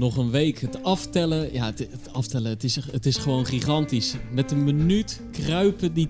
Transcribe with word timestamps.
Nog 0.00 0.16
een 0.16 0.30
week. 0.30 0.58
Het 0.58 0.82
aftellen, 0.82 1.52
ja, 1.52 1.66
het, 1.66 1.88
aftellen, 2.12 2.50
het 2.50 2.64
is, 2.64 2.76
het 2.92 3.06
is 3.06 3.16
gewoon 3.16 3.46
gigantisch. 3.46 4.14
Met 4.32 4.50
een 4.50 4.64
minuut 4.64 5.20
kruipen 5.32 5.92
die, 5.92 6.08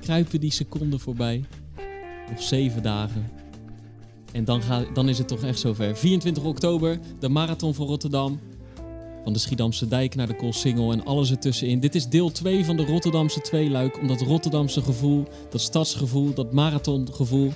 kruipen 0.00 0.40
die 0.40 0.52
seconden 0.52 1.00
voorbij. 1.00 1.44
Nog 2.30 2.42
zeven 2.42 2.82
dagen. 2.82 3.30
En 4.32 4.44
dan, 4.44 4.62
gaat, 4.62 4.94
dan 4.94 5.08
is 5.08 5.18
het 5.18 5.28
toch 5.28 5.42
echt 5.42 5.58
zover. 5.58 5.96
24 5.96 6.44
oktober, 6.44 6.98
de 7.18 7.28
Marathon 7.28 7.74
van 7.74 7.86
Rotterdam. 7.86 8.40
Van 9.24 9.32
de 9.32 9.38
Schiedamse 9.38 9.88
Dijk 9.88 10.14
naar 10.14 10.26
de 10.26 10.36
Koolsingel 10.36 10.92
en 10.92 11.04
alles 11.04 11.30
ertussenin. 11.30 11.80
Dit 11.80 11.94
is 11.94 12.08
deel 12.08 12.30
2 12.30 12.64
van 12.64 12.76
de 12.76 12.84
Rotterdamse 12.84 13.40
tweeluik. 13.40 13.98
Om 14.00 14.06
dat 14.06 14.20
Rotterdamse 14.20 14.82
gevoel, 14.82 15.24
dat 15.50 15.60
stadsgevoel, 15.60 16.34
dat 16.34 16.52
marathongevoel... 16.52 17.52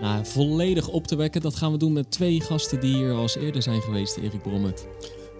Nou, 0.00 0.26
volledig 0.26 0.88
op 0.88 1.06
te 1.06 1.16
wekken. 1.16 1.40
Dat 1.40 1.56
gaan 1.56 1.72
we 1.72 1.78
doen 1.78 1.92
met 1.92 2.10
twee 2.10 2.40
gasten 2.40 2.80
die 2.80 2.96
hier 2.96 3.12
al 3.12 3.22
eens 3.22 3.36
eerder 3.36 3.62
zijn 3.62 3.82
geweest, 3.82 4.16
Erik 4.16 4.42
Brommet. 4.42 4.86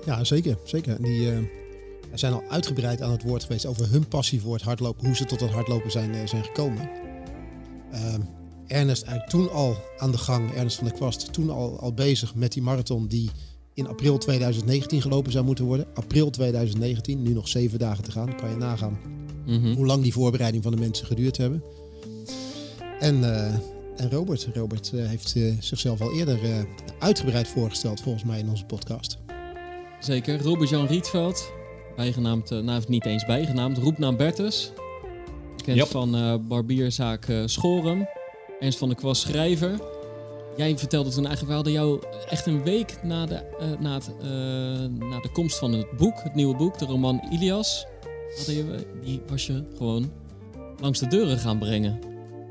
Ja, 0.09 0.25
zeker. 0.25 0.59
zeker. 0.65 1.03
Die 1.03 1.21
uh, 1.21 1.39
zijn 2.15 2.33
al 2.33 2.43
uitgebreid 2.49 3.03
aan 3.03 3.11
het 3.11 3.23
woord 3.23 3.43
geweest 3.43 3.67
over 3.67 3.91
hun 3.91 4.09
passie 4.09 4.41
voor 4.41 4.55
het 4.55 4.63
hardlopen. 4.63 5.07
Hoe 5.07 5.17
ze 5.17 5.25
tot 5.25 5.41
het 5.41 5.51
hardlopen 5.51 5.91
zijn, 5.91 6.15
uh, 6.15 6.27
zijn 6.27 6.45
gekomen. 6.45 6.91
Uh, 7.93 8.15
Ernest 8.67 9.03
eigenlijk 9.03 9.31
toen 9.31 9.51
al 9.51 9.77
aan 9.99 10.11
de 10.11 10.19
gang, 10.19 10.55
Ernest 10.55 10.77
van 10.77 10.87
der 10.87 10.97
Kwast, 10.97 11.33
toen 11.33 11.51
al, 11.51 11.81
al 11.81 11.93
bezig 11.93 12.35
met 12.35 12.53
die 12.53 12.63
marathon 12.63 13.07
die 13.07 13.31
in 13.75 13.87
april 13.87 14.19
2019 14.19 15.03
gelopen 15.03 15.33
zou 15.33 15.45
moeten 15.45 15.65
worden. 15.65 15.87
April 15.95 16.31
2019, 16.31 17.23
nu 17.23 17.33
nog 17.33 17.49
zeven 17.49 17.79
dagen 17.79 18.05
te 18.05 18.11
gaan. 18.11 18.37
kan 18.37 18.51
je 18.51 18.57
nagaan 18.57 18.99
mm 19.47 19.63
-hmm. 19.63 19.75
hoe 19.75 19.87
lang 19.87 20.03
die 20.03 20.13
voorbereiding 20.13 20.63
van 20.63 20.73
de 20.73 20.79
mensen 20.79 21.07
geduurd 21.07 21.37
hebben. 21.37 21.63
En, 23.01 23.17
uh, 23.17 23.55
en 23.97 24.11
Robert, 24.11 24.49
Robert 24.55 24.91
uh, 24.95 25.07
heeft 25.07 25.35
uh, 25.35 25.55
zichzelf 25.61 26.01
al 26.01 26.13
eerder 26.13 26.67
uitgebreid 26.99 27.49
voorgesteld 27.49 28.01
volgens 28.01 28.25
mij 28.25 28.39
in 28.39 28.49
onze 28.49 28.65
podcast. 28.65 29.19
Zeker, 30.01 30.43
Robert-Jan 30.43 30.87
Rietveld, 30.87 31.53
bijgenaamd, 31.97 32.51
nou 32.51 32.83
niet 32.89 33.07
eens 33.07 33.27
bijgenaamd, 33.27 33.79
roepnaam 33.79 34.17
Bertus. 34.17 34.73
Bekend 35.57 35.77
yep. 35.77 35.87
van 35.87 36.43
barbierzaak 36.49 37.27
Schorum. 37.45 38.09
Ernst 38.61 38.79
van 38.79 38.89
der 38.89 38.97
Kwast 38.97 39.21
schrijver. 39.21 39.81
Jij 40.57 40.79
vertelde 40.79 41.11
toen 41.11 41.27
eigenlijk, 41.27 41.49
we 41.49 41.55
hadden 41.55 41.73
jou 41.73 42.03
echt 42.29 42.47
een 42.47 42.63
week 42.63 43.03
na 43.03 43.27
de, 43.27 43.43
uh, 43.61 43.81
na, 43.81 43.95
het, 43.95 44.11
uh, 44.21 45.09
na 45.09 45.21
de 45.21 45.31
komst 45.33 45.59
van 45.59 45.73
het 45.73 45.97
boek, 45.97 46.23
het 46.23 46.35
nieuwe 46.35 46.57
boek, 46.57 46.79
de 46.79 46.85
roman 46.85 47.23
Ilias, 47.31 47.87
je, 48.47 48.87
die 49.05 49.21
was 49.29 49.47
je 49.47 49.65
gewoon 49.77 50.13
langs 50.81 50.99
de 50.99 51.07
deuren 51.07 51.39
gaan 51.39 51.59
brengen. 51.59 51.99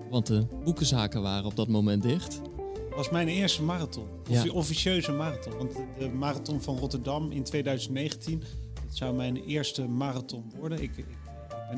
Want 0.10 0.28
de 0.28 0.46
boekenzaken 0.64 1.22
waren 1.22 1.46
op 1.46 1.56
dat 1.56 1.68
moment 1.68 2.02
dicht. 2.02 2.42
Dat 2.90 2.96
was 2.96 3.10
mijn 3.10 3.28
eerste 3.28 3.64
marathon, 3.64 4.08
ja. 4.28 4.52
officieuze 4.52 5.12
marathon. 5.12 5.58
Want 5.58 5.72
de 6.00 6.10
marathon 6.10 6.62
van 6.62 6.78
Rotterdam 6.78 7.32
in 7.32 7.44
2019, 7.44 8.44
dat 8.74 8.96
zou 8.96 9.16
mijn 9.16 9.36
eerste 9.36 9.88
marathon 9.88 10.52
worden. 10.60 10.82
Ik, 10.82 10.92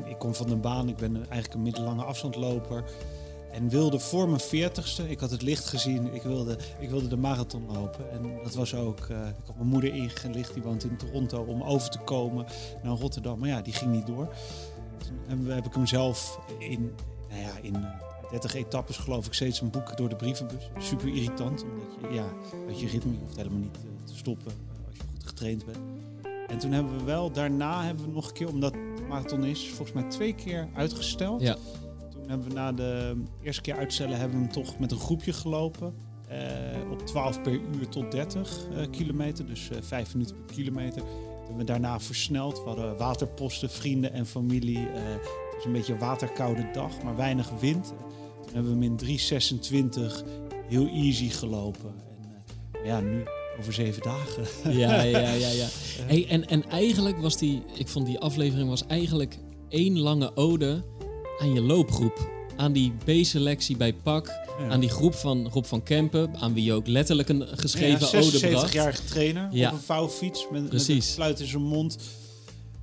ik, 0.08 0.18
kom 0.18 0.34
van 0.34 0.46
de 0.46 0.56
baan, 0.56 0.88
ik 0.88 0.96
ben 0.96 1.16
eigenlijk 1.16 1.54
een 1.54 1.62
middellange 1.62 2.04
afstandloper. 2.04 2.84
En 3.52 3.68
wilde 3.68 3.98
voor 3.98 4.28
mijn 4.28 4.40
veertigste, 4.40 5.10
ik 5.10 5.20
had 5.20 5.30
het 5.30 5.42
licht 5.42 5.66
gezien, 5.66 6.14
ik 6.14 6.22
wilde, 6.22 6.58
ik 6.78 6.90
wilde 6.90 7.08
de 7.08 7.16
marathon 7.16 7.72
lopen. 7.72 8.10
En 8.10 8.40
dat 8.42 8.54
was 8.54 8.74
ook, 8.74 9.06
uh, 9.10 9.28
ik 9.28 9.46
had 9.46 9.56
mijn 9.56 9.68
moeder 9.68 9.94
ingelicht, 9.94 10.54
die 10.54 10.62
woont 10.62 10.84
in 10.84 10.96
Toronto, 10.96 11.42
om 11.42 11.62
over 11.62 11.90
te 11.90 11.98
komen 11.98 12.46
naar 12.82 12.96
Rotterdam. 12.96 13.38
Maar 13.38 13.48
ja, 13.48 13.62
die 13.62 13.72
ging 13.72 13.90
niet 13.90 14.06
door. 14.06 14.34
Toen 15.26 15.46
heb 15.46 15.66
ik 15.66 15.74
hem 15.74 15.86
zelf 15.86 16.40
in, 16.58 16.92
nou 17.28 17.40
ja, 17.40 17.52
in 17.62 17.86
30 18.30 18.54
etappes 18.54 18.96
geloof 18.96 19.26
ik 19.26 19.32
steeds 19.32 19.60
een 19.60 19.70
boek 19.70 19.96
door 19.96 20.08
de 20.08 20.16
brievenbus. 20.16 20.70
Super 20.78 21.08
irritant, 21.08 21.62
omdat 21.62 22.10
je, 22.10 22.14
ja, 22.14 22.26
dat 22.66 22.80
je 22.80 22.86
ritme, 22.86 23.12
hoeft 23.20 23.36
helemaal 23.36 23.58
niet 23.58 23.78
te 24.04 24.16
stoppen 24.16 24.52
eh, 24.52 24.86
als 24.86 24.96
je 24.96 25.02
goed 25.02 25.26
getraind 25.26 25.64
bent. 25.64 25.78
En 26.48 26.58
toen 26.58 26.72
hebben 26.72 26.98
we 26.98 27.04
wel, 27.04 27.32
daarna 27.32 27.84
hebben 27.84 28.04
we 28.04 28.12
nog 28.12 28.28
een 28.28 28.32
keer, 28.32 28.48
omdat 28.48 28.72
de 28.72 29.04
marathon 29.08 29.44
is, 29.44 29.68
volgens 29.68 29.92
mij 29.92 30.10
twee 30.10 30.34
keer 30.34 30.68
uitgesteld. 30.74 31.40
Ja 31.40 31.56
hebben 32.30 32.48
we 32.48 32.54
na 32.54 32.72
de 32.72 33.16
eerste 33.42 33.62
keer 33.62 33.76
uitstellen 33.76 34.18
hebben 34.18 34.38
we 34.38 34.44
hem 34.44 34.52
toch 34.52 34.78
met 34.78 34.92
een 34.92 34.98
groepje 34.98 35.32
gelopen. 35.32 35.94
Uh, 36.30 36.90
op 36.90 37.06
12 37.06 37.42
per 37.42 37.52
uur 37.52 37.88
tot 37.88 38.10
30 38.10 38.66
uh, 38.72 38.86
kilometer, 38.90 39.46
dus 39.46 39.70
uh, 39.72 39.78
5 39.80 40.14
minuten 40.14 40.36
per 40.44 40.54
kilometer. 40.54 41.02
Hebben 41.38 41.56
we 41.56 41.64
daarna 41.64 42.00
versneld. 42.00 42.58
We 42.58 42.68
hadden 42.68 42.96
waterposten, 42.96 43.70
vrienden 43.70 44.12
en 44.12 44.26
familie. 44.26 44.78
het 44.78 45.54
was 45.54 45.64
een 45.64 45.72
beetje 45.72 45.92
een 45.92 45.98
waterkoude 45.98 46.70
dag, 46.72 47.02
maar 47.02 47.16
weinig 47.16 47.50
wind. 47.60 47.94
Hebben 48.52 48.78
we 48.78 48.84
hem 48.84 48.98
in 48.98 49.18
3,26 50.22 50.40
heel 50.68 50.86
easy 50.86 51.28
gelopen. 51.28 51.94
En 52.72 52.84
ja, 52.84 53.00
nu 53.00 53.24
over 53.58 53.72
zeven 53.72 54.02
dagen. 54.02 54.44
Ja, 54.78 55.02
ja, 55.02 55.18
ja. 55.18 55.50
ja. 55.50 55.66
Hey, 56.06 56.26
en, 56.28 56.48
en 56.48 56.68
eigenlijk 56.70 57.20
was 57.20 57.36
die, 57.36 57.62
ik 57.74 57.88
vond 57.88 58.06
die 58.06 58.18
aflevering 58.18 58.68
was 58.68 58.86
eigenlijk 58.86 59.38
één 59.68 59.98
lange 59.98 60.36
ode 60.36 60.84
aan 61.38 61.52
je 61.54 61.60
loopgroep. 61.60 62.30
Aan 62.56 62.72
die 62.72 62.92
B-selectie 63.04 63.76
bij 63.76 63.92
PAK. 63.92 64.38
Aan 64.68 64.80
die 64.80 64.88
groep 64.88 65.14
van 65.14 65.48
Rob 65.48 65.64
van 65.64 65.82
Kempen. 65.82 66.36
Aan 66.36 66.54
wie 66.54 66.64
je 66.64 66.72
ook 66.72 66.86
letterlijk 66.86 67.28
een 67.28 67.46
geschreven 67.54 68.20
ja, 68.20 68.26
ode 68.26 68.38
bracht. 68.38 68.68
76-jarige 68.68 69.04
trainer 69.04 69.48
ja. 69.52 69.68
op 69.68 69.74
een 69.74 69.82
vouwfiets. 69.82 70.46
Met, 70.50 70.68
Precies. 70.68 70.88
met 70.88 70.96
een 70.96 71.02
sluit 71.02 71.40
in 71.40 71.46
zijn 71.46 71.62
mond. 71.62 71.98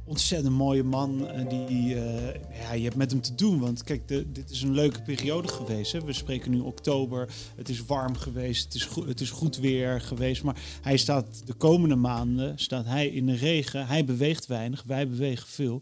Ontzettend 0.07 0.53
mooie 0.53 0.84
man. 0.84 1.28
Die, 1.68 1.95
uh, 1.95 2.34
ja, 2.62 2.73
je 2.73 2.84
hebt 2.84 2.95
met 2.95 3.12
hem 3.12 3.22
te 3.22 3.35
doen. 3.35 3.59
Want 3.59 3.84
kijk, 3.84 4.07
de, 4.07 4.31
dit 4.31 4.50
is 4.50 4.62
een 4.62 4.73
leuke 4.73 5.01
periode 5.01 5.47
geweest. 5.47 5.91
Hè. 5.91 6.03
We 6.03 6.13
spreken 6.13 6.51
nu 6.51 6.59
oktober. 6.59 7.29
Het 7.56 7.69
is 7.69 7.85
warm 7.85 8.16
geweest. 8.16 8.63
Het 8.63 8.73
is, 8.73 8.85
goed, 8.85 9.07
het 9.07 9.22
is 9.22 9.29
goed 9.29 9.57
weer 9.57 10.01
geweest. 10.01 10.44
Maar 10.44 10.62
hij 10.81 10.97
staat 10.97 11.25
de 11.45 11.53
komende 11.53 11.95
maanden 11.95 12.59
staat 12.59 12.85
hij 12.85 13.07
in 13.07 13.25
de 13.25 13.35
regen. 13.35 13.88
Hij 13.88 14.06
beweegt 14.06 14.45
weinig. 14.45 14.84
Wij 14.85 15.07
bewegen 15.07 15.47
veel. 15.47 15.81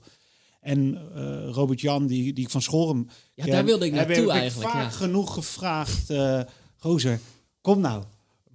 En 0.62 1.02
uh, 1.16 1.50
Robert 1.50 1.81
Jan, 1.81 2.07
die, 2.07 2.34
die 2.34 2.44
ik 2.44 2.50
van 2.50 2.62
Schorum. 2.62 3.07
Ja, 3.34 3.46
daar 3.46 3.66
wilde 3.66 3.86
ik 3.86 3.92
naartoe 3.92 4.31
eigenlijk. 4.31 4.69
vaak 4.69 4.84
ja. 4.84 4.90
genoeg 4.90 5.34
gevraagd. 5.34 6.09
Uh, 6.09 6.42
Gozer, 6.78 7.19
kom 7.62 7.80
nou. 7.80 8.03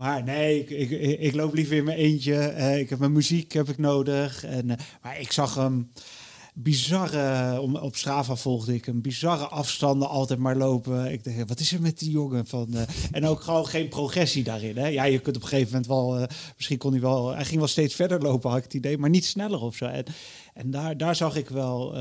Maar 0.00 0.24
nee, 0.24 0.64
ik, 0.64 0.90
ik, 1.20 1.34
loop 1.34 1.54
liever 1.54 1.76
in 1.76 1.84
mijn 1.84 1.98
eentje. 1.98 2.54
Uh, 2.56 2.78
ik 2.78 2.90
heb 2.90 2.98
mijn 2.98 3.12
muziek 3.12 3.52
heb 3.52 3.68
ik 3.68 3.78
nodig. 3.78 4.44
En, 4.44 4.66
maar 5.02 5.20
ik 5.20 5.32
zag 5.32 5.54
hem 5.54 5.92
bizarre, 6.54 7.60
om, 7.60 7.76
op 7.76 7.96
Strava 7.96 8.36
volgde 8.36 8.74
ik 8.74 8.86
een 8.86 9.02
bizarre 9.02 9.46
afstanden 9.46 10.08
altijd 10.08 10.38
maar 10.38 10.56
lopen. 10.56 11.12
Ik 11.12 11.24
dacht, 11.24 11.48
wat 11.48 11.60
is 11.60 11.72
er 11.72 11.80
met 11.80 11.98
die 11.98 12.10
jongen? 12.10 12.46
Van, 12.46 12.68
uh, 12.70 12.82
en 13.10 13.26
ook 13.26 13.40
gewoon 13.40 13.66
geen 13.66 13.88
progressie 13.88 14.44
daarin. 14.44 14.76
Hè? 14.76 14.86
Ja, 14.86 15.04
je 15.04 15.18
kunt 15.18 15.36
op 15.36 15.42
een 15.42 15.48
gegeven 15.48 15.70
moment 15.70 15.86
wel, 15.86 16.26
misschien 16.56 16.78
kon 16.78 16.92
hij 16.92 17.00
wel, 17.00 17.34
hij 17.34 17.44
ging 17.44 17.58
wel 17.58 17.68
steeds 17.68 17.94
verder 17.94 18.20
lopen, 18.20 18.48
had 18.50 18.58
ik 18.58 18.64
het 18.64 18.74
idee, 18.74 18.98
maar 18.98 19.10
niet 19.10 19.24
sneller 19.24 19.60
of 19.60 19.76
zo. 19.76 19.84
En, 20.54 20.70
daar, 20.70 20.96
daar 20.96 21.16
zag 21.16 21.36
ik 21.36 21.48
wel, 21.48 21.92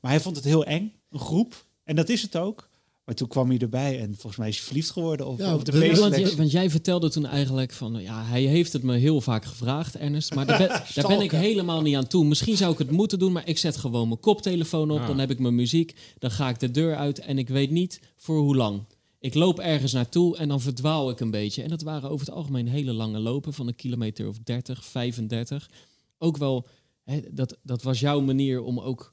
maar 0.00 0.10
hij 0.10 0.20
vond 0.20 0.36
het 0.36 0.44
heel 0.44 0.64
eng, 0.64 0.92
een 1.10 1.20
groep. 1.20 1.66
En 1.84 1.96
dat 1.96 2.08
is 2.08 2.22
het 2.22 2.36
ook. 2.36 2.70
Maar 3.04 3.14
toen 3.14 3.28
kwam 3.28 3.48
hij 3.48 3.58
erbij 3.58 4.00
en 4.00 4.14
volgens 4.14 4.36
mij 4.36 4.48
is 4.48 4.56
hij 4.56 4.64
verliefd 4.64 4.90
geworden 4.90 5.26
op, 5.26 5.38
ja, 5.38 5.54
op 5.54 5.64
de 5.64 5.78
want, 5.78 5.98
want, 5.98 6.34
want, 6.34 6.50
jij 6.50 6.70
vertelde 6.70 7.10
toen 7.10 7.26
eigenlijk 7.26 7.72
van, 7.72 8.02
ja, 8.02 8.24
hij 8.24 8.42
heeft 8.42 8.72
het 8.72 8.82
me 8.82 8.96
heel 8.96 9.20
vaak 9.20 9.44
gevraagd, 9.44 9.96
Ernest. 9.96 10.34
Maar 10.34 10.46
daar 10.46 10.58
ben, 10.58 10.68
daar 10.94 11.06
ben 11.06 11.20
ik 11.20 11.30
helemaal 11.30 11.82
niet 11.82 11.96
aan 11.96 12.06
toe. 12.06 12.24
Misschien 12.24 12.56
zou 12.56 12.72
ik 12.72 12.78
het 12.78 12.90
moeten 12.90 13.18
doen, 13.18 13.32
maar 13.32 13.48
ik 13.48 13.58
zet 13.58 13.76
gewoon 13.76 14.08
mijn 14.08 14.20
koptelefoon 14.20 14.90
op. 14.90 15.06
Dan 15.06 15.18
heb 15.18 15.30
ik 15.30 15.38
mijn 15.38 15.54
muziek, 15.54 15.94
dan 16.18 16.30
ga 16.30 16.48
ik 16.48 16.60
de 16.60 16.70
deur 16.70 16.96
uit 16.96 17.18
en 17.18 17.38
ik 17.38 17.48
weet 17.48 17.70
niet 17.70 18.00
voor 18.16 18.38
hoe 18.38 18.56
lang. 18.56 18.84
Ik 19.18 19.34
loop 19.34 19.58
ergens 19.58 19.92
naartoe 19.92 20.36
en 20.36 20.48
dan 20.48 20.60
verdwaal 20.60 21.10
ik 21.10 21.20
een 21.20 21.30
beetje. 21.30 21.62
En 21.62 21.68
dat 21.68 21.82
waren 21.82 22.10
over 22.10 22.26
het 22.26 22.34
algemeen 22.34 22.68
hele 22.68 22.92
lange 22.92 23.18
lopen 23.18 23.52
van 23.52 23.66
een 23.66 23.74
kilometer 23.74 24.28
of 24.28 24.38
30, 24.38 24.84
35. 24.84 25.70
Ook 26.18 26.36
wel, 26.36 26.68
hè, 27.04 27.20
dat, 27.30 27.58
dat 27.62 27.82
was 27.82 28.00
jouw 28.00 28.20
manier 28.20 28.62
om 28.62 28.80
ook 28.80 29.12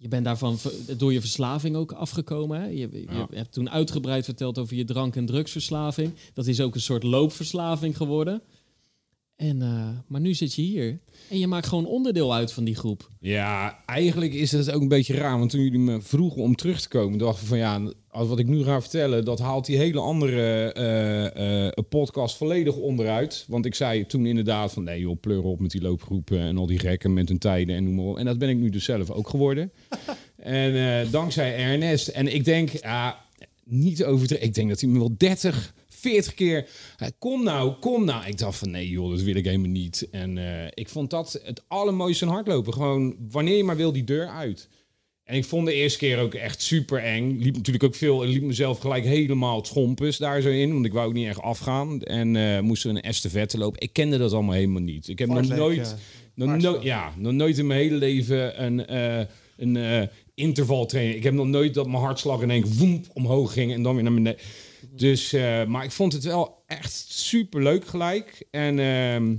je 0.00 0.08
bent 0.08 0.24
daarvan 0.24 0.58
door 0.96 1.12
je 1.12 1.20
verslaving 1.20 1.76
ook 1.76 1.92
afgekomen. 1.92 2.60
Hè? 2.60 2.66
Je, 2.66 2.88
je, 2.92 3.26
hebt 3.30 3.52
toen 3.52 3.70
uitgebreid 3.70 4.24
verteld 4.24 4.58
over 4.58 4.76
je 4.76 4.84
drank- 4.84 5.16
en 5.16 5.26
drugsverslaving. 5.26 6.12
Dat 6.34 6.46
is 6.46 6.60
ook 6.60 6.74
een 6.74 6.80
soort 6.80 7.02
loopverslaving 7.02 7.96
geworden. 7.96 8.42
En, 9.36 9.60
uh, 9.60 9.88
maar 10.06 10.20
nu 10.20 10.34
zit 10.34 10.54
je 10.54 10.62
hier 10.62 11.00
en 11.30 11.38
je 11.38 11.46
maakt 11.46 11.66
gewoon 11.66 11.86
onderdeel 11.86 12.34
uit 12.34 12.52
van 12.52 12.64
die 12.64 12.74
groep. 12.74 13.10
Ja, 13.20 13.82
eigenlijk 13.86 14.32
is 14.32 14.52
het 14.52 14.70
ook 14.70 14.82
een 14.82 14.88
beetje 14.88 15.14
raar. 15.14 15.38
Want 15.38 15.50
toen 15.50 15.62
jullie 15.62 15.78
me 15.78 16.00
vroegen 16.00 16.42
om 16.42 16.54
terug 16.56 16.80
te 16.80 16.88
komen, 16.88 17.18
dacht 17.18 17.40
ik 17.40 17.46
van 17.46 17.58
ja, 17.58 17.92
als 18.10 18.28
wat 18.28 18.38
ik 18.38 18.46
nu 18.46 18.64
ga 18.64 18.80
vertellen, 18.80 19.24
dat 19.24 19.38
haalt 19.38 19.66
die 19.66 19.76
hele 19.76 20.00
andere 20.00 20.74
uh, 21.36 21.66
uh, 21.66 21.88
podcast 21.88 22.36
volledig 22.36 22.76
onderuit. 22.76 23.44
Want 23.48 23.66
ik 23.66 23.74
zei 23.74 24.06
toen 24.06 24.26
inderdaad 24.26 24.72
van 24.72 24.84
nee 24.84 25.00
joh, 25.00 25.20
pleur 25.20 25.42
op 25.42 25.60
met 25.60 25.70
die 25.70 25.82
loopgroepen 25.82 26.38
en 26.38 26.56
al 26.56 26.66
die 26.66 26.78
gekken 26.78 27.12
met 27.12 27.28
hun 27.28 27.38
tijden 27.38 27.76
en 27.76 27.84
noem 27.84 27.94
maar 27.94 28.04
op. 28.04 28.18
En 28.18 28.24
dat 28.24 28.38
ben 28.38 28.48
ik 28.48 28.56
nu 28.56 28.70
dus 28.70 28.84
zelf 28.84 29.10
ook 29.10 29.28
geworden. 29.28 29.72
en 30.36 31.10
dankzij 31.10 31.56
Ernest. 31.56 32.08
En 32.08 32.34
ik 32.34 32.44
denk, 32.44 32.68
ja, 32.70 33.24
niet 33.64 34.04
over. 34.04 34.42
Ik 34.42 34.54
denk 34.54 34.68
dat 34.68 34.80
hij 34.80 34.90
me 34.90 34.98
wel 34.98 35.14
30 35.16 35.74
40 35.88 36.34
keer. 36.34 36.68
Kom 37.18 37.44
nou, 37.44 37.72
kom 37.72 38.04
nou. 38.04 38.26
Ik 38.26 38.38
dacht 38.38 38.58
van 38.58 38.70
nee 38.70 38.88
joh, 38.88 39.10
dat 39.10 39.20
wil 39.20 39.34
ik 39.34 39.44
helemaal 39.44 39.70
niet. 39.70 40.08
En 40.10 40.38
ik 40.74 40.88
vond 40.88 41.10
dat 41.10 41.40
het 41.42 41.62
allermooiste 41.68 42.26
hardlopen. 42.26 42.72
Gewoon 42.72 43.16
wanneer 43.30 43.56
je 43.56 43.64
maar 43.64 43.76
wil 43.76 43.92
die 43.92 44.04
deur 44.04 44.28
uit. 44.28 44.68
En 45.30 45.36
ik 45.36 45.44
vond 45.44 45.66
de 45.66 45.72
eerste 45.72 45.98
keer 45.98 46.18
ook 46.18 46.34
echt 46.34 46.62
super 46.62 47.02
eng. 47.02 47.38
Liep 47.38 47.56
natuurlijk 47.56 47.84
ook 47.84 47.94
veel. 47.94 48.24
liep 48.24 48.42
mezelf 48.42 48.78
gelijk 48.78 49.04
helemaal 49.04 49.64
schompus 49.64 50.16
daar 50.16 50.40
zo 50.40 50.48
in. 50.48 50.72
Want 50.72 50.84
ik 50.84 50.92
wou 50.92 51.08
ook 51.08 51.12
niet 51.12 51.26
echt 51.26 51.40
afgaan. 51.40 52.02
En 52.02 52.34
uh, 52.34 52.60
moesten 52.60 52.90
we 52.90 52.96
een 52.96 53.02
estafette 53.02 53.58
lopen. 53.58 53.80
Ik 53.80 53.92
kende 53.92 54.18
dat 54.18 54.32
allemaal 54.32 54.54
helemaal 54.54 54.82
niet. 54.82 55.08
Ik 55.08 55.18
heb 55.18 55.28
nog 55.28 55.48
nooit, 55.48 55.96
nog 56.34 56.56
nooit, 56.56 56.82
ja, 56.82 57.12
nog 57.16 57.32
nooit 57.32 57.58
in 57.58 57.66
mijn 57.66 57.80
hele 57.80 57.94
leven 57.94 58.64
een, 58.64 58.92
uh, 58.92 59.24
een 59.56 59.74
uh, 59.74 60.02
intervaltraining. 60.34 61.16
Ik 61.16 61.22
heb 61.22 61.34
nog 61.34 61.46
nooit 61.46 61.74
dat 61.74 61.86
mijn 61.86 62.02
hartslag 62.02 62.42
in 62.42 62.50
één 62.50 62.62
keer 62.62 62.72
woemp 62.72 63.06
omhoog 63.12 63.52
ging 63.52 63.72
en 63.72 63.82
dan 63.82 63.94
weer 63.94 64.04
naar 64.04 64.14
beneden. 64.14 64.40
Dus, 64.96 65.32
maar 65.66 65.84
ik 65.84 65.90
vond 65.90 66.12
het 66.12 66.24
wel 66.24 66.62
echt 66.66 67.04
super 67.08 67.62
leuk 67.62 67.86
gelijk. 67.86 68.46
En 68.50 68.78
ehm, 68.78 69.34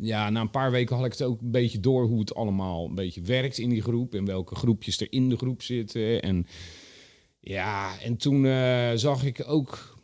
ja, 0.00 0.30
na 0.30 0.40
een 0.40 0.50
paar 0.50 0.70
weken 0.70 0.96
had 0.96 1.04
ik 1.04 1.12
het 1.12 1.22
ook 1.22 1.40
een 1.40 1.50
beetje 1.50 1.80
door 1.80 2.04
hoe 2.06 2.20
het 2.20 2.34
allemaal 2.34 2.86
een 2.86 2.94
beetje 2.94 3.20
werkt 3.20 3.58
in 3.58 3.68
die 3.68 3.82
groep. 3.82 4.14
En 4.14 4.24
welke 4.24 4.54
groepjes 4.54 5.00
er 5.00 5.12
in 5.12 5.28
de 5.28 5.36
groep 5.36 5.62
zitten. 5.62 6.22
En 6.22 6.46
ja, 7.40 8.00
en 8.00 8.16
toen 8.16 8.44
uh, 8.44 8.90
zag 8.94 9.24
ik 9.24 9.44
ook 9.46 9.98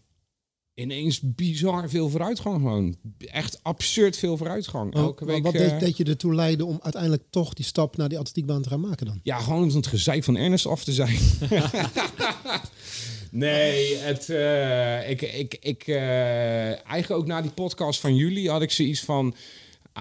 ineens 0.75 1.21
bizar 1.23 1.89
veel 1.89 2.09
vooruitgang 2.09 2.57
gewoon. 2.57 2.97
Echt 3.19 3.59
absurd 3.63 4.17
veel 4.17 4.37
vooruitgang. 4.37 4.95
Elke 4.95 5.25
week, 5.25 5.43
wat 5.43 5.53
deed, 5.53 5.81
deed, 5.81 5.97
je 5.97 6.05
ertoe 6.05 6.35
leiden 6.35 6.67
om 6.67 6.79
uiteindelijk 6.83 7.23
toch 7.31 7.55
die 7.55 7.65
stap 7.65 7.97
naar 7.97 8.09
die 8.09 8.19
atletiekbaan 8.19 8.63
te 8.63 8.69
gaan 8.69 8.81
maken 8.81 9.07
dan? 9.07 9.21
Ja, 9.23 9.39
gewoon 9.39 9.63
om 9.63 9.77
het 9.77 9.87
gezeik 9.87 10.25
van 10.25 10.37
Ernest 10.37 10.67
af 10.67 10.85
te 10.85 10.93
zijn. 10.93 11.19
nee, 13.31 13.97
het, 13.97 14.29
uh, 14.29 15.11
ik, 15.11 15.23
ik, 15.23 15.57
ik, 15.61 15.89
eigenlijk 15.89 17.11
ook 17.11 17.27
na 17.27 17.43
die 17.43 17.51
podcast 17.51 18.01
van 18.01 18.17
jullie 18.17 18.51
had 18.51 18.63
ik 18.63 18.71
zoiets 18.71 19.01
van... 19.01 19.35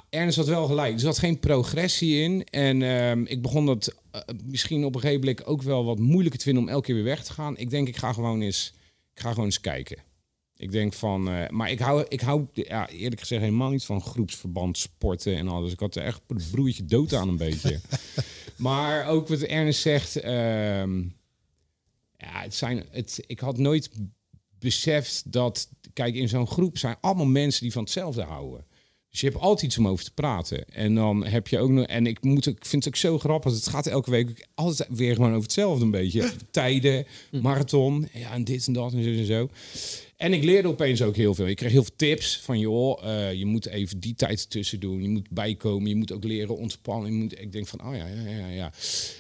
Ernst 0.10 0.38
had 0.38 0.48
wel 0.48 0.66
gelijk. 0.66 0.94
Er 0.94 1.00
zat 1.00 1.20
geen 1.20 1.40
progressie 1.40 2.22
in. 2.22 2.44
En 2.44 2.82
um, 2.82 3.26
ik 3.26 3.42
begon 3.42 3.66
dat 3.66 3.96
uh, 4.16 4.22
misschien 4.46 4.86
op 4.86 4.96
een 4.96 5.02
gegeven 5.02 5.20
moment 5.20 5.46
ook 5.46 5.62
wel 5.62 5.86
wat 5.86 6.00
moeilijker 6.00 6.40
te 6.40 6.46
vinden 6.46 6.64
om 6.64 6.70
elke 6.70 6.86
keer 6.86 6.96
weer 6.96 7.04
weg 7.04 7.24
te 7.24 7.34
gaan. 7.34 7.58
Ik 7.58 7.70
denk, 7.70 7.88
ik 7.88 7.98
ga 7.98 8.14
gewoon 8.14 8.42
eens, 8.42 8.74
ik 9.14 9.22
ga 9.22 9.30
gewoon 9.30 9.46
eens 9.46 9.62
kijken. 9.62 9.98
Ik 10.56 10.72
denk 10.72 10.94
van, 10.94 11.30
uh, 11.30 11.48
maar 11.50 11.72
ik 11.72 11.80
hou, 11.80 12.06
ik 12.08 12.22
hou 12.22 12.48
ja, 12.54 12.90
eerlijk 12.90 13.20
gezegd 13.20 13.42
helemaal 13.42 13.70
niet 13.70 13.86
van 13.86 14.02
groepsverband, 14.02 14.78
sporten 14.78 15.36
en 15.36 15.48
alles. 15.48 15.72
Ik 15.72 15.80
had 15.80 15.96
er 15.96 16.04
echt 16.04 16.22
een 16.28 16.42
broertje 16.52 16.86
dood 16.86 17.14
aan 17.14 17.28
een 17.28 17.38
beetje. 17.38 17.80
maar 18.56 19.08
ook 19.08 19.28
wat 19.28 19.40
Ernst 19.40 19.82
zegt, 19.82 20.26
um, 20.26 21.16
ja, 22.18 22.42
het 22.42 22.56
zijn, 22.56 22.86
het, 22.92 23.24
ik 23.28 23.40
had 23.40 23.58
nooit 23.58 23.90
beseft 24.60 25.32
dat, 25.32 25.70
kijk, 25.94 26.16
in 26.16 26.30
zo'n 26.30 26.48
groep 26.48 26.78
zijn 26.78 26.98
allemaal 27.02 27.26
mensen 27.26 27.62
die 27.62 27.72
van 27.72 27.84
hetzelfde 27.84 28.24
houden. 28.24 28.66
Dus 29.10 29.20
je 29.20 29.28
hebt 29.28 29.40
altijd 29.40 29.66
iets 29.66 29.78
om 29.78 29.88
over 29.88 30.06
te 30.06 30.14
praten. 30.14 30.66
En 30.70 30.96
dan 30.96 31.26
heb 31.26 31.48
je 31.48 31.60
ook 31.60 31.70
nog. 31.70 31.86
En 31.86 32.08
ik, 32.08 32.24
moet, 32.24 32.46
ik 32.46 32.66
vind 32.66 32.84
het 32.84 32.94
ook 32.94 33.00
zo 33.00 33.20
grappig. 33.20 33.54
Het 33.54 33.68
gaat 33.68 33.88
elke 33.88 34.12
week 34.12 34.48
altijd 34.56 34.90
weer 34.92 35.16
gewoon 35.16 35.30
over 35.30 35.44
hetzelfde 35.44 35.86
een 35.86 35.92
beetje. 35.92 36.32
Tijden, 36.52 37.06
marathon. 37.42 38.08
Ja, 38.14 38.34
en 38.34 38.44
dit 38.44 38.68
en 38.68 38.74
dat 38.74 38.94
en 38.94 39.04
zo 39.04 39.10
en 39.10 39.26
zo. 39.26 39.50
En 40.18 40.34
ik 40.34 40.44
leerde 40.44 40.68
opeens 40.68 41.02
ook 41.02 41.16
heel 41.16 41.36
veel. 41.36 41.48
Ik 41.48 41.56
kreeg 41.56 41.72
heel 41.72 41.84
veel 41.84 41.96
tips 41.96 42.40
van 42.44 42.60
joh, 42.60 43.04
uh, 43.04 43.34
je 43.34 43.46
moet 43.46 43.66
even 43.66 44.00
die 44.00 44.16
tijd 44.16 44.50
tussen 44.50 44.80
doen. 44.80 45.02
Je 45.02 45.10
moet 45.10 45.30
bijkomen. 45.30 45.90
Je 45.90 45.96
moet 45.96 46.12
ook 46.12 46.24
leren 46.24 46.58
ontspannen. 46.58 47.12
Je 47.12 47.18
moet, 47.18 47.42
ik 47.42 47.52
denk 47.52 47.68
van, 47.68 47.86
oh 47.86 47.96
ja, 47.96 48.06
ja, 48.06 48.30
ja, 48.30 48.48
ja. 48.48 48.72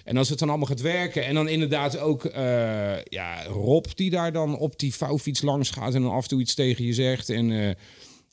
En 0.03 0.17
als 0.17 0.29
het 0.29 0.39
dan 0.39 0.49
allemaal 0.49 0.67
gaat 0.67 0.81
werken. 0.81 1.25
En 1.25 1.33
dan 1.33 1.47
inderdaad 1.47 1.97
ook 1.97 2.25
uh, 2.25 2.31
ja, 3.03 3.43
Rob 3.43 3.85
die 3.95 4.09
daar 4.09 4.31
dan 4.31 4.57
op 4.57 4.79
die 4.79 4.95
vouwfiets 4.95 5.41
langs 5.41 5.69
gaat. 5.69 5.93
En 5.93 6.01
dan 6.01 6.11
af 6.11 6.23
en 6.23 6.29
toe 6.29 6.41
iets 6.41 6.53
tegen 6.53 6.85
je 6.85 6.93
zegt. 6.93 7.29
En 7.29 7.49
uh, 7.49 7.69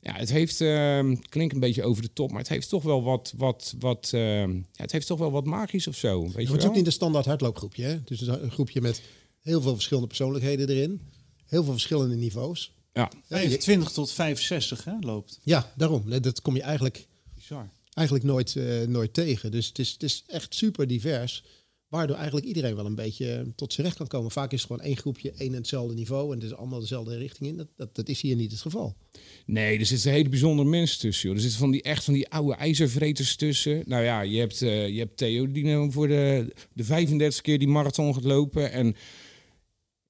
ja, 0.07 0.13
het 0.13 0.29
heeft, 0.29 0.61
uh, 0.61 1.15
klinkt 1.29 1.53
een 1.53 1.59
beetje 1.59 1.83
over 1.83 2.01
de 2.01 2.13
top, 2.13 2.29
maar 2.29 2.39
het 2.39 2.49
heeft 2.49 2.69
toch 2.69 2.83
wel 2.83 3.03
wat, 3.03 3.33
wat, 3.37 3.75
wat, 3.79 4.11
uh, 4.13 4.39
ja, 4.39 4.57
het 4.71 4.91
heeft 4.91 5.07
toch 5.07 5.19
wel 5.19 5.31
wat 5.31 5.45
magisch 5.45 5.87
of 5.87 5.95
zo. 5.95 6.21
Weet 6.21 6.33
ja, 6.33 6.41
je 6.41 6.47
het 6.47 6.61
is 6.61 6.67
ook 6.67 6.75
niet 6.75 6.85
een 6.85 6.91
standaard 6.91 7.25
hardloopgroepje, 7.25 7.83
hè? 7.83 8.03
Dus 8.03 8.19
het 8.19 8.29
is 8.29 8.35
een 8.41 8.51
groepje 8.51 8.81
met 8.81 9.01
heel 9.41 9.61
veel 9.61 9.73
verschillende 9.73 10.07
persoonlijkheden 10.07 10.69
erin, 10.69 11.01
heel 11.45 11.63
veel 11.63 11.71
verschillende 11.71 12.15
niveaus. 12.15 12.73
Ja. 12.93 13.11
25 13.27 13.91
tot 13.91 14.11
65 14.11 14.83
hè, 14.83 14.93
loopt. 14.99 15.39
Ja, 15.43 15.73
daarom. 15.75 16.21
Dat 16.21 16.41
kom 16.41 16.55
je 16.55 16.61
eigenlijk, 16.61 17.07
Bizar. 17.35 17.69
eigenlijk 17.93 18.27
nooit, 18.27 18.55
uh, 18.55 18.87
nooit 18.87 19.13
tegen. 19.13 19.51
Dus 19.51 19.67
het 19.67 19.79
is, 19.79 19.91
het 19.91 20.03
is 20.03 20.23
echt 20.27 20.55
super 20.55 20.87
divers. 20.87 21.43
Waardoor 21.87 22.15
eigenlijk 22.15 22.45
iedereen 22.45 22.75
wel 22.75 22.85
een 22.85 22.95
beetje 22.95 23.53
tot 23.55 23.73
zijn 23.73 23.87
recht 23.87 23.97
kan 23.97 24.07
komen. 24.07 24.31
Vaak 24.31 24.51
is 24.51 24.61
het 24.61 24.67
gewoon 24.67 24.85
één 24.85 24.97
groepje, 24.97 25.31
één 25.31 25.51
en 25.51 25.57
hetzelfde 25.57 25.93
niveau. 25.93 26.31
En 26.31 26.39
het 26.39 26.43
is 26.43 26.55
allemaal 26.55 26.79
dezelfde 26.79 27.17
richting 27.17 27.49
in. 27.49 27.67
Dat, 27.75 27.95
dat, 27.95 28.09
is 28.09 28.21
hier 28.21 28.35
niet 28.35 28.51
het 28.51 28.61
geval. 28.61 28.95
Nee, 29.45 29.79
er 29.79 29.85
zitten 29.85 30.11
hele 30.11 30.29
bijzondere 30.29 30.69
mensen 30.69 30.99
tussen. 30.99 31.27
Joh. 31.27 31.35
Er 31.35 31.41
zitten 31.41 31.59
van 31.59 31.71
die, 31.71 31.81
echt 31.81 32.03
van 32.03 32.13
die 32.13 32.29
oude 32.29 32.55
ijzervreters 32.55 33.35
tussen. 33.35 33.83
Nou 33.85 34.03
ja, 34.03 34.21
je 34.21 34.39
hebt, 34.39 34.61
uh, 34.61 34.87
je 34.87 34.99
hebt 34.99 35.17
Theo 35.17 35.51
die 35.51 35.63
nou 35.63 35.91
voor 35.91 36.07
de, 36.07 36.53
de 36.73 36.83
35 36.83 37.41
keer 37.41 37.59
die 37.59 37.67
marathon 37.67 38.13
gaat 38.13 38.23
lopen. 38.23 38.71
En 38.71 38.95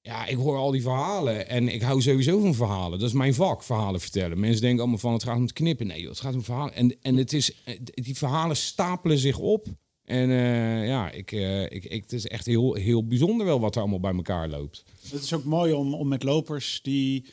ja, 0.00 0.26
ik 0.26 0.36
hoor 0.36 0.56
al 0.56 0.70
die 0.70 0.82
verhalen. 0.82 1.48
En 1.48 1.68
ik 1.68 1.82
hou 1.82 2.02
sowieso 2.02 2.40
van 2.40 2.54
verhalen. 2.54 2.98
Dat 2.98 3.08
is 3.08 3.14
mijn 3.14 3.34
vak, 3.34 3.62
verhalen 3.62 4.00
vertellen. 4.00 4.40
Mensen 4.40 4.60
denken 4.60 4.80
allemaal 4.80 4.98
van 4.98 5.12
het 5.12 5.22
gaat 5.22 5.36
om 5.36 5.42
het 5.42 5.52
knippen. 5.52 5.86
Nee, 5.86 6.00
joh, 6.00 6.10
het 6.10 6.20
gaat 6.20 6.34
om 6.34 6.44
verhalen. 6.44 6.74
En, 6.74 6.96
en 7.02 7.16
het 7.16 7.32
is, 7.32 7.62
die 7.82 8.16
verhalen 8.16 8.56
stapelen 8.56 9.18
zich 9.18 9.38
op. 9.38 9.66
En 10.08 10.30
uh, 10.30 10.86
ja, 10.86 11.10
ik, 11.10 11.32
uh, 11.32 11.62
ik, 11.62 11.84
ik, 11.84 12.02
het 12.02 12.12
is 12.12 12.26
echt 12.26 12.46
heel, 12.46 12.74
heel 12.74 13.06
bijzonder 13.06 13.46
wel 13.46 13.60
wat 13.60 13.74
er 13.74 13.80
allemaal 13.80 14.00
bij 14.00 14.14
elkaar 14.14 14.48
loopt. 14.48 14.84
Het 15.10 15.22
is 15.22 15.32
ook 15.32 15.44
mooi 15.44 15.72
om, 15.72 15.94
om 15.94 16.08
met 16.08 16.22
lopers 16.22 16.80
die... 16.82 17.24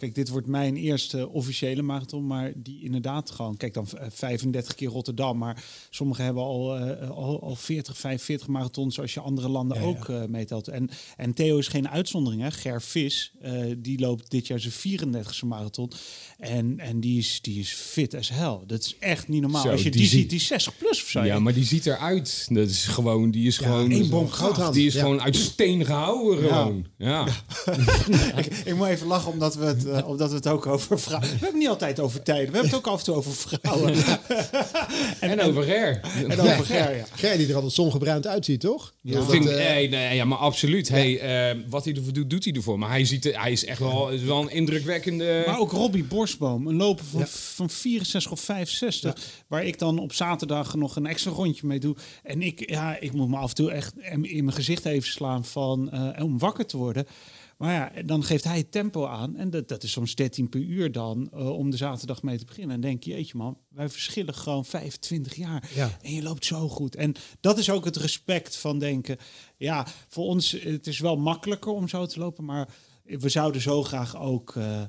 Kijk, 0.00 0.14
dit 0.14 0.28
wordt 0.28 0.46
mijn 0.46 0.76
eerste 0.76 1.28
officiële 1.28 1.82
marathon, 1.82 2.26
maar 2.26 2.52
die 2.56 2.82
inderdaad 2.82 3.30
gewoon... 3.30 3.56
Kijk, 3.56 3.74
dan 3.74 3.88
35 4.08 4.74
keer 4.74 4.88
Rotterdam, 4.88 5.38
maar 5.38 5.64
sommigen 5.90 6.24
hebben 6.24 6.42
al, 6.42 6.78
uh, 6.78 7.10
al, 7.10 7.42
al 7.42 7.54
40, 7.54 7.96
45 7.96 8.48
marathons... 8.48 9.00
als 9.00 9.14
je 9.14 9.20
andere 9.20 9.48
landen 9.48 9.80
ja, 9.80 9.84
ook 9.84 10.06
ja. 10.06 10.26
meetelt. 10.28 10.68
En, 10.68 10.90
en 11.16 11.34
Theo 11.34 11.58
is 11.58 11.68
geen 11.68 11.88
uitzondering, 11.88 12.42
hè. 12.42 12.50
Ger 12.50 12.82
Vis, 12.82 13.32
die 13.78 13.98
loopt 13.98 14.30
dit 14.30 14.46
jaar 14.46 14.60
zijn 14.60 15.00
34e 15.00 15.46
marathon. 15.46 15.90
En, 16.38 16.78
en 16.78 17.00
die, 17.00 17.18
is, 17.18 17.38
die 17.40 17.58
is 17.58 17.72
fit 17.72 18.14
as 18.14 18.28
hell. 18.28 18.58
Dat 18.66 18.80
is 18.80 18.96
echt 18.98 19.28
niet 19.28 19.40
normaal. 19.40 19.62
Zo, 19.62 19.70
als 19.70 19.82
je 19.82 19.90
die, 19.90 20.00
die 20.00 20.10
ziet, 20.10 20.30
die 20.30 20.40
60 20.40 20.76
plus 20.76 21.02
of 21.02 21.08
zo. 21.08 21.24
Ja, 21.24 21.38
maar 21.38 21.52
die 21.52 21.64
ziet 21.64 21.86
eruit. 21.86 22.46
Dat 22.50 22.68
is 22.68 22.86
gewoon, 22.86 23.30
die 23.30 23.46
is 23.46 23.56
ja, 23.56 23.66
gewoon... 23.66 23.90
Een 23.90 24.08
bom 24.08 24.30
goud 24.30 24.72
Die 24.72 24.86
is 24.86 24.94
gewoon 24.94 25.20
uit 25.20 25.36
steen 25.36 25.84
gehouden 25.84 26.48
gewoon. 26.48 26.86
Ja. 26.96 27.26
ik, 28.36 28.46
ik, 28.64 28.74
moet 28.76 28.86
even 28.86 29.06
lachen 29.06 29.32
omdat 29.32 29.54
we, 29.54 29.64
het, 29.64 29.84
uh, 29.90 30.08
omdat 30.08 30.30
we 30.30 30.36
het 30.36 30.46
ook 30.46 30.66
over 30.66 31.00
vrouwen... 31.00 31.30
We 31.30 31.38
hebben 31.38 31.58
niet 31.58 31.68
altijd 31.68 32.00
over 32.00 32.22
tijden. 32.22 32.46
We 32.46 32.52
hebben 32.52 32.70
het 32.70 32.78
ook 32.78 32.92
af 32.92 32.98
en 32.98 33.04
toe 33.04 33.14
over 33.14 33.32
vrouwen. 33.32 33.94
en, 35.20 35.30
en, 35.30 35.40
over 35.40 35.62
Ger. 35.62 36.00
En 36.28 36.40
over 36.40 36.64
Ger, 36.64 36.96
ja. 36.96 37.04
Ger 37.14 37.36
die 37.36 37.48
er 37.48 37.54
altijd 37.54 37.72
zongebruind 37.72 38.26
uitziet, 38.26 38.60
toch? 38.60 38.94
Ja, 39.00 39.22
vind, 39.22 39.46
uh, 39.46 39.56
nee, 39.56 39.88
nee, 39.88 40.16
ja 40.16 40.24
maar 40.24 40.38
absoluut. 40.38 40.88
Hey, 40.88 41.52
uh, 41.52 41.62
wat 41.68 41.84
hij 41.84 41.94
ervoor 41.94 42.12
doet, 42.12 42.30
doet 42.30 42.44
hij 42.44 42.52
ervoor. 42.52 42.78
Maar 42.78 42.90
hij, 42.90 43.04
ziet, 43.04 43.24
hij 43.24 43.52
is 43.52 43.64
echt 43.64 43.78
wel, 43.78 44.10
is 44.10 44.22
wel 44.22 44.40
een 44.40 44.50
indrukwekkende... 44.50 45.42
Maar 45.46 45.58
ook 45.58 45.72
Robbie 45.72 46.04
Borstboom. 46.04 46.66
Een 46.66 46.76
loper 46.76 47.04
van, 47.04 47.20
ja. 47.20 47.26
van 47.26 47.70
64 47.70 48.32
of 48.32 48.40
65. 48.40 49.14
Ja. 49.14 49.22
Waar 49.46 49.64
ik 49.64 49.78
dan 49.78 49.98
op 49.98 50.12
zaterdag 50.12 50.74
nog 50.74 50.96
een 50.96 51.06
extra 51.06 51.30
rondje 51.30 51.66
mee 51.66 51.78
doe. 51.78 51.96
En 52.22 52.42
ik, 52.42 52.70
ja, 52.70 52.98
ik 53.00 53.12
moet 53.12 53.28
me 53.28 53.36
af 53.36 53.48
en 53.48 53.54
toe 53.54 53.70
echt 53.70 53.92
in 54.22 54.44
mijn 54.44 54.52
gezicht 54.52 54.84
even 54.84 55.10
slaan 55.10 55.44
van, 55.44 55.90
uh, 55.94 56.24
om 56.24 56.38
wakker 56.38 56.66
te 56.66 56.76
worden. 56.76 57.06
Maar 57.60 57.72
ja, 57.72 58.02
dan 58.02 58.24
geeft 58.24 58.44
hij 58.44 58.56
het 58.56 58.72
tempo 58.72 59.06
aan. 59.06 59.36
En 59.36 59.50
dat, 59.50 59.68
dat 59.68 59.82
is 59.82 59.90
soms 59.90 60.14
13 60.14 60.48
per 60.48 60.60
uur 60.60 60.92
dan 60.92 61.30
uh, 61.34 61.50
om 61.50 61.70
de 61.70 61.76
zaterdag 61.76 62.22
mee 62.22 62.38
te 62.38 62.44
beginnen. 62.44 62.74
En 62.74 62.80
denk 62.80 63.02
je, 63.04 63.10
jeetje 63.10 63.36
man, 63.38 63.58
wij 63.68 63.88
verschillen 63.88 64.34
gewoon 64.34 64.64
25 64.64 65.34
jaar. 65.34 65.70
Ja. 65.74 65.98
En 66.02 66.12
je 66.12 66.22
loopt 66.22 66.44
zo 66.44 66.68
goed. 66.68 66.96
En 66.96 67.14
dat 67.40 67.58
is 67.58 67.70
ook 67.70 67.84
het 67.84 67.96
respect 67.96 68.56
van 68.56 68.78
denken. 68.78 69.16
Ja, 69.56 69.86
voor 70.08 70.24
ons, 70.24 70.50
het 70.50 70.86
is 70.86 70.98
wel 70.98 71.16
makkelijker 71.16 71.72
om 71.72 71.88
zo 71.88 72.06
te 72.06 72.18
lopen. 72.18 72.44
Maar 72.44 72.68
we 73.04 73.28
zouden 73.28 73.60
zo 73.60 73.82
graag 73.82 74.20
ook... 74.20 74.54
Uh, 74.54 74.82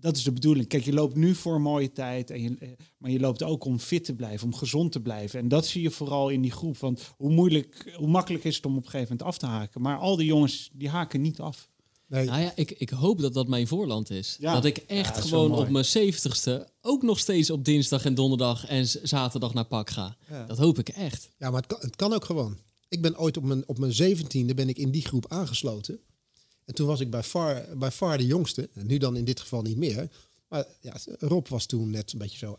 dat 0.00 0.16
is 0.16 0.22
de 0.22 0.32
bedoeling. 0.32 0.66
Kijk, 0.66 0.84
je 0.84 0.92
loopt 0.92 1.14
nu 1.14 1.34
voor 1.34 1.54
een 1.54 1.62
mooie 1.62 1.92
tijd, 1.92 2.30
en 2.30 2.42
je, 2.42 2.76
maar 2.98 3.10
je 3.10 3.20
loopt 3.20 3.42
ook 3.42 3.64
om 3.64 3.78
fit 3.78 4.04
te 4.04 4.14
blijven, 4.14 4.46
om 4.46 4.54
gezond 4.54 4.92
te 4.92 5.00
blijven. 5.00 5.40
En 5.40 5.48
dat 5.48 5.66
zie 5.66 5.82
je 5.82 5.90
vooral 5.90 6.28
in 6.28 6.40
die 6.42 6.52
groep. 6.52 6.78
Want 6.78 7.14
hoe 7.16 7.30
moeilijk, 7.30 7.94
hoe 7.96 8.08
makkelijk 8.08 8.44
is 8.44 8.56
het 8.56 8.66
om 8.66 8.76
op 8.76 8.84
een 8.84 8.90
gegeven 8.90 9.16
moment 9.16 9.28
af 9.28 9.38
te 9.38 9.46
haken. 9.46 9.80
Maar 9.80 9.98
al 9.98 10.16
die 10.16 10.26
jongens, 10.26 10.70
die 10.72 10.88
haken 10.88 11.20
niet 11.20 11.40
af. 11.40 11.68
Nee. 12.06 12.24
Nou 12.24 12.40
ja, 12.40 12.52
ik, 12.54 12.70
ik 12.70 12.90
hoop 12.90 13.20
dat 13.20 13.34
dat 13.34 13.48
mijn 13.48 13.66
voorland 13.66 14.10
is. 14.10 14.36
Ja. 14.40 14.54
Dat 14.54 14.64
ik 14.64 14.76
echt 14.76 15.16
ja, 15.16 15.22
gewoon 15.22 15.52
op 15.52 15.68
mijn 15.68 15.84
zeventigste 15.84 16.68
ook 16.80 17.02
nog 17.02 17.18
steeds 17.18 17.50
op 17.50 17.64
dinsdag 17.64 18.04
en 18.04 18.14
donderdag 18.14 18.66
en 18.66 18.86
zaterdag 19.02 19.54
naar 19.54 19.64
pak 19.64 19.90
ga. 19.90 20.16
Ja. 20.28 20.46
Dat 20.46 20.58
hoop 20.58 20.78
ik 20.78 20.88
echt. 20.88 21.30
Ja, 21.38 21.50
maar 21.50 21.60
het 21.60 21.66
kan, 21.66 21.78
het 21.80 21.96
kan 21.96 22.12
ook 22.12 22.24
gewoon. 22.24 22.58
Ik 22.88 23.02
ben 23.02 23.18
ooit 23.18 23.36
op 23.36 23.44
mijn, 23.44 23.68
op 23.68 23.78
mijn 23.78 23.92
zeventiende 23.92 24.54
ben 24.54 24.68
ik 24.68 24.78
in 24.78 24.90
die 24.90 25.06
groep 25.06 25.26
aangesloten. 25.28 26.00
En 26.64 26.74
toen 26.74 26.86
was 26.86 27.00
ik 27.00 27.10
bij 27.10 27.22
Far, 27.22 27.64
bij 27.78 27.90
Far 27.90 28.18
de 28.18 28.26
jongste. 28.26 28.68
Nu 28.72 28.98
dan 28.98 29.16
in 29.16 29.24
dit 29.24 29.40
geval 29.40 29.62
niet 29.62 29.76
meer. 29.76 30.10
Maar 30.48 30.66
ja, 30.80 30.96
Rob 31.18 31.48
was 31.48 31.66
toen 31.66 31.90
net 31.90 32.12
een 32.12 32.18
beetje 32.18 32.38
zo 32.38 32.56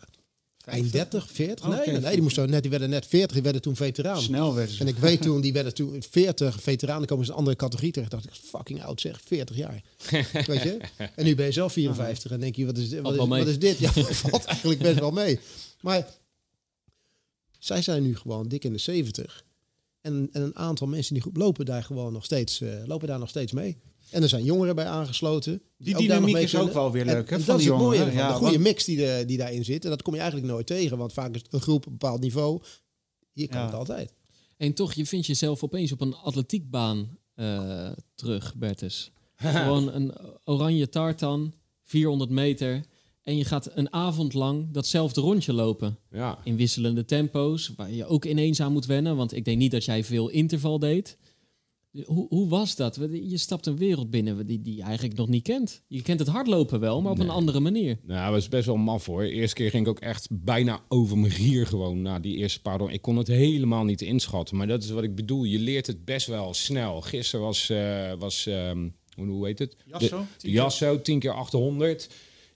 eind 0.66 0.92
30, 0.92 1.32
40. 1.32 1.68
Nee, 1.68 1.80
okay. 1.80 1.98
nee, 1.98 2.12
die, 2.12 2.22
moest 2.22 2.36
zo 2.36 2.46
net, 2.46 2.62
die 2.62 2.72
werden 2.72 2.90
net 2.90 3.06
40, 3.06 3.32
die 3.32 3.42
werden 3.42 3.62
toen 3.62 3.76
veteraan. 3.76 4.22
Snel 4.22 4.56
werden 4.56 4.76
ze. 4.76 4.82
En 4.82 4.88
ik 4.88 4.98
weet 4.98 5.22
toen, 5.22 5.42
die 5.42 5.54
werden 5.54 5.74
toen 5.74 6.04
40 6.10 6.62
veteranen, 6.62 7.08
komen 7.08 7.26
ze 7.26 7.32
een 7.32 7.38
andere 7.38 7.56
categorie 7.56 7.92
terecht. 7.92 8.12
dacht 8.12 8.26
ik, 8.26 8.32
fucking 8.34 8.84
oud 8.84 9.02
zeg, 9.02 9.22
40 9.22 9.56
jaar. 9.56 9.82
weet 10.48 10.62
je? 10.62 10.78
En 11.16 11.26
nu 11.26 11.36
ben 11.36 11.46
je 11.46 11.52
zelf 11.52 11.74
54 11.74 12.32
en 12.32 12.40
denk 12.40 12.56
je, 12.56 12.66
wat 12.66 12.78
is, 12.78 12.90
dit, 12.90 13.02
wat 13.02 13.14
is, 13.14 13.28
wat 13.28 13.48
is 13.48 13.60
dit? 13.60 13.78
Ja, 13.78 13.92
valt 14.30 14.46
eigenlijk 14.46 14.82
best 14.82 15.00
wel 15.00 15.12
mee. 15.12 15.40
Maar 15.82 16.08
zij 17.60 17.82
zijn 17.82 18.04
nu 18.04 18.16
gewoon 18.16 18.48
dik 18.48 18.64
in 18.64 18.74
de 18.74 18.78
70. 18.78 19.46
En, 20.02 20.30
en 20.32 20.42
een 20.42 20.56
aantal 20.56 20.88
mensen 20.88 21.08
in 21.08 21.22
die 21.22 21.32
groep 21.32 21.44
lopen 21.44 21.66
daar 21.66 21.84
gewoon 21.84 22.14
nog 22.14 22.26
steeds, 22.26 22.62
uh, 22.62 22.70
lopen 22.86 23.08
daar 23.08 23.20
nog 23.20 23.30
steeds 23.30 23.52
mee. 23.52 23.78
En 24.10 24.24
er 24.24 24.30
zijn 24.30 24.44
jongeren 24.44 24.76
bij 24.76 24.86
aangesloten. 24.86 25.62
Die, 25.78 25.96
die 25.96 26.08
dynamiek 26.08 26.38
is 26.38 26.56
ook 26.56 26.74
wel 26.74 26.92
weer 26.92 27.06
leuk. 27.06 27.30
hè, 27.30 27.36
van 27.36 27.46
dat 27.46 27.60
is 27.60 27.66
het 27.66 27.78
mooie 27.78 28.12
ja, 28.12 28.28
de 28.28 28.34
goede 28.34 28.60
mix 28.60 28.84
die, 28.84 28.98
de, 28.98 29.24
die 29.28 29.38
daarin 29.38 29.66
zit. 29.66 29.84
En 29.84 29.90
dat 29.90 30.02
kom 30.02 30.14
je 30.14 30.20
eigenlijk 30.20 30.52
nooit 30.52 30.68
tegen. 30.68 30.98
Want 30.98 31.14
vaak 31.14 31.36
is 31.36 31.42
een 31.50 31.62
groep 31.62 31.78
op 31.78 31.86
een 31.86 31.98
bepaald 31.98 32.22
niveau. 32.22 32.62
Hier 33.32 33.50
kan 33.50 33.66
het 33.66 33.74
altijd. 33.74 34.14
En 34.58 34.74
toch, 34.74 34.94
je 34.94 35.06
vindt 35.06 35.26
jezelf 35.26 35.64
opeens 35.64 35.92
op 35.92 36.02
een 36.02 36.16
atletiekbaan 36.16 37.18
uh, 37.36 37.90
terug, 38.16 38.56
Bertus. 38.56 39.12
Gewoon 39.36 39.94
een 39.94 40.14
oranje 40.44 40.90
tartan, 40.90 41.54
400 41.84 42.30
meter. 42.30 42.86
En 43.24 43.38
je 43.38 43.46
gaat 43.46 43.70
een 43.74 43.94
avond 43.94 44.34
lang 44.34 44.72
datzelfde 44.72 45.22
rondje 45.22 45.54
lopen. 45.54 45.98
Ja. 46.12 46.40
In 46.44 46.56
wisselende 46.56 47.06
tempo's, 47.06 47.74
waar 47.76 47.92
je 47.92 48.06
ook 48.06 48.26
ineens 48.26 48.62
aan 48.62 48.72
moet 48.72 48.86
wennen. 48.86 49.16
Want 49.16 49.36
ik 49.36 49.46
denk 49.46 49.58
niet 49.58 49.72
dat 49.72 49.86
jij 49.86 50.04
veel 50.04 50.30
interval 50.30 50.80
deed. 50.80 51.18
Hoe, 52.04 52.26
hoe 52.30 52.50
was 52.50 52.76
dat? 52.76 53.00
Je 53.12 53.38
stapt 53.38 53.66
een 53.66 53.78
wereld 53.78 54.10
binnen 54.10 54.46
die, 54.46 54.62
die 54.62 54.76
je 54.76 54.82
eigenlijk 54.82 55.18
nog 55.18 55.28
niet 55.28 55.44
kent. 55.44 55.82
Je 55.88 56.02
kent 56.02 56.20
het 56.20 56.28
hardlopen 56.28 56.80
wel, 56.80 57.02
maar 57.02 57.12
op 57.12 57.20
een 57.20 57.30
andere 57.30 57.60
manier. 57.60 57.98
Nou, 58.04 58.24
dat 58.24 58.34
was 58.34 58.48
best 58.48 58.66
wel 58.66 58.78
maf 58.78 59.06
hoor. 59.06 59.22
De 59.22 59.32
eerste 59.32 59.56
keer 59.56 59.70
ging 59.70 59.84
ik 59.84 59.90
ook 59.90 60.00
echt 60.00 60.28
bijna 60.32 60.82
over 60.88 61.18
mijn 61.18 61.32
gier 61.32 61.68
gewoon 61.68 62.02
na 62.02 62.20
die 62.20 62.38
eerste 62.38 62.62
paar 62.62 62.92
Ik 62.92 63.02
kon 63.02 63.18
het 63.18 63.28
helemaal 63.28 63.84
niet 63.84 64.02
inschatten. 64.02 64.58
Maar 64.58 64.68
dat 64.68 64.84
is 64.84 64.90
wat 64.90 65.04
ik 65.04 65.16
bedoel. 65.16 65.44
Je 65.44 65.60
leert 65.60 65.88
het 65.88 66.06
best 66.06 66.28
wel 66.28 66.54
snel. 66.54 67.02
Gisteren 67.02 67.46
was, 67.46 67.70
uh, 67.70 68.14
was 68.20 68.46
um, 68.46 68.96
hoe 69.16 69.46
heet 69.46 69.60
het? 69.60 69.76
Jasso. 69.86 70.26
De, 70.38 70.52
Jasso, 70.52 71.02
10 71.02 71.20
keer 71.20 71.34
800. 71.34 72.10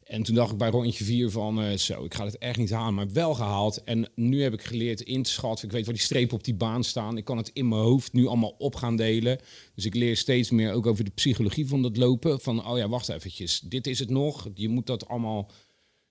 En 0.09 0.23
toen 0.23 0.35
dacht 0.35 0.51
ik 0.51 0.57
bij 0.57 0.69
rondje 0.69 1.03
4 1.03 1.29
van 1.29 1.63
uh, 1.63 1.77
zo, 1.77 2.03
ik 2.03 2.13
ga 2.13 2.25
het 2.25 2.37
echt 2.37 2.57
niet 2.57 2.69
halen, 2.69 2.93
maar 2.93 3.11
wel 3.11 3.33
gehaald. 3.33 3.83
En 3.83 4.11
nu 4.15 4.43
heb 4.43 4.53
ik 4.53 4.61
geleerd 4.61 5.01
in 5.01 5.23
te 5.23 5.29
schatten. 5.29 5.65
Ik 5.65 5.71
weet 5.71 5.85
waar 5.85 5.93
die 5.93 6.03
strepen 6.03 6.37
op 6.37 6.43
die 6.43 6.53
baan 6.53 6.83
staan. 6.83 7.17
Ik 7.17 7.25
kan 7.25 7.37
het 7.37 7.51
in 7.53 7.67
mijn 7.67 7.81
hoofd 7.81 8.13
nu 8.13 8.27
allemaal 8.27 8.55
op 8.57 8.75
gaan 8.75 8.95
delen. 8.95 9.39
Dus 9.75 9.85
ik 9.85 9.95
leer 9.95 10.17
steeds 10.17 10.49
meer 10.49 10.73
ook 10.73 10.85
over 10.85 11.03
de 11.03 11.11
psychologie 11.11 11.67
van 11.67 11.81
dat 11.81 11.97
lopen. 11.97 12.39
Van, 12.39 12.67
oh 12.67 12.77
ja, 12.77 12.89
wacht 12.89 13.09
eventjes, 13.09 13.59
dit 13.59 13.87
is 13.87 13.99
het 13.99 14.09
nog. 14.09 14.47
Je 14.53 14.69
moet 14.69 14.85
dat 14.87 15.07
allemaal 15.07 15.51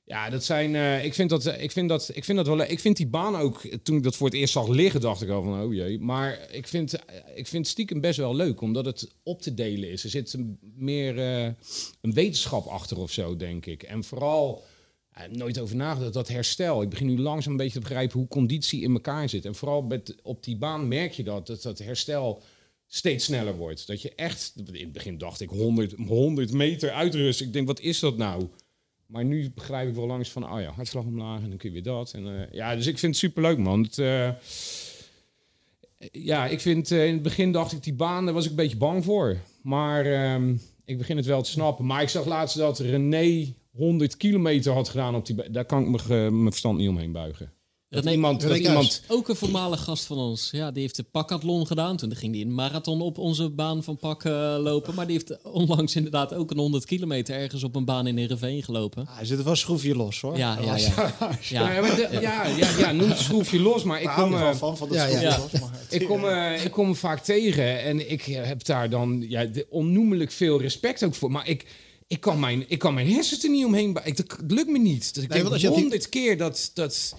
ja, 0.09 0.31
dat 0.31 0.45
zijn. 0.45 0.75
Uh, 0.75 1.05
ik, 1.05 1.15
vind 1.15 1.31
dat, 1.31 1.47
ik, 1.47 1.71
vind 1.71 1.88
dat, 1.88 2.11
ik 2.15 2.25
vind 2.25 2.38
dat 2.38 2.47
wel. 2.47 2.61
Ik 2.61 2.81
vind 2.81 2.97
die 2.97 3.07
baan 3.07 3.37
ook. 3.37 3.61
Toen 3.83 3.97
ik 3.97 4.03
dat 4.03 4.17
voor 4.17 4.27
het 4.27 4.37
eerst 4.37 4.53
zag 4.53 4.69
liggen, 4.69 5.00
dacht 5.00 5.23
ik 5.23 5.29
al 5.29 5.43
van 5.43 5.62
oh 5.62 5.75
jee. 5.75 5.99
Maar 5.99 6.49
ik 6.50 6.69
vind, 6.69 6.99
ik 7.35 7.47
vind 7.47 7.67
stiekem 7.67 8.00
best 8.00 8.19
wel 8.19 8.35
leuk, 8.35 8.61
omdat 8.61 8.85
het 8.85 9.15
op 9.23 9.43
te 9.43 9.55
delen 9.55 9.91
is. 9.91 10.05
Er 10.05 10.11
zit 10.11 10.37
meer 10.77 11.19
een 12.00 12.12
wetenschap 12.12 12.67
achter 12.67 12.99
of 12.99 13.12
zo, 13.12 13.37
denk 13.37 13.67
ik. 13.67 13.83
En 13.83 14.05
vooral. 14.05 14.65
Nooit 15.31 15.59
over 15.59 15.77
nagedacht, 15.77 16.12
dat 16.12 16.29
herstel. 16.29 16.83
Ik 16.83 16.88
begin 16.88 17.07
nu 17.07 17.19
langzaam 17.19 17.53
een 17.53 17.59
beetje 17.59 17.73
te 17.73 17.81
begrijpen 17.81 18.19
hoe 18.19 18.29
conditie 18.29 18.83
in 18.83 18.93
elkaar 18.93 19.29
zit. 19.29 19.45
En 19.45 19.55
vooral 19.55 19.83
met, 19.83 20.15
op 20.23 20.45
die 20.45 20.57
baan 20.57 20.88
merk 20.88 21.12
je 21.12 21.23
dat, 21.23 21.47
dat 21.47 21.62
dat 21.62 21.79
herstel 21.79 22.43
steeds 22.87 23.25
sneller 23.25 23.57
wordt. 23.57 23.87
Dat 23.87 24.03
je 24.03 24.15
echt, 24.15 24.53
in 24.57 24.75
het 24.75 24.93
begin 24.93 25.19
dacht 25.19 25.41
ik 25.41 25.49
100, 25.49 25.95
100 26.07 26.53
meter 26.53 26.91
uitrust. 26.91 27.41
Ik 27.41 27.53
denk, 27.53 27.67
wat 27.67 27.81
is 27.81 27.99
dat 27.99 28.17
nou? 28.17 28.49
Maar 29.09 29.25
nu 29.25 29.50
begrijp 29.55 29.88
ik 29.88 29.95
wel 29.95 30.07
langs 30.07 30.31
van, 30.31 30.53
oh 30.53 30.61
ja, 30.61 30.71
hartslag 30.71 31.05
omlaag 31.05 31.43
en 31.43 31.49
dan 31.49 31.59
kun 31.59 31.69
je 31.69 31.75
weer 31.75 31.93
dat. 31.93 32.12
En, 32.12 32.27
uh, 32.27 32.53
ja, 32.53 32.75
dus 32.75 32.87
ik 32.87 32.99
vind 32.99 33.12
het 33.12 33.21
superleuk, 33.25 33.59
man. 33.59 33.88
Uh, 33.97 34.31
ja, 36.12 36.47
ik 36.47 36.61
vind, 36.61 36.91
uh, 36.91 37.07
in 37.07 37.12
het 37.12 37.23
begin 37.23 37.53
dacht 37.53 37.73
ik, 37.73 37.83
die 37.83 37.95
baan, 37.95 38.25
daar 38.25 38.35
was 38.35 38.45
ik 38.45 38.50
een 38.50 38.57
beetje 38.57 38.77
bang 38.77 39.05
voor. 39.05 39.37
Maar 39.62 40.33
um, 40.35 40.61
ik 40.85 40.99
begin 40.99 41.17
het 41.17 41.27
wel 41.27 41.43
te 41.43 41.50
snappen. 41.50 41.87
Maar 41.87 42.03
ik 42.03 42.09
zag 42.09 42.27
laatst 42.27 42.57
dat 42.57 42.79
René 42.79 43.55
100 43.71 44.17
kilometer 44.17 44.73
had 44.73 44.88
gedaan 44.88 45.15
op 45.15 45.27
die 45.27 45.50
Daar 45.50 45.65
kan 45.65 45.95
ik 45.95 46.09
mijn 46.09 46.43
verstand 46.43 46.79
niet 46.79 46.88
omheen 46.88 47.12
buigen. 47.12 47.53
Dat, 47.90 48.04
iemand, 48.04 48.40
dat 48.40 48.57
iemand... 48.57 49.02
Ook 49.09 49.28
een 49.28 49.37
voormalig 49.37 49.85
gast 49.85 50.04
van 50.04 50.18
ons. 50.18 50.49
Ja, 50.52 50.71
die 50.71 50.83
heeft 50.83 50.97
de 50.97 51.02
pakathlon 51.02 51.66
gedaan. 51.66 51.97
Toen 51.97 52.16
ging 52.16 52.35
hij 52.35 52.42
een 52.42 52.54
marathon 52.54 53.00
op 53.00 53.18
onze 53.18 53.50
baan 53.50 53.83
van 53.83 53.97
pak 53.97 54.25
uh, 54.25 54.57
lopen. 54.61 54.95
Maar 54.95 55.07
die 55.07 55.16
heeft 55.16 55.42
onlangs 55.42 55.97
inderdaad 55.97 56.35
ook 56.35 56.50
een 56.50 56.59
100 56.59 56.85
kilometer 56.85 57.35
ergens 57.35 57.64
op 57.64 57.76
een 57.76 57.85
baan 57.85 58.07
in 58.07 58.16
Heerenveen 58.16 58.62
gelopen. 58.62 59.07
Ah, 59.07 59.16
hij 59.16 59.25
zit 59.25 59.42
wel 59.42 59.57
schroefje 59.57 59.97
los 59.97 60.21
hoor. 60.21 60.37
Ja, 60.37 60.59
ja, 60.64 60.76
ja. 60.76 61.12
ja. 61.40 61.73
ja, 61.73 61.95
de, 61.95 62.09
ja, 62.21 62.47
ja, 62.47 62.78
ja, 62.78 62.92
noem 62.92 63.09
het 63.09 63.18
schroefje 63.18 63.61
los. 63.61 63.83
Maar 63.83 64.02
ik 64.02 64.09
kom, 64.09 64.33
uh, 64.33 64.54
van, 64.54 64.76
van 64.76 64.88
ja, 64.90 65.07
ja. 65.07 65.38
Los, 65.38 65.61
maar 65.61 65.71
ik, 65.90 66.07
kom, 66.07 66.25
uh, 66.25 66.64
ik 66.64 66.71
kom 66.71 66.85
hem 66.85 66.97
vaak 66.97 67.25
tegen. 67.25 67.83
En 67.83 68.11
ik 68.11 68.23
heb 68.23 68.64
daar 68.64 68.90
dan 68.90 69.25
ja, 69.28 69.47
onnoemelijk 69.68 70.30
veel 70.30 70.61
respect 70.61 71.04
ook 71.04 71.14
voor. 71.14 71.30
Maar 71.30 71.49
ik 71.49 71.66
ik 72.07 72.21
kan 72.21 72.40
mijn, 72.40 72.64
ik 72.68 72.78
kan 72.78 72.95
mijn 72.95 73.11
hersens 73.11 73.45
er 73.45 73.50
niet 73.50 73.64
omheen. 73.64 73.99
Ik, 74.04 74.16
dat 74.16 74.37
lukt 74.49 74.68
me 74.68 74.78
niet. 74.78 75.14
Dus 75.14 75.23
ik 75.23 75.28
nee, 75.28 75.49
denk 75.49 75.62
honderd 75.62 76.09
keer 76.09 76.38
dat, 76.38 76.71
dat, 76.75 77.14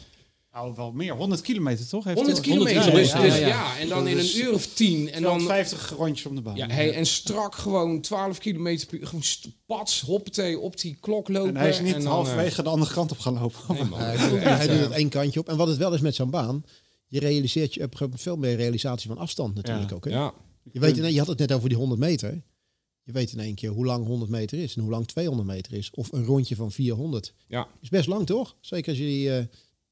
nou, 0.60 0.76
wel 0.76 0.92
meer. 0.92 1.14
100 1.16 1.42
kilometer, 1.42 1.88
toch? 1.88 2.04
Heeft 2.04 2.18
100 2.18 2.40
kilometer, 2.40 2.92
dus, 2.92 3.12
ja, 3.12 3.22
dus, 3.22 3.38
ja, 3.40 3.78
En 3.78 3.88
dan 3.88 4.08
in 4.08 4.18
een 4.18 4.38
uur 4.38 4.54
of 4.54 4.66
tien. 4.66 5.12
En 5.12 5.22
dan 5.22 5.42
50 5.42 5.94
rondjes 5.98 6.26
om 6.26 6.36
de 6.36 6.42
baan. 6.42 6.56
Ja, 6.56 6.68
hey, 6.68 6.94
en 6.94 7.06
strak 7.06 7.56
gewoon 7.56 8.02
12 8.02 8.38
kilometer 8.38 8.88
per 8.88 9.00
uur. 9.00 9.08
Gewoon 9.08 9.24
pats, 9.66 10.02
hoppatee, 10.02 10.60
op 10.60 10.80
die 10.80 10.98
klok 11.00 11.28
lopen. 11.28 11.50
En 11.50 11.56
hij 11.56 11.70
is 11.70 11.80
niet 11.80 11.94
en 11.94 12.02
dan, 12.02 12.12
halverwege 12.12 12.64
de 12.64 12.70
andere 12.70 12.94
kant 12.94 13.12
op 13.12 13.20
gaan 13.20 13.34
lopen. 13.34 13.60
Nee, 13.76 13.84
man, 13.84 14.00
hij, 14.00 14.68
doet 14.68 14.80
het 14.80 14.92
één 14.92 15.10
kantje 15.10 15.40
op. 15.40 15.50
En 15.50 15.58
wat 15.58 15.68
het 15.68 15.78
wel 15.78 15.94
is 15.94 16.02
met 16.02 16.16
zo'n 16.16 16.30
baan, 16.30 16.64
je 17.08 17.20
realiseert 17.20 17.74
je 17.74 17.84
op 17.84 18.08
veel 18.14 18.38
meer 18.38 18.56
realisatie 18.56 19.08
van 19.08 19.18
afstand 19.18 19.56
natuurlijk 19.56 19.92
ook. 19.92 20.06
Hè? 20.06 20.12
Ja. 20.12 20.34
Je, 20.72 20.80
weet, 20.80 20.96
je 20.96 21.18
had 21.18 21.28
het 21.28 21.40
net 21.40 21.52
over 21.52 21.70
die 21.70 21.78
100 21.78 22.00
meter. 22.00 22.42
Je 23.04 23.12
weet 23.12 23.32
in 23.32 23.40
één 23.40 23.56
keer 23.56 23.70
hoe 23.70 23.86
lang 23.86 24.06
100 24.06 24.32
meter 24.32 24.60
is 24.60 24.76
en 24.76 24.82
hoe 24.82 24.92
lang 24.92 25.08
200 25.08 25.48
meter 25.48 25.74
is. 25.74 25.90
Of 25.94 26.12
een 26.12 26.26
rondje 26.26 26.56
van 26.56 26.72
400. 26.72 27.34
Ja. 27.48 27.68
Is 27.82 27.90
best 27.90 28.08
lang, 28.08 28.26
toch? 28.26 28.56
Zeker 28.62 28.90
als 28.90 28.98
je 28.98 29.06
die... 29.06 29.28
Uh, 29.28 29.44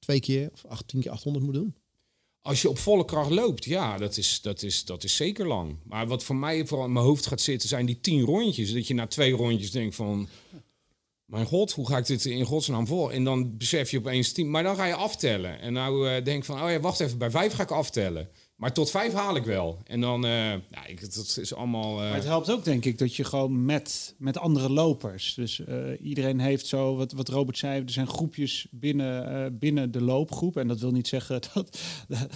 twee 0.07 0.19
keer 0.19 0.49
of 0.53 0.65
acht, 0.65 0.87
tien 0.87 1.01
keer 1.01 1.11
800 1.11 1.45
moet 1.45 1.53
doen? 1.53 1.75
Als 2.41 2.61
je 2.61 2.69
op 2.69 2.77
volle 2.77 3.05
kracht 3.05 3.29
loopt, 3.29 3.65
ja, 3.65 3.97
dat 3.97 4.17
is, 4.17 4.41
dat, 4.41 4.61
is, 4.61 4.85
dat 4.85 5.03
is 5.03 5.15
zeker 5.15 5.47
lang. 5.47 5.77
Maar 5.83 6.07
wat 6.07 6.23
voor 6.23 6.35
mij 6.35 6.65
vooral 6.65 6.85
in 6.85 6.93
mijn 6.93 7.05
hoofd 7.05 7.27
gaat 7.27 7.41
zitten, 7.41 7.69
zijn 7.69 7.85
die 7.85 7.99
tien 7.99 8.21
rondjes. 8.21 8.73
Dat 8.73 8.87
je 8.87 8.93
na 8.93 9.07
twee 9.07 9.31
rondjes 9.31 9.71
denkt 9.71 9.95
van... 9.95 10.27
Mijn 11.25 11.45
god, 11.45 11.71
hoe 11.71 11.87
ga 11.87 11.97
ik 11.97 12.05
dit 12.05 12.25
in 12.25 12.45
godsnaam 12.45 12.87
voor? 12.87 13.11
En 13.11 13.23
dan 13.23 13.57
besef 13.57 13.91
je 13.91 13.97
opeens 13.97 14.31
tien... 14.31 14.49
Maar 14.49 14.63
dan 14.63 14.75
ga 14.75 14.85
je 14.85 14.95
aftellen. 14.95 15.59
En 15.59 15.73
nou 15.73 16.09
uh, 16.09 16.23
denk 16.23 16.45
van, 16.45 16.61
oh 16.63 16.69
ja, 16.69 16.79
wacht 16.79 16.99
even, 16.99 17.17
bij 17.17 17.31
vijf 17.31 17.53
ga 17.53 17.63
ik 17.63 17.71
aftellen. 17.71 18.29
Maar 18.57 18.73
tot 18.73 18.89
vijf 18.89 19.13
haal 19.13 19.35
ik 19.35 19.43
wel. 19.43 19.79
En 19.83 20.01
dan, 20.01 20.25
uh, 20.25 20.51
ja, 20.51 20.85
ik, 20.87 21.01
dat 21.01 21.37
is 21.41 21.53
allemaal... 21.53 21.91
Uh... 21.91 22.07
Maar 22.07 22.15
het 22.15 22.23
helpt 22.23 22.51
ook, 22.51 22.63
denk 22.63 22.85
ik, 22.85 22.97
dat 22.97 23.15
je 23.15 23.23
gewoon 23.23 23.65
met, 23.65 24.15
met 24.17 24.37
andere 24.37 24.69
lopers... 24.69 25.33
Dus 25.33 25.59
uh, 25.59 25.77
iedereen 26.01 26.39
heeft 26.39 26.65
zo, 26.65 26.95
wat, 26.95 27.11
wat 27.11 27.29
Robert 27.29 27.57
zei... 27.57 27.81
Er 27.81 27.89
zijn 27.89 28.07
groepjes 28.07 28.67
binnen, 28.71 29.57
binnen 29.57 29.91
de 29.91 30.01
loopgroep. 30.01 30.57
En 30.57 30.67
dat 30.67 30.79
wil 30.79 30.91
niet 30.91 31.07
zeggen 31.07 31.41
dat, 31.53 31.79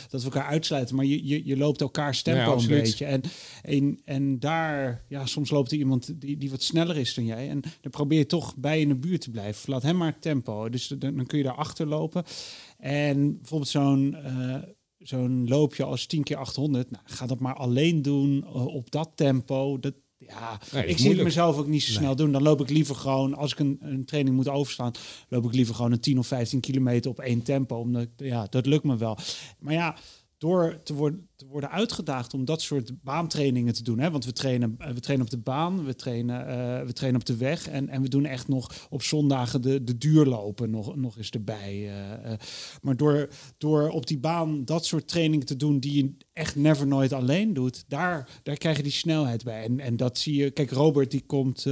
dat 0.10 0.22
we 0.22 0.24
elkaar 0.24 0.46
uitsluiten. 0.46 0.96
Maar 0.96 1.06
je, 1.06 1.28
je, 1.28 1.46
je 1.46 1.58
loopt 1.58 1.82
elkaar 1.82 2.22
tempo 2.22 2.56
ja, 2.56 2.62
een 2.62 2.68
beetje. 2.68 3.06
En, 3.06 3.22
en, 3.64 4.00
en 4.06 4.40
daar, 4.40 5.04
ja, 5.08 5.26
soms 5.26 5.50
loopt 5.50 5.72
er 5.72 5.78
iemand 5.78 6.22
die, 6.22 6.38
die 6.38 6.50
wat 6.50 6.64
sneller 6.64 6.98
is 6.98 7.14
dan 7.14 7.26
jij. 7.26 7.50
En 7.50 7.62
dan 7.82 7.92
probeer 7.92 8.18
je 8.18 8.26
toch 8.26 8.56
bij 8.56 8.80
in 8.80 8.88
de 8.88 8.96
buurt 8.96 9.22
te 9.22 9.32
blijven. 9.32 9.72
Laat 9.72 9.84
hem 9.84 9.98
maar 9.98 10.20
tempo. 10.20 10.70
Dus 10.70 10.88
dan, 10.88 11.16
dan 11.16 11.26
kun 11.26 11.38
je 11.38 11.44
daar 11.44 11.56
achter 11.56 11.88
lopen. 11.88 12.24
En 12.78 13.38
bijvoorbeeld 13.38 13.70
zo'n 13.70 14.16
zo'n 15.04 15.48
loopje 15.48 15.84
als 15.84 16.06
10 16.06 16.24
keer 16.24 16.38
800, 16.38 16.92
nou, 16.92 17.04
ga 17.08 17.26
dat 17.26 17.40
maar 17.40 17.56
alleen 17.56 18.02
doen 18.02 18.46
uh, 18.46 18.66
op 18.66 18.92
dat 18.92 19.12
tempo. 19.16 19.80
Dat, 19.80 19.94
ja, 20.18 20.60
nee, 20.72 20.86
ik 20.86 20.98
zie 20.98 21.14
het 21.14 21.24
mezelf 21.24 21.58
ook 21.58 21.68
niet 21.68 21.84
zo 21.84 21.92
snel 21.92 22.16
doen. 22.16 22.32
Dan 22.32 22.42
loop 22.42 22.62
ik 22.62 22.70
liever 22.70 22.96
gewoon, 22.96 23.34
als 23.34 23.52
ik 23.52 23.60
een, 23.60 23.78
een 23.82 24.06
training 24.06 24.36
moet 24.36 24.50
overstaan, 24.50 24.92
loop 25.30 25.46
ik 25.46 25.54
liever 25.54 25.76
gewoon 25.76 25.92
een 25.92 26.00
10 26.00 26.20
of 26.20 26.28
15 26.28 26.60
kilometer 26.60 27.12
op 27.12 27.20
één 27.20 27.44
tempo. 27.44 27.76
Omdat, 27.76 28.08
ja, 28.18 28.48
dat 28.50 28.66
lukt 28.66 28.84
me 28.84 28.98
wel. 28.98 29.18
Maar 29.60 29.74
ja, 29.74 29.96
door 30.42 30.80
te 30.84 30.94
worden, 30.94 31.28
te 31.36 31.46
worden 31.46 31.70
uitgedaagd 31.70 32.34
om 32.34 32.46
dat 32.46 32.62
soort 32.62 33.04
baantrainingen 33.04 33.74
te 33.74 33.84
doen. 33.84 34.00
Hè? 34.00 34.12
Want 34.12 34.26
we 34.26 34.34
trainen, 34.34 34.76
eh, 34.78 34.92
we 34.92 35.00
trainen 35.00 35.26
op 35.26 35.32
de 35.32 35.38
baan, 35.38 35.86
we 35.86 35.96
trainen, 35.96 36.42
uh, 36.42 36.86
we 36.86 36.94
trainen 36.94 37.20
op 37.20 37.26
de 37.26 37.38
weg. 37.38 37.68
En, 37.68 37.90
en 37.90 38.02
we 38.02 38.10
doen 38.10 38.26
echt 38.26 38.48
nog 38.48 38.88
op 38.90 39.04
zondagen 39.04 39.62
de, 39.62 39.84
de 39.84 39.98
duurlopen 39.98 40.70
nog, 40.70 40.96
nog 40.96 41.18
eens 41.18 41.30
erbij. 41.30 41.76
Uh, 42.26 42.32
maar 42.82 42.98
door, 42.98 43.30
door 43.58 43.90
op 43.90 44.08
die 44.08 44.20
baan 44.20 44.66
dat 44.66 44.86
soort 44.86 45.08
trainingen 45.08 45.46
te 45.46 45.56
doen 45.56 45.80
die 45.80 46.04
je 46.04 46.16
echt 46.34 46.56
never 46.56 46.88
nooit 46.88 47.14
alleen 47.14 47.54
doet, 47.54 47.84
daar, 47.88 48.30
daar 48.44 48.58
krijg 48.58 48.78
je 48.78 48.84
die 48.84 48.92
snelheid 48.92 49.44
bij. 49.44 49.64
En, 49.64 49.80
en 49.80 49.98
dat 49.98 50.18
zie 50.18 50.36
je. 50.36 50.52
Kijk, 50.52 50.72
Robert 50.72 51.12
die 51.12 51.24
komt 51.26 51.66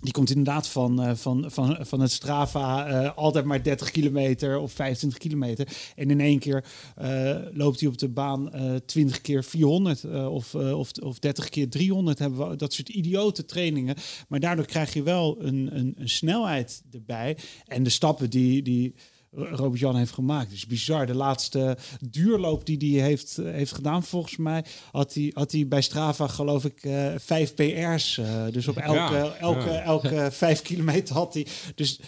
die 0.00 0.12
komt 0.12 0.30
inderdaad 0.30 0.68
van, 0.68 1.08
uh, 1.08 1.14
van, 1.14 1.44
van, 1.50 1.76
van 1.80 2.00
het 2.00 2.10
Strava 2.10 2.88
uh, 3.02 3.16
altijd 3.16 3.44
maar 3.44 3.62
30 3.62 3.90
kilometer 3.90 4.58
of 4.58 4.72
25 4.72 5.18
kilometer. 5.18 5.68
En 5.96 6.10
in 6.10 6.20
één 6.20 6.38
keer 6.38 6.64
uh, 7.02 7.36
loopt 7.52 7.80
hij 7.80 7.88
op 7.88 7.98
de 7.98 8.08
baan 8.08 8.50
20 8.86 9.20
keer 9.20 9.44
400 9.44 10.04
of, 10.04 10.54
of, 10.54 10.90
of 11.02 11.18
30 11.18 11.48
keer 11.48 11.68
300. 11.68 12.18
Hebben 12.18 12.48
we 12.48 12.56
dat 12.56 12.72
soort 12.72 12.88
idiote 12.88 13.44
trainingen. 13.44 13.96
Maar 14.28 14.40
daardoor 14.40 14.66
krijg 14.66 14.92
je 14.92 15.02
wel 15.02 15.36
een, 15.40 15.68
een, 15.72 15.94
een 15.96 16.08
snelheid 16.08 16.82
erbij. 16.90 17.36
En 17.66 17.82
de 17.82 17.90
stappen 17.90 18.30
die, 18.30 18.62
die, 18.62 18.94
Robert-Jan 19.30 19.96
heeft 19.96 20.12
gemaakt. 20.12 20.46
Het 20.46 20.56
is 20.56 20.66
bizar. 20.66 21.06
De 21.06 21.14
laatste 21.14 21.76
duurloop 22.00 22.66
die 22.66 22.98
hij 23.00 23.08
heeft, 23.08 23.38
eh, 23.38 23.52
heeft 23.52 23.72
gedaan, 23.72 24.02
volgens 24.02 24.36
mij, 24.36 24.64
had 24.92 25.14
hij, 25.14 25.30
had 25.34 25.52
hij 25.52 25.68
bij 25.68 25.82
Strava, 25.82 26.26
geloof 26.26 26.64
ik, 26.64 26.84
uh, 26.84 27.14
vijf 27.16 27.54
PR's. 27.54 28.16
Uh, 28.16 28.46
dus 28.50 28.68
op 28.68 28.76
elke, 28.76 29.16
elke, 29.40 29.70
elke 29.70 30.28
vijf 30.32 30.62
kilometer 30.62 31.14
had 31.14 31.34
hij. 31.34 31.46
Dus 31.74 32.00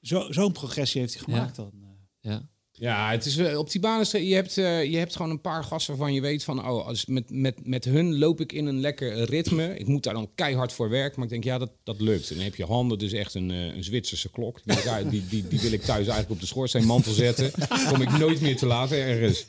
uh, 0.00 0.30
zo'n 0.30 0.52
progressie 0.52 1.00
heeft 1.00 1.14
hij 1.14 1.22
gemaakt 1.22 1.56
ja. 1.56 1.62
dan. 1.62 1.72
Ja. 2.20 2.48
Ja, 2.84 3.10
het 3.10 3.26
is 3.26 3.38
op 3.56 3.70
die 3.70 3.80
banen. 3.80 4.26
Je 4.26 4.34
hebt, 4.34 4.56
uh, 4.56 4.84
je 4.84 4.96
hebt 4.96 5.16
gewoon 5.16 5.30
een 5.30 5.40
paar 5.40 5.64
gasten 5.64 5.96
waarvan 5.96 6.14
je 6.14 6.20
weet 6.20 6.44
van, 6.44 6.68
oh, 6.68 6.86
als 6.86 7.06
met, 7.06 7.30
met, 7.30 7.66
met 7.66 7.84
hun 7.84 8.18
loop 8.18 8.40
ik 8.40 8.52
in 8.52 8.66
een 8.66 8.80
lekker 8.80 9.24
ritme. 9.24 9.78
Ik 9.78 9.86
moet 9.86 10.02
daar 10.02 10.14
dan 10.14 10.30
keihard 10.34 10.72
voor 10.72 10.88
werken, 10.88 11.14
maar 11.14 11.24
ik 11.24 11.30
denk, 11.30 11.44
ja, 11.44 11.58
dat, 11.58 11.70
dat 11.82 12.00
lukt. 12.00 12.30
En 12.30 12.34
dan 12.34 12.44
heb 12.44 12.54
je 12.54 12.64
handen, 12.64 12.98
dus 12.98 13.12
echt 13.12 13.34
een, 13.34 13.50
uh, 13.50 13.74
een 13.74 13.84
Zwitserse 13.84 14.30
klok. 14.30 14.60
Die, 14.64 14.76
die, 15.08 15.26
die, 15.28 15.48
die, 15.48 15.60
wil 15.60 15.72
ik 15.72 15.82
thuis 15.82 16.06
eigenlijk 16.06 16.30
op 16.30 16.40
de 16.40 16.46
schoorsteenmantel 16.46 17.12
zetten. 17.12 17.50
Kom 17.88 18.02
ik 18.02 18.18
nooit 18.18 18.40
meer 18.40 18.56
te 18.56 18.66
laat 18.66 18.90
ergens. 18.90 19.46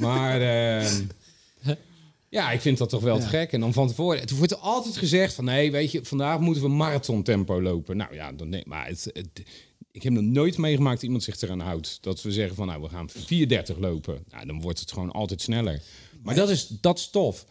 Maar. 0.00 0.40
Uh, 0.40 0.88
ja, 2.28 2.50
ik 2.50 2.60
vind 2.60 2.78
dat 2.78 2.88
toch 2.88 3.02
wel 3.02 3.18
te 3.18 3.26
gek. 3.26 3.52
En 3.52 3.60
dan 3.60 3.72
van 3.72 3.88
tevoren, 3.88 4.20
het 4.20 4.36
wordt 4.36 4.60
altijd 4.60 4.96
gezegd 4.96 5.34
van 5.34 5.44
nee, 5.44 5.70
weet 5.70 5.92
je, 5.92 6.04
vandaag 6.04 6.40
moeten 6.40 6.62
we 6.62 6.68
marathon 6.68 7.22
tempo 7.22 7.62
lopen. 7.62 7.96
Nou 7.96 8.14
ja, 8.14 8.32
dan 8.32 8.48
nee, 8.48 8.62
maar 8.66 8.86
het, 8.86 9.12
ik 9.96 10.02
heb 10.02 10.12
nog 10.12 10.22
nooit 10.22 10.58
meegemaakt 10.58 10.94
dat 10.94 11.02
iemand 11.02 11.22
zich 11.22 11.40
eraan 11.40 11.60
houdt. 11.60 11.98
Dat 12.00 12.22
we 12.22 12.32
zeggen 12.32 12.56
van 12.56 12.66
nou, 12.66 12.82
we 12.82 12.88
gaan 12.88 13.10
4.30 13.74 13.78
lopen. 13.78 14.24
Nou, 14.30 14.46
dan 14.46 14.60
wordt 14.60 14.80
het 14.80 14.92
gewoon 14.92 15.10
altijd 15.10 15.42
sneller. 15.42 15.82
Maar 16.22 16.34
dat 16.34 16.50
is, 16.50 16.66
dat 16.80 16.98
is 16.98 17.08
tof. 17.10 17.46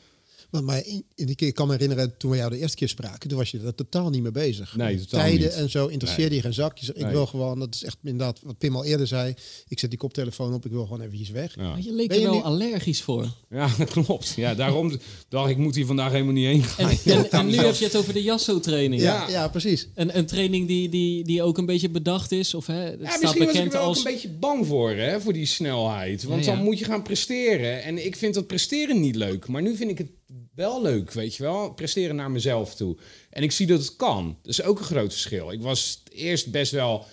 Maar, 0.55 0.63
maar 0.63 0.83
in 1.15 1.25
die 1.25 1.35
keer, 1.35 1.47
ik 1.47 1.53
kan 1.53 1.67
me 1.67 1.73
herinneren, 1.73 2.17
toen 2.17 2.31
we 2.31 2.37
jou 2.37 2.49
de 2.49 2.57
eerste 2.57 2.77
keer 2.77 2.89
spraken, 2.89 3.29
toen 3.29 3.37
was 3.37 3.51
je 3.51 3.59
er 3.59 3.75
totaal 3.75 4.09
niet 4.09 4.21
mee 4.21 4.31
bezig. 4.31 4.75
Nee, 4.75 4.99
totaal 4.99 5.19
Tijden 5.19 5.39
niet. 5.39 5.53
en 5.53 5.69
zo 5.69 5.87
interesseerde 5.87 6.29
nee. 6.29 6.37
je 6.37 6.43
geen 6.43 6.53
zak. 6.53 6.77
Je 6.77 6.93
ik 6.93 7.07
wil 7.07 7.25
gewoon, 7.25 7.59
dat 7.59 7.75
is 7.75 7.83
echt 7.83 7.97
inderdaad 8.03 8.39
wat 8.43 8.57
Pim 8.57 8.75
al 8.75 8.85
eerder 8.85 9.07
zei. 9.07 9.33
Ik 9.67 9.79
zet 9.79 9.89
die 9.89 9.99
koptelefoon 9.99 10.53
op, 10.53 10.65
ik 10.65 10.71
wil 10.71 10.83
gewoon 10.83 11.01
eventjes 11.01 11.29
weg. 11.29 11.55
Ja. 11.55 11.75
je 11.79 11.93
leek 11.93 12.11
er 12.11 12.21
wel 12.21 12.43
allergisch 12.43 13.01
voor. 13.01 13.27
Ja, 13.49 13.69
dat 13.77 13.89
klopt. 13.89 14.33
Ja, 14.35 14.55
daarom 14.55 14.99
dacht 15.29 15.49
ik, 15.49 15.57
moet 15.57 15.75
hier 15.75 15.85
vandaag 15.85 16.11
helemaal 16.11 16.33
niet 16.33 16.45
heen 16.45 16.63
gaan. 16.63 16.89
En, 16.89 17.29
en, 17.31 17.45
nu 17.51 17.55
heb 17.57 17.75
je 17.75 17.85
het 17.85 17.95
over 17.95 18.13
de 18.13 18.23
Jasso-training. 18.23 19.01
Ja, 19.01 19.29
ja, 19.29 19.47
precies. 19.47 19.87
Een, 19.95 20.17
een 20.17 20.25
training 20.25 20.67
die, 20.67 20.89
die, 20.89 21.23
die 21.23 21.43
ook 21.43 21.57
een 21.57 21.65
beetje 21.65 21.89
bedacht 21.89 22.31
is. 22.31 22.53
Of, 22.53 22.65
hè, 22.65 22.73
het 22.73 22.99
ja, 22.99 23.07
staat 23.07 23.21
misschien 23.21 23.45
bekend 23.45 23.73
was 23.73 23.73
ik 23.73 23.73
er 23.73 23.87
als... 23.87 23.99
ook 23.99 24.05
een 24.05 24.11
beetje 24.11 24.29
bang 24.29 24.67
voor, 24.67 24.91
hè, 24.91 25.21
voor 25.21 25.33
die 25.33 25.45
snelheid. 25.45 26.23
Want 26.23 26.45
Ja, 26.45 26.51
ja. 26.51 26.55
dan 26.55 26.65
moet 26.65 26.79
je 26.79 26.85
gaan 26.85 27.03
presteren. 27.03 27.83
En 27.83 28.05
ik 28.05 28.15
vind 28.15 28.33
dat 28.33 28.47
presteren 28.47 28.99
niet 28.99 29.15
leuk. 29.15 29.47
Maar 29.47 29.61
nu 29.61 29.75
vind 29.75 29.91
ik 29.91 29.97
het 29.97 30.09
wel 30.55 30.81
leuk, 30.81 31.11
weet 31.11 31.35
je 31.35 31.43
wel. 31.43 31.73
Presteren 31.73 32.15
naar 32.15 32.31
mezelf 32.31 32.75
toe. 32.75 32.97
En 33.29 33.43
ik 33.43 33.51
zie 33.51 33.67
dat 33.67 33.79
het 33.79 33.95
kan. 33.95 34.37
Dat 34.41 34.51
is 34.51 34.61
ook 34.61 34.79
een 34.79 34.85
groot 34.85 35.11
verschil. 35.11 35.51
Ik 35.51 35.61
was 35.61 36.03
eerst 36.09 36.51
best 36.51 36.71
wel... 36.71 37.05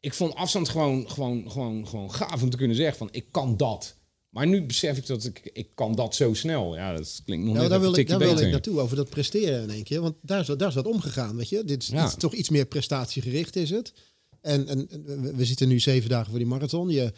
Ik 0.00 0.14
vond 0.14 0.34
afstand 0.34 0.68
gewoon, 0.68 1.10
gewoon, 1.10 1.50
gewoon, 1.50 1.88
gewoon 1.88 2.12
gaaf 2.14 2.42
om 2.42 2.50
te 2.50 2.56
kunnen 2.56 2.76
zeggen 2.76 2.96
van... 2.98 3.08
ik 3.12 3.24
kan 3.30 3.56
dat. 3.56 3.96
Maar 4.28 4.46
nu 4.46 4.62
besef 4.62 4.96
ik 4.96 5.06
dat 5.06 5.24
ik, 5.24 5.50
ik 5.52 5.68
kan 5.74 5.94
dat 5.94 6.14
zo 6.14 6.34
snel. 6.34 6.74
Ja, 6.76 6.92
dat 6.96 7.22
klinkt 7.24 7.44
nog 7.44 7.54
Nou, 7.54 7.68
net 7.68 7.70
daar 7.70 7.80
wil, 7.90 7.98
ik, 7.98 8.08
daar 8.08 8.18
wil 8.18 8.38
ik 8.38 8.50
naartoe, 8.50 8.80
over 8.80 8.96
dat 8.96 9.10
presteren 9.10 9.62
in 9.62 9.70
één 9.70 9.84
keer. 9.84 10.00
Want 10.00 10.14
daar 10.22 10.40
is, 10.40 10.46
daar 10.46 10.68
is 10.68 10.74
wat 10.74 10.86
omgegaan, 10.86 11.36
weet 11.36 11.48
je. 11.48 11.64
Dit 11.64 11.82
is, 11.82 11.88
Ja. 11.88 12.02
dit 12.02 12.12
is 12.12 12.18
toch 12.18 12.32
iets 12.34 12.48
meer 12.48 12.66
prestatiegericht 12.66 13.56
is 13.56 13.70
het. 13.70 13.92
En, 14.40 14.68
en 14.68 14.88
we- 15.36 15.44
zitten 15.44 15.68
nu 15.68 15.80
zeven 15.80 16.10
dagen 16.10 16.30
voor 16.30 16.38
die 16.38 16.48
marathon. 16.48 16.88
Je, 16.88 17.12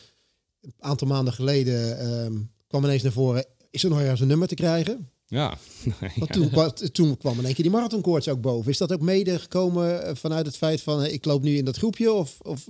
een 0.60 0.74
aantal 0.78 1.06
maanden 1.08 1.32
geleden 1.34 1.98
ehm, 1.98 2.36
kwam 2.66 2.84
ineens 2.84 3.02
naar 3.02 3.12
voren... 3.12 3.44
is 3.70 3.82
er 3.84 3.90
nog 3.90 4.00
ergens 4.00 4.20
een 4.20 4.26
nummer 4.26 4.48
te 4.48 4.54
krijgen? 4.54 5.10
Ja. 5.28 5.58
Want 6.16 6.32
toen, 6.32 6.90
toen 6.92 7.16
kwam 7.16 7.38
in 7.38 7.44
één 7.44 7.54
keer 7.54 7.64
die 7.64 7.72
marathonkoorts 7.72 8.28
ook 8.28 8.40
boven. 8.40 8.70
Is 8.70 8.78
dat 8.78 8.92
ook 8.92 9.00
mede 9.00 9.38
gekomen 9.38 10.02
eh, 10.02 10.14
vanuit 10.14 10.46
het 10.46 10.56
feit 10.56 10.82
van... 10.82 11.00
hey, 11.00 11.10
ik 11.10 11.24
loop 11.24 11.42
nu 11.42 11.56
in 11.56 11.64
dat 11.64 11.76
groepje? 11.76 12.12
Of, 12.12 12.40
of 12.40 12.66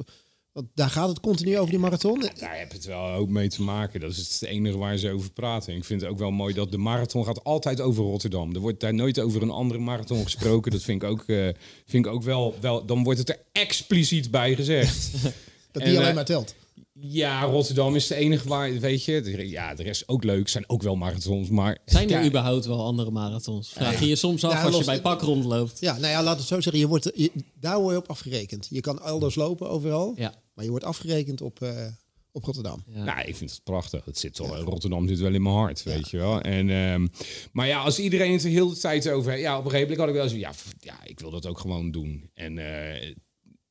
want 0.59 0.71
daar 0.75 0.91
gaat 0.91 1.09
het 1.09 1.21
continu 1.21 1.59
over 1.59 1.71
die 1.71 1.79
marathon? 1.79 2.21
Daar 2.39 2.59
heb 2.59 2.73
het 2.73 2.85
wel 2.85 3.13
ook 3.13 3.29
mee 3.29 3.49
te 3.49 3.63
maken. 3.63 4.01
Dat 4.01 4.11
is 4.11 4.19
het 4.19 4.43
enige 4.43 4.79
waar 4.79 4.97
ze 4.97 5.11
over 5.11 5.31
praten. 5.31 5.75
Ik 5.75 5.85
vind 5.85 6.01
het 6.01 6.11
ook 6.11 6.19
wel 6.19 6.31
mooi 6.31 6.55
dat 6.55 6.71
de 6.71 6.79
marathon 6.79 7.25
gaat 7.25 7.45
altijd 7.45 7.81
over 7.81 8.05
Rotterdam. 8.05 8.55
Er 8.55 8.61
wordt 8.61 8.81
daar 8.81 8.95
nooit 8.95 9.21
over 9.21 9.43
een 9.43 9.51
andere 9.51 9.81
marathon 9.81 10.23
gesproken. 10.23 10.73
Dat 10.73 10.83
vind 10.83 11.03
ik 11.03 11.09
ook, 11.09 11.25
eh, 11.27 11.49
vind 11.87 12.07
ik 12.07 12.13
ook 12.13 12.23
wel, 12.23 12.55
wel... 12.61 12.87
Dan 12.87 13.05
wordt 13.05 13.19
het 13.19 13.29
er 13.29 13.39
expliciet 13.53 14.31
bij 14.31 14.55
gezegd. 14.55 15.11
Dat 15.73 15.83
En, 15.83 15.89
die 15.89 15.99
alleen 15.99 16.09
eh, 16.09 16.15
maar 16.15 16.25
telt. 16.25 16.55
Ja, 17.01 17.43
Rotterdam 17.43 17.95
is 17.95 18.07
de 18.07 18.15
enige 18.15 18.49
waar, 18.49 18.73
weet 18.73 19.05
je... 19.05 19.49
Ja, 19.49 19.75
de 19.75 19.83
rest 19.83 20.09
ook 20.09 20.25
leuk. 20.25 20.49
Zijn 20.49 20.69
ook 20.69 20.83
wel 20.83 20.97
marathons, 20.97 21.49
maar... 21.49 21.79
Zijn 21.85 22.11
er 22.11 22.21
ja, 22.21 22.27
überhaupt 22.27 22.67
wel 22.67 22.85
andere 22.85 23.11
marathons? 23.11 23.73
Vraag 23.73 24.01
je 24.01 24.07
je 24.07 24.17
soms 24.17 24.45
af 24.45 24.53
Ja, 24.53 24.63
als 24.63 24.79
je 24.79 24.85
bij 24.85 25.01
pak 25.01 25.23
rondloopt. 25.23 25.81
Ja, 25.81 25.99
nou 25.99 26.13
ja, 26.13 26.23
laat 26.23 26.39
het 26.39 26.47
zo 26.47 26.61
zeggen. 26.61 26.81
Je 26.81 26.89
wordt, 26.89 27.11
je, 27.15 27.33
daar 27.61 27.81
word 27.81 27.93
je 27.93 27.99
op 28.01 28.09
afgerekend. 28.09 28.67
Je 28.71 28.81
kan 28.81 29.03
elders 29.03 29.35
lopen 29.35 29.69
overal. 29.69 30.13
Ja. 30.17 30.35
Maar 30.55 30.65
je 30.65 30.71
wordt 30.71 30.85
afgerekend 30.85 31.41
op, 31.41 31.63
eh, 31.63 31.87
op 32.33 32.45
Rotterdam. 32.45 32.85
Ja. 32.87 33.05
Nou, 33.05 33.21
ik 33.21 33.37
vind 33.37 33.51
het 33.51 33.61
prachtig. 33.65 34.05
Het 34.05 34.19
zit 34.19 34.39
wel, 34.39 34.57
Rotterdam 34.57 35.09
zit 35.09 35.19
wel 35.19 35.35
in 35.35 35.43
mijn 35.43 35.55
hart, 35.55 35.83
weet 35.83 36.11
je 36.11 36.17
wel. 36.17 36.41
En, 36.41 36.71
ehm, 36.71 37.07
maar 37.53 37.67
ja, 37.67 37.83
als 37.83 37.99
iedereen 37.99 38.33
het 38.33 38.43
heel 38.43 38.69
de 38.69 38.77
tijd 38.77 39.09
over... 39.09 39.39
Ja, 39.39 39.59
op 39.59 39.65
een 39.65 39.71
gegeven 39.71 39.91
moment 39.91 39.99
had 39.99 40.09
ik 40.09 40.15
wel 40.15 40.29
zo... 40.29 40.37
Ja, 40.37 40.53
ja, 40.81 41.05
ik 41.05 41.21
wil 41.21 41.31
dat 41.31 41.47
ook 41.47 41.59
gewoon 41.59 41.91
doen. 41.91 42.31
En 42.35 42.59
eh, 42.59 43.15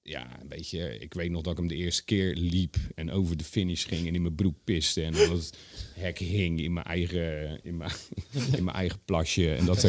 ja, 0.08 0.40
een 0.42 0.48
beetje... 0.48 1.00
Ik 1.00 1.14
weet 1.14 1.32
nog 1.32 1.42
dat 1.42 1.52
ik 1.52 1.58
hem 1.58 1.68
de 1.68 1.76
eerste 1.76 2.04
keer 2.04 2.36
liep 2.36 2.76
en 2.96 3.12
over 3.12 3.38
de 3.38 3.44
finish 3.44 3.88
ging 3.88 4.08
en 4.08 4.16
in 4.16 4.22
mijn 4.22 4.36
broek 4.36 4.56
piste. 4.64 5.02
En 5.02 5.12
dat 5.14 5.30
het 5.30 5.54
hek 5.94 6.18
hing 6.18 6.62
in 6.62 6.74
mijn 6.74 6.86
eigen, 6.86 7.60
in 7.64 7.78
mijn, 7.78 7.92
in 8.58 8.64
mijn 8.64 8.76
eigen 8.78 9.00
plasje. 9.06 9.54
En 9.54 9.66
dat, 9.66 9.84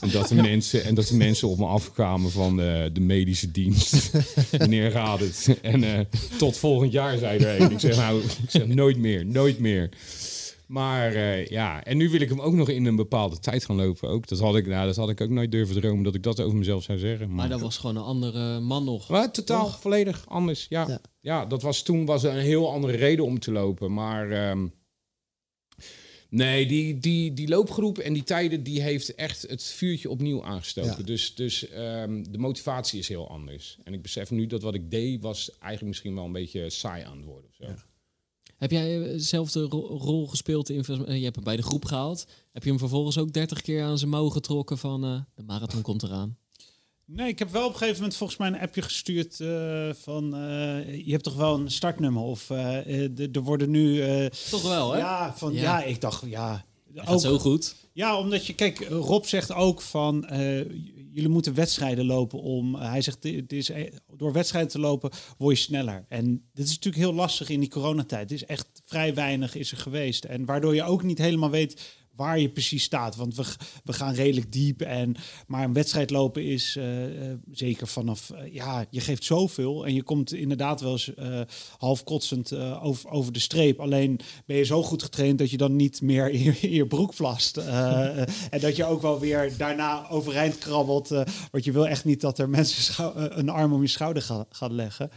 en, 0.00 0.10
dat 0.10 0.28
de 0.28 0.34
mensen, 0.34 0.84
en 0.84 0.94
dat 0.94 1.06
de 1.06 1.16
mensen 1.16 1.48
op 1.48 1.58
me 1.58 1.66
afkwamen 1.66 2.30
van 2.30 2.60
eh, 2.60 2.84
de 2.92 3.00
medische 3.00 3.50
dienst. 3.50 4.10
Wanneer 4.58 4.90
gaat? 4.90 5.48
En 5.62 5.84
eh, 5.84 6.00
tot 6.38 6.56
volgend 6.56 6.92
jaar, 6.92 7.18
zei 7.18 7.38
er 7.38 7.60
een. 7.60 7.70
Ik 7.70 7.80
zeg, 7.80 7.96
nou, 7.96 8.22
ik 8.22 8.50
zeg 8.50 8.66
nooit 8.66 8.98
meer, 8.98 9.26
nooit 9.26 9.58
meer. 9.58 9.88
Maar 10.66 11.14
eh, 11.14 11.46
ja, 11.46 11.84
en 11.84 11.96
nu 11.96 12.10
wil 12.10 12.20
ik 12.20 12.28
hem 12.28 12.40
ook 12.40 12.54
nog 12.54 12.68
in 12.68 12.86
een 12.86 12.96
bepaalde 12.96 13.38
tijd 13.38 13.64
gaan 13.64 13.76
lopen. 13.76 14.08
Ook. 14.08 14.28
Dat, 14.28 14.38
had 14.38 14.56
ik, 14.56 14.66
nou, 14.66 14.86
dat 14.86 14.96
had 14.96 15.08
ik 15.08 15.20
ook 15.20 15.30
nooit 15.30 15.50
durven 15.50 15.80
dromen 15.80 16.04
dat 16.04 16.14
ik 16.14 16.22
dat 16.22 16.40
over 16.40 16.58
mezelf 16.58 16.82
zou 16.82 16.98
zeggen. 16.98 17.34
Maar 17.34 17.48
dat 17.48 17.60
was 17.60 17.76
gewoon 17.78 17.96
een 17.96 18.02
andere 18.02 18.60
man 18.60 18.84
nog. 18.84 19.08
Maar 19.08 19.32
totaal 19.32 19.68
volledig 19.68 20.24
anders. 20.28 20.66
Ja, 20.68 20.84
Ja. 20.88 21.00
ja. 21.20 21.46
dat 21.46 21.62
was 21.62 21.82
toen 21.82 22.04
was 22.04 22.24
er 22.24 22.32
een 22.32 22.44
heel 22.44 22.72
andere 22.72 22.96
reden 22.96 23.24
om 23.24 23.38
te 23.38 23.52
lopen. 23.52 23.92
Maar 23.92 24.30
ehm, 24.30 24.66
nee, 26.28 26.66
die, 26.66 26.98
die, 26.98 27.32
die 27.32 27.48
loopgroep 27.48 27.98
en 27.98 28.12
die 28.12 28.24
tijden, 28.24 28.62
die 28.62 28.82
heeft 28.82 29.14
echt 29.14 29.42
het 29.42 29.62
vuurtje 29.62 30.10
opnieuw 30.10 30.44
aangestoken. 30.44 30.96
Ja. 30.98 31.04
Dus, 31.04 31.34
dus 31.34 31.68
ehm, 31.68 32.22
de 32.30 32.38
motivatie 32.38 32.98
is 32.98 33.08
heel 33.08 33.28
anders. 33.30 33.78
En 33.84 33.92
ik 33.94 34.02
besef 34.02 34.30
nu 34.30 34.46
dat 34.46 34.62
wat 34.62 34.74
ik 34.74 34.90
deed, 34.90 35.22
was 35.22 35.50
eigenlijk 35.50 35.82
misschien 35.82 36.14
wel 36.14 36.24
een 36.24 36.32
beetje 36.32 36.70
saai 36.70 37.04
aan 37.04 37.16
het 37.16 37.26
worden. 37.26 37.50
Of 37.50 37.56
zo. 37.56 37.74
Heb 38.56 38.70
jij 38.70 39.02
eh, 39.02 39.12
zelf 39.16 39.50
de 39.52 39.62
ro- 39.62 39.96
rol 39.96 40.26
gespeeld? 40.26 40.68
In, 40.70 40.84
eh, 40.84 41.16
je 41.16 41.24
hebt 41.24 41.34
hem 41.34 41.44
bij 41.44 41.56
de 41.56 41.62
groep 41.62 41.84
gehaald. 41.84 42.26
Heb 42.52 42.62
je 42.62 42.68
hem 42.68 42.78
vervolgens 42.78 43.18
ook 43.18 43.32
30 43.32 43.60
keer 43.60 43.82
aan 43.82 43.98
zijn 43.98 44.10
mouw 44.10 44.28
getrokken 44.28 44.78
van 44.78 45.04
eh, 45.04 45.20
de 45.34 45.42
marathon 45.42 45.82
komt 45.82 46.02
eraan? 46.02 46.36
Nee, 47.04 47.28
ik 47.28 47.38
heb 47.38 47.50
wel 47.50 47.64
op 47.66 47.72
een 47.72 47.76
gegeven 47.78 47.96
moment 48.00 48.16
volgens 48.16 48.38
mij 48.38 48.48
een 48.48 48.58
appje 48.60 48.82
gestuurd 48.82 49.36
van... 50.02 50.24
je 51.04 51.10
hebt 51.10 51.22
toch 51.24 51.36
wel 51.36 51.54
een 51.54 51.70
startnummer? 51.70 52.22
Of 52.22 52.50
er 52.50 53.40
worden 53.42 53.70
nu... 53.70 54.02
Toch 54.50 54.62
wel, 54.62 54.92
hè? 54.92 54.98
ja, 54.98 55.34
van, 55.36 55.52
Ja. 55.52 55.60
ja. 55.62 55.82
ik 55.84 56.00
dacht, 56.00 56.22
ja... 56.26 56.64
Gaat 56.94 57.20
zo 57.20 57.38
goed. 57.38 57.74
Ja, 57.92 58.18
omdat 58.18 58.46
je, 58.46 58.54
kijk, 58.54 58.88
Rob 58.88 59.24
zegt 59.24 59.52
ook 59.52 59.80
van, 59.80 60.26
jullie 61.16 61.30
moeten 61.30 61.54
wedstrijden 61.54 62.04
lopen 62.04 62.40
om, 62.40 62.74
eh, 62.74 62.90
hij 62.90 63.02
zegt, 63.02 63.22
dit 63.22 63.52
is, 63.52 63.70
eh, 63.70 63.92
door 64.16 64.32
wedstrijden 64.32 64.70
te 64.70 64.78
lopen 64.78 65.10
word 65.38 65.56
je 65.56 65.62
sneller. 65.62 66.04
En 66.08 66.48
dit 66.54 66.64
is 66.64 66.70
natuurlijk 66.70 67.04
heel 67.04 67.14
lastig 67.14 67.48
in 67.48 67.60
die 67.60 67.68
coronatijd. 67.68 68.30
Het 68.30 68.40
is 68.40 68.44
echt 68.44 68.82
vrij 68.84 69.14
weinig 69.14 69.54
is 69.54 69.70
er 69.70 69.76
geweest. 69.76 70.24
En 70.24 70.44
waardoor 70.44 70.74
je 70.74 70.82
ook 70.82 71.02
niet 71.02 71.18
helemaal 71.18 71.50
weet 71.50 71.82
waar 72.16 72.38
je 72.38 72.48
precies 72.48 72.82
staat. 72.82 73.16
Want 73.16 73.34
we, 73.36 73.44
we 73.84 73.92
gaan 73.92 74.14
redelijk 74.14 74.52
diep. 74.52 74.80
En, 74.80 75.14
maar 75.46 75.64
een 75.64 75.72
wedstrijd 75.72 76.10
lopen 76.10 76.44
is 76.44 76.76
eh, 76.76 77.30
eh, 77.30 77.36
zeker 77.52 77.86
vanaf... 77.86 78.30
eh, 78.30 78.54
ja, 78.54 78.84
je 78.90 79.00
geeft 79.00 79.24
zoveel. 79.24 79.86
En 79.86 79.94
je 79.94 80.02
komt 80.02 80.32
inderdaad 80.32 80.80
wel 80.80 80.92
eens 80.92 81.14
eh, 81.14 81.40
half 81.78 82.04
kotsend 82.04 82.52
over, 82.80 83.10
over 83.10 83.32
de 83.32 83.38
streep. 83.38 83.80
Alleen 83.80 84.20
ben 84.46 84.56
je 84.56 84.64
zo 84.64 84.82
goed 84.82 85.02
getraind 85.02 85.38
dat 85.38 85.50
je 85.50 85.56
dan 85.56 85.76
niet 85.76 86.00
meer 86.02 86.30
in 86.30 86.42
je, 86.42 86.56
in 86.60 86.72
je 86.72 86.86
broek 86.86 87.14
plast. 87.14 87.56
Eh, 87.56 88.18
en 88.50 88.60
dat 88.60 88.76
je 88.76 88.84
ook 88.84 89.02
wel 89.02 89.20
weer 89.20 89.56
daarna 89.56 90.08
overeind 90.08 90.58
krabbelt. 90.58 91.08
want 91.50 91.64
je 91.64 91.72
wil 91.72 91.88
echt 91.88 92.04
niet 92.04 92.20
dat 92.20 92.38
er 92.38 92.48
mensen 92.48 93.12
een 93.38 93.48
arm 93.48 93.72
om 93.72 93.82
je 93.82 93.88
schouder 93.88 94.22
gaan, 94.22 94.44
gaan 94.50 94.74
leggen. 94.74 95.10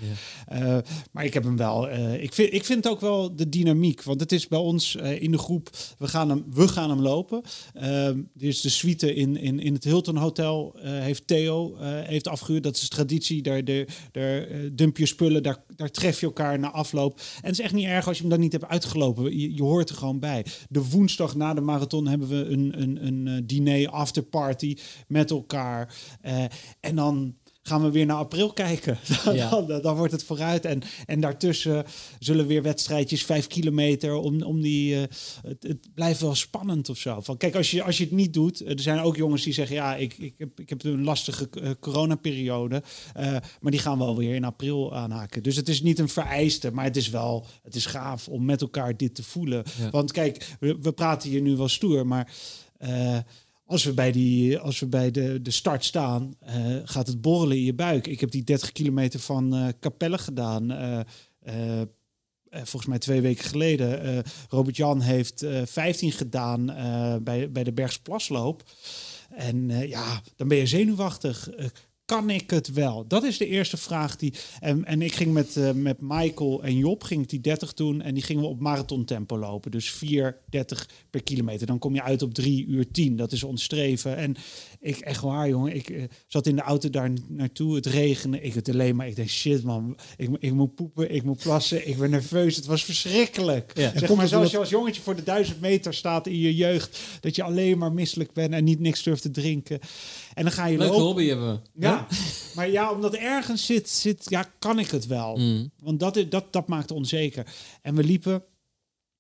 Maar 1.12 1.26
ik 1.26 1.34
heb 1.34 1.44
hem 1.44 1.58
wel. 1.58 1.90
ik, 2.14 2.34
vind, 2.34 2.54
ik 2.54 2.66
vind 2.66 2.88
ook 2.88 3.02
wel 3.02 3.36
de 3.36 3.50
dynamiek. 3.50 4.04
Want 4.04 4.20
het 4.20 4.32
is 4.32 4.48
bij 4.48 4.60
ons 4.60 4.96
in 4.96 5.32
de 5.32 5.38
groep. 5.38 5.70
We 5.98 6.08
gaan 6.08 6.30
hem, 6.30 6.46
we 6.54 6.68
gaan 6.68 6.89
hem 6.90 7.02
lopen. 7.02 7.42
Ehm 7.74 8.20
dus 8.34 8.62
de 8.62 8.70
suite 8.70 9.16
in, 9.16 9.38
in, 9.38 9.60
in 9.60 9.74
het 9.74 9.84
Hilton 9.84 10.16
Hotel 10.16 10.76
eh, 10.76 10.92
heeft 10.92 11.28
Theo 11.28 11.76
eh, 11.76 11.88
heeft 12.02 12.28
afgehuurd. 12.28 12.64
Dat 12.64 12.76
is 12.76 12.90
traditie. 12.90 13.42
Daar, 13.42 13.64
daar, 13.64 13.86
daar 14.12 14.42
eh, 14.42 14.58
dump 14.72 14.98
je 14.98 15.06
spullen. 15.06 15.44
Daar, 15.44 15.64
daar 15.76 15.92
tref 15.92 16.20
je 16.20 16.26
elkaar 16.26 16.60
na 16.60 16.72
afloop. 16.72 17.18
En 17.18 17.50
het 17.50 17.52
is 17.52 17.60
echt 17.60 17.74
niet 17.74 17.86
erg 17.86 18.08
als 18.08 18.16
je 18.16 18.22
hem 18.22 18.32
dan 18.32 18.40
niet 18.40 18.52
hebt 18.52 18.66
uitgelopen. 18.66 19.40
Je, 19.56 19.64
hoort 19.64 19.90
er 19.90 19.96
gewoon 19.96 20.20
bij. 20.20 20.46
De 20.70 20.90
woensdag 20.90 21.36
na 21.36 21.54
de 21.54 21.62
marathon 21.62 22.08
hebben 22.08 22.28
we 22.28 22.46
een, 22.46 22.82
een, 22.82 23.06
een 23.06 23.48
diner 23.48 23.90
afterparty 23.90 24.78
met 25.08 25.32
elkaar. 25.32 25.96
En 26.80 26.96
dan 26.96 27.36
gaan 27.70 27.82
we 27.82 27.92
weer 27.92 28.06
naar 28.06 28.18
april 28.18 28.54
kijken. 28.54 28.98
Dan, 29.26 29.68
dan, 29.68 29.82
dan, 29.82 29.96
wordt 29.96 30.12
het 30.12 30.24
vooruit. 30.24 30.66
En, 30.66 30.82
en 31.06 31.20
daartussen 31.20 31.86
zullen 32.20 32.48
weer 32.48 32.62
wedstrijdjes, 32.62 33.26
vijf 33.26 33.48
kilometer, 33.48 34.14
om, 34.14 34.42
om 34.42 34.62
die... 34.62 34.96
Uh, 34.96 35.02
het, 35.42 35.64
het, 35.64 35.94
blijft 35.94 36.22
wel 36.22 36.36
spannend 36.36 36.90
of 36.90 36.98
zo. 36.98 37.22
Van, 37.22 37.38
kijk, 37.38 37.56
als 37.56 37.72
je, 37.72 37.84
als 37.84 37.98
je 37.98 38.04
het 38.04 38.14
niet 38.14 38.34
doet... 38.34 38.68
Er 38.68 38.80
zijn 38.80 39.00
ook 39.00 39.16
jongens 39.16 39.44
die 39.44 39.54
zeggen, 39.54 39.76
ja, 39.76 39.96
ik, 39.96 40.18
ik, 40.18 40.34
heb, 40.38 40.60
ik 40.60 40.70
heb 40.70 40.84
een 40.84 41.04
lastige 41.04 41.50
uh, 41.62 41.70
coronaperiode. 41.80 42.84
Uh, 43.18 43.24
maar 43.60 43.72
die 43.72 43.80
gaan 43.80 43.98
wel 43.98 44.18
weer 44.18 44.36
in 44.36 44.44
april 44.44 44.96
aanhaken. 44.96 45.44
Dus 45.44 45.56
het 45.56 45.70
is 45.70 45.82
niet 45.82 46.00
een 46.00 46.10
vereiste, 46.10 46.72
maar 46.72 46.86
het 46.86 46.98
is 46.98 47.10
wel... 47.10 47.46
Het 47.64 47.76
is 47.76 47.86
gaaf 47.86 48.28
om 48.28 48.46
met 48.46 48.62
elkaar 48.62 48.98
dit 48.98 49.16
te 49.16 49.24
voelen. 49.24 49.64
Want 49.92 50.12
kijk, 50.12 50.56
we, 50.60 50.78
we 50.82 50.92
praten 50.92 51.30
hier 51.30 51.42
nu 51.42 51.56
wel 51.56 51.68
stoer, 51.68 52.08
maar 52.08 52.32
als 53.70 53.84
we 53.84 53.94
bij, 53.94 54.12
die, 54.12 54.58
als 54.58 54.80
we 54.80 54.88
bij 54.88 55.12
de, 55.12 55.42
de 55.42 55.52
start 55.52 55.86
staan, 55.86 56.34
uh, 56.48 56.76
gaat 56.84 57.08
het 57.08 57.22
borrelen 57.22 57.58
in 57.58 57.64
je 57.64 57.74
buik. 57.74 58.08
Ik 58.08 58.20
heb 58.20 58.32
die 58.32 58.44
30 58.44 58.72
kilometer 58.72 59.20
van 59.20 59.56
uh, 59.56 59.68
Capelle 59.80 60.18
gedaan. 60.18 60.72
Uh, 60.72 61.82
volgens 62.52 62.86
mij 62.86 62.98
twee 62.98 63.22
weken 63.22 63.44
geleden. 63.44 64.24
Robert 64.50 64.76
Jan 64.76 65.02
heeft 65.02 65.46
15 65.64 66.12
gedaan 66.12 66.66
bij, 67.24 67.52
bij 67.52 67.64
de 67.64 67.74
Bergsplasloop. 67.74 68.64
En 69.30 69.88
ja, 69.88 70.22
dan 70.36 70.48
ben 70.48 70.58
je 70.58 70.68
zenuwachtig 70.68 71.50
kan 72.10 72.30
ik 72.30 72.50
het 72.50 72.74
wel? 72.74 73.08
Dat 73.08 73.24
is 73.24 73.38
de 73.38 73.48
eerste 73.48 73.78
vraag 73.78 74.16
die. 74.16 74.34
En, 74.60 74.86
en 74.86 75.02
ik 75.02 75.14
ging 75.14 75.34
met, 75.34 75.56
uh, 75.56 75.72
met 75.72 75.98
Michael 76.00 76.64
en 76.64 76.78
Job, 76.78 77.04
ging 77.04 77.22
ik 77.22 77.30
die 77.30 77.42
30 77.42 77.74
doen. 77.74 78.02
En 78.02 78.14
die 78.14 78.24
gingen 78.24 78.44
we 78.44 78.50
op 78.50 78.60
marathon 78.60 79.06
tempo 79.06 79.38
lopen. 79.38 79.72
Dus 79.72 80.04
4,30 80.06 80.12
per 81.10 81.24
kilometer. 81.24 81.68
Dan 81.68 81.80
kom 81.80 81.96
je 81.96 82.04
uit 82.04 82.22
op 82.22 82.34
3 82.34 82.66
uur 82.66 82.92
10. 82.92 83.16
Dat 83.16 83.32
is 83.32 83.44
ons 83.44 83.64
streven. 83.64 84.16
En 84.16 84.36
ik, 84.80 84.98
echt 84.98 85.22
waar, 85.22 85.50
jongen. 85.50 85.76
Ik 85.76 85.90
uh, 85.90 86.04
zat 86.28 86.48
in 86.48 86.56
de 86.56 86.62
auto 86.62 86.90
daar 86.90 87.12
naartoe. 87.28 87.76
Het 87.76 87.86
regende. 87.86 88.42
Ik 88.42 88.54
het 88.54 88.70
alleen 88.70 88.96
maar. 88.96 89.08
Ik 89.08 89.16
denk, 89.16 89.30
shit, 89.30 89.64
man. 89.64 89.98
Ik, 90.18 90.30
ik 90.40 90.54
moet 90.54 90.76
poepen. 90.76 91.14
Ik 91.14 91.24
moet 91.24 91.38
plassen. 91.38 91.88
Ik 91.88 91.98
ben 91.98 92.10
nerveus. 92.10 92.56
Het 92.56 92.66
was 92.66 92.84
verschrikkelijk. 92.84 93.72
Ja. 93.78 93.92
Zeg 93.96 94.16
maar, 94.16 94.28
zoals 94.28 94.52
je 94.52 94.58
als 94.58 94.70
jongetje 94.70 95.02
voor 95.02 95.16
de 95.16 95.24
duizend 95.24 95.62
meter 95.62 95.94
staat 95.94 96.28
in 96.28 96.38
je 96.38 96.56
jeugd. 96.56 97.00
Dat 97.22 97.36
je 97.36 97.44
alleen 97.44 97.78
maar 97.78 97.94
misselijk 97.94 98.34
bent 98.34 98.54
en 98.54 98.64
niet 98.64 98.80
niks 98.80 99.04
durft 99.04 99.22
te 99.22 99.32
drinken. 99.32 99.80
En 100.34 100.44
dan 100.44 100.54
ga 100.54 100.66
je 100.66 100.78
Leuke 100.78 100.94
hobby 100.94 101.28
hebben. 101.28 101.62
Ja, 102.00 102.18
maar 102.56 102.70
ja, 102.70 102.92
omdat 102.92 103.16
ergens 103.16 103.66
zit, 103.66 103.90
zit, 103.90 104.26
ja, 104.30 104.52
kan 104.60 104.80
ik 104.80 104.90
het 104.90 105.08
wel. 105.08 105.38
Mm. 105.38 105.72
Want 105.80 106.00
dat, 106.00 106.26
dat, 106.30 106.54
dat 106.54 106.68
maakt 106.68 106.92
onzeker. 106.92 107.48
En 107.82 107.96
we 107.96 108.04
liepen 108.04 108.44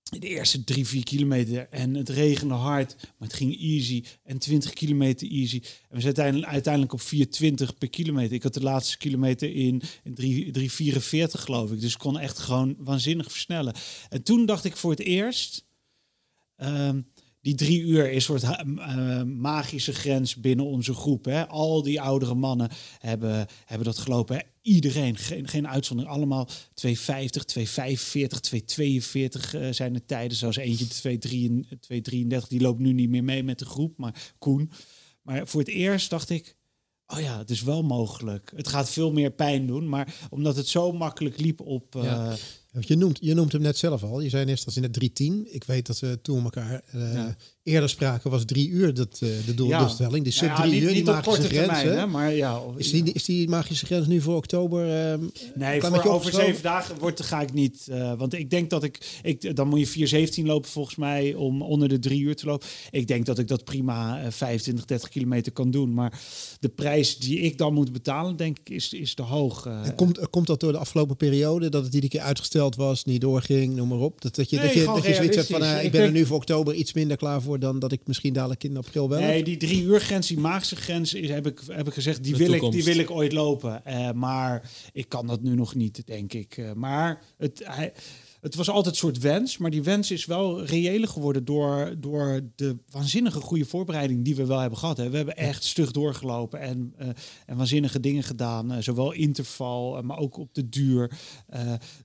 de 0.10 0.28
eerste 0.28 0.64
drie, 0.64 0.88
vier 0.88 1.04
kilometer 1.04 1.68
en 1.70 1.96
het 1.96 2.10
regende 2.10 2.54
hard, 2.54 2.96
maar 3.00 3.28
het 3.28 3.38
ging 3.38 3.60
easy. 3.60 4.04
En 4.24 4.38
20 4.38 4.74
kilometer 4.74 5.32
easy. 5.32 5.62
En 5.90 5.96
we 5.96 6.14
zijn 6.14 6.46
uiteindelijk 6.46 6.94
op 6.94 7.02
4,20 7.02 7.78
per 7.78 7.90
kilometer. 7.90 8.34
Ik 8.34 8.44
had 8.44 8.54
de 8.54 8.64
laatste 8.64 8.98
kilometer 8.98 9.56
in, 9.56 9.82
in 10.04 10.70
3,44 10.70 10.72
geloof 11.30 11.72
ik. 11.72 11.82
Dus 11.82 11.94
ik 11.94 12.00
kon 12.00 12.20
echt 12.20 12.38
gewoon 12.38 12.76
waanzinnig 12.78 13.32
versnellen. 13.32 13.74
En 14.10 14.24
toen 14.24 14.46
dacht 14.46 14.66
ik 14.66 14.76
voor 14.76 14.92
het 14.92 15.00
eerst... 15.00 15.68
Um, 16.58 17.08
die 17.42 17.56
drie 17.56 17.82
uur 17.82 18.10
is 18.12 18.28
een 18.28 18.40
soort 18.40 18.44
uh, 18.44 19.24
magische 19.24 19.94
grens 19.94 20.36
binnen 20.36 20.66
onze 20.66 20.94
groep. 20.94 21.26
Hè. 21.26 21.48
Al 21.48 21.84
die 21.84 22.02
oudere 22.02 22.36
mannen 22.36 22.70
hebben, 23.00 23.48
hebben 23.66 23.88
dat 23.88 23.98
gelopen. 23.98 24.36
Hè. 24.36 24.42
Iedereen, 24.62 25.18
geen, 25.18 25.48
geen 25.48 25.68
uitzondering. 25.68 26.16
Allemaal 26.16 26.48
250, 26.74 27.44
245, 27.44 28.40
242 28.40 29.56
uh, 29.56 29.68
zijn 29.72 29.94
de 29.94 30.06
tijden. 30.06 30.38
Zoals 30.38 30.56
eentje 30.58 30.88
233, 30.88 32.50
die 32.50 32.62
loopt 32.62 32.80
nu 32.80 32.94
niet 32.94 33.10
meer 33.10 33.24
mee 33.24 33.44
met 33.44 33.60
de 33.60 33.66
groep. 33.66 33.98
Maar 33.98 34.34
Koen. 34.38 34.72
Maar 35.22 35.48
voor 35.48 35.60
het 35.60 35.70
eerst 35.70 36.10
dacht 36.10 36.30
ik, 36.30 36.56
oh 37.08 37.20
ja, 37.20 37.38
het 37.38 37.50
is 37.50 37.62
wel 37.62 37.84
mogelijk. 37.84 38.52
Het 38.56 38.68
gaat 38.68 38.90
veel 38.90 39.12
meer 39.12 39.32
pijn 39.32 39.68
doen. 39.68 39.90
Maar 39.90 40.16
omdat 40.30 40.56
het 40.56 40.68
zo 40.68 40.92
makkelijk 40.92 41.40
liep 41.40 41.62
op... 41.62 41.96
Uh, 41.96 42.34
je 42.80 42.96
noemt, 42.96 43.18
je 43.22 43.34
noemt 43.34 43.52
hem 43.52 43.62
net 43.62 43.78
zelf 43.78 44.04
al. 44.04 44.20
Je 44.22 44.30
zei 44.30 44.46
net 44.46 44.66
als 44.66 44.78
in 44.78 44.84
het 44.84 44.94
310. 44.94 45.54
Ik 45.54 45.64
weet 45.64 45.86
dat 45.88 46.00
we 46.00 46.20
toen 46.22 46.44
elkaar 46.44 46.84
uh, 46.96 47.26
eerder 47.70 47.90
spraken, 47.90 48.32
was 48.32 48.46
drie 48.46 48.70
uur 48.70 48.94
dat, 48.94 49.20
uh, 49.24 49.30
de 49.46 49.54
doelstelling. 49.54 50.18
Ja. 50.18 50.24
Die 50.24 50.32
sub 50.32 50.56
drie 50.56 50.82
uur, 50.82 50.94
die 50.94 51.04
magische 51.04 51.42
grens. 51.42 51.80
Termijn, 51.80 51.98
hè? 51.98 52.08
Maar 52.08 52.34
ja, 52.34 52.62
is, 52.78 52.92
die, 52.92 53.14
is 53.14 53.26
die 53.26 53.50
magische 53.50 53.86
grens 53.86 54.08
nu 54.08 54.22
voor 54.22 54.36
oktober? 54.36 55.12
Uh, 55.14 55.28
nee, 55.56 55.82
voor 55.82 56.04
over 56.04 56.32
zeven 56.32 56.64
dagen 56.64 57.00
wordt, 57.00 57.22
ga 57.22 57.42
ik 57.42 57.54
niet. 57.54 57.88
Uh, 57.90 58.14
want 58.18 58.34
ik 58.34 58.50
denk 58.50 58.70
dat 58.70 58.84
ik, 58.84 59.20
ik... 59.24 59.56
Dan 59.56 59.68
moet 59.68 59.94
je 59.94 60.28
4.17 60.38 60.46
lopen 60.46 60.70
volgens 60.70 60.96
mij 60.96 61.34
om 61.34 61.62
onder 61.62 61.90
de 61.90 62.00
drie 62.00 62.22
uur 62.22 62.36
te 62.36 62.46
lopen. 62.46 62.68
Ik 62.92 63.08
denk 63.08 63.26
dat 63.26 63.40
ik 63.40 63.48
dat 63.48 63.64
prima 63.64 64.32
25, 64.32 64.86
30 64.86 65.10
kilometer 65.10 65.52
kan 65.52 65.72
doen. 65.72 65.94
Maar 65.94 66.20
de 66.60 66.70
prijs 66.70 67.18
die 67.18 67.40
ik 67.40 67.58
dan 67.58 67.74
moet 67.74 67.92
betalen, 67.92 68.36
denk 68.36 68.60
ik, 68.60 68.70
is, 68.70 68.94
is 68.94 69.14
te 69.14 69.22
hoog. 69.22 69.66
en 69.66 69.96
komt, 69.96 70.30
komt 70.30 70.48
dat 70.48 70.60
door 70.60 70.72
de 70.72 70.78
afgelopen 70.78 71.16
periode? 71.16 71.70
Dat 71.70 71.84
het 71.84 71.94
iedere 71.94 72.12
keer 72.12 72.22
uitgesteld 72.22 72.76
was, 72.76 73.06
niet 73.06 73.22
doorging, 73.22 73.76
noem 73.76 73.88
maar 73.88 73.98
op. 73.98 74.22
Dat, 74.22 74.36
dat 74.36 74.50
je, 74.50 74.60
dat 74.60 74.74
je, 74.74 74.84
dat 74.86 75.06
je 75.06 75.14
zoiets 75.14 75.36
hebt 75.36 75.48
van, 75.48 75.64
ik 75.64 75.92
ben 75.92 76.02
er 76.02 76.12
nu 76.12 76.26
voor 76.26 76.38
oktober 76.38 76.74
iets 76.74 76.94
minder 76.94 77.18
klaar 77.18 77.42
voor 77.42 77.59
dan 77.60 77.80
dat 77.80 77.92
ik 77.92 78.02
misschien 78.06 78.34
dadelijk 78.34 78.64
in 78.64 78.78
april 78.78 79.10
wel. 79.10 79.20
Nee, 79.20 79.44
die 79.44 79.58
drie 79.58 79.84
uur 79.84 80.00
grens, 80.00 80.28
die 80.28 80.40
magische 80.40 80.76
grens, 80.76 81.14
is, 81.14 81.30
heb, 81.30 81.48
ik, 81.48 81.62
heb 81.68 81.88
ik 81.88 81.94
gezegd, 81.94 82.24
die, 82.24 82.36
wil 82.36 82.52
ik, 82.52 82.72
die 82.72 82.84
wil 82.84 82.98
ik 82.98 83.12
ooit 83.12 83.32
lopen. 83.32 83.82
Uh, 83.88 84.12
maar 84.12 84.72
ik 84.94 85.10
kan 85.10 85.28
dat 85.28 85.42
nu 85.42 85.56
nog 85.56 85.76
niet, 85.76 86.02
denk 86.06 86.34
ik. 86.34 86.58
Uh, 86.58 86.74
maar 86.74 87.22
het, 87.38 87.62
hij, 87.64 87.94
het 88.42 88.56
was 88.56 88.70
altijd 88.70 88.94
een 88.94 89.00
soort 89.00 89.18
wens, 89.18 89.58
maar 89.58 89.72
die 89.72 89.84
wens 89.84 90.12
is 90.12 90.26
wel 90.26 90.66
reëler 90.66 91.08
geworden 91.08 91.46
door, 91.46 91.96
door 91.98 92.42
de 92.56 92.78
waanzinnige 92.90 93.42
goede 93.42 93.66
voorbereiding 93.66 94.26
die 94.26 94.36
we 94.36 94.46
wel 94.46 94.60
hebben 94.60 94.80
gehad. 94.80 94.98
Hè. 94.98 95.10
We 95.10 95.18
hebben 95.18 95.38
echt 95.38 95.64
stug 95.64 95.92
doorgelopen 95.92 96.60
en, 96.60 96.94
uh, 97.02 97.08
en 97.46 97.58
waanzinnige 97.58 98.00
dingen 98.00 98.24
gedaan, 98.24 98.72
uh, 98.72 98.78
zowel 98.80 99.12
interval, 99.12 99.98
uh, 99.98 100.04
maar 100.04 100.18
ook 100.18 100.38
op 100.38 100.54
de 100.54 100.70
duur. 100.70 101.12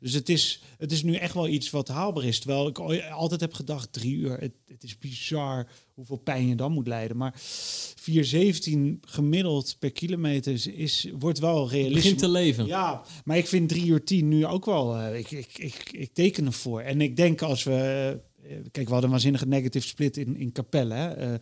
dus 0.01 0.12
het 0.12 0.29
is, 0.29 0.62
het 0.79 0.93
is 0.93 1.03
nu 1.03 1.14
echt 1.14 1.35
wel 1.35 1.49
iets 1.49 1.71
wat 1.71 1.88
haalbaar 1.88 2.25
is. 2.25 2.38
Terwijl 2.38 2.67
ik 2.69 2.79
altijd 3.11 3.40
heb 3.40 3.55
gedacht, 3.55 3.93
drie 3.93 4.14
uur, 4.14 4.38
het, 4.38 4.53
het 4.74 4.82
is 4.82 4.98
bizar 4.98 5.66
hoeveel 5.94 6.16
pijn 6.16 6.48
je 6.48 6.54
dan 6.54 6.72
moet 6.72 6.87
lijden. 6.87 7.16
Maar 7.16 7.34
4,17 7.34 7.40
gemiddeld 9.00 9.76
per 9.78 9.92
kilometer 9.92 10.52
is, 10.52 10.66
is, 10.66 11.08
wordt 11.18 11.38
wel 11.38 11.70
realistisch. 11.70 12.02
Begint 12.02 12.18
te 12.18 12.28
leven. 12.28 12.66
Ja, 12.66 13.02
maar 13.24 13.37
ik 13.37 13.46
vind 13.46 13.68
3 13.68 13.87
uur 13.87 14.04
10 14.04 14.28
nu 14.28 14.46
ook 14.46 14.64
wel... 14.64 14.96
Uh, 14.96 15.18
ik, 15.18 15.30
ik, 15.30 15.58
ik, 15.58 15.90
ik 15.92 16.12
teken 16.12 16.46
ervoor. 16.46 16.80
En 16.80 17.00
ik 17.00 17.16
denk 17.16 17.42
als 17.42 17.62
we... 17.62 18.20
Uh, 18.44 18.50
kijk, 18.50 18.87
we 18.87 18.92
hadden 18.92 19.02
een 19.04 19.10
waanzinnige 19.10 19.46
negative 19.46 19.87
split 19.87 20.16
in, 20.16 20.37
in 20.37 20.52
Capelle. 20.52 20.94
Hè. 20.94 21.32
Uh, 21.32 21.38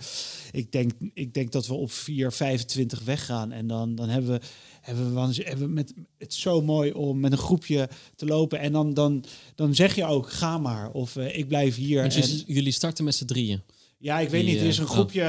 ik, 0.52 0.72
denk, 0.72 0.92
ik 1.14 1.34
denk 1.34 1.52
dat 1.52 1.66
we 1.66 1.74
op 1.74 1.90
4,25 1.90 3.04
weggaan. 3.04 3.52
En 3.52 3.66
dan, 3.66 3.94
dan 3.94 4.08
hebben 4.08 4.30
we 4.30 4.40
hebben 4.82 5.14
we, 5.14 5.42
hebben 5.42 5.66
we 5.66 5.72
met, 5.72 5.94
het 6.18 6.34
zo 6.34 6.62
mooi 6.62 6.92
om 6.92 7.20
met 7.20 7.32
een 7.32 7.38
groepje 7.38 7.88
te 8.16 8.26
lopen. 8.26 8.58
En 8.58 8.72
dan, 8.72 8.94
dan, 8.94 9.24
dan 9.54 9.74
zeg 9.74 9.94
je 9.94 10.04
ook, 10.04 10.30
ga 10.30 10.58
maar. 10.58 10.90
Of 10.90 11.16
uh, 11.16 11.36
ik 11.38 11.48
blijf 11.48 11.76
hier. 11.76 12.02
En, 12.02 12.22
jullie 12.46 12.72
starten 12.72 13.04
met 13.04 13.14
z'n 13.14 13.24
drieën? 13.24 13.62
Ja, 13.98 14.20
ik 14.20 14.28
weet 14.28 14.44
niet. 14.44 14.60
Er 14.60 14.66
is 14.66 14.78
een 14.78 14.84
eh, 14.84 14.90
groepje. 14.90 15.22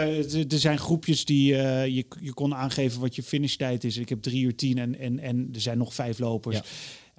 Er 0.50 0.60
zijn 0.60 0.78
groepjes 0.78 1.26
die 1.26 1.52
uh, 1.52 1.88
je, 1.88 2.06
je 2.22 2.34
kon 2.34 2.56
aangeven 2.56 3.02
wat 3.02 3.16
je 3.16 3.24
finishtijd 3.24 3.84
is. 3.84 3.98
Ik 3.98 4.10
heb 4.10 4.22
drie 4.22 4.44
uur 4.44 4.56
tien 4.56 4.78
en, 4.78 5.00
en, 5.00 5.20
en 5.20 5.50
er 5.54 5.62
zijn 5.62 5.78
nog 5.78 5.94
vijf 5.94 6.20
lopers. 6.20 6.56
Ja. 6.56 6.64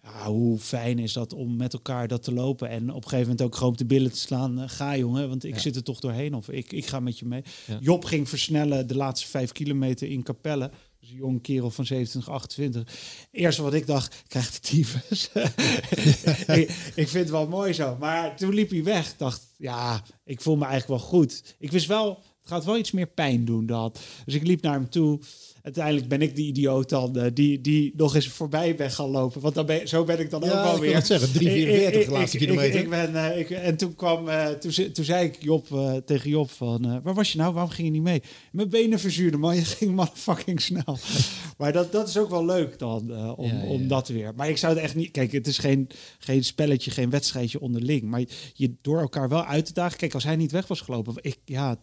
Ja, 0.04 0.26
hoe 0.26 0.58
fijn 0.58 0.98
is 0.98 1.12
dat 1.12 1.32
om 1.32 1.56
met 1.56 1.72
elkaar 1.72 2.08
dat 2.08 2.22
te 2.22 2.32
lopen 2.32 2.68
en 2.68 2.90
op 2.90 2.96
een 2.96 3.08
gegeven 3.08 3.20
moment 3.20 3.42
ook 3.42 3.54
gewoon 3.54 3.72
op 3.72 3.78
de 3.78 3.84
billen 3.84 4.12
te 4.12 4.18
slaan. 4.18 4.58
Uh, 4.58 4.64
ga 4.66 4.96
jongen, 4.96 5.28
want 5.28 5.44
ik 5.44 5.58
zit 5.58 5.76
er 5.76 5.82
toch 5.82 6.00
doorheen 6.00 6.34
of 6.34 6.48
ik, 6.48 6.72
ik 6.72 6.86
ga 6.86 7.00
met 7.00 7.18
je 7.18 7.24
mee. 7.24 7.42
Job 7.80 8.04
ging 8.04 8.28
versnellen 8.28 8.86
de 8.86 8.96
laatste 8.96 9.28
vijf 9.28 9.52
kilometer 9.52 10.08
in 10.08 10.22
Capelle. 10.22 10.70
Dus 11.04 11.12
een 11.12 11.18
jong 11.18 11.42
kerel 11.42 11.70
van 11.70 11.86
27, 11.86 12.32
28. 12.32 12.88
Eerst 13.30 13.58
wat 13.58 13.74
ik 13.74 13.86
dacht, 13.86 14.22
krijgt 14.26 14.52
de 14.52 14.60
tyfus. 14.60 15.30
ik, 16.60 16.92
ik, 16.94 17.08
vind 17.08 17.12
het 17.12 17.30
wel 17.30 17.48
mooi 17.48 17.72
zo. 17.72 17.96
Maar 18.00 18.36
toen 18.36 18.54
liep 18.54 18.70
hij 18.70 18.84
weg. 18.84 19.16
Dacht, 19.16 19.42
ja, 19.56 20.02
ik 20.24 20.40
voel 20.40 20.56
me 20.56 20.64
eigenlijk 20.64 21.00
wel 21.00 21.08
goed. 21.08 21.54
Ik 21.58 21.70
wist 21.70 21.86
wel, 21.86 22.08
het 22.40 22.48
gaat 22.48 22.64
wel 22.64 22.76
iets 22.76 22.90
meer 22.90 23.06
pijn 23.06 23.44
doen 23.44 23.66
dat. 23.66 24.00
Dus 24.24 24.34
ik 24.34 24.46
liep 24.46 24.62
naar 24.62 24.72
hem 24.72 24.88
toe 24.88 25.20
uiteindelijk 25.64 26.09
ben 26.09 26.22
ik 26.22 26.37
die 26.37 26.46
idioot 26.46 26.88
dan 26.88 27.18
uh, 27.18 27.24
die, 27.35 27.61
die 27.61 27.92
nog 27.96 28.14
eens 28.14 28.29
voorbij 28.29 28.74
ben 28.74 28.90
gaan 28.90 29.09
lopen. 29.09 29.40
Want 29.40 29.55
dan 29.55 29.66
ben, 29.66 29.88
zo 29.88 30.05
ben 30.05 30.20
ik 30.20 30.31
dan 30.31 30.44
ook 30.44 30.50
wel 30.50 30.79
weer. 30.79 30.96
Ik 30.96 31.05
zeggen, 31.05 31.29
3,44 31.29 31.35
de 31.35 32.07
laatste 32.09 32.38
kilometer. 32.38 32.81
Ik, 32.81 32.90
ben, 32.90 33.12
uh, 33.12 33.38
ik, 33.38 33.50
en 33.50 33.77
toen 33.77 33.94
kwam, 33.94 34.29
uh, 34.29 34.48
toen, 34.48 34.92
toen 34.92 35.05
zei 35.05 35.27
ik 35.27 35.42
Job, 35.42 35.66
tegen 36.05 36.31
Job 36.31 36.50
van, 36.50 37.03
waar 37.03 37.14
was 37.14 37.33
je 37.33 37.38
nou? 37.38 37.53
Waarom 37.53 37.70
ging 37.70 37.87
je 37.87 37.92
niet 37.92 38.03
mee? 38.03 38.22
Mijn 38.53 38.68
benen 38.68 38.98
verzuurden, 38.98 39.40
man. 39.40 39.55
Je 39.64 39.64
ging 39.64 39.94
motherfucking 39.94 40.61
snel. 40.61 40.98
maar 41.59 41.72
dat, 41.72 41.92
dat 41.92 42.09
is 42.09 42.18
ook 42.18 42.31
wel 42.31 42.44
leuk 42.44 42.79
dan, 42.79 43.00
om, 43.37 43.46
ja, 43.46 43.62
ja. 43.62 43.66
om 43.66 43.88
dat 43.88 44.09
weer. 44.09 44.33
Maar 44.37 44.48
ik 44.48 44.57
zou 44.57 44.74
het 44.74 44.83
echt 44.83 44.94
niet... 44.94 45.11
Kijk, 45.11 45.33
het 45.33 45.46
is 45.46 45.59
geen, 45.59 45.88
geen 46.18 46.44
spelletje, 46.44 46.90
geen 46.90 47.11
wedstrijdje 47.11 47.61
onderling. 47.61 48.03
Maar 48.03 48.22
je 48.55 48.74
door 48.81 49.00
elkaar 49.00 49.29
wel 49.29 49.44
uit 49.44 49.66
te 49.66 49.72
dagen. 49.72 49.98
Kijk, 49.98 50.14
als 50.14 50.24
hij 50.24 50.37
niet 50.37 50.53
weg 50.53 50.66
was 50.66 50.81
gelopen, 50.81 51.14
ik, 51.20 51.38
ja, 51.44 51.77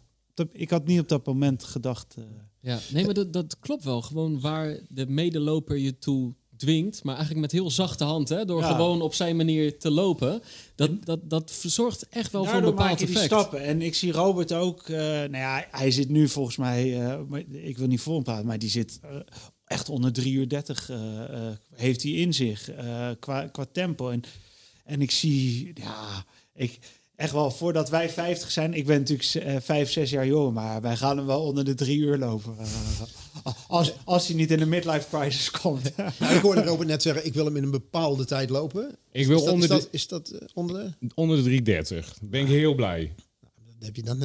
ik 0.51 0.69
had 0.69 0.85
niet 0.85 0.99
op 0.99 1.09
dat 1.09 1.25
moment 1.25 1.63
gedacht. 1.63 2.15
Ja, 2.61 2.79
nee, 2.91 3.05
maar 3.05 3.13
dat, 3.13 3.33
dat 3.33 3.59
klopt 3.59 3.83
wel. 3.83 4.01
Gewoon 4.01 4.39
waar 4.39 4.79
de 4.89 5.05
medeloper 5.07 5.77
je 5.77 5.97
toe 5.97 6.33
dwingt, 6.61 7.03
maar 7.03 7.15
eigenlijk 7.15 7.41
met 7.41 7.51
heel 7.51 7.71
zachte 7.71 8.03
hand, 8.03 8.29
hè, 8.29 8.45
door 8.45 8.63
gewoon 8.63 9.01
op 9.01 9.13
zijn 9.13 9.35
manier 9.35 9.79
te 9.79 9.91
lopen. 9.91 10.41
Dat, 10.75 11.05
dat, 11.05 11.29
dat 11.29 11.51
verzorgt 11.51 12.09
echt 12.09 12.31
wel 12.31 12.45
voor 12.45 12.57
een 12.57 12.63
bepaald 12.63 13.01
effect. 13.01 13.19
Die 13.19 13.23
stappen. 13.23 13.63
En 13.63 13.81
ik 13.81 13.95
zie 13.95 14.11
Robert 14.11 14.53
ook, 14.53 14.87
uh, 14.87 14.97
nou 14.97 15.37
ja, 15.37 15.67
hij 15.71 15.91
zit 15.91 16.09
nu 16.09 16.27
volgens 16.27 16.57
mij, 16.57 16.99
uh, 16.99 17.39
ik 17.65 17.77
wil 17.77 17.87
niet 17.87 18.01
voor 18.01 18.13
hem 18.13 18.23
praten, 18.23 18.45
maar 18.45 18.59
die 18.59 18.69
zit 18.69 18.99
echt 19.65 19.89
onder 19.89 20.13
3 20.13 20.33
uur 20.33 20.49
30 20.49 20.89
uh, 20.89 20.97
heeft 21.75 22.03
hij 22.03 22.11
in 22.11 22.33
zich 22.33 22.69
qua, 23.19 23.47
qua 23.47 23.65
tempo. 23.71 24.09
En, 24.09 24.21
en 24.85 25.01
ik 25.01 25.11
zie, 25.11 25.71
ja, 25.73 26.25
ik, 26.53 26.79
echt 27.21 27.31
wel 27.31 27.51
voordat 27.51 27.89
wij 27.89 28.09
50 28.09 28.51
zijn. 28.51 28.73
Ik 28.73 28.85
ben 28.85 28.99
natuurlijk 28.99 29.33
uh, 29.33 29.55
5, 29.59 29.91
6 29.91 30.09
jaar 30.09 30.27
jonger, 30.27 30.53
maar 30.53 30.81
wij 30.81 30.97
gaan 30.97 31.17
hem 31.17 31.25
wel 31.25 31.43
onder 31.43 31.65
de 31.65 31.73
3 31.73 31.97
uur 31.97 32.17
lopen. 32.17 32.55
als, 33.67 33.93
als 34.03 34.27
hij 34.27 34.35
niet 34.35 34.51
in 34.51 34.61
een 34.61 34.69
midlife 34.69 35.07
crisis 35.09 35.51
komt. 35.51 35.97
nou, 36.19 36.35
ik 36.35 36.41
hoorde 36.41 36.63
Robert 36.63 36.87
net 36.87 37.01
zeggen, 37.01 37.25
ik 37.25 37.33
wil 37.33 37.45
hem 37.45 37.57
in 37.57 37.63
een 37.63 37.71
bepaalde 37.71 38.25
tijd 38.25 38.49
lopen. 38.49 38.97
Ik 39.11 39.27
wil 39.27 39.37
is 39.37 39.43
dat, 39.43 39.53
onder 39.53 39.71
is 39.71 39.75
dat, 39.75 39.89
is 39.91 40.07
dat 40.07 40.53
onder 40.53 40.95
de... 40.99 41.07
Onder 41.15 41.43
de 41.43 41.83
3.30. 42.03 42.07
Ben 42.21 42.41
ik 42.41 42.47
heel 42.47 42.75
blij. 42.75 43.13
Nou, 43.39 43.53
dan 43.65 43.85
heb 43.85 43.95
je 43.95 44.03
dan 44.03 44.21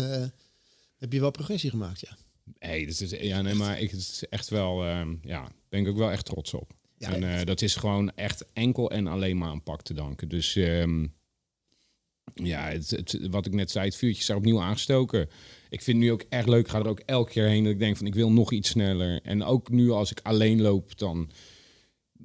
heb 0.99 1.13
je 1.13 1.21
wel 1.21 1.31
progressie 1.31 1.71
gemaakt, 1.71 2.01
ja. 2.01 2.17
Nee, 2.59 2.87
dat 2.87 3.01
is, 3.01 3.11
ja, 3.11 3.43
nee 3.43 3.55
maar 3.55 3.81
ik, 3.81 3.91
het 3.91 4.01
is 4.01 4.25
echt 4.29 4.49
wel, 4.49 4.85
uh, 4.85 5.07
ja, 5.23 5.49
ben 5.69 5.81
ik 5.81 5.89
ook 5.89 5.97
wel 5.97 6.11
echt 6.11 6.25
trots 6.25 6.55
op. 6.55 6.73
Ja, 6.99 7.13
en 7.13 7.23
uh, 7.23 7.45
dat 7.45 7.63
is 7.63 7.77
gewoon 7.77 8.13
echt 8.15 8.45
enkel 8.53 8.91
en 8.91 9.07
alleen 9.07 9.39
maar 9.39 9.49
aan 9.49 9.63
pak 9.63 9.83
te 9.83 9.95
danken. 9.95 10.29
Dus 10.29 10.55
um, 10.55 11.15
ja, 12.45 12.69
het, 12.69 13.19
wat 13.31 13.47
ik 13.47 13.55
net 13.55 13.71
zei, 13.71 13.85
het 13.85 13.97
vuurtje 13.97 14.21
is 14.21 14.27
daar 14.27 14.37
opnieuw 14.37 14.61
aangestoken. 14.61 15.29
Ik 15.69 15.83
vind 15.83 15.97
het 15.97 16.07
nu 16.07 16.13
ook 16.13 16.25
echt 16.29 16.49
leuk. 16.49 16.65
Ik 16.65 16.71
ga 16.71 16.79
er 16.79 16.89
ook 16.89 17.03
elke 17.07 17.31
keer 17.31 17.47
heen 17.47 17.65
dat 17.65 17.73
ik 17.73 17.79
denk 17.79 17.97
van 17.97 18.07
ik 18.07 18.15
wil 18.15 18.33
nog 18.33 18.53
iets 18.53 18.69
sneller. 18.69 19.21
En 19.23 19.45
ook 19.45 19.71
nu 19.71 19.91
als 19.91 20.11
ik 20.11 20.21
alleen 20.23 20.61
loop, 20.61 20.99
dan 20.99 21.31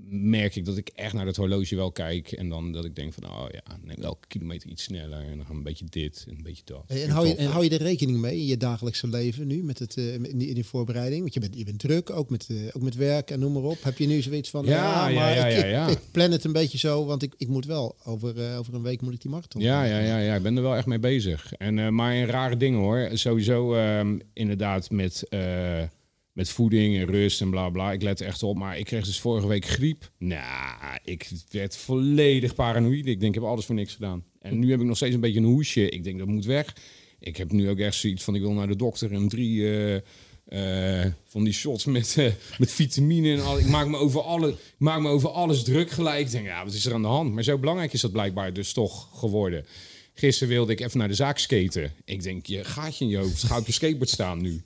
merk 0.09 0.55
ik 0.55 0.65
dat 0.65 0.77
ik 0.77 0.89
echt 0.95 1.13
naar 1.13 1.25
het 1.25 1.35
horloge 1.35 1.75
wel 1.75 1.91
kijk. 1.91 2.31
En 2.31 2.49
dan 2.49 2.71
dat 2.71 2.85
ik 2.85 2.95
denk 2.95 3.13
van, 3.13 3.29
oh 3.29 3.45
ja, 3.51 3.77
neem 3.83 4.03
elke 4.03 4.27
kilometer 4.27 4.69
iets 4.69 4.83
sneller. 4.83 5.19
En 5.19 5.37
dan 5.37 5.45
gaan 5.45 5.51
we 5.51 5.57
een 5.57 5.63
beetje 5.63 5.85
dit 5.89 6.25
en 6.27 6.35
een 6.35 6.43
beetje 6.43 6.63
dat. 6.65 6.83
en 6.87 7.09
hou 7.09 7.27
je, 7.27 7.47
hou 7.47 7.63
je 7.63 7.69
er 7.69 7.81
rekening 7.81 8.19
mee 8.19 8.37
in 8.37 8.45
je 8.45 8.57
dagelijkse 8.57 9.07
leven 9.07 9.47
nu 9.47 9.63
met 9.63 9.79
het, 9.79 9.95
uh, 9.95 10.13
in, 10.13 10.37
die, 10.37 10.47
in 10.47 10.53
die 10.53 10.65
voorbereiding? 10.65 11.21
Want 11.21 11.33
je 11.33 11.39
bent, 11.39 11.57
je 11.57 11.63
bent 11.63 11.79
druk, 11.79 12.09
ook 12.09 12.29
met, 12.29 12.47
uh, 12.51 12.67
ook 12.71 12.81
met 12.81 12.95
werk 12.95 13.31
en 13.31 13.39
noem 13.39 13.53
maar 13.53 13.63
op. 13.63 13.83
Heb 13.83 13.97
je 13.97 14.07
nu 14.07 14.21
zoiets 14.21 14.49
van, 14.49 14.65
ja, 14.65 15.09
ja, 15.09 15.19
maar 15.19 15.35
ja, 15.35 15.45
ik, 15.45 15.69
ja, 15.69 15.87
ik, 15.87 15.97
ik, 15.97 16.03
plan 16.11 16.31
het 16.31 16.43
een 16.43 16.51
beetje 16.51 16.77
zo, 16.77 17.05
want 17.05 17.23
ik, 17.23 17.33
ik 17.37 17.47
moet 17.47 17.65
wel, 17.65 17.95
over, 18.03 18.37
uh, 18.37 18.59
over 18.59 18.73
een 18.73 18.81
week 18.81 19.01
moet 19.01 19.13
ik 19.13 19.21
die 19.21 19.31
marathon. 19.31 19.61
Ja, 19.61 19.83
ja, 19.83 19.99
ja, 19.99 20.17
ja, 20.17 20.35
ik 20.35 20.43
ben 20.43 20.55
er 20.55 20.61
wel 20.61 20.75
echt 20.75 20.85
mee 20.85 20.99
bezig. 20.99 21.53
En, 21.53 21.95
maar 21.95 22.15
in 22.15 22.25
rare 22.25 22.57
dingen 22.57 22.79
hoor. 22.79 23.09
Sowieso 23.13 23.73
ehm, 23.73 24.19
inderdaad 24.33 24.89
met 24.89 25.27
met 26.33 26.49
voeding 26.49 26.97
en 26.97 27.05
rust 27.05 27.41
en 27.41 27.49
bla 27.49 27.69
bla. 27.69 27.91
Ik 27.91 28.01
let 28.01 28.21
echt 28.21 28.43
op. 28.43 28.57
Maar 28.57 28.77
ik 28.77 28.85
kreeg 28.85 29.05
dus 29.05 29.19
vorige 29.19 29.47
week 29.47 29.65
griep. 29.65 30.11
Nou, 30.17 30.97
ik 31.03 31.29
werd 31.49 31.77
volledig 31.77 32.55
paranoïde. 32.55 33.09
Ik 33.09 33.19
denk, 33.19 33.35
ik 33.35 33.41
heb 33.41 33.49
alles 33.49 33.65
voor 33.65 33.75
niks 33.75 33.93
gedaan. 33.93 34.23
En 34.39 34.59
nu 34.59 34.71
heb 34.71 34.79
ik 34.79 34.85
nog 34.85 34.95
steeds 34.95 35.15
een 35.15 35.21
beetje 35.21 35.39
een 35.39 35.45
hoesje. 35.45 35.89
Ik 35.89 36.03
denk, 36.03 36.17
dat 36.17 36.27
moet 36.27 36.45
weg. 36.45 36.75
Ik 37.19 37.37
heb 37.37 37.51
nu 37.51 37.69
ook 37.69 37.79
echt 37.79 37.95
zoiets 37.95 38.23
van, 38.23 38.35
ik 38.35 38.41
wil 38.41 38.53
naar 38.53 38.67
de 38.67 38.75
dokter 38.75 39.11
en 39.11 39.27
drie... 39.27 39.59
Uh, 39.59 39.95
uh, 40.47 41.05
van 41.25 41.43
die 41.43 41.53
shots 41.53 41.85
met, 41.85 42.15
uh, 42.19 42.31
met 42.57 42.71
vitamine 42.71 43.33
en 43.33 43.43
al. 43.43 43.59
Ik 43.59 43.67
maak 43.67 43.87
me 43.87 43.97
over 43.97 44.21
alle, 44.21 44.49
ik 44.49 44.55
maak 44.77 45.01
me 45.01 45.09
over 45.09 45.29
alles 45.29 45.63
druk 45.63 45.89
gelijk. 45.89 46.25
Ik 46.25 46.31
denk, 46.31 46.45
ja, 46.45 46.65
wat 46.65 46.73
is 46.73 46.85
er 46.85 46.93
aan 46.93 47.01
de 47.01 47.07
hand? 47.07 47.33
Maar 47.33 47.43
zo 47.43 47.57
belangrijk 47.57 47.93
is 47.93 48.01
dat 48.01 48.11
blijkbaar 48.11 48.53
dus 48.53 48.73
toch 48.73 49.19
geworden. 49.19 49.65
Gisteren 50.13 50.53
wilde 50.53 50.71
ik 50.71 50.79
even 50.79 50.97
naar 50.97 51.07
de 51.07 51.13
zaak 51.13 51.37
skaten. 51.37 51.93
Ik 52.05 52.23
denk, 52.23 52.45
je 52.45 52.63
gaat 52.63 52.97
je 52.97 53.03
in 53.03 53.09
je 53.09 53.17
hoofd. 53.17 53.43
Ga 53.43 53.57
op 53.57 53.65
je 53.65 53.71
skateboard 53.71 54.09
staan 54.09 54.41
nu. 54.41 54.63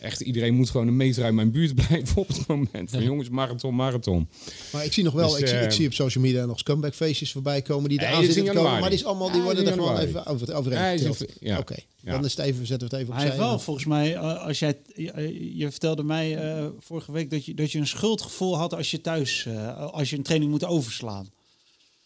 Echt, 0.00 0.20
iedereen 0.20 0.54
moet 0.54 0.70
gewoon 0.70 0.86
een 0.86 0.96
meter 0.96 1.24
uit 1.24 1.34
mijn 1.34 1.50
buurt 1.50 1.74
blijven 1.86 2.16
op 2.16 2.28
het 2.28 2.46
moment. 2.46 2.90
Van 2.90 3.02
jongens, 3.02 3.28
marathon, 3.28 3.74
marathon. 3.74 4.28
Maar 4.72 4.84
ik 4.84 4.92
zie 4.92 5.04
nog 5.04 5.12
wel, 5.12 5.30
dus, 5.30 5.40
ik, 5.40 5.46
zie, 5.46 5.58
ik, 5.58 5.70
zie, 5.70 5.86
op 5.86 5.92
social 5.92 6.24
media 6.24 6.44
nog 6.44 6.58
scomebackfeestjes 6.58 7.32
voorbij 7.32 7.62
komen 7.62 7.88
die 7.88 8.00
eraan 8.00 8.24
zitten 8.24 8.54
komen. 8.54 8.62
Maar 8.62 8.90
die, 8.90 8.98
is 8.98 9.04
allemaal, 9.04 9.30
die 9.30 9.40
worden 9.40 9.66
er 9.66 9.72
gewoon 9.72 9.98
even 9.98 10.26
over, 10.26 10.54
overheen 10.54 11.14
ja, 11.40 11.58
Oké, 11.58 11.76
ja. 12.02 12.12
dan 12.12 12.24
is 12.24 12.36
het 12.36 12.46
even, 12.46 12.66
zetten 12.66 12.88
we 12.88 12.96
het 12.96 13.04
even 13.04 13.14
op 13.14 13.28
Hij 13.28 13.36
wel, 13.36 13.58
volgens 13.58 13.86
mij, 13.86 14.18
als 14.18 14.58
jij, 14.58 14.76
je 15.54 15.66
vertelde 15.70 16.02
mij 16.02 16.56
uh, 16.58 16.66
vorige 16.78 17.12
week 17.12 17.30
dat 17.30 17.44
je, 17.44 17.54
dat 17.54 17.72
je 17.72 17.78
een 17.78 17.86
schuldgevoel 17.86 18.56
had 18.56 18.74
als 18.74 18.90
je 18.90 19.00
thuis, 19.00 19.44
uh, 19.48 19.86
als 19.92 20.10
je 20.10 20.16
een 20.16 20.22
training 20.22 20.50
moet 20.50 20.64
overslaan. 20.64 21.34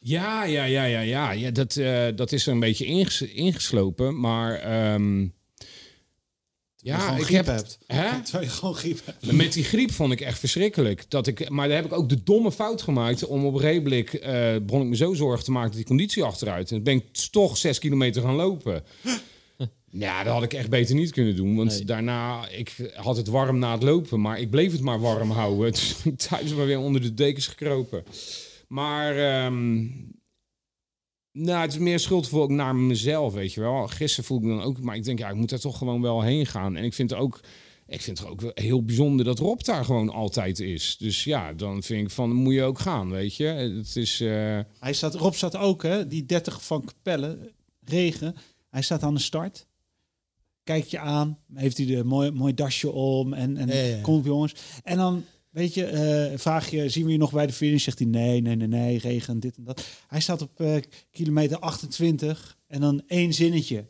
Ja, 0.03 0.45
ja, 0.45 0.65
ja, 0.65 0.85
ja, 0.85 1.01
ja. 1.01 1.31
ja 1.31 1.51
dat, 1.51 1.77
uh, 1.77 2.07
dat 2.15 2.33
is 2.33 2.47
er 2.47 2.53
een 2.53 2.61
beetje 2.61 2.85
inges 2.85 3.23
ingeslopen. 3.23 4.21
Maar 4.21 4.93
um, 4.95 5.35
ja, 6.77 7.17
ik 7.17 7.27
heb 7.27 7.47
hebt. 7.47 7.79
Hè? 7.87 8.21
Terwijl 8.23 8.45
je 8.45 8.51
gewoon 8.51 8.75
griep 8.75 9.01
hebt. 9.05 9.33
Met 9.33 9.53
die 9.53 9.65
griep 9.65 9.93
vond 9.93 10.13
ik 10.13 10.21
echt 10.21 10.39
verschrikkelijk. 10.39 11.05
Dat 11.09 11.27
ik, 11.27 11.49
maar 11.49 11.69
daar 11.69 11.77
heb 11.77 11.87
ik 11.87 11.93
ook 11.93 12.09
de 12.09 12.23
domme 12.23 12.53
fout 12.53 12.83
gemaakt. 12.83 13.27
Om 13.27 13.45
op 13.45 13.55
redelijk 13.55 14.13
uh, 14.13 14.57
begon 14.63 14.83
ik 14.83 14.89
me 14.89 14.97
zo 14.97 15.15
zorgen 15.15 15.45
te 15.45 15.51
maken 15.51 15.69
dat 15.69 15.77
die 15.77 15.87
conditie 15.87 16.23
achteruit. 16.23 16.71
En 16.71 16.75
dan 16.75 16.85
ben 16.85 16.97
ik 16.97 17.29
toch 17.31 17.57
zes 17.57 17.79
kilometer 17.79 18.23
gaan 18.23 18.35
lopen. 18.35 18.85
Ja, 19.93 20.25
dat 20.25 20.33
had 20.33 20.43
ik 20.43 20.53
echt 20.53 20.71
beter 20.71 20.95
niet 20.95 21.11
kunnen 21.11 21.37
doen. 21.37 21.57
Want 21.57 21.87
daarna, 21.87 22.49
ik 22.49 22.93
had 22.95 23.17
het 23.17 23.29
warm 23.29 23.59
na 23.59 23.73
het 23.73 23.83
lopen. 23.83 24.21
Maar 24.21 24.41
ik 24.41 24.51
bleef 24.51 24.73
het 24.73 24.81
maar 24.81 25.01
warm 25.01 25.31
houden. 25.31 25.73
Dus 25.73 25.95
thuis 26.29 26.55
maar 26.55 26.67
weer 26.67 26.79
onder 26.79 27.01
de 27.01 27.15
dekens 27.15 27.47
gekropen. 27.47 28.05
Maar 28.73 29.45
um, 29.47 29.93
nou, 31.33 31.61
het 31.61 31.73
is 31.73 31.79
meer 31.79 31.99
schuldgevoel 31.99 32.43
ook 32.43 32.51
naar 32.51 32.77
mezelf, 32.77 33.33
weet 33.33 33.53
je 33.53 33.61
wel. 33.61 33.87
Gisteren 33.87 34.25
voel 34.25 34.39
ik 34.39 34.45
me 34.45 34.57
dan 34.57 34.63
ook, 34.63 34.81
maar 34.81 34.97
ik 34.97 35.05
denk, 35.05 35.19
ja, 35.19 35.29
ik 35.29 35.35
moet 35.35 35.51
er 35.51 35.61
toch 35.61 35.79
gewoon 35.79 36.03
wel 36.03 36.23
heen 36.23 36.47
gaan. 36.47 36.77
En 36.77 36.85
ik 36.85 36.95
vind 36.95 37.15
ook, 37.15 37.41
ik 37.87 38.01
vind 38.01 38.19
het 38.19 38.29
ook 38.29 38.51
heel 38.55 38.85
bijzonder 38.85 39.25
dat 39.25 39.39
Rob 39.39 39.61
daar 39.61 39.85
gewoon 39.85 40.09
altijd 40.09 40.61
is. 40.61 40.97
Dus 40.99 41.25
ja, 41.25 41.53
dan 41.53 41.83
vind 41.83 42.05
ik 42.05 42.11
van, 42.11 42.33
moet 42.33 42.55
je 42.55 42.63
ook 42.63 42.79
gaan, 42.79 43.11
weet 43.11 43.37
je. 43.37 43.45
Het 43.45 43.97
is... 43.97 44.21
Uh... 44.21 44.61
Hij 44.79 44.93
staat, 44.93 45.15
Rob 45.15 45.35
staat 45.35 45.57
ook, 45.57 45.83
hè, 45.83 46.07
die 46.07 46.27
30 46.27 46.65
van 46.65 46.85
Capelle, 46.85 47.53
regen. 47.85 48.37
Hij 48.69 48.83
staat 48.83 49.03
aan 49.03 49.15
de 49.15 49.21
start. 49.21 49.67
Kijk 50.63 50.85
je 50.85 50.99
aan, 50.99 51.39
heeft 51.55 51.77
hij 51.77 51.87
de 51.87 52.05
mooi, 52.05 52.31
mooi 52.31 52.55
dasje 52.55 52.91
om 52.91 53.33
en, 53.33 53.57
en 53.57 53.69
ja, 53.69 53.75
ja. 53.75 54.01
kom 54.01 54.15
op 54.15 54.25
jongens. 54.25 54.55
En 54.83 54.97
dan 54.97 55.25
Weet 55.51 55.75
je, 55.75 56.31
uh, 56.33 56.39
vraag 56.39 56.71
je, 56.71 56.89
zien 56.89 57.07
we 57.07 57.13
je 57.13 57.19
nog 57.19 57.33
bij 57.33 57.47
de 57.47 57.53
finish? 57.53 57.85
Zegt 57.85 57.99
hij 57.99 58.09
nee, 58.09 58.41
nee, 58.41 58.57
nee, 58.57 58.69
nee, 58.69 58.99
regen, 58.99 59.41
dit 59.41 59.57
en 59.57 59.65
dat. 59.65 59.85
Hij 60.09 60.21
staat 60.21 60.43
op 60.43 60.61
uh, 60.61 60.77
kilometer 61.11 61.59
28 61.59 62.59
en 62.67 62.81
dan 62.81 63.03
één 63.07 63.33
zinnetje. 63.33 63.85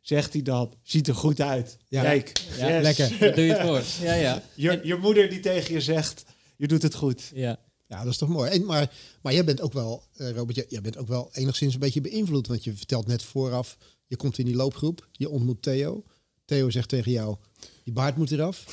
Zegt 0.00 0.32
hij 0.32 0.42
dat, 0.42 0.76
ziet 0.82 1.08
er 1.08 1.14
goed 1.14 1.40
uit. 1.40 1.78
Ja. 1.88 2.02
Kijk, 2.02 2.32
ja, 2.58 2.80
lekker. 2.80 3.16
Dat 3.18 3.34
doe 3.34 3.44
je 3.44 3.52
het 3.52 3.66
voor. 3.66 4.06
Ja, 4.06 4.14
ja. 4.14 4.42
Je, 4.54 4.80
je 4.82 4.96
moeder 4.96 5.28
die 5.28 5.40
tegen 5.40 5.74
je 5.74 5.80
zegt, 5.80 6.24
je 6.56 6.66
doet 6.66 6.82
het 6.82 6.94
goed. 6.94 7.30
Ja. 7.34 7.58
Ja, 7.92 7.98
dat 8.02 8.12
is 8.12 8.18
toch 8.18 8.28
mooi. 8.28 8.50
En, 8.50 8.64
maar, 8.64 8.92
maar 9.22 9.32
jij 9.32 9.44
bent 9.44 9.60
ook 9.60 9.72
wel, 9.72 10.02
uh, 10.16 10.30
Robert, 10.30 10.64
jij, 10.68 10.80
bent 10.80 10.96
ook 10.96 11.08
wel 11.08 11.28
enigszins 11.32 11.74
een 11.74 11.80
beetje 11.80 12.00
beïnvloed. 12.00 12.46
Want 12.46 12.64
je 12.64 12.74
vertelt 12.74 13.06
net 13.06 13.22
vooraf, 13.22 13.78
je 14.06 14.16
komt 14.16 14.38
in 14.38 14.44
die 14.44 14.54
loopgroep, 14.54 15.08
je 15.12 15.28
ontmoet 15.28 15.62
Theo. 15.62 16.04
Theo 16.44 16.70
zegt 16.70 16.88
tegen 16.88 17.12
jou, 17.12 17.36
die 17.84 17.92
baard 17.92 18.16
moet 18.16 18.30
eraf. 18.30 18.64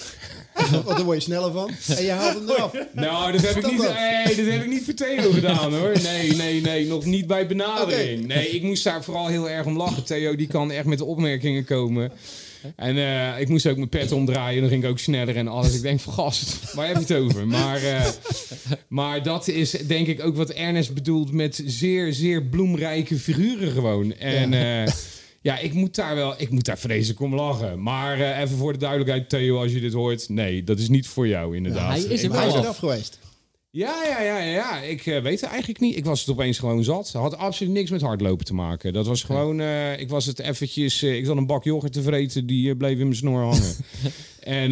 Want 0.71 0.87
dan 0.87 1.03
word 1.03 1.17
je 1.17 1.23
sneller 1.23 1.51
van. 1.51 1.71
En 1.97 2.03
je 2.03 2.11
haalt 2.11 2.33
hem 2.33 2.49
eraf. 2.49 2.73
Nou, 2.93 3.31
dat 3.31 3.41
heb, 3.41 3.55
ik 3.55 3.71
niet, 3.71 3.77
nee, 3.77 4.35
dat 4.35 4.45
heb 4.45 4.61
ik 4.61 4.67
niet 4.67 4.83
voor 4.83 4.93
Theo 4.93 5.31
gedaan 5.31 5.73
hoor. 5.73 6.01
Nee, 6.03 6.35
nee, 6.35 6.61
nee. 6.61 6.87
Nog 6.87 7.05
niet 7.05 7.27
bij 7.27 7.47
benadering. 7.47 8.27
Nee, 8.27 8.49
ik 8.49 8.61
moest 8.61 8.83
daar 8.83 9.03
vooral 9.03 9.27
heel 9.27 9.49
erg 9.49 9.65
om 9.65 9.77
lachen. 9.77 10.03
Theo 10.03 10.35
die 10.35 10.47
kan 10.47 10.71
echt 10.71 10.85
met 10.85 10.97
de 10.97 11.05
opmerkingen 11.05 11.65
komen. 11.65 12.11
En 12.75 12.95
uh, 12.95 13.39
ik 13.39 13.47
moest 13.47 13.67
ook 13.67 13.75
mijn 13.75 13.89
pet 13.89 14.11
omdraaien. 14.11 14.61
Dan 14.61 14.69
ging 14.69 14.83
ik 14.83 14.89
ook 14.89 14.99
sneller 14.99 15.35
en 15.35 15.47
alles. 15.47 15.75
Ik 15.75 15.81
denk 15.81 15.99
van 15.99 16.13
gast, 16.13 16.73
waar 16.73 16.87
heb 16.87 16.95
je 16.95 17.13
het 17.13 17.23
over? 17.23 17.47
Maar, 17.47 17.83
uh, 17.83 18.07
maar 18.87 19.23
dat 19.23 19.47
is 19.47 19.71
denk 19.71 20.07
ik 20.07 20.23
ook 20.23 20.35
wat 20.35 20.49
Ernest 20.49 20.93
bedoelt 20.93 21.31
met 21.31 21.63
zeer, 21.65 22.13
zeer 22.13 22.43
bloemrijke 22.43 23.15
figuren 23.15 23.71
gewoon. 23.71 24.13
En... 24.13 24.51
Ja. 24.51 24.83
Uh, 24.83 24.91
ja, 25.41 25.57
ik 25.57 25.73
moet 25.73 25.95
daar 25.95 26.15
wel, 26.15 26.33
ik 26.37 26.49
moet 26.49 26.65
daar 26.65 26.77
vreselijk 26.77 27.19
om 27.19 27.35
lachen. 27.35 27.81
Maar 27.81 28.19
uh, 28.19 28.39
even 28.39 28.57
voor 28.57 28.73
de 28.73 28.79
duidelijkheid, 28.79 29.29
Theo, 29.29 29.61
als 29.61 29.71
je 29.71 29.79
dit 29.79 29.93
hoort, 29.93 30.29
nee, 30.29 30.63
dat 30.63 30.79
is 30.79 30.89
niet 30.89 31.07
voor 31.07 31.27
jou 31.27 31.55
inderdaad. 31.55 32.01
Ja, 32.01 32.05
hij 32.05 32.13
is 32.13 32.23
er 32.23 32.31
wel 32.31 32.67
af 32.67 32.77
geweest. 32.77 33.19
Ja, 33.71 34.03
ja, 34.05 34.21
ja, 34.21 34.39
ja. 34.39 34.79
Ik 34.81 35.05
uh, 35.05 35.21
weet 35.21 35.41
het 35.41 35.49
eigenlijk 35.49 35.79
niet. 35.79 35.95
Ik 35.95 36.05
was 36.05 36.19
het 36.19 36.29
opeens 36.29 36.59
gewoon 36.59 36.83
zat. 36.83 37.05
Het 37.05 37.21
had 37.21 37.37
absoluut 37.37 37.73
niks 37.73 37.89
met 37.89 38.01
hardlopen 38.01 38.45
te 38.45 38.53
maken. 38.53 38.93
Dat 38.93 39.07
was 39.07 39.23
gewoon, 39.23 39.59
uh, 39.59 39.99
ik 39.99 40.09
was 40.09 40.25
het 40.25 40.39
eventjes, 40.39 41.03
uh, 41.03 41.15
ik 41.15 41.25
zat 41.25 41.37
een 41.37 41.45
bak 41.45 41.63
yoghurt 41.63 41.93
te 41.93 42.01
vreten, 42.01 42.45
die 42.45 42.75
bleef 42.75 42.97
in 42.97 43.07
mijn 43.07 43.15
snor 43.15 43.41
hangen. 43.41 43.75
en 44.39 44.69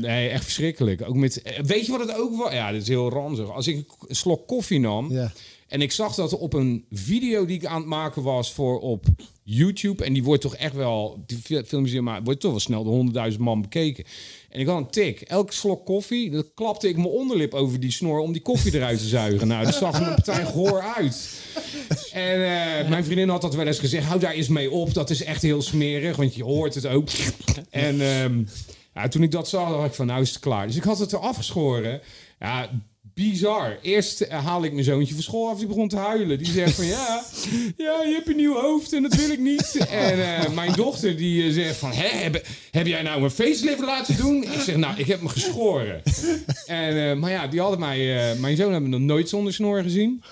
nee, 0.00 0.28
echt 0.28 0.44
verschrikkelijk. 0.44 1.02
Ook 1.08 1.14
met, 1.14 1.42
weet 1.64 1.86
je 1.86 1.92
wat 1.92 2.00
het 2.00 2.16
ook 2.16 2.36
was? 2.36 2.52
Ja, 2.52 2.72
dit 2.72 2.82
is 2.82 2.88
heel 2.88 3.10
ranzig. 3.10 3.50
Als 3.50 3.66
ik 3.66 3.86
een 4.08 4.14
slok 4.14 4.46
koffie 4.46 4.80
nam, 4.80 5.12
ja. 5.12 5.32
En 5.72 5.80
ik 5.80 5.92
zag 5.92 6.14
dat 6.14 6.38
op 6.38 6.52
een 6.52 6.84
video 6.90 7.46
die 7.46 7.56
ik 7.56 7.66
aan 7.66 7.80
het 7.80 7.86
maken 7.86 8.22
was 8.22 8.52
voor 8.52 8.80
op 8.80 9.06
YouTube. 9.42 10.04
En 10.04 10.12
die 10.12 10.24
wordt 10.24 10.42
toch 10.42 10.56
echt 10.56 10.74
wel, 10.74 11.24
die 11.26 11.64
filmpjes 11.64 12.00
maar 12.00 12.22
wordt 12.22 12.40
toch 12.40 12.50
wel 12.50 12.60
snel 12.60 13.12
de 13.12 13.30
100.000 13.32 13.38
man 13.38 13.60
bekeken. 13.60 14.04
En 14.48 14.60
ik 14.60 14.66
had 14.66 14.78
een 14.78 14.90
tik. 14.90 15.20
Elke 15.20 15.52
slok 15.52 15.86
koffie, 15.86 16.30
dan 16.30 16.44
klapte 16.54 16.88
ik 16.88 16.96
mijn 16.96 17.08
onderlip 17.08 17.54
over 17.54 17.80
die 17.80 17.90
snor 17.90 18.18
om 18.18 18.32
die 18.32 18.42
koffie 18.42 18.74
eruit 18.74 18.98
te 18.98 19.04
zuigen. 19.04 19.48
Nou, 19.48 19.64
dat 19.64 19.74
zag 19.74 20.00
er 20.00 20.06
een 20.06 20.14
partij 20.14 20.44
gehoor 20.44 20.80
uit. 20.96 21.42
En 22.12 22.38
uh, 22.38 22.88
mijn 22.88 23.04
vriendin 23.04 23.28
had 23.28 23.42
dat 23.42 23.54
wel 23.54 23.66
eens 23.66 23.78
gezegd. 23.78 24.06
Hou 24.06 24.20
daar 24.20 24.32
eens 24.32 24.48
mee 24.48 24.70
op. 24.70 24.94
Dat 24.94 25.10
is 25.10 25.22
echt 25.22 25.42
heel 25.42 25.62
smerig, 25.62 26.16
want 26.16 26.34
je 26.34 26.44
hoort 26.44 26.74
het 26.74 26.86
ook. 26.86 27.08
En 27.70 28.00
um, 28.00 28.48
ja, 28.94 29.08
toen 29.08 29.22
ik 29.22 29.30
dat 29.30 29.48
zag, 29.48 29.68
dacht 29.68 29.86
ik 29.86 29.94
van 29.94 30.06
nou 30.06 30.20
is 30.20 30.30
het 30.30 30.38
klaar. 30.38 30.66
Dus 30.66 30.76
ik 30.76 30.82
had 30.82 30.98
het 30.98 31.12
eraf 31.12 31.36
geschoren. 31.36 32.00
Ja, 32.40 32.70
bizar. 33.14 33.78
Eerst 33.82 34.20
eh, 34.20 34.44
haal 34.44 34.64
ik 34.64 34.72
mijn 34.72 34.84
zoontje 34.84 35.14
van 35.14 35.22
school 35.22 35.48
af, 35.48 35.58
die 35.58 35.66
begon 35.66 35.88
te 35.88 35.96
huilen. 35.96 36.38
Die 36.38 36.52
zegt 36.52 36.74
van 36.74 36.86
ja, 36.86 37.24
ja, 37.76 38.02
je 38.02 38.12
hebt 38.14 38.28
een 38.28 38.36
nieuw 38.36 38.54
hoofd 38.54 38.92
en 38.92 39.02
dat 39.02 39.14
wil 39.14 39.30
ik 39.30 39.38
niet. 39.38 39.76
En 39.90 40.36
eh, 40.38 40.50
mijn 40.50 40.72
dochter 40.72 41.16
die 41.16 41.46
eh, 41.46 41.52
zegt 41.52 41.76
van, 41.76 41.92
hè, 41.92 42.08
heb, 42.08 42.46
heb 42.70 42.86
jij 42.86 43.02
nou 43.02 43.22
een 43.22 43.30
facelift 43.30 43.80
laten 43.80 44.16
doen? 44.16 44.42
Ik 44.42 44.60
zeg, 44.60 44.76
nou, 44.76 44.94
ik 44.96 45.06
heb 45.06 45.20
me 45.22 45.28
geschoren. 45.28 46.02
En, 46.66 47.18
maar 47.18 47.30
ja, 47.30 47.46
die 47.46 47.60
hadden 47.60 47.78
mij, 47.78 48.34
mijn 48.38 48.56
zoon 48.56 48.72
hebben 48.72 48.90
nog 48.90 49.00
nooit 49.00 49.28
zonder 49.28 49.52
snor 49.52 49.82
gezien. 49.82 50.22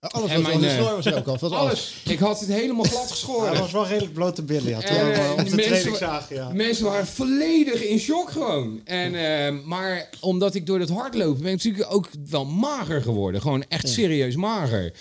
Alles 0.00 0.30
En 0.30 0.42
was 0.42 0.46
mijn, 0.48 0.60
de 0.60 0.66
eh, 0.66 0.74
snor 0.76 0.94
was 0.94 1.12
ook 1.12 1.26
al. 1.26 1.36
was 1.40 1.50
alles. 1.52 1.60
Alles. 1.70 2.02
Ik 2.04 2.18
had 2.18 2.40
het 2.40 2.48
helemaal 2.48 2.84
glad 2.94 3.10
geschoren. 3.10 3.50
Hij 3.50 3.60
was 3.60 3.72
wel 3.72 3.86
redelijk 3.86 4.12
blote 4.12 4.42
billen, 4.42 4.68
ja. 4.68 4.80
Toen 4.80 4.96
En, 4.96 5.06
we 5.06 5.12
eh, 5.12 5.18
hem 5.28 5.38
op 5.38 5.48
de 5.48 5.54
mensen 5.56 5.96
zagen, 5.96 6.36
ja. 6.36 6.50
Mensen 6.52 6.84
waren 6.84 7.06
volledig 7.06 7.82
in 7.84 7.98
shock 7.98 8.30
gewoon. 8.30 8.80
En, 8.84 9.14
eh, 9.14 9.54
maar 9.64 10.08
omdat 10.20 10.54
ik 10.54 10.66
door 10.66 10.80
het 10.80 10.88
hardlopen 10.88 11.42
ben 11.42 11.52
ik 11.52 11.56
natuurlijk 11.64 11.92
ook 11.92 12.08
wel 12.30 12.44
mager 12.44 13.02
geworden. 13.02 13.40
Gewoon 13.40 13.64
echt 13.68 13.88
serieus 13.88 14.36
mager. 14.36 14.92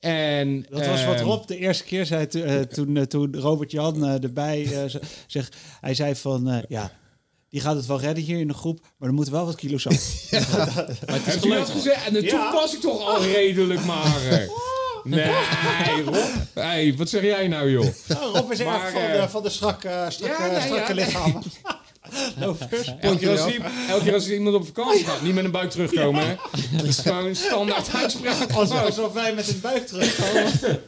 En, 0.00 0.66
Dat 0.70 0.86
was 0.86 1.04
wat 1.04 1.14
ehm, 1.14 1.24
Rob 1.24 1.46
de 1.46 1.56
eerste 1.56 1.84
keer 1.84 2.06
zei 2.06 2.26
to- 2.26 2.42
eh, 2.42 2.60
toen, 2.60 2.96
eh, 2.96 3.02
toen 3.02 3.36
Robert 3.36 3.70
Jan 3.70 4.04
eh, 4.04 4.22
erbij 4.22 4.64
eh, 4.72 5.00
zegt. 5.26 5.56
Hij 5.80 5.94
zei 5.94 6.14
van, 6.14 6.48
eh, 6.50 6.58
ja, 6.68 6.92
die 7.50 7.60
gaat 7.60 7.76
het 7.76 7.86
wel 7.86 8.00
redden 8.00 8.24
hier 8.24 8.38
in 8.38 8.48
de 8.48 8.54
groep, 8.54 8.80
maar 8.98 9.08
er 9.08 9.14
moeten 9.14 9.32
wel 9.32 9.46
wat 9.46 9.54
kilo's 9.54 9.86
af. 9.86 9.94
Maar 10.30 11.16
het 11.16 11.26
is 11.26 11.34
Heb 11.34 11.42
je 11.42 11.48
dat 11.48 11.58
gelukt. 11.58 11.70
gezegd? 11.70 12.06
En 12.06 12.22
Ja. 12.22 12.28
toen 12.30 12.52
was 12.60 12.74
ik 12.74 12.80
toch 12.80 13.00
al 13.08 13.22
redelijk 13.22 13.84
mager. 13.84 14.48
Nee, 15.04 15.32
Rob. 16.04 16.14
Hey, 16.54 16.94
wat 16.96 17.08
zeg 17.08 17.22
jij 17.22 17.48
nou, 17.48 17.70
joh? 17.70 17.86
Nou, 18.08 18.36
Rob 18.36 18.52
is 18.52 18.62
Maar, 18.62 18.82
erg 18.84 18.92
van 18.92 19.00
eh, 19.02 19.22
de, 19.22 19.28
van 19.28 19.42
de 19.42 19.50
strakke, 19.50 20.06
strakke, 20.08 20.42
ja, 20.42 20.50
nee, 20.50 20.60
strakke 20.60 20.94
ja. 20.94 21.04
lichamen. 21.04 21.42
Elke 23.00 23.18
keer, 23.18 23.30
als, 23.40 23.52
ie- 23.52 23.60
elke 23.88 24.04
keer 24.04 24.14
als 24.14 24.28
iemand 24.28 24.54
op 24.56 24.66
vakantie 24.66 25.04
gaat, 25.04 25.22
niet 25.22 25.34
met 25.34 25.44
een 25.44 25.50
buik 25.50 25.70
terugkomen, 25.70 26.26
hè? 26.28 26.34
Dat 26.76 26.84
is 26.86 26.98
gewoon 26.98 27.34
standaard 27.34 27.94
uitspraak. 27.94 28.52
Alsof, 28.52 28.82
alsof 28.84 29.12
wij 29.12 29.34
met 29.34 29.48
een 29.48 29.60
buik 29.60 29.86
terugkomen. 29.86 30.52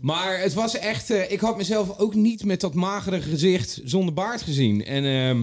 Maar 0.00 0.40
het 0.40 0.54
was 0.54 0.78
echt... 0.78 1.10
eh, 1.10 1.30
ik 1.30 1.40
had 1.40 1.56
mezelf 1.56 1.98
ook 1.98 2.14
niet 2.14 2.44
met 2.44 2.60
dat 2.60 2.74
magere 2.74 3.20
gezicht 3.20 3.80
zonder 3.84 4.14
baard 4.14 4.42
gezien. 4.42 4.84
En 4.84 5.04
ehm 5.04 5.40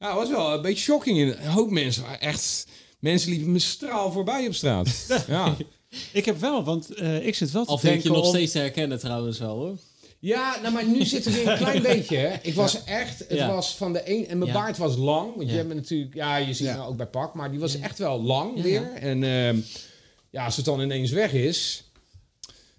ja, 0.00 0.06
het 0.08 0.16
was 0.16 0.28
wel 0.28 0.52
een 0.52 0.62
beetje 0.62 0.82
shocking. 0.84 1.18
Een 1.18 1.46
hoop 1.50 1.70
mensen 1.70 2.02
waren 2.02 2.20
echt... 2.20 2.66
Mensen 2.98 3.30
liepen 3.30 3.52
me 3.52 3.58
straal 3.58 4.12
voorbij 4.12 4.46
op 4.46 4.54
straat. 4.54 5.06
Ja, 5.28 5.56
Ik 6.12 6.24
heb 6.24 6.40
wel, 6.40 6.64
want 6.64 6.94
eh, 6.94 7.26
ik 7.26 7.34
zit 7.34 7.50
wel 7.50 7.64
te 7.64 7.70
Al 7.70 7.78
vind 7.78 8.02
je 8.02 8.08
nog 8.08 8.22
om- 8.22 8.28
steeds 8.28 8.52
te 8.52 8.58
herkennen 8.58 8.98
trouwens 8.98 9.38
wel 9.38 9.56
hoor. 9.56 9.76
ja 10.18 10.58
nou, 10.62 10.74
maar 10.74 10.86
nu 10.88 11.04
zit 11.04 11.24
er 11.26 11.32
weer 11.32 11.48
een 11.48 11.58
klein 11.66 11.82
beetje. 11.82 12.16
Hè. 12.16 12.34
Ik 12.42 12.54
was 12.54 12.84
echt... 12.84 13.18
Het 13.18 13.30
Ja. 13.38 13.54
was 13.54 13.74
van 13.76 13.92
de 13.92 14.02
een... 14.04 14.28
En 14.28 14.38
mijn 14.38 14.50
Ja. 14.50 14.56
baard 14.56 14.78
was 14.78 14.96
lang. 14.96 15.36
Want 15.36 15.50
je 15.50 15.56
hebt 15.56 15.68
me 15.68 15.74
natuurlijk... 15.74 16.14
Ja, 16.14 16.36
je 16.36 16.54
ziet 16.54 16.66
Ja. 16.66 16.76
me 16.76 16.86
ook 16.86 16.96
bij 16.96 17.06
pak. 17.06 17.34
Maar 17.34 17.50
die 17.50 17.60
was 17.60 17.78
echt 17.80 17.98
wel 17.98 18.22
lang 18.22 18.56
Ja, 18.56 18.62
weer. 18.62 18.92
En 18.94 19.22
ehm, 19.22 19.56
ja, 20.30 20.44
als 20.44 20.56
het 20.56 20.64
dan 20.64 20.80
ineens 20.80 21.10
weg 21.10 21.32
is... 21.32 21.87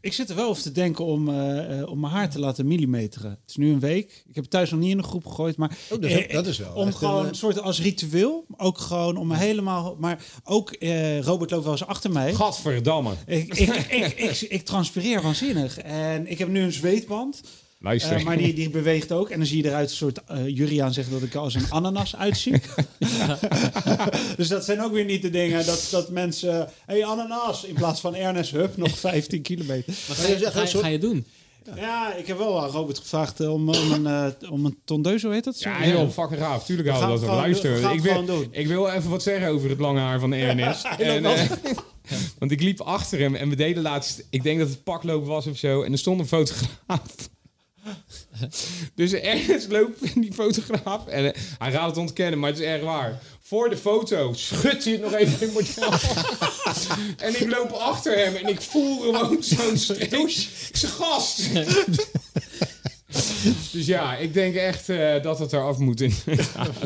Ik 0.01 0.13
zit 0.13 0.29
er 0.29 0.35
wel 0.35 0.49
over 0.49 0.61
te 0.63 0.71
denken 0.71 1.05
om, 1.05 1.29
eh, 1.29 1.79
eh, 1.79 1.89
om 1.89 1.99
mijn 1.99 2.13
haar 2.13 2.29
te 2.29 2.39
laten 2.39 2.67
millimeteren. 2.67 3.29
Het 3.29 3.39
is 3.49 3.55
nu 3.55 3.71
een 3.71 3.79
week. 3.79 4.23
Ik 4.27 4.35
heb 4.35 4.43
het 4.43 4.49
thuis 4.49 4.71
nog 4.71 4.79
niet 4.79 4.91
in 4.91 4.97
een 4.97 5.03
groep 5.03 5.25
gegooid, 5.25 5.57
maar 5.57 5.69
Oh, 5.91 6.01
dat 6.01 6.03
is- 6.11 6.25
eh, 6.25 6.33
dat 6.33 6.47
is 6.47 6.57
wel 6.57 6.73
om 6.73 6.87
echt 6.87 6.97
gewoon 6.97 7.25
een, 7.25 7.35
soort 7.35 7.61
als 7.61 7.81
ritueel, 7.81 8.45
ook 8.57 8.77
gewoon 8.77 9.17
om 9.17 9.27
me 9.27 9.35
helemaal, 9.35 9.95
maar 9.99 10.23
ook 10.43 10.71
eh, 10.71 11.19
Robert 11.21 11.51
loopt 11.51 11.63
wel 11.63 11.71
eens 11.73 11.85
achter 11.85 12.11
mij. 12.11 12.33
Gadverdamme. 12.33 13.13
Ik, 13.25 13.53
ik, 13.53 13.69
ik, 13.75 14.13
ik, 14.19 14.41
ik 14.41 14.65
transpireer 14.65 15.21
waanzinnig 15.21 15.77
en 15.77 16.27
ik 16.27 16.37
heb 16.37 16.47
nu 16.47 16.61
een 16.61 16.71
zweetband, 16.73 17.41
Luister. 17.79 18.15
eh, 18.17 18.23
maar 18.23 18.37
die, 18.37 18.53
die 18.53 18.69
beweegt 18.69 19.11
ook 19.11 19.29
en 19.29 19.37
dan 19.37 19.47
zie 19.47 19.63
je 19.63 19.69
eruit 19.69 19.89
een 19.89 19.95
soort 19.95 20.19
uh, 20.31 20.47
Juriaan 20.47 20.93
zegt 20.93 21.11
dat 21.11 21.21
ik 21.21 21.33
er 21.33 21.39
als 21.39 21.53
een 21.53 21.65
ananas 21.71 22.15
uitzie. 22.15 22.53
dus 24.37 24.47
dat 24.47 24.65
zijn 24.65 24.81
ook 24.81 24.91
weer 24.93 25.05
niet 25.05 25.21
de 25.21 25.29
dingen 25.29 25.65
dat, 25.65 25.87
dat 25.91 26.09
mensen, 26.09 26.69
hey 26.85 27.05
ananas 27.05 27.63
in 27.63 27.73
plaats 27.73 27.99
van 28.01 28.15
Ernest 28.15 28.51
Hup 28.51 28.77
nog 28.77 28.97
15 28.99 29.41
kilometer. 29.41 29.93
Maar 30.07 30.15
ga 30.17 30.21
je 30.27 30.33
je, 30.33 30.37
zeggen, 30.37 30.51
ga, 30.51 30.57
een 30.59 30.63
je- 30.65 30.69
soort- 30.71 30.83
ga 30.83 30.89
je 30.89 30.97
doen? 30.99 31.25
Ja, 31.75 32.13
ik 32.15 32.27
heb 32.27 32.37
wel 32.37 32.61
aan 32.63 32.69
Robert 32.69 32.97
gevraagd 32.97 33.39
eh, 33.39 33.53
om, 33.53 33.69
om 33.69 33.91
een, 33.91 34.07
eh 34.07 34.51
om 34.51 34.65
een 34.65 34.77
tondeus, 34.85 35.23
hoe 35.23 35.33
heet 35.33 35.43
dat? 35.43 35.57
Zo? 35.57 35.69
Ja, 35.69 35.75
heel 35.77 36.09
fucking 36.11 36.39
gaaf. 36.39 36.65
Tuurlijk 36.65 36.89
houden 36.89 37.09
we 37.09 37.13
dat 37.15 37.23
op. 37.23 37.29
gewoon 37.29 37.41
Luister, 37.49 37.71
doen. 37.71 37.79
We 37.81 37.85
gaan 37.87 37.95
ik 37.95 38.01
wil, 38.01 38.11
gewoon 38.11 38.25
doen. 38.25 38.47
ik 38.51 38.67
wil 38.67 38.89
even 38.89 39.09
wat 39.09 39.23
zeggen 39.23 39.47
over 39.47 39.69
het 39.69 39.79
lange 39.79 39.99
haar 39.99 40.19
van 40.19 40.33
Ernest. 40.33 40.85
en, 40.97 41.23
want 42.39 42.51
ik 42.51 42.61
liep 42.61 42.81
achter 42.81 43.19
hem 43.19 43.35
en 43.35 43.49
we 43.49 43.55
deden 43.55 43.83
laatst... 43.83 44.25
Ik 44.29 44.43
denk 44.43 44.59
dat 44.59 44.69
het 44.69 44.83
pakloop 44.83 45.25
was 45.25 45.47
of 45.47 45.57
zo. 45.57 45.81
En 45.81 45.91
er 45.91 45.97
stond 45.97 46.19
een 46.19 46.27
fotograaf. 46.27 47.01
dus 48.95 49.11
Ernest 49.13 49.71
loopt 49.71 50.01
in 50.15 50.21
die 50.21 50.33
fotograaf. 50.33 51.07
En 51.07 51.33
eh, 51.33 51.41
hij 51.57 51.71
gaat 51.71 51.87
het 51.89 51.97
ontkennen, 51.97 52.39
maar 52.39 52.49
het 52.49 52.59
is 52.59 52.65
erg 52.65 52.83
waar. 52.83 53.19
Voor 53.41 53.69
de 53.69 53.77
foto 53.77 54.33
schudt 54.33 54.83
hij 54.83 54.93
het 54.93 55.01
nog 55.01 55.13
even 55.13 55.47
in 55.47 55.53
model. 55.53 55.91
en 57.27 57.41
ik 57.41 57.49
loop 57.49 57.71
achter 57.71 58.17
hem 58.17 58.35
en 58.35 58.47
ik 58.47 58.61
voel 58.61 58.99
gewoon 58.99 59.37
zo'n 59.43 59.77
streep. 59.77 60.13
Ik 60.13 60.49
zeg, 60.71 60.91
gast! 60.95 61.39
dus 63.71 63.85
ja, 63.85 64.15
ik 64.15 64.33
denk 64.33 64.55
echt 64.55 64.89
eh, 64.89 65.23
dat 65.23 65.39
het 65.39 65.53
eraf 65.53 65.77
moet. 65.77 66.01
In. 66.01 66.13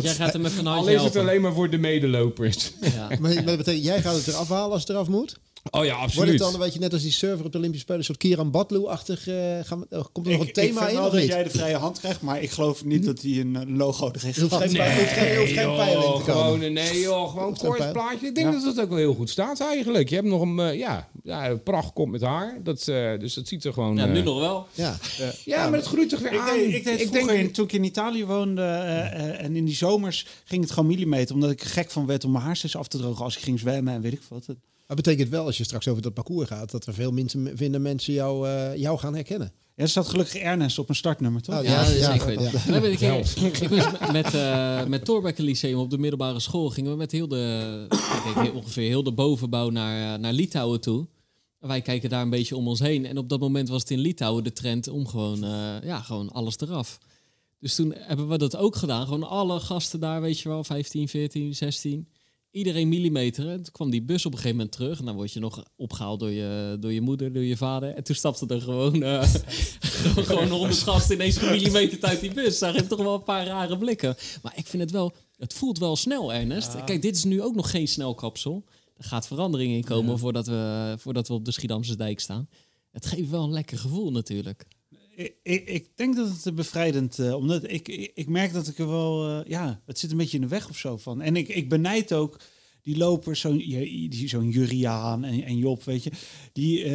Jij 0.01 0.13
gaat 0.13 0.33
hem 0.33 0.45
even 0.45 0.67
Al 0.67 0.87
is 0.87 0.93
het 0.93 1.01
helpen. 1.01 1.21
alleen 1.21 1.41
maar 1.41 1.53
voor 1.53 1.69
de 1.69 1.77
medelopers. 1.77 2.71
Ja. 2.81 3.07
Maar, 3.07 3.19
maar 3.19 3.45
dat 3.45 3.57
betekent, 3.57 3.83
jij 3.83 4.01
gaat 4.01 4.15
het 4.15 4.27
eraf 4.27 4.49
halen 4.49 4.71
als 4.71 4.81
het 4.81 4.89
eraf 4.89 5.07
moet? 5.07 5.35
Oh 5.71 5.85
ja, 5.85 5.89
Wordt 5.91 6.03
absoluut. 6.03 6.29
het 6.29 6.51
dan, 6.51 6.59
weet 6.59 6.73
je, 6.73 6.79
net 6.79 6.93
als 6.93 7.01
die 7.01 7.11
server 7.11 7.45
op 7.45 7.51
de 7.51 7.57
Olympische 7.57 7.83
Spelen, 7.85 7.99
een 8.01 8.05
soort 8.07 8.17
Kieran 8.19 8.51
Badloe-achtig, 8.51 9.27
eh, 9.27 9.35
gaan 9.63 9.79
we- 9.89 9.97
oh, 9.97 10.05
komt 10.11 10.25
er 10.27 10.31
Ik, 10.31 10.37
nog 10.37 10.41
een 10.41 10.47
ik 10.47 10.53
thema 10.53 10.79
vind 10.79 10.89
in 10.91 10.95
wel 10.97 11.05
of 11.05 11.11
dat 11.11 11.21
niet? 11.21 11.29
jij 11.29 11.43
de 11.43 11.49
vrije 11.49 11.75
hand 11.75 11.99
krijgt, 11.99 12.21
maar 12.21 12.41
ik 12.41 12.49
geloof 12.51 12.85
niet 12.85 13.05
dat 13.05 13.21
hij 13.21 13.31
een 13.39 13.55
eh, 13.55 13.61
logo 13.77 14.11
erin 14.11 14.33
Er 14.33 14.39
hoeft 14.41 14.53
gaat. 14.53 14.61
geen, 14.71 14.93
hoeft 14.97 15.11
geen, 15.11 15.37
hoeft 15.37 15.51
geen 15.51 15.75
pijl 15.75 15.95
in 15.95 16.01
te 16.23 16.31
komen. 16.31 16.59
Gewoon, 16.59 16.73
nee 16.73 16.99
joh, 16.99 17.29
gewoon 17.29 17.57
geen 17.57 17.69
kort 17.69 17.91
plaatje. 17.91 18.27
Ik 18.27 18.35
denk 18.35 18.47
Ja. 18.47 18.53
dat 18.53 18.63
dat 18.75 18.79
ook 18.83 18.89
wel 18.89 18.97
heel 18.97 19.13
goed 19.13 19.29
staat 19.29 19.59
eigenlijk. 19.59 20.09
Je 20.09 20.15
hebt 20.15 20.27
nog 20.27 20.41
een, 20.41 20.59
eh, 20.59 20.77
ja, 20.77 21.09
ja, 21.23 21.55
pracht 21.55 21.93
komt 21.93 22.11
met 22.11 22.21
haar. 22.21 22.59
Dat, 22.63 22.87
eh, 22.87 23.19
dus 23.19 23.33
dat 23.33 23.47
ziet 23.47 23.63
er 23.65 23.73
gewoon... 23.73 23.95
ja, 23.95 24.05
nu 24.05 24.19
eh, 24.19 24.25
nog 24.25 24.39
wel. 24.39 24.67
Ja. 24.73 24.97
Ja, 25.45 25.69
maar 25.69 25.79
het 25.79 25.87
groeit 25.87 26.09
toch 26.09 26.19
weer 26.19 26.33
Ik 26.33 26.39
aan. 26.39 26.55
deed, 26.57 26.73
ik 26.73 26.83
deed 26.83 27.01
ik 27.01 27.07
vroeger, 27.07 27.27
denk, 27.33 27.47
in, 27.47 27.51
toen 27.51 27.65
ik 27.65 27.73
in 27.73 27.83
Italië 27.83 28.25
woonde 28.25 28.61
eh, 28.61 28.99
eh, 28.99 29.43
en 29.43 29.55
in 29.55 29.65
die 29.65 29.75
zomers 29.75 30.25
ging 30.43 30.61
het 30.61 30.71
gewoon 30.71 30.89
millimeter. 30.89 31.35
Omdat 31.35 31.51
ik 31.51 31.61
er 31.61 31.67
gek 31.69 31.91
van 31.91 32.05
werd 32.05 32.23
om 32.25 32.31
mijn 32.31 32.43
haarsters 32.43 32.75
af 32.75 32.87
te 32.87 32.97
drogen 32.97 33.23
als 33.25 33.35
ik 33.37 33.43
ging 33.43 33.59
zwemmen 33.59 33.93
en 33.93 34.01
weet 34.01 34.13
ik 34.13 34.21
wat. 34.29 34.45
Dat 34.95 35.05
betekent 35.05 35.29
wel, 35.29 35.45
als 35.45 35.57
je 35.57 35.63
straks 35.63 35.87
over 35.87 36.01
dat 36.01 36.13
parcours 36.13 36.47
gaat, 36.47 36.71
dat 36.71 36.85
er 36.85 36.93
veel 36.93 37.11
mensen 37.11 37.57
vinden 37.57 37.81
mensen 37.81 38.13
jou, 38.13 38.47
eh, 38.47 38.75
jou 38.75 38.99
gaan 38.99 39.13
herkennen. 39.13 39.53
Ja, 39.75 39.83
er 39.83 39.89
staat 39.89 40.07
gelukkig 40.07 40.35
Ernest 40.35 40.79
op 40.79 40.87
mijn 40.87 40.97
startnummer, 40.97 41.41
toch? 41.41 41.57
Oh, 41.57 41.63
Ja, 41.63 41.71
Ja, 41.71 41.77
dat 41.83 41.93
is 41.93 41.99
ja, 41.99 42.11
zeker 42.11 42.41
ja. 42.41 42.51
Een 42.67 42.91
ik 43.61 43.69
was 43.69 43.91
met, 43.91 44.11
met, 44.11 44.33
eh, 44.33 44.85
met 44.85 45.05
Thorbecke 45.05 45.43
Lyceum 45.43 45.77
op 45.77 45.89
de 45.89 45.97
middelbare 45.97 46.39
school. 46.39 46.69
Gingen 46.69 46.91
we 46.91 46.97
met 46.97 47.11
heel 47.11 47.27
de, 47.27 47.85
ik 48.27 48.33
denk 48.35 48.55
ongeveer 48.55 48.87
heel 48.87 49.03
de 49.03 49.11
bovenbouw 49.11 49.69
naar, 49.69 50.13
eh, 50.13 50.19
naar 50.19 50.33
Litouwen 50.33 50.81
toe. 50.81 51.07
En 51.59 51.67
wij 51.67 51.81
kijken 51.81 52.09
daar 52.09 52.21
een 52.21 52.29
beetje 52.29 52.55
om 52.55 52.67
ons 52.67 52.79
heen. 52.79 53.05
En 53.05 53.17
op 53.17 53.29
dat 53.29 53.39
moment 53.39 53.69
was 53.69 53.81
het 53.81 53.91
in 53.91 53.99
Litouwen 53.99 54.43
de 54.43 54.53
trend 54.53 54.87
om 54.87 55.07
gewoon, 55.07 55.43
eh, 55.43 55.75
ja, 55.83 55.99
gewoon 55.99 56.31
alles 56.31 56.59
eraf. 56.59 56.99
Dus 57.59 57.75
toen 57.75 57.93
hebben 57.97 58.29
we 58.29 58.37
dat 58.37 58.55
ook 58.55 58.75
gedaan. 58.75 59.03
Gewoon 59.03 59.23
alle 59.23 59.59
gasten 59.59 59.99
daar, 59.99 60.21
weet 60.21 60.39
je 60.39 60.49
wel, 60.49 60.63
15, 60.63 61.07
14, 61.07 61.55
16. 61.55 62.07
Iedereen 62.53 62.89
millimeter. 62.89 63.49
En 63.49 63.63
toen 63.63 63.71
kwam 63.71 63.89
die 63.89 64.03
bus 64.03 64.25
op 64.25 64.31
een 64.31 64.37
gegeven 64.37 64.57
moment 64.57 64.75
terug. 64.75 64.99
En 64.99 65.05
dan 65.05 65.15
word 65.15 65.31
je 65.31 65.39
nog 65.39 65.65
opgehaald 65.75 66.19
door 66.19 66.29
je, 66.29 66.77
door 66.79 66.91
je 66.91 67.01
moeder, 67.01 67.33
door 67.33 67.43
je 67.43 67.57
vader. 67.57 67.89
En 67.89 68.03
toen 68.03 68.15
stapte 68.15 68.47
er 68.47 68.61
gewoon, 68.61 69.03
eh 69.03 69.23
gewoon, 70.27 70.49
honderd 70.49 70.77
gasten 70.77 71.15
ineens 71.15 71.37
gemillimeterd 71.37 72.05
uit 72.05 72.19
die 72.19 72.33
bus. 72.33 72.57
Zag 72.57 72.75
je 72.75 72.87
toch 72.87 72.99
wel 72.99 73.13
een 73.13 73.23
paar 73.23 73.45
rare 73.45 73.77
blikken. 73.77 74.15
Maar 74.41 74.53
ik 74.55 74.67
vind 74.67 74.83
het 74.83 74.91
wel, 74.91 75.13
het 75.37 75.53
voelt 75.53 75.77
wel 75.77 75.95
snel, 75.95 76.33
Ernest. 76.33 76.83
Kijk, 76.83 77.01
dit 77.01 77.15
is 77.15 77.23
nu 77.23 77.41
ook 77.41 77.55
nog 77.55 77.69
geen 77.69 77.87
snelkapsel. 77.87 78.63
Er 78.97 79.03
gaat 79.03 79.27
verandering 79.27 79.73
in 79.73 79.83
komen 79.83 80.19
voordat, 80.19 80.47
we, 80.47 80.95
voordat 80.97 81.27
we 81.27 81.33
op 81.33 81.45
de 81.45 81.51
Schiedamse 81.51 81.95
dijk 81.95 82.19
staan. 82.19 82.49
Het 82.91 83.05
geeft 83.05 83.29
wel 83.29 83.43
een 83.43 83.51
lekker 83.51 83.77
gevoel 83.77 84.11
natuurlijk. 84.11 84.65
Ik, 85.15 85.67
ik, 85.69 85.87
denk 85.95 86.15
dat 86.15 86.43
het 86.43 86.55
bevrijdend 86.55 87.17
uh, 87.17 87.35
omdat 87.35 87.63
ik, 87.63 87.87
ik, 87.87 88.11
ik 88.13 88.29
merk 88.29 88.53
dat 88.53 88.67
ik 88.67 88.77
er 88.77 88.87
wel, 88.87 89.29
uh, 89.29 89.39
ja, 89.47 89.81
het 89.85 89.99
zit 89.99 90.11
een 90.11 90.17
beetje 90.17 90.37
in 90.37 90.43
de 90.43 90.49
weg 90.49 90.69
of 90.69 90.77
zo 90.77 90.97
van. 90.97 91.21
En 91.21 91.35
ik, 91.35 91.47
ik 91.47 91.69
benijd 91.69 92.13
ook 92.13 92.39
die 92.81 92.97
lopers, 92.97 93.39
zo'n 93.39 93.63
zo'n 94.09 94.49
Juriaan 94.49 95.23
en, 95.23 95.43
en 95.43 95.57
Job, 95.57 95.83
weet 95.83 96.03
je, 96.03 96.11
die, 96.53 96.85
uh, 96.85 96.91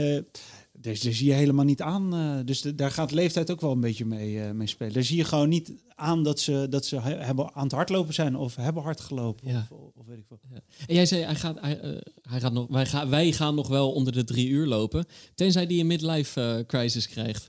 daar, 0.73 0.99
daar 1.03 1.13
zie 1.13 1.27
je 1.27 1.33
helemaal 1.33 1.65
niet 1.65 1.83
aan. 1.83 2.43
Dus 2.45 2.61
de, 2.61 2.75
daar 2.75 2.91
gaat 2.91 3.11
leeftijd 3.11 3.51
ook 3.51 3.61
wel 3.61 3.73
een 3.73 3.81
beetje 3.81 4.05
mee, 4.05 4.35
uh, 4.35 4.51
mee 4.51 4.67
spelen. 4.67 4.93
Daar 4.93 5.05
zie 5.05 5.17
je 5.17 5.25
gewoon 5.25 5.49
niet 5.49 5.73
aan 5.95 6.23
dat 6.23 6.41
ze, 6.41 6.67
dat 6.71 6.87
ze 6.87 7.01
he, 7.01 7.15
hebben 7.15 7.55
aan 7.55 7.63
het 7.63 7.73
hardlopen 7.73 8.15
zijn 8.15 8.37
of 8.37 8.57
hebben 8.57 8.83
hard 8.83 9.01
gelopen. 9.01 9.49
Ja. 9.49 9.67
Of, 9.71 9.95
of 9.95 10.07
weet 10.07 10.19
ik 10.19 10.29
wat. 10.29 10.39
Ja. 10.51 10.61
En 10.87 10.95
jij 10.95 11.07
zei, 11.07 11.23
hij 11.23 11.35
gaat, 11.35 11.61
hij, 11.61 11.85
uh, 11.85 11.99
hij 12.23 12.41
gaat 12.41 12.53
nog, 12.53 12.67
wij, 12.69 12.87
gaan, 12.87 13.09
wij 13.09 13.33
gaan 13.33 13.55
nog 13.55 13.69
wel 13.69 13.93
onder 13.93 14.13
de 14.13 14.25
drie 14.25 14.49
uur 14.49 14.67
lopen. 14.67 15.07
Tenzij 15.35 15.67
die 15.67 15.81
een 15.81 15.87
midlife 15.87 16.65
crisis 16.67 17.09
krijgt. 17.09 17.49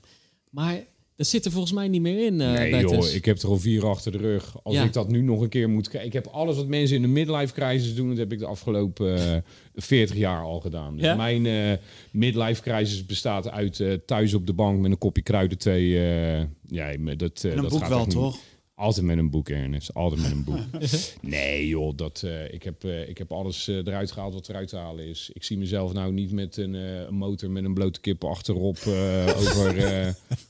Maar 0.50 0.84
dat 1.20 1.28
zit 1.28 1.44
er 1.44 1.50
volgens 1.50 1.72
mij 1.72 1.88
niet 1.88 2.00
meer 2.00 2.26
in. 2.26 2.40
Uh, 2.40 2.52
nee 2.52 2.80
joh, 2.80 3.06
ik 3.14 3.24
heb 3.24 3.38
er 3.38 3.48
al 3.48 3.58
vier 3.58 3.86
achter 3.86 4.12
de 4.12 4.18
rug. 4.18 4.56
Als 4.62 4.74
ja. 4.74 4.84
ik 4.84 4.92
dat 4.92 5.08
nu 5.08 5.22
nog 5.22 5.40
een 5.40 5.48
keer 5.48 5.68
moet 5.68 5.88
kijken. 5.88 6.08
Ik 6.08 6.12
heb 6.12 6.26
alles 6.26 6.56
wat 6.56 6.66
mensen 6.66 6.96
in 6.96 7.02
de 7.02 7.08
midlife 7.08 7.52
crisis 7.52 7.94
doen, 7.94 8.08
dat 8.08 8.18
heb 8.18 8.32
ik 8.32 8.38
de 8.38 8.46
afgelopen 8.46 9.18
uh, 9.18 9.36
40 9.74 10.16
jaar 10.16 10.42
al 10.42 10.60
gedaan. 10.60 10.96
Dus 10.96 11.04
ja? 11.04 11.14
mijn 11.14 11.44
uh, 11.44 11.72
midlife 12.10 12.62
crisis 12.62 13.06
bestaat 13.06 13.50
uit 13.50 13.78
uh, 13.78 13.92
thuis 14.06 14.34
op 14.34 14.46
de 14.46 14.52
bank 14.52 14.80
met 14.80 14.90
een 14.90 14.98
kopje 14.98 15.22
kruiden 15.22 15.58
twee. 15.58 15.88
uh, 15.88 16.38
ja, 16.66 16.96
dat, 17.16 17.44
en 17.44 17.50
een 17.50 17.62
dat 17.62 17.70
boek 17.70 17.80
gaat 17.80 17.88
wel, 17.88 17.98
niet. 17.98 18.10
toch? 18.10 18.38
Altijd 18.80 19.06
met 19.06 19.18
een 19.18 19.30
boek, 19.30 19.48
Ernest. 19.48 19.94
Altijd 19.94 20.22
met 20.22 20.30
een 20.30 20.44
boek. 20.44 20.80
nee, 21.20 21.68
joh. 21.68 21.96
Dat, 21.96 22.22
uh, 22.24 22.52
ik, 22.52 22.62
heb, 22.62 22.84
uh, 22.84 23.08
ik 23.08 23.18
heb 23.18 23.32
alles 23.32 23.68
uh, 23.68 23.76
eruit 23.76 24.12
gehaald 24.12 24.34
wat 24.34 24.48
eruit 24.48 24.68
te 24.68 24.76
halen 24.76 25.06
is. 25.06 25.30
Ik 25.32 25.44
zie 25.44 25.58
mezelf 25.58 25.92
nou 25.92 26.12
niet 26.12 26.32
met 26.32 26.56
een, 26.56 26.74
een 26.74 27.14
motor 27.14 27.50
met 27.50 27.64
een 27.64 27.74
blote 27.74 28.00
kip 28.00 28.24
achterop 28.24 28.76
over, 29.36 29.68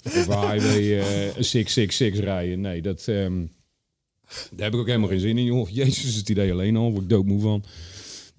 over 0.05 0.51
highway 0.51 1.03
666 1.39 2.24
rijden. 2.24 2.61
Nee, 2.61 2.83
dat, 2.83 3.07
um, 3.07 3.53
daar 4.51 4.64
heb 4.64 4.74
ik 4.74 4.81
ook 4.81 4.87
helemaal 4.87 5.09
geen 5.09 5.20
zin 5.20 5.39
in, 5.39 5.45
joh. 5.45 5.68
Jezus, 5.68 6.14
het 6.14 6.28
idee 6.28 6.53
alleen 6.53 6.76
al. 6.76 6.91
Word 6.91 7.03
ik 7.03 7.09
doodmoe 7.09 7.41
van. 7.41 7.64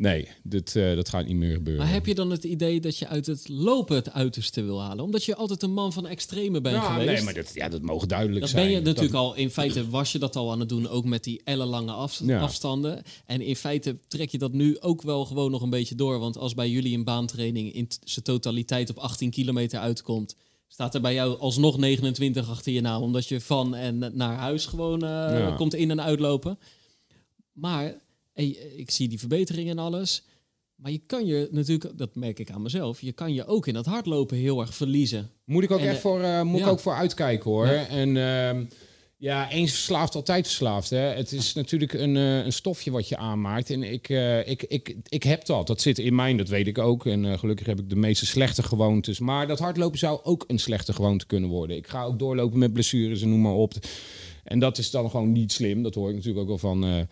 Nee, 0.01 0.27
dit, 0.43 0.75
uh, 0.75 0.95
dat 0.95 1.09
gaat 1.09 1.25
niet 1.25 1.35
meer 1.35 1.53
gebeuren. 1.53 1.83
Maar 1.83 1.93
heb 1.93 2.05
je 2.05 2.15
dan 2.15 2.31
het 2.31 2.43
idee 2.43 2.79
dat 2.79 2.97
je 2.97 3.07
uit 3.07 3.25
het 3.25 3.49
lopen 3.49 3.95
het 3.95 4.13
uiterste 4.13 4.61
wil 4.61 4.81
halen? 4.81 5.03
Omdat 5.03 5.23
je 5.23 5.35
altijd 5.35 5.63
een 5.63 5.73
man 5.73 5.93
van 5.93 6.07
extreme 6.07 6.61
bent 6.61 6.75
ja, 6.75 6.81
geweest. 6.81 7.11
Nee, 7.11 7.23
maar 7.23 7.33
dat, 7.33 7.51
ja, 7.53 7.69
dat 7.69 7.81
mogen 7.81 8.07
duidelijk 8.07 8.39
dat 8.39 8.49
zijn. 8.49 8.65
Ben 8.65 8.73
je 8.73 8.81
natuurlijk 8.81 9.13
al, 9.13 9.35
in 9.35 9.49
feite 9.49 9.89
was 9.89 10.11
je 10.11 10.19
dat 10.19 10.35
al 10.35 10.51
aan 10.51 10.59
het 10.59 10.69
doen, 10.69 10.87
ook 10.87 11.05
met 11.05 11.23
die 11.23 11.41
ellenlange 11.43 11.91
af, 11.91 12.19
ja. 12.23 12.39
afstanden. 12.39 13.01
En 13.25 13.41
in 13.41 13.55
feite 13.55 13.97
trek 14.07 14.29
je 14.29 14.37
dat 14.37 14.53
nu 14.53 14.79
ook 14.79 15.01
wel 15.01 15.25
gewoon 15.25 15.51
nog 15.51 15.61
een 15.61 15.69
beetje 15.69 15.95
door. 15.95 16.19
Want 16.19 16.37
als 16.37 16.53
bij 16.53 16.69
jullie 16.69 16.97
een 16.97 17.03
baantraining 17.03 17.73
in 17.73 17.87
zijn 18.03 18.25
totaliteit 18.25 18.89
op 18.89 18.97
18 18.97 19.29
kilometer 19.29 19.79
uitkomt, 19.79 20.35
staat 20.67 20.95
er 20.95 21.01
bij 21.01 21.13
jou 21.13 21.39
alsnog 21.39 21.77
29 21.77 22.49
achter 22.49 22.71
je 22.71 22.81
naam. 22.81 23.01
Omdat 23.01 23.27
je 23.27 23.41
van 23.41 23.75
en 23.75 24.11
naar 24.13 24.35
huis 24.35 24.65
gewoon 24.65 25.03
uh, 25.03 25.09
ja. 25.09 25.55
komt 25.57 25.73
in- 25.73 25.91
en 25.91 26.01
uitlopen. 26.01 26.59
Maar 27.51 27.95
ik 28.75 28.91
zie 28.91 29.07
die 29.07 29.19
verbeteringen 29.19 29.77
en 29.77 29.83
alles. 29.83 30.23
Maar 30.81 30.91
je 30.91 31.01
kan 31.05 31.25
je 31.25 31.47
natuurlijk, 31.51 31.97
dat 31.97 32.15
merk 32.15 32.39
ik 32.39 32.51
aan 32.51 32.61
mezelf, 32.61 33.01
je 33.01 33.11
kan 33.11 33.33
je 33.33 33.45
ook 33.45 33.67
in 33.67 33.73
dat 33.73 33.85
hardlopen 33.85 34.37
heel 34.37 34.61
erg 34.61 34.75
verliezen. 34.75 35.29
Moet 35.45 35.63
ik 35.63 35.71
ook 35.71 35.79
En, 35.79 35.87
echt 35.87 35.99
voor, 35.99 36.21
uh, 36.21 36.41
moet 36.41 36.59
ja. 36.59 36.65
ik 36.65 36.71
ook 36.71 36.79
voor 36.79 36.93
uitkijken 36.93 37.49
hoor. 37.49 37.67
Ja. 37.67 37.87
En 37.87 38.15
uh, 38.15 38.67
ja, 39.17 39.51
eens 39.51 39.71
verslaafd, 39.71 40.15
altijd 40.15 40.45
verslaafd. 40.45 40.89
Hè. 40.89 40.97
Het 40.97 41.31
is 41.31 41.53
natuurlijk 41.53 41.93
een, 41.93 42.15
uh, 42.15 42.45
een 42.45 42.53
stofje 42.53 42.91
wat 42.91 43.07
je 43.07 43.17
aanmaakt. 43.17 43.69
En 43.69 43.83
ik, 43.83 44.09
ik, 44.45 44.63
ik, 44.63 44.95
ik 45.07 45.23
heb 45.23 45.45
dat. 45.45 45.67
Dat 45.67 45.81
zit 45.81 45.99
in 45.99 46.15
mij, 46.15 46.35
dat 46.35 46.49
weet 46.49 46.67
ik 46.67 46.77
ook. 46.77 47.05
En 47.05 47.39
gelukkig 47.39 47.65
heb 47.65 47.79
ik 47.79 47.89
de 47.89 47.95
meeste 47.95 48.25
slechte 48.25 48.63
gewoontes. 48.63 49.19
Maar 49.19 49.47
dat 49.47 49.59
hardlopen 49.59 49.99
zou 49.99 50.19
ook 50.23 50.43
een 50.47 50.59
slechte 50.59 50.93
gewoonte 50.93 51.25
kunnen 51.25 51.49
worden. 51.49 51.77
Ik 51.77 51.87
ga 51.87 52.03
ook 52.03 52.19
doorlopen 52.19 52.59
met 52.59 52.73
blessures 52.73 53.21
en 53.21 53.29
noem 53.29 53.41
maar 53.41 53.53
op. 53.53 53.73
En 54.43 54.59
dat 54.59 54.77
is 54.77 54.91
dan 54.91 55.09
gewoon 55.09 55.31
niet 55.31 55.51
slim. 55.51 55.83
Dat 55.83 55.95
hoor 55.95 56.09
ik 56.09 56.15
natuurlijk 56.15 56.41
ook 56.49 56.61
wel 56.61 56.71
van 56.71 57.07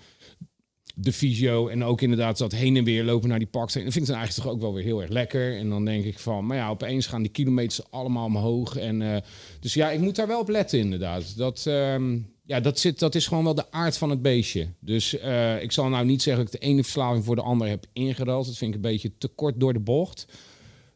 de 0.96 1.14
fysio. 1.14 1.68
En 1.68 1.84
ook 1.84 2.02
inderdaad 2.02 2.38
dat 2.38 2.52
heen 2.52 2.78
en 2.78 2.84
weer 2.84 3.04
lopen 3.04 3.30
naar 3.30 3.40
die 3.40 3.48
park. 3.48 3.74
Dat 3.74 3.82
vind 3.82 3.96
ik 3.96 4.06
dan 4.06 4.16
eigenlijk 4.16 4.46
toch 4.46 4.56
ook 4.56 4.62
wel 4.62 4.74
weer 4.74 4.84
heel 4.84 5.02
erg 5.02 5.10
lekker. 5.10 5.58
En 5.58 5.70
dan 5.70 5.86
denk 5.86 6.06
ik 6.06 6.20
van, 6.20 6.46
maar 6.46 6.58
ja, 6.58 6.70
opeens 6.70 7.08
gaan 7.08 7.22
die 7.22 7.32
kilometers 7.32 7.92
allemaal 7.92 8.26
omhoog. 8.26 8.76
En, 8.76 9.02
uh, 9.02 9.18
dus 9.60 9.74
ja, 9.74 9.92
ik 9.92 10.00
moet 10.00 10.16
daar 10.16 10.28
wel 10.28 10.40
op 10.40 10.50
letten 10.50 10.80
inderdaad. 10.80 11.38
Dat, 11.38 11.66
um, 11.68 12.34
ja, 12.44 12.60
dat, 12.60 12.80
zit, 12.80 13.00
dat 13.00 13.16
is 13.16 13.28
gewoon 13.28 13.44
wel 13.44 13.56
de 13.56 13.72
aard 13.72 13.98
van 13.98 14.10
het 14.10 14.22
beestje. 14.22 14.68
Dus 14.80 15.14
uh, 15.14 15.62
ik 15.62 15.72
zal 15.72 15.90
nou 15.90 16.06
niet 16.06 16.22
zeggen 16.22 16.46
dat 16.46 16.54
ik 16.54 16.62
de 16.62 16.68
ene 16.68 16.84
verslaving 16.84 17.26
voor 17.26 17.36
de 17.36 17.42
andere 17.42 17.70
heb 17.70 17.86
ingeruild. 17.94 18.46
Dat 18.46 18.58
vind 18.58 18.70
ik 18.70 18.76
een 18.76 18.90
beetje 18.90 19.12
te 19.18 19.28
kort 19.28 19.60
door 19.60 19.74
de 19.74 19.80
bocht. 19.80 20.28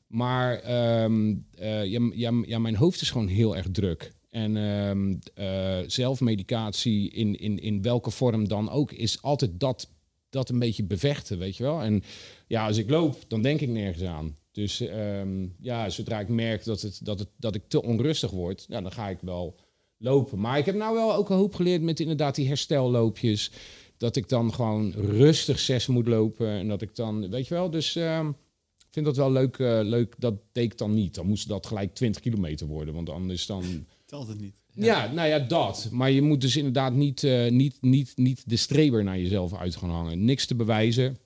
Maar 0.08 0.72
ja, 0.72 2.00
ja, 2.14 2.32
ja, 2.46 2.60
mijn 2.60 2.76
hoofd 2.76 3.02
is 3.02 3.12
gewoon 3.12 3.28
heel 3.28 3.56
erg 3.58 3.68
druk. 3.72 4.12
En 4.34 4.56
um, 4.56 5.20
uh, 5.40 5.78
zelfmedicatie 5.88 7.10
in, 7.10 7.40
in, 7.40 7.60
in 7.60 7.82
welke 7.82 8.12
vorm 8.12 8.48
dan 8.48 8.70
ook 8.70 8.92
is 8.92 9.22
altijd 9.22 9.60
dat, 9.60 9.90
dat 10.30 10.50
een 10.50 10.60
beetje 10.60 10.84
bevechten, 10.84 11.38
weet 11.38 11.58
je 11.58 11.64
wel. 11.64 11.82
En 11.82 12.04
ja, 12.48 12.68
als 12.68 12.78
ik 12.78 12.90
loop, 12.90 13.18
dan 13.28 13.42
denk 13.42 13.62
ik 13.62 13.70
nergens 13.70 14.04
aan. 14.04 14.38
Dus 14.52 14.80
um, 14.80 15.56
ja, 15.60 15.90
zodra 15.90 16.20
ik 16.20 16.28
merk 16.28 16.64
dat, 16.64 16.82
het, 16.82 17.00
dat, 17.04 17.20
het, 17.20 17.28
dat 17.38 17.56
ik 17.56 17.62
te 17.68 17.84
onrustig 17.84 18.32
word, 18.32 18.66
ja, 18.70 18.82
dan 18.82 18.92
ga 18.92 19.10
ik 19.10 19.18
wel 19.22 19.56
lopen. 19.98 20.40
Maar 20.40 20.58
ik 20.58 20.66
heb 20.66 20.76
nou 20.76 20.96
wel 20.96 21.16
ook 21.16 21.30
een 21.30 21.38
hoop 21.38 21.56
geleerd 21.56 21.82
met 21.82 22.00
inderdaad 22.00 22.36
die 22.36 22.48
herstelloopjes. 22.48 23.52
Dat 23.98 24.16
ik 24.16 24.30
dan 24.30 24.54
gewoon 24.54 24.92
rustig 24.92 25.60
zes 25.60 25.88
moet 25.88 26.08
lopen. 26.08 26.48
En 26.48 26.68
dat 26.68 26.82
ik 26.82 26.96
dan, 26.96 27.30
weet 27.30 27.48
je 27.48 27.54
wel, 27.54 27.70
dus... 27.70 27.96
Um, 27.96 28.36
ik 28.78 29.04
vind 29.04 29.16
dat 29.16 29.26
wel 29.26 29.32
leuk, 29.32 29.58
uh, 29.58 29.80
leuk. 29.84 30.16
Dat 30.18 30.34
deed 30.52 30.64
ik 30.64 30.78
dan 30.78 30.94
niet. 30.94 31.16
Dan 31.16 31.28
moest 31.28 31.48
dat 31.48 31.66
gelijk 31.66 31.94
20 31.94 32.22
kilometer 32.22 32.68
worden. 32.68 32.94
Want 32.94 33.10
anders 33.10 33.46
dan... 33.46 33.86
Het 34.20 34.40
niet. 34.40 34.56
Ja. 34.74 34.86
ja, 34.86 35.12
nou 35.12 35.28
ja, 35.28 35.40
dat. 35.40 35.88
Maar 35.92 36.12
je 36.12 36.22
moet 36.22 36.42
dus 36.42 36.58
inderdaad 36.58 36.94
niet, 36.94 37.24
uh, 37.24 37.50
niet, 37.50 37.78
niet, 37.82 38.12
niet 38.16 38.50
de 38.50 38.56
streber 38.56 39.04
naar 39.04 39.20
jezelf 39.20 39.54
uit 39.54 39.76
gaan 39.76 39.90
hangen. 39.90 40.26
Niks 40.26 40.46
te 40.46 40.56
bewijzen. 40.56 41.18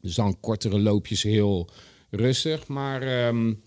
Dus 0.00 0.14
dan 0.14 0.40
kortere 0.40 0.80
loopjes 0.80 1.22
heel 1.22 1.70
rustig. 2.10 2.66
Maar 2.66 3.26
um, 3.26 3.62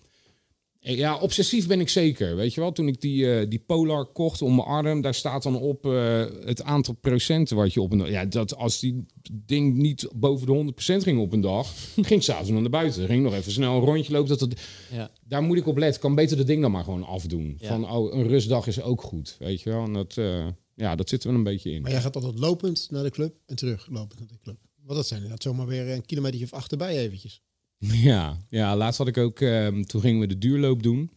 ja, 0.94 1.18
obsessief 1.18 1.68
ben 1.68 1.80
ik 1.80 1.90
zeker. 1.90 2.36
Weet 2.36 2.54
je 2.54 2.62
wel, 2.62 2.72
toen 2.72 2.88
ik 2.88 3.02
die, 3.02 3.26
uh, 3.26 3.50
die 3.50 3.60
Polar 3.60 4.06
kocht 4.06 4.42
om 4.42 4.56
mijn 4.56 4.68
arm, 4.68 5.02
daar 5.02 5.14
staat 5.14 5.44
dan 5.44 5.60
op 5.60 5.86
uh, 5.86 6.26
het 6.46 6.64
aantal 6.64 6.94
procenten 6.94 7.56
wat 7.56 7.74
je 7.74 7.82
op 7.82 7.92
een 7.92 7.98
dag. 7.98 8.10
Ja, 8.10 8.26
dat 8.26 8.56
als 8.56 8.80
die 8.80 9.06
ding 9.32 9.76
niet 9.76 10.08
boven 10.16 10.48
de 10.48 10.74
100% 10.74 11.04
ging 11.04 11.20
op 11.20 11.34
een 11.34 11.42
dag, 11.42 11.74
ging 11.96 12.10
ik 12.10 12.22
s'avonds 12.22 12.52
naar 12.52 12.70
buiten. 12.70 13.06
Ging 13.06 13.24
nog 13.24 13.34
even 13.34 13.52
snel 13.52 13.76
een 13.76 13.86
rondje 13.86 14.12
lopen. 14.12 14.30
Dat 14.30 14.40
het, 14.40 14.62
Ja. 14.92 15.12
Daar 15.24 15.44
moet 15.44 15.58
ik 15.58 15.68
op 15.68 15.78
letten. 15.78 16.02
Kan 16.02 16.16
beter 16.16 16.38
dat 16.38 16.48
ding 16.48 16.62
dan 16.62 16.72
maar 16.72 16.84
gewoon 16.84 17.04
afdoen. 17.04 17.58
Ja. 17.60 17.68
Van 17.68 17.90
oh, 17.90 18.14
een 18.14 18.28
rustdag 18.28 18.68
is 18.68 18.82
ook 18.82 19.02
goed. 19.02 19.36
Weet 19.40 19.62
je 19.62 19.70
wel, 19.70 19.84
en 19.84 19.94
dat, 19.94 20.16
uh, 20.16 20.48
ja, 20.76 20.96
dat 20.96 21.10
zit 21.10 21.24
er 21.24 21.30
wel 21.30 21.38
een 21.38 21.44
beetje 21.44 21.72
in. 21.72 21.82
Maar 21.82 21.92
jij 21.92 22.02
gaat 22.02 22.16
altijd 22.16 22.40
lopend 22.40 22.88
naar 22.92 23.04
de 23.04 23.10
club 23.10 23.36
en 23.46 23.56
terug 23.56 23.88
lopend 23.90 24.20
naar 24.20 24.28
de 24.28 24.40
club. 24.42 24.58
Want 24.76 24.98
dat 24.98 25.08
zijn 25.08 25.22
inderdaad 25.22 25.44
zomaar 25.44 25.68
weer 25.68 25.90
een 25.90 26.06
kilometer 26.06 26.44
of 26.44 26.54
achterbij 26.54 26.98
eventjes. 26.98 27.42
Ja, 28.10 28.38
ja, 28.50 28.76
laatst 28.76 28.98
had 28.98 29.08
ik 29.08 29.18
ook, 29.18 29.40
um, 29.40 29.86
toen 29.86 30.02
gingen 30.02 30.20
we 30.20 30.28
de 30.28 30.38
duurloop 30.38 30.84
doen. 30.84 31.12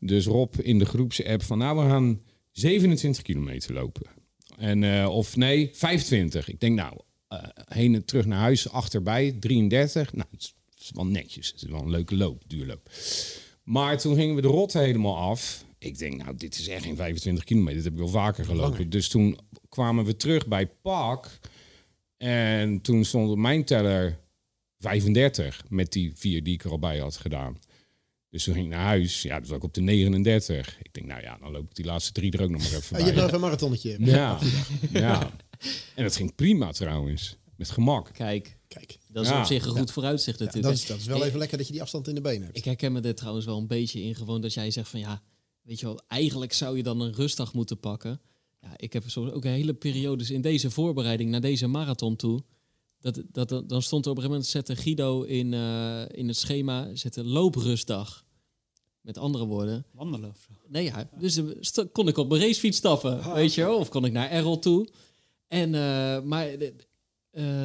Dus 0.00 0.26
Rob 0.26 0.54
in 0.62 0.78
de 0.78 0.84
groepsapp 0.84 1.42
van, 1.42 1.58
nou, 1.58 1.78
we 1.78 1.90
gaan 1.90 2.20
27 2.50 3.22
kilometer 3.22 3.74
lopen. 3.74 4.06
En, 4.58 4.82
uh, 4.82 5.08
of 5.10 5.36
nee, 5.36 5.70
25. 5.72 6.48
Ik 6.48 6.60
denk, 6.60 6.76
nou, 6.76 7.00
uh, 7.28 7.38
heen 7.68 7.94
en 7.94 8.04
terug 8.04 8.26
naar 8.26 8.38
huis, 8.38 8.70
achterbij, 8.70 9.36
33. 9.40 10.12
Nou, 10.12 10.28
het 10.30 10.40
is, 10.40 10.54
het 10.70 10.80
is 10.80 10.90
wel 10.94 11.06
netjes. 11.06 11.50
Het 11.50 11.62
is 11.62 11.68
wel 11.68 11.80
een 11.80 11.90
leuke 11.90 12.16
loop, 12.16 12.42
duurloop. 12.46 12.90
Maar 13.62 13.98
toen 13.98 14.14
gingen 14.14 14.34
we 14.34 14.40
de 14.40 14.48
rot 14.48 14.72
helemaal 14.72 15.16
af. 15.16 15.64
Ik 15.78 15.98
denk, 15.98 16.22
nou, 16.22 16.36
dit 16.36 16.58
is 16.58 16.68
echt 16.68 16.84
geen 16.84 16.96
25 16.96 17.44
kilometer. 17.44 17.74
Dat 17.74 17.84
heb 17.84 17.92
ik 17.92 17.98
wel 17.98 18.08
vaker 18.08 18.44
gelopen. 18.44 18.70
Langer. 18.70 18.90
Dus 18.90 19.08
toen 19.08 19.38
kwamen 19.68 20.04
we 20.04 20.16
terug 20.16 20.46
bij 20.46 20.66
Park. 20.66 21.38
En 22.16 22.80
toen 22.80 23.04
stond 23.04 23.30
op 23.30 23.38
mijn 23.38 23.64
teller 23.64 24.18
35 24.88 25.64
met 25.68 25.92
die 25.92 26.12
vier 26.14 26.42
die 26.42 26.54
ik 26.54 26.64
er 26.64 26.70
al 26.70 26.78
bij 26.78 26.98
had 26.98 27.16
gedaan. 27.16 27.58
Dus 28.30 28.44
toen 28.44 28.54
ging 28.54 28.66
ik 28.66 28.72
naar 28.72 28.84
huis. 28.84 29.22
Ja, 29.22 29.38
dat 29.38 29.48
was 29.48 29.56
ook 29.56 29.64
op 29.64 29.74
de 29.74 29.80
39. 29.80 30.78
Ik 30.82 30.94
denk, 30.94 31.06
nou 31.06 31.22
ja, 31.22 31.36
dan 31.40 31.50
loop 31.52 31.64
ik 31.64 31.74
die 31.74 31.84
laatste 31.84 32.12
drie 32.12 32.32
er 32.32 32.42
ook 32.42 32.50
nog 32.50 32.62
maar 32.62 32.72
even 32.72 32.96
Ah, 32.98 33.06
je 33.06 33.12
bij. 33.12 33.12
hebt 33.12 33.16
nog 33.16 33.24
even 33.24 33.34
een 33.34 33.40
marathonnetje. 33.40 33.96
Ja, 33.98 34.38
ja. 35.06 35.30
En 35.94 36.02
dat 36.02 36.16
ging 36.16 36.34
prima 36.34 36.72
trouwens. 36.72 37.36
Met 37.56 37.70
gemak. 37.70 38.10
Kijk, 38.12 38.56
Kijk, 38.68 38.98
dat 39.08 39.24
is 39.24 39.30
Ja. 39.30 39.40
op 39.40 39.46
zich 39.46 39.64
een 39.64 39.70
goed 39.78 39.90
vooruitzicht 39.92 40.38
ja, 40.38 40.44
dat, 40.44 40.72
is, 40.72 40.86
dat 40.86 40.98
is 40.98 41.06
wel 41.06 41.18
Hey, 41.18 41.26
even 41.26 41.38
lekker 41.38 41.56
dat 41.58 41.66
je 41.66 41.72
die 41.72 41.82
afstand 41.82 42.08
in 42.08 42.14
de 42.14 42.20
benen 42.20 42.42
hebt. 42.44 42.56
Ik 42.56 42.64
herken 42.64 42.92
me 42.92 43.00
er 43.00 43.14
trouwens 43.14 43.46
wel 43.46 43.58
een 43.58 43.66
beetje 43.66 44.02
in 44.02 44.14
gewoon 44.14 44.40
dat 44.40 44.54
jij 44.54 44.70
zegt 44.70 44.88
van 44.88 45.00
ja, 45.00 45.22
weet 45.62 45.80
je 45.80 45.86
wel, 45.86 46.00
eigenlijk 46.08 46.52
zou 46.52 46.76
je 46.76 46.82
dan 46.82 47.00
een 47.00 47.12
rustdag 47.14 47.52
moeten 47.54 47.80
pakken. 47.80 48.20
Ja, 48.60 48.72
ik 48.76 48.92
heb 48.92 49.04
soms 49.06 49.30
ook 49.30 49.44
hele 49.44 49.74
periodes 49.74 50.30
in 50.30 50.40
deze 50.40 50.70
voorbereiding 50.70 51.30
naar 51.30 51.40
deze 51.40 51.66
marathon 51.66 52.16
toe. 52.16 52.42
Dat, 53.04 53.48
dat, 53.48 53.68
dan 53.68 53.82
stond 53.82 54.04
er 54.04 54.10
op 54.10 54.16
een 54.16 54.22
gegeven 54.22 54.30
moment, 54.30 54.46
zette 54.46 54.76
Guido 54.76 55.22
in, 55.22 55.54
eh, 55.54 56.02
in 56.08 56.28
het 56.28 56.36
schema, 56.36 56.94
zette 56.94 57.24
looprustdag. 57.24 58.24
Met 59.00 59.18
andere 59.18 59.44
woorden. 59.44 59.86
Wandelen 59.92 60.30
of 60.30 60.46
zo. 60.48 60.52
Nee, 60.68 60.84
ja, 60.84 61.08
dus 61.18 61.36
eh, 61.36 61.84
kon 61.92 62.08
ik 62.08 62.16
op 62.16 62.28
mijn 62.28 62.40
racefiets 62.40 62.76
stappen, 62.76 63.34
weet 63.34 63.54
je 63.54 63.64
wel. 63.64 63.78
Of 63.78 63.88
kon 63.88 64.04
ik 64.04 64.12
naar 64.12 64.30
Errol 64.30 64.58
toe. 64.58 64.88
En, 65.48 65.74
eh, 65.74 66.22
maar 66.22 66.48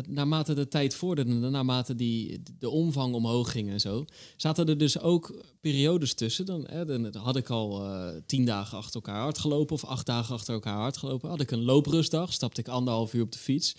naarmate 0.08 0.54
de 0.54 0.68
tijd 0.68 0.96
vorderde, 0.96 1.34
naarmate 1.50 1.96
die, 1.96 2.44
de 2.60 2.70
omvang 2.70 3.14
omhoog 3.14 3.52
ging 3.52 3.70
en 3.70 3.80
zo, 3.80 4.06
zaten 4.38 4.68
er 4.68 4.78
dus 4.78 5.00
ook 5.00 5.44
periodes 5.62 6.14
tussen. 6.14 6.46
Dan, 6.46 6.68
hè, 6.70 6.86
dan 6.86 7.16
had 7.16 7.36
ik 7.36 7.50
al 7.50 7.84
tien 8.26 8.46
dagen 8.46 8.78
achter 8.78 8.96
elkaar 8.96 9.22
hard 9.22 9.38
gelopen 9.38 9.76
of 9.76 9.86
acht 9.86 10.06
dagen 10.06 10.36
achter 10.36 10.54
elkaar 10.54 10.78
hard 10.78 10.98
gelopen. 10.98 11.30
Had 11.30 11.42
ik 11.42 11.52
een 11.52 11.64
looprustdag, 11.64 12.34
stapte 12.34 12.62
ik 12.62 12.68
anderhalf 12.68 13.14
uur 13.14 13.24
op 13.24 13.32
de 13.32 13.40
fiets. 13.40 13.76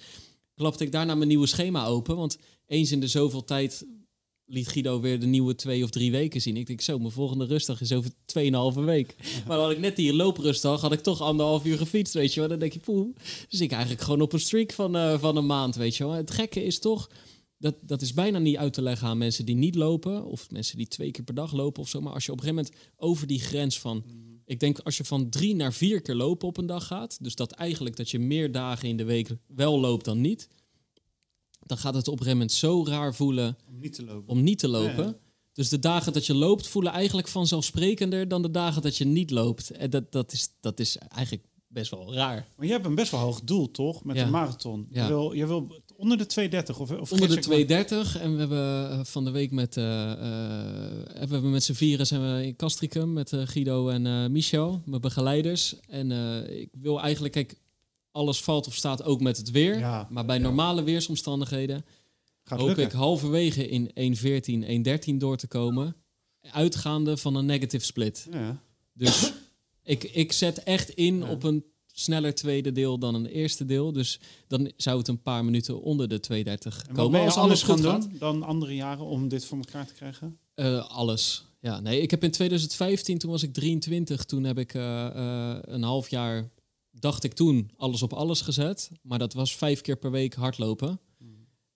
Klapte 0.61 0.85
ik 0.85 0.93
daarna 0.93 1.15
mijn 1.15 1.29
nieuwe 1.29 1.47
schema 1.47 1.87
open, 1.87 2.17
want 2.17 2.39
eens 2.67 2.93
in 2.93 3.01
de 3.01 3.07
zoveel 3.07 3.45
tijd 3.45 3.87
liet 4.45 4.69
Guido 4.69 5.01
weer 5.01 5.21
de 5.21 5.27
nieuwe 5.27 5.55
twee 5.55 5.85
of 5.85 5.91
drie 5.91 6.11
weken 6.11 6.41
zien. 6.41 6.57
Ik 6.57 6.67
denk 6.67 6.81
zo, 6.81 6.99
mijn 6.99 7.13
volgende 7.13 7.45
rustdag 7.45 7.81
is 7.81 7.93
over 7.93 8.11
tweeënhalve 8.25 8.81
week. 8.81 9.17
Maar 9.47 9.57
dan 9.57 9.67
had 9.67 9.75
ik 9.75 9.81
net 9.81 9.97
die 9.97 10.15
looprustdag, 10.15 10.81
had 10.81 10.93
ik 10.93 11.01
toch 11.01 11.21
anderhalf 11.21 11.65
uur 11.65 11.77
gefietst, 11.77 12.15
weet 12.15 12.35
je 12.35 12.41
wel. 12.41 12.49
Dan 12.49 12.59
denk 12.59 12.73
je, 12.73 12.79
poeh. 12.79 13.17
Dus 13.49 13.61
ik 13.61 13.71
eigenlijk 13.73 14.03
gewoon 14.03 14.21
op 14.21 14.33
een 14.33 14.41
streak 14.41 14.73
van, 14.73 14.97
eh, 14.97 15.19
van 15.19 15.37
een 15.37 15.47
maand, 15.47 15.77
weet 15.77 15.97
je 15.97 16.05
wel. 16.05 16.13
Het 16.13 16.31
gekke 16.31 16.65
is 16.65 16.79
toch, 16.79 17.11
dat, 17.59 17.75
dat 17.81 18.03
is 18.03 18.13
bijna 18.13 18.39
niet 18.39 18.57
uit 18.57 18.73
te 18.73 18.83
leggen 18.83 19.09
aan 19.09 19.19
mensen 19.19 19.45
die 19.45 19.57
niet 19.57 19.75
lopen. 19.75 20.25
Of 20.25 20.51
mensen 20.51 20.77
die 20.77 20.89
twee 20.89 21.11
keer 21.11 21.25
per 21.25 21.35
dag 21.35 21.53
lopen 21.53 21.83
of 21.83 21.89
zo. 21.89 22.01
Maar 22.01 22.13
als 22.13 22.25
je 22.27 22.33
op 22.33 22.39
een 22.39 22.45
gegeven 22.45 22.65
moment 22.65 22.93
over 22.97 23.27
die 23.27 23.41
grens 23.41 23.79
van... 23.79 24.05
Ik 24.51 24.61
denk 24.61 24.79
als 24.79 24.97
je 24.97 25.05
van 25.05 25.29
drie 25.29 25.55
naar 25.55 25.73
vier 25.73 26.01
keer 26.03 26.15
lopen 26.15 26.49
op 26.49 26.57
een 26.57 26.67
dag 26.67 26.87
gaat... 26.87 27.19
dus 27.25 27.35
dat 27.35 27.51
eigenlijk 27.53 27.97
dat 27.97 28.11
je 28.11 28.19
meer 28.19 28.53
dagen 28.53 28.89
in 28.89 28.97
de 28.97 29.05
week 29.05 29.31
wel 29.47 29.81
loopt 29.81 30.05
dan 30.05 30.21
niet... 30.21 30.49
dan 31.61 31.79
gaat 31.79 31.95
het 31.95 32.09
op 32.09 32.13
een 32.13 32.19
gegeven 32.19 32.39
moment 32.39 32.53
zo 32.57 32.85
raar 32.87 33.15
voelen 33.15 33.57
Om 33.69 33.79
niet 33.79 33.93
te 33.95 34.05
lopen. 34.05 34.29
om 34.29 34.43
niet 34.43 34.59
te 34.59 34.69
lopen. 34.69 35.05
Ja. 35.07 35.17
Dus 35.53 35.69
de 35.69 35.79
dagen 35.79 36.13
dat 36.13 36.27
je 36.27 36.35
loopt 36.35 36.69
voelen 36.69 36.93
eigenlijk 36.93 37.29
vanzelfsprekender 37.29 38.29
dan 38.29 38.43
de 38.43 38.51
dagen 38.51 38.83
dat 38.83 38.97
je 38.97 39.05
niet 39.05 39.31
loopt. 39.31 39.71
En 39.71 39.91
dat, 39.91 40.13
dat, 40.13 40.33
is, 40.33 40.49
dat 40.61 40.81
is 40.81 40.97
eigenlijk 40.97 41.47
best 41.69 41.91
wel 41.91 42.15
raar. 42.15 42.49
Maar 42.57 42.67
je 42.67 42.73
hebt 42.73 42.87
een 42.87 42.95
best 42.95 43.11
wel 43.11 43.21
hoog 43.21 43.41
doel, 43.41 43.71
toch? 43.71 44.05
Met 44.05 44.17
Ja. 44.17 44.25
de 44.25 44.31
marathon. 44.31 44.87
Ja. 44.91 45.03
Je, 45.03 45.09
wil, 45.09 45.33
je 45.33 45.47
wil 45.47 45.83
onder 46.01 46.19
de 46.19 46.27
230 46.27 46.79
of, 46.79 46.91
of 46.91 47.13
Onder 47.13 47.29
de 47.29 47.35
vergis 47.35 47.37
ik 47.37 47.59
me? 47.59 47.65
230 47.65 48.19
en 48.21 48.33
we 48.33 48.39
hebben 48.39 48.91
eh, 48.91 49.05
van 49.05 49.25
de 49.25 49.31
week 49.31 49.51
met, 49.51 49.77
eh, 49.77 50.13
eh, 50.13 50.19
hebben 51.13 51.43
we 51.43 51.49
met 51.49 51.65
z'n 51.65 51.73
vieren 51.73 52.07
zijn 52.07 52.37
we 52.37 52.47
in 52.47 52.57
Castricum 52.57 53.13
met 53.13 53.33
Guido 53.45 53.89
en 53.89 54.33
Michel, 54.33 54.83
mijn 54.85 55.01
begeleiders. 55.01 55.81
En 55.89 56.11
ik 56.61 56.69
wil 56.73 57.01
eigenlijk, 57.01 57.35
kijk, 57.35 57.55
alles 58.11 58.43
valt 58.43 58.67
of 58.67 58.75
staat 58.75 59.03
ook 59.05 59.21
met 59.21 59.37
het 59.37 59.51
weer. 59.51 59.79
Ja, 59.79 60.09
maar 60.11 60.25
bij 60.25 60.37
ja. 60.37 60.43
normale 60.43 60.83
weersomstandigheden 60.83 61.85
Gaat 62.45 62.59
hoop 62.59 62.67
lukken. 62.67 62.85
ik 62.85 62.93
halverwege 62.93 63.69
in 63.69 64.17
1.14, 64.17 65.11
1.13 65.11 65.17
door 65.17 65.37
te 65.37 65.47
komen. 65.47 65.97
Uitgaande 66.41 67.17
van 67.17 67.35
een 67.35 67.47
negative 67.47 67.85
split. 67.85 68.29
Ja. 68.33 68.63
Dus 68.93 69.33
ik, 69.83 70.05
ik 70.05 70.33
zet 70.33 70.63
echt 70.63 70.91
in 70.91 71.25
op 71.25 71.43
een 71.43 71.65
sneller 72.01 72.35
tweede 72.35 72.73
deel 72.73 72.99
dan 72.99 73.15
een 73.15 73.27
eerste 73.27 73.65
deel. 73.65 73.93
Dus 73.93 74.21
dan 74.47 74.73
zou 74.77 74.99
het 74.99 75.09
een 75.09 75.23
paar 75.23 75.45
minuten 75.45 75.83
onder 75.83 76.09
de 76.09 76.21
230 76.21 76.83
En 76.89 76.95
komen. 76.95 77.11
ben 77.11 77.21
je 77.21 77.27
Als 77.27 77.37
alles 77.37 77.63
gaan 77.63 77.79
gaat. 77.83 78.03
doen 78.03 78.17
dan 78.19 78.43
andere 78.43 78.75
jaren 78.75 79.05
om 79.05 79.29
dit 79.29 79.45
voor 79.45 79.59
elkaar 79.59 79.87
te 79.87 79.95
krijgen? 79.95 80.39
Eh, 80.55 80.91
alles. 80.91 81.45
Ja, 81.61 81.81
nee, 81.81 82.01
ik 82.01 82.11
heb 82.11 82.25
in 82.25 82.31
2015, 82.31 83.19
toen 83.19 83.31
was 83.31 83.43
ik 83.43 83.53
23, 83.53 84.25
toen 84.25 84.45
heb 84.45 84.59
ik 84.59 84.75
eh, 84.75 85.07
eh, 85.07 85.59
een 85.63 85.83
half 85.83 86.09
jaar, 86.09 86.51
dacht 86.91 87.25
ik 87.25 87.33
toen, 87.33 87.71
alles 87.77 88.03
op 88.03 88.13
alles 88.13 88.41
gezet. 88.41 88.91
Maar 89.03 89.19
dat 89.19 89.33
was 89.33 89.57
vijf 89.57 89.81
keer 89.81 89.97
per 89.97 90.11
week 90.11 90.35
hardlopen. 90.35 91.01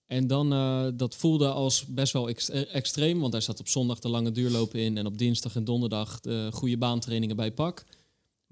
En 0.05 0.27
dan, 0.27 0.49
dat 0.97 1.15
voelde 1.15 1.47
als 1.51 1.85
best 1.85 2.13
wel 2.13 2.29
ex- 2.29 2.49
extreem, 2.49 3.19
want 3.19 3.31
daar 3.31 3.41
zat 3.41 3.59
op 3.59 3.67
zondag 3.67 3.99
de 3.99 4.09
lange 4.09 4.31
duurlopen 4.31 4.79
in 4.79 4.97
en 4.97 5.05
op 5.05 5.17
dinsdag 5.17 5.55
en 5.55 5.63
donderdag 5.63 6.19
de 6.19 6.49
goede 6.53 6.77
baantrainingen 6.77 7.35
bij 7.35 7.51
pak. 7.51 7.83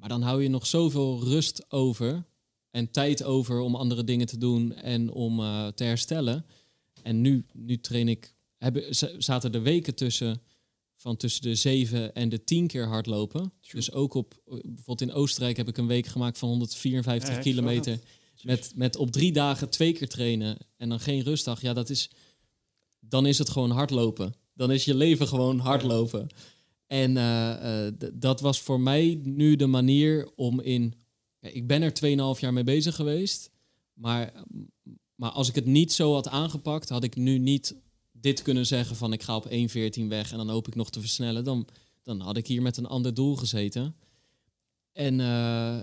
Maar 0.03 0.11
dan 0.11 0.21
hou 0.21 0.43
je 0.43 0.49
nog 0.49 0.67
zoveel 0.67 1.23
rust 1.23 1.71
over 1.71 2.25
en 2.71 2.91
tijd 2.91 3.23
over 3.23 3.59
om 3.59 3.75
andere 3.75 4.03
dingen 4.03 4.27
te 4.27 4.37
doen 4.37 4.73
en 4.75 5.11
om 5.11 5.39
eh, 5.39 5.67
te 5.67 5.83
herstellen. 5.83 6.45
En 7.03 7.21
nu, 7.21 7.45
nu 7.53 7.79
train 7.79 8.07
ik, 8.07 8.33
z- 8.89 9.17
zaten 9.17 9.51
er 9.53 9.61
weken 9.61 9.95
tussen 9.95 10.41
van 10.95 11.17
tussen 11.17 11.41
de 11.41 11.55
7 11.55 12.13
en 12.15 12.29
de 12.29 12.43
10 12.43 12.67
keer 12.67 12.87
hardlopen. 12.87 13.53
Dus 13.71 13.91
ook 13.91 14.13
op, 14.13 14.41
bijvoorbeeld 14.45 15.01
in 15.01 15.11
Oostenrijk 15.11 15.57
heb 15.57 15.67
ik 15.67 15.77
een 15.77 15.87
week 15.87 16.05
gemaakt 16.05 16.37
van 16.37 16.49
154 16.49 17.29
Ja, 17.29 17.35
ik 17.35 17.43
zag 17.43 17.53
kilometer. 17.53 17.99
Met, 18.41 18.71
met 18.75 18.95
op 18.95 19.11
drie 19.11 19.31
dagen 19.31 19.69
twee 19.69 19.93
keer 19.93 20.09
trainen 20.09 20.57
en 20.77 20.89
dan 20.89 20.99
geen 20.99 21.21
rustdag. 21.21 21.61
Ja, 21.61 21.73
dat 21.73 21.89
is, 21.89 22.09
dan 22.99 23.25
is 23.25 23.37
het 23.37 23.49
gewoon 23.49 23.71
hardlopen. 23.71 24.33
Dan 24.53 24.71
is 24.71 24.85
je 24.85 24.95
leven 24.95 25.27
gewoon 25.27 25.59
hardlopen. 25.59 26.27
En 26.93 27.17
eh, 27.17 27.85
eh, 27.85 27.93
dat 28.13 28.41
was 28.41 28.61
voor 28.61 28.79
mij 28.79 29.19
nu 29.23 29.55
de 29.55 29.65
manier 29.65 30.31
om 30.35 30.61
in... 30.61 30.93
Ik 31.39 31.67
ben 31.67 31.81
er 31.81 32.35
2,5 32.35 32.39
jaar 32.39 32.53
mee 32.53 32.63
bezig 32.63 32.95
geweest. 32.95 33.51
Maar, 33.93 34.43
maar 35.15 35.29
als 35.29 35.49
ik 35.49 35.55
het 35.55 35.65
niet 35.65 35.93
zo 35.93 36.13
had 36.13 36.27
aangepakt, 36.27 36.89
had 36.89 37.03
ik 37.03 37.15
nu 37.15 37.37
niet 37.37 37.75
dit 38.11 38.41
kunnen 38.41 38.65
zeggen 38.65 38.95
van 38.95 39.13
ik 39.13 39.23
ga 39.23 39.35
op 39.35 39.49
1.14 39.49 39.51
weg 40.07 40.31
en 40.31 40.37
dan 40.37 40.49
hoop 40.49 40.67
ik 40.67 40.75
nog 40.75 40.89
te 40.89 40.99
versnellen. 40.99 41.43
Dan, 41.43 41.67
dan 42.03 42.19
had 42.19 42.37
ik 42.37 42.47
hier 42.47 42.61
met 42.61 42.77
een 42.77 42.85
ander 42.85 43.13
doel 43.13 43.35
gezeten. 43.35 43.95
En, 44.91 45.19
eh, 45.19 45.81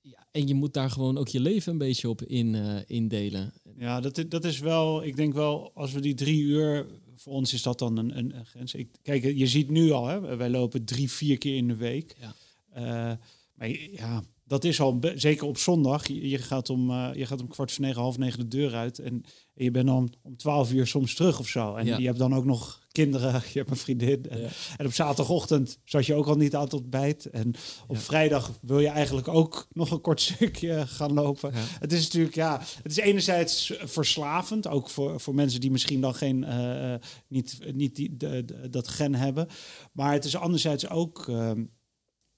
ja, 0.00 0.26
en 0.30 0.46
je 0.46 0.54
moet 0.54 0.74
daar 0.74 0.90
gewoon 0.90 1.18
ook 1.18 1.28
je 1.28 1.40
leven 1.40 1.72
een 1.72 1.78
beetje 1.78 2.08
op 2.08 2.22
in, 2.22 2.54
indelen. 2.86 3.52
Ja, 3.76 4.00
dat, 4.00 4.24
dat 4.28 4.44
is 4.44 4.58
wel, 4.58 5.04
ik 5.04 5.16
denk 5.16 5.34
wel, 5.34 5.70
als 5.74 5.92
we 5.92 6.00
die 6.00 6.14
drie 6.14 6.40
uur, 6.40 6.86
voor 7.22 7.32
ons 7.32 7.52
is 7.52 7.62
dat 7.62 7.78
dan 7.78 7.96
een, 7.96 8.18
een, 8.18 8.36
een 8.36 8.46
grens. 8.46 8.74
Ik, 8.74 8.88
kijk, 9.02 9.22
je 9.24 9.46
ziet 9.46 9.70
nu 9.70 9.90
al, 9.90 10.06
hè, 10.06 10.36
wij 10.36 10.50
lopen 10.50 10.84
drie, 10.84 11.10
vier 11.10 11.38
keer 11.38 11.56
in 11.56 11.68
de 11.68 11.76
week. 11.76 12.16
Ja. 12.20 12.34
Eh, 12.72 13.16
maar 13.54 13.68
ja, 13.68 14.22
dat 14.44 14.64
is 14.64 14.80
al, 14.80 14.98
zeker 15.14 15.46
op 15.46 15.58
zondag, 15.58 16.06
je, 16.08 16.28
je 16.28 16.38
gaat 16.38 16.70
om, 16.70 16.90
eh, 16.90 17.10
je 17.14 17.26
gaat 17.26 17.40
om 17.40 17.48
kwart 17.48 17.72
voor 17.72 17.84
negen, 17.84 18.00
half 18.00 18.18
negen 18.18 18.38
de 18.38 18.48
deur 18.48 18.74
uit 18.74 18.98
en 18.98 19.24
je 19.54 19.70
bent 19.70 19.86
dan 19.86 20.14
om 20.22 20.36
twaalf 20.36 20.72
uur 20.72 20.86
soms 20.86 21.14
terug 21.14 21.38
of 21.38 21.48
zo. 21.48 21.74
En 21.74 21.86
Ja. 21.86 21.98
je 21.98 22.06
hebt 22.06 22.18
dan 22.18 22.34
ook 22.34 22.44
nog 22.44 22.81
kinderen, 22.92 23.32
je 23.52 23.58
hebt 23.58 23.70
een 23.70 23.76
vriendin. 23.76 24.28
En, 24.28 24.50
en 24.76 24.86
op 24.86 24.92
zaterdagochtend 24.92 25.78
zat 25.84 26.06
je 26.06 26.14
ook 26.14 26.26
al 26.26 26.36
niet 26.36 26.54
aan 26.54 26.64
het 26.64 26.74
ontbijt. 26.74 27.26
En 27.30 27.48
op 27.86 27.96
Ja. 27.96 28.00
vrijdag 28.02 28.52
wil 28.62 28.78
je 28.80 28.88
eigenlijk 28.88 29.28
ook 29.28 29.68
nog 29.72 29.90
een 29.90 30.00
kort 30.00 30.20
stukje 30.30 30.86
gaan 30.86 31.12
lopen. 31.12 31.52
Ja. 31.52 31.58
Het 31.78 31.92
is 31.92 32.02
natuurlijk, 32.04 32.34
ja, 32.34 32.60
het 32.82 32.92
is 32.92 32.96
enerzijds 32.98 33.72
verslavend, 33.84 34.66
ook 34.68 34.88
voor, 34.90 35.20
voor 35.20 35.34
mensen 35.34 35.60
die 35.60 35.70
misschien 35.70 36.00
dan 36.00 36.14
geen, 36.14 36.44
eh, 36.44 36.94
niet, 37.28 37.58
niet 37.74 37.96
die, 37.96 38.16
de, 38.16 38.44
de- 38.44 38.68
dat 38.70 38.88
gen 38.88 39.14
hebben. 39.14 39.46
Maar 39.92 40.12
het 40.12 40.24
is 40.24 40.36
anderzijds 40.36 40.88
ook, 40.88 41.28
ehm, 41.28 41.64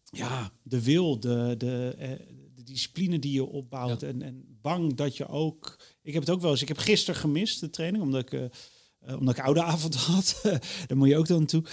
ja, 0.04 0.52
de 0.62 0.82
wil, 0.82 1.20
de, 1.20 1.54
de, 1.58 1.94
eh, 1.98 2.08
de 2.54 2.62
discipline 2.62 3.18
die 3.18 3.32
je 3.32 3.44
opbouwt. 3.44 4.02
En, 4.02 4.22
en 4.22 4.58
bang 4.62 4.94
dat 4.94 5.16
je 5.16 5.26
ook, 5.28 5.78
ik 6.02 6.12
heb 6.12 6.22
het 6.22 6.30
ook 6.34 6.40
wel 6.40 6.50
eens, 6.50 6.62
ik 6.62 6.68
heb 6.68 6.76
gisteren 6.78 7.20
gemist 7.20 7.60
de 7.60 7.70
training, 7.70 8.02
omdat 8.04 8.32
ik, 8.32 8.48
eh, 9.06 9.18
omdat 9.18 9.36
ik 9.38 9.44
oude 9.44 9.62
avond 9.62 9.94
had. 10.12 10.40
Daar 10.86 10.96
moet 10.96 11.08
je 11.08 11.16
ook 11.16 11.26
dan 11.26 11.38
naartoe. 11.38 11.64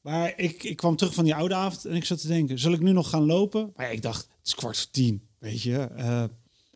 Maar 0.00 0.32
ik, 0.36 0.62
ik 0.62 0.76
kwam 0.76 0.96
terug 0.96 1.14
van 1.14 1.24
die 1.24 1.34
oude 1.34 1.54
avond 1.54 1.84
en 1.84 1.94
ik 1.96 2.04
zat 2.04 2.20
te 2.20 2.26
denken, 2.26 2.58
zal 2.58 2.72
ik 2.72 2.80
nu 2.80 2.92
nog 2.92 3.10
gaan 3.10 3.24
lopen? 3.26 3.72
Maar 3.76 3.86
ja, 3.86 3.92
ik 3.92 4.02
dacht, 4.02 4.20
het 4.38 4.46
is 4.46 4.54
kwart 4.54 4.76
voor 4.78 4.90
tien, 4.90 5.22
weet 5.38 5.62
je. 5.62 5.76
Eh, 5.78 6.24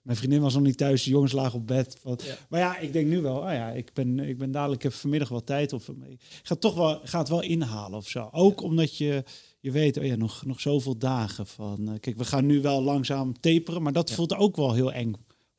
mijn 0.03 0.17
vriendin 0.17 0.41
was 0.41 0.55
nog 0.55 0.63
niet 0.63 0.77
thuis, 0.77 1.03
de 1.03 1.11
jongens 1.11 1.33
lagen 1.33 1.59
op 1.59 1.67
bed. 1.67 1.97
Van, 2.01 2.19
Ja. 2.25 2.37
Maar 2.49 2.61
ja, 2.61 2.79
ik 2.79 2.93
denk 2.93 3.07
nu 3.07 3.21
wel, 3.21 3.37
oh 3.37 3.53
ja, 3.53 3.71
ik 3.71 3.91
ben, 3.93 4.19
ik 4.21 4.39
ben 4.39 4.51
dadelijk, 4.51 4.83
heb 4.83 4.93
vanmiddag 4.93 5.29
wat 5.29 5.47
tijd. 5.47 5.73
Of, 5.73 5.89
ik 5.89 6.19
ga 6.43 6.55
toch 6.55 6.75
wel, 6.75 7.01
ga 7.05 7.19
het 7.19 7.29
wel 7.29 7.43
inhalen 7.43 7.99
of 7.99 8.09
zo. 8.09 8.29
Ook 8.33 8.63
omdat 8.63 8.97
je, 8.97 9.25
je 9.61 9.71
weet, 9.71 9.99
oh 9.99 10.05
ja, 10.05 10.17
nog, 10.17 10.45
nog 10.45 10.61
zoveel 10.61 10.99
dagen 10.99 11.47
van... 11.47 11.89
eh, 11.89 11.95
kijk, 12.01 12.17
we 12.17 12.25
gaan 12.25 12.47
nu 12.47 12.61
wel 12.61 12.83
langzaam 12.83 13.41
taperen, 13.41 13.83
maar 13.83 13.93
dat 13.93 14.11
voelt 14.11 14.35
ook 14.35 14.57
wel 14.57 14.73
heel 14.73 14.93
eng 14.93 15.15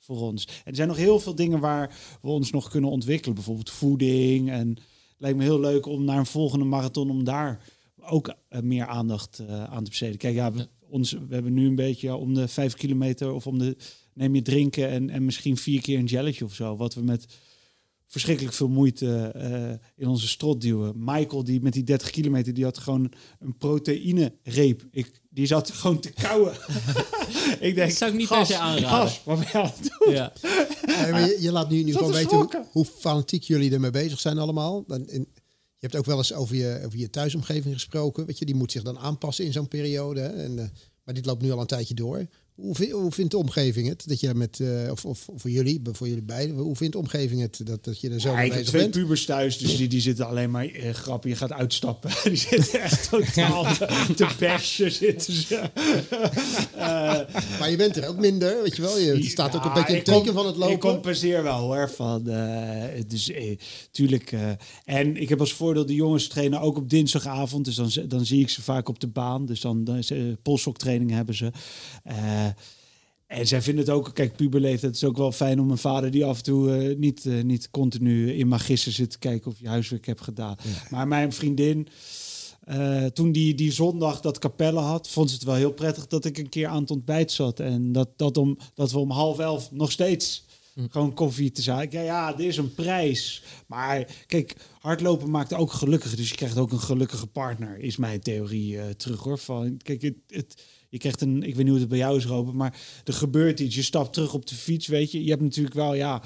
voor 0.06 0.22
ons. 0.22 0.46
En 0.46 0.72
er 0.72 0.76
zijn 0.76 0.88
nog 0.88 0.98
heel 0.98 1.20
veel 1.20 1.36
dingen 1.36 1.60
waar 1.60 1.98
we 2.22 2.30
ons 2.30 2.52
nog 2.52 2.70
kunnen 2.70 2.90
ontwikkelen. 2.90 3.36
Bijvoorbeeld 3.36 3.70
voeding. 3.70 4.50
En 4.50 4.70
het 4.70 4.80
lijkt 5.18 5.38
me 5.38 5.44
heel 5.44 5.60
leuk 5.60 5.86
om 5.86 6.04
naar 6.04 6.18
een 6.18 6.26
volgende 6.26 6.66
marathon... 6.66 7.10
om 7.10 7.24
daar 7.24 7.64
ook 8.02 8.36
eh, 8.50 8.62
meer 8.62 8.86
aandacht 8.86 9.40
eh, 9.40 9.64
aan 9.64 9.84
te 9.84 9.90
besteden. 9.90 10.18
Kijk, 10.18 10.36
ja, 10.36 10.52
we. 10.52 10.68
Ons, 10.90 11.12
we 11.12 11.34
hebben 11.34 11.54
nu 11.54 11.68
een 11.68 11.76
beetje 11.76 12.08
ja, 12.08 12.16
om 12.16 12.34
de 12.34 12.48
vijf 12.48 12.74
kilometer... 12.74 13.34
of 13.34 13.48
om 13.48 13.58
de 13.60 13.76
neem 14.14 14.36
je 14.36 14.42
drinken 14.42 14.90
en, 14.90 15.10
en 15.10 15.26
misschien 15.26 15.58
vier 15.58 15.82
keer 15.82 16.00
een 16.00 16.06
jelletje 16.06 16.46
of 16.46 16.54
zo. 16.54 16.76
Wat 16.76 16.94
we 16.94 17.02
met 17.02 17.26
verschrikkelijk 18.08 18.56
veel 18.56 18.68
moeite 18.68 19.32
eh, 19.36 19.88
in 19.96 20.08
onze 20.08 20.28
strot 20.28 20.62
duwen. 20.62 20.94
Michael, 20.98 21.44
die 21.44 21.62
met 21.62 21.74
die 21.74 21.84
30 21.84 22.10
kilometer, 22.10 22.54
die 22.54 22.64
had 22.64 22.78
gewoon 22.78 23.12
een 23.40 23.58
proteïne-reep. 23.58 24.88
Ik, 24.92 25.22
die 25.30 25.46
zat 25.46 25.72
gewoon 25.72 26.00
te 26.00 26.12
kauwen. 26.12 26.54
ik 27.68 27.76
denk, 27.76 27.90
Dat 27.90 27.98
zou 27.98 28.12
ik 28.12 28.18
niet 28.18 28.28
gas, 28.28 28.38
per 28.38 28.56
se 28.56 28.58
aanraden. 28.58 28.90
Gas, 28.90 29.22
wat 29.24 29.40
ben 29.40 29.48
je 29.52 29.58
aan 29.58 29.72
het 29.76 29.96
doen? 30.00 30.14
Ja. 30.14 30.34
Ja, 30.86 31.12
maar 31.12 31.22
je, 31.22 31.38
je 31.40 31.52
laat 31.52 31.70
nu, 31.70 31.84
nu 31.84 31.92
gewoon 31.92 32.12
te 32.12 32.18
weten 32.18 32.66
hoe, 32.72 32.86
fanatiek 32.86 33.44
jullie 33.44 33.72
ermee 33.72 33.92
bezig 33.92 34.20
zijn 34.20 34.38
allemaal. 34.38 34.84
En, 34.88 35.08
en 35.08 35.28
je 35.78 35.92
hebt 35.92 35.96
ook 35.96 36.06
wel 36.06 36.18
eens 36.18 36.34
over 36.34 36.56
je, 36.56 36.82
over 36.86 37.00
je 37.00 37.10
thuisomgeving 37.10 37.74
gesproken. 37.74 38.26
Weet 38.26 38.40
je, 38.40 38.46
die 38.46 38.56
moet 38.56 38.72
zich 38.72 38.84
dan 38.84 39.00
aanpassen 39.00 39.46
in 39.46 39.52
zo'n 39.52 39.68
periode. 39.68 40.20
Hè? 40.20 40.28
En, 40.28 40.60
eh, 40.60 40.66
maar 41.04 41.14
dit 41.14 41.26
loopt 41.26 41.42
nu 41.42 41.52
al 41.52 41.60
een 41.60 41.68
tijdje 41.68 41.94
door. 41.94 42.28
Hoe, 42.56 42.76
vi- 42.76 42.92
hoe 42.92 43.12
vindt 43.12 43.32
de 43.32 43.38
omgeving 43.38 43.88
het? 43.88 44.04
Dat 44.08 44.20
je 44.20 44.34
met, 44.34 44.60
eh, 44.60 44.92
of, 44.92 45.06
of 45.06 45.28
voor 45.36 45.50
jullie, 45.50 45.82
voor 45.92 46.08
jullie 46.08 46.24
beiden, 46.24 46.56
hoe 46.56 46.76
vindt 46.76 46.94
de 46.94 47.00
omgeving 47.00 47.42
het 47.42 47.60
dat, 47.64 47.84
dat 47.84 48.00
je 48.02 48.10
er 48.10 48.20
zo 48.22 48.30
Ja, 48.30 48.36
mee 48.36 48.46
ik 48.46 48.52
bezig 48.52 48.68
twee 48.68 48.82
bent? 48.82 48.94
pubers 48.94 49.26
thuis, 49.26 49.58
dus 49.58 49.78
die, 49.78 49.88
die 49.88 50.02
zitten 50.02 50.28
alleen 50.28 50.52
maar 50.52 50.66
eh, 50.66 50.94
grappen. 50.94 51.30
Je 51.30 51.36
gaat 51.36 51.52
uitstappen. 51.52 52.12
Die 52.24 52.36
zitten 52.36 52.82
echt 52.82 53.10
totaal 53.10 53.64
te, 53.64 54.14
te 54.16 54.28
bashen, 54.40 54.92
zitten 54.92 55.34
ze. 55.34 55.70
Maar 57.60 57.70
je 57.70 57.76
bent 57.78 57.96
er 57.98 58.08
ook 58.08 58.18
minder, 58.18 58.62
weet 58.64 58.76
je 58.76 58.82
wel. 58.82 59.00
Je, 59.00 59.12
het 59.14 59.26
staat 59.26 59.56
ook 59.56 59.66
een 59.66 59.74
beetje 59.74 59.92
een 59.94 59.98
ik 60.00 60.04
teken 60.04 60.34
van 60.34 60.46
het 60.46 60.56
Ik 60.56 60.62
lopen. 60.62 60.80
compenseer 60.80 61.44
wel 61.44 61.60
hoor. 61.60 61.90
Van, 61.90 62.24
dus 63.08 63.32
tuurlijk. 63.92 64.34
en 64.86 65.18
ik 65.22 65.30
heb 65.30 65.40
als 65.40 65.54
voordeel, 65.54 65.86
de 65.86 65.96
jongens 65.96 66.28
trainen 66.28 66.62
ook 66.62 66.78
op 66.78 66.90
dinsdagavond. 66.90 67.66
Dus 67.66 67.76
dan, 67.76 67.90
dan 68.08 68.26
zie 68.26 68.42
ik 68.42 68.50
ze 68.50 68.62
vaak 68.62 68.90
op 68.90 69.00
de 69.00 69.08
baan. 69.08 69.46
Dus 69.46 69.62
dan, 69.62 69.84
dan 69.84 69.96
is, 69.98 70.12
polsoktraining 70.42 71.12
hebben 71.12 71.36
ze. 71.36 71.52
Eh, 72.46 73.40
en 73.40 73.48
zij 73.48 73.62
vinden 73.62 73.86
het 73.86 73.94
ook, 73.94 74.14
kijk, 74.14 74.36
puberleeftijd 74.36 74.82
het 74.82 74.96
is 74.96 75.04
ook 75.04 75.18
wel 75.18 75.32
fijn 75.32 75.60
om 75.60 75.72
een 75.72 75.78
vader 75.78 76.12
die 76.12 76.26
af 76.26 76.38
en 76.38 76.44
toe 76.44 76.76
eh, 76.76 76.98
niet, 76.98 77.26
eh, 77.26 77.44
niet 77.44 77.70
continu 77.70 78.34
in 78.34 78.48
magister 78.48 78.92
zit 78.92 79.12
te 79.12 79.20
kijken 79.20 79.52
of 79.52 79.60
je 79.60 79.68
huiswerk 79.68 80.06
hebt 80.06 80.22
gedaan. 80.22 80.56
Maar 80.90 81.08
mijn 81.08 81.34
vriendin, 81.34 81.88
toen 83.14 83.32
die, 83.32 83.56
die 83.56 83.72
zondag 83.72 84.22
dat 84.22 84.40
Capelle 84.40 84.80
had, 84.80 85.10
vond 85.10 85.30
ze 85.30 85.36
het 85.36 85.44
wel 85.44 85.56
heel 85.56 85.74
prettig 85.74 86.08
dat 86.08 86.26
ik 86.26 86.38
een 86.38 86.50
keer 86.50 86.68
aan 86.68 86.82
het 86.82 86.92
ontbijt 86.92 87.32
zat. 87.32 87.60
En 87.60 87.92
dat, 87.92 88.10
dat, 88.16 88.38
om, 88.38 88.58
dat 88.74 88.92
we 88.92 89.00
om 89.00 89.12
half 89.12 89.40
elf 89.40 89.72
nog 89.72 89.92
steeds 89.92 90.46
gewoon 90.90 91.14
koffie 91.14 91.52
te 91.52 91.62
zaken. 91.62 92.00
Ja, 92.00 92.06
ja, 92.06 92.34
er 92.34 92.46
is 92.46 92.58
een 92.58 92.74
prijs. 92.74 93.44
Maar 93.68 94.08
kijk, 94.28 94.56
hardlopen 94.80 95.30
maakt 95.30 95.54
ook 95.54 95.72
gelukkig. 95.72 96.16
Dus 96.16 96.30
je 96.30 96.36
krijgt 96.36 96.58
ook 96.58 96.72
een 96.72 96.80
gelukkige 96.80 97.28
partner, 97.28 97.80
is 97.80 97.98
mijn 97.98 98.20
theorie 98.20 98.96
terug 98.96 99.24
hoor. 99.24 99.38
Van, 99.38 99.78
kijk, 99.78 100.02
het, 100.02 100.18
het, 100.28 100.56
je 100.96 101.02
krijgt 101.02 101.22
een, 101.22 101.44
ik 101.44 101.56
weet 101.56 101.64
niet 101.64 101.74
hoe 101.74 101.80
het 101.80 101.90
bij 101.90 101.98
jou 101.98 102.18
is, 102.18 102.26
Robert, 102.26 102.56
maar 102.56 102.80
er 103.04 103.14
gebeurt 103.14 103.60
iets. 103.60 103.76
Je 103.76 103.82
stapt 103.82 104.14
terug 104.14 104.34
op 104.34 104.46
de 104.46 104.56
fiets, 104.56 104.88
weet 104.88 105.12
je. 105.12 105.24
Je 105.24 105.30
hebt 105.30 105.42
natuurlijk 105.42 105.76
wel, 105.76 105.94
ja, 105.94 106.22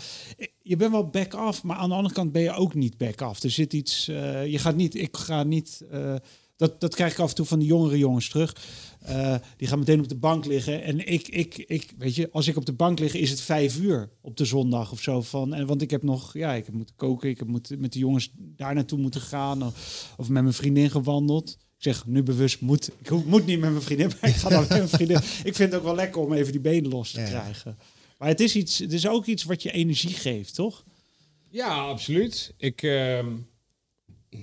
je 0.62 0.76
bent 0.76 0.92
wel 0.92 1.08
back 1.08 1.34
off, 1.34 1.64
maar 1.64 1.76
aan 1.76 1.90
de 1.90 1.96
andere 1.96 2.14
kant 2.14 2.32
ben 2.32 2.42
je 2.42 2.52
ook 2.52 2.74
niet 2.74 2.98
back 2.98 3.22
off. 3.22 3.44
Er 3.44 3.52
zit 3.52 3.74
iets, 3.74 4.08
eh, 4.08 4.46
je 4.46 4.58
gaat 4.58 4.76
niet, 4.76 4.96
ik 4.96 5.18
ga 5.18 5.44
niet, 5.44 5.82
eh, 5.92 6.16
dat, 6.56 6.82
dat 6.82 6.96
krijg 6.96 7.12
ik 7.12 7.20
af 7.20 7.30
en 7.30 7.36
toe 7.36 7.46
van 7.46 7.60
de 7.60 7.66
jongere 7.66 7.98
jongens 7.98 8.30
terug. 8.30 8.56
Uh, 9.10 9.36
die 9.58 9.68
gaan 9.68 9.80
meteen 9.80 10.00
op 10.00 10.08
de 10.08 10.18
bank 10.18 10.46
liggen. 10.46 10.84
En 10.84 11.08
ik, 11.08 11.28
ik, 11.28 11.58
ik, 11.58 11.94
weet 11.98 12.16
je, 12.16 12.30
als 12.32 12.48
ik 12.48 12.58
op 12.58 12.66
de 12.66 12.74
bank 12.74 13.00
lig, 13.00 13.14
is 13.14 13.30
het 13.30 13.42
vijf 13.42 13.80
uur 13.80 14.10
op 14.22 14.38
de 14.38 14.46
zondag 14.46 14.92
of 14.92 15.02
zo. 15.02 15.22
Van, 15.22 15.54
en, 15.54 15.68
want 15.68 15.82
ik 15.82 15.92
heb 15.92 16.04
nog, 16.04 16.34
ja, 16.34 16.54
ik 16.54 16.66
heb 16.66 16.76
moeten 16.76 16.96
koken. 16.96 17.30
Ik 17.30 17.40
heb 17.40 17.48
moet, 17.48 17.80
met 17.80 17.94
de 17.94 18.00
jongens 18.00 18.32
daar 18.36 18.74
naartoe 18.74 19.00
moeten 19.00 19.22
gaan. 19.22 19.64
Of 20.18 20.30
met 20.30 20.44
mijn 20.44 20.54
vriendin 20.54 20.90
gewandeld. 20.90 21.58
Ik 21.80 21.86
zeg 21.86 22.06
nu 22.06 22.24
bewust 22.24 22.62
moet. 22.62 22.90
Ik 23.02 23.26
moet 23.26 23.46
niet 23.46 23.60
met 23.60 23.70
mijn 23.70 23.82
vriendin, 23.82 24.12
maar 24.22 24.30
ik 24.30 24.36
ga 24.36 24.50
dan 24.50 24.60
met 24.68 24.70
mijn 24.70 24.90
vriendin. 24.90 25.18
Ik 25.18 25.56
vind 25.56 25.58
het 25.58 25.74
ook 25.74 25.84
wel 25.84 25.96
lekker 25.96 26.22
om 26.22 26.34
even 26.34 26.52
die 26.52 26.62
benen 26.62 26.90
los 26.90 27.12
te 27.12 27.24
krijgen. 27.24 27.78
Maar 28.18 28.28
het 28.28 28.40
is, 28.40 28.56
iets, 28.56 28.78
het 28.78 28.94
is 28.94 29.08
ook 29.08 29.26
iets 29.26 29.44
wat 29.44 29.64
je 29.64 29.72
energie 29.72 30.14
geeft, 30.14 30.56
toch? 30.56 30.84
Ja, 31.50 31.76
absoluut. 31.76 32.54
Ik, 32.58 32.82
uh, 32.82 33.20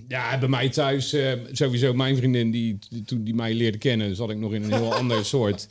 ja, 0.09 0.39
bij 0.39 0.49
mij 0.49 0.69
thuis, 0.69 1.15
uh, 1.15 1.33
sowieso 1.53 1.93
mijn 1.95 2.17
vriendin, 2.17 2.51
die, 2.51 2.79
toen 3.05 3.25
die 3.25 3.35
mij 3.35 3.55
leerde 3.55 3.79
kennen, 3.79 4.17
zat 4.17 4.31
ik 4.31 4.39
nog 4.39 4.53
in 4.53 4.63
een 4.63 4.73
heel 4.73 4.95
ander 5.01 5.25
soort 5.25 5.67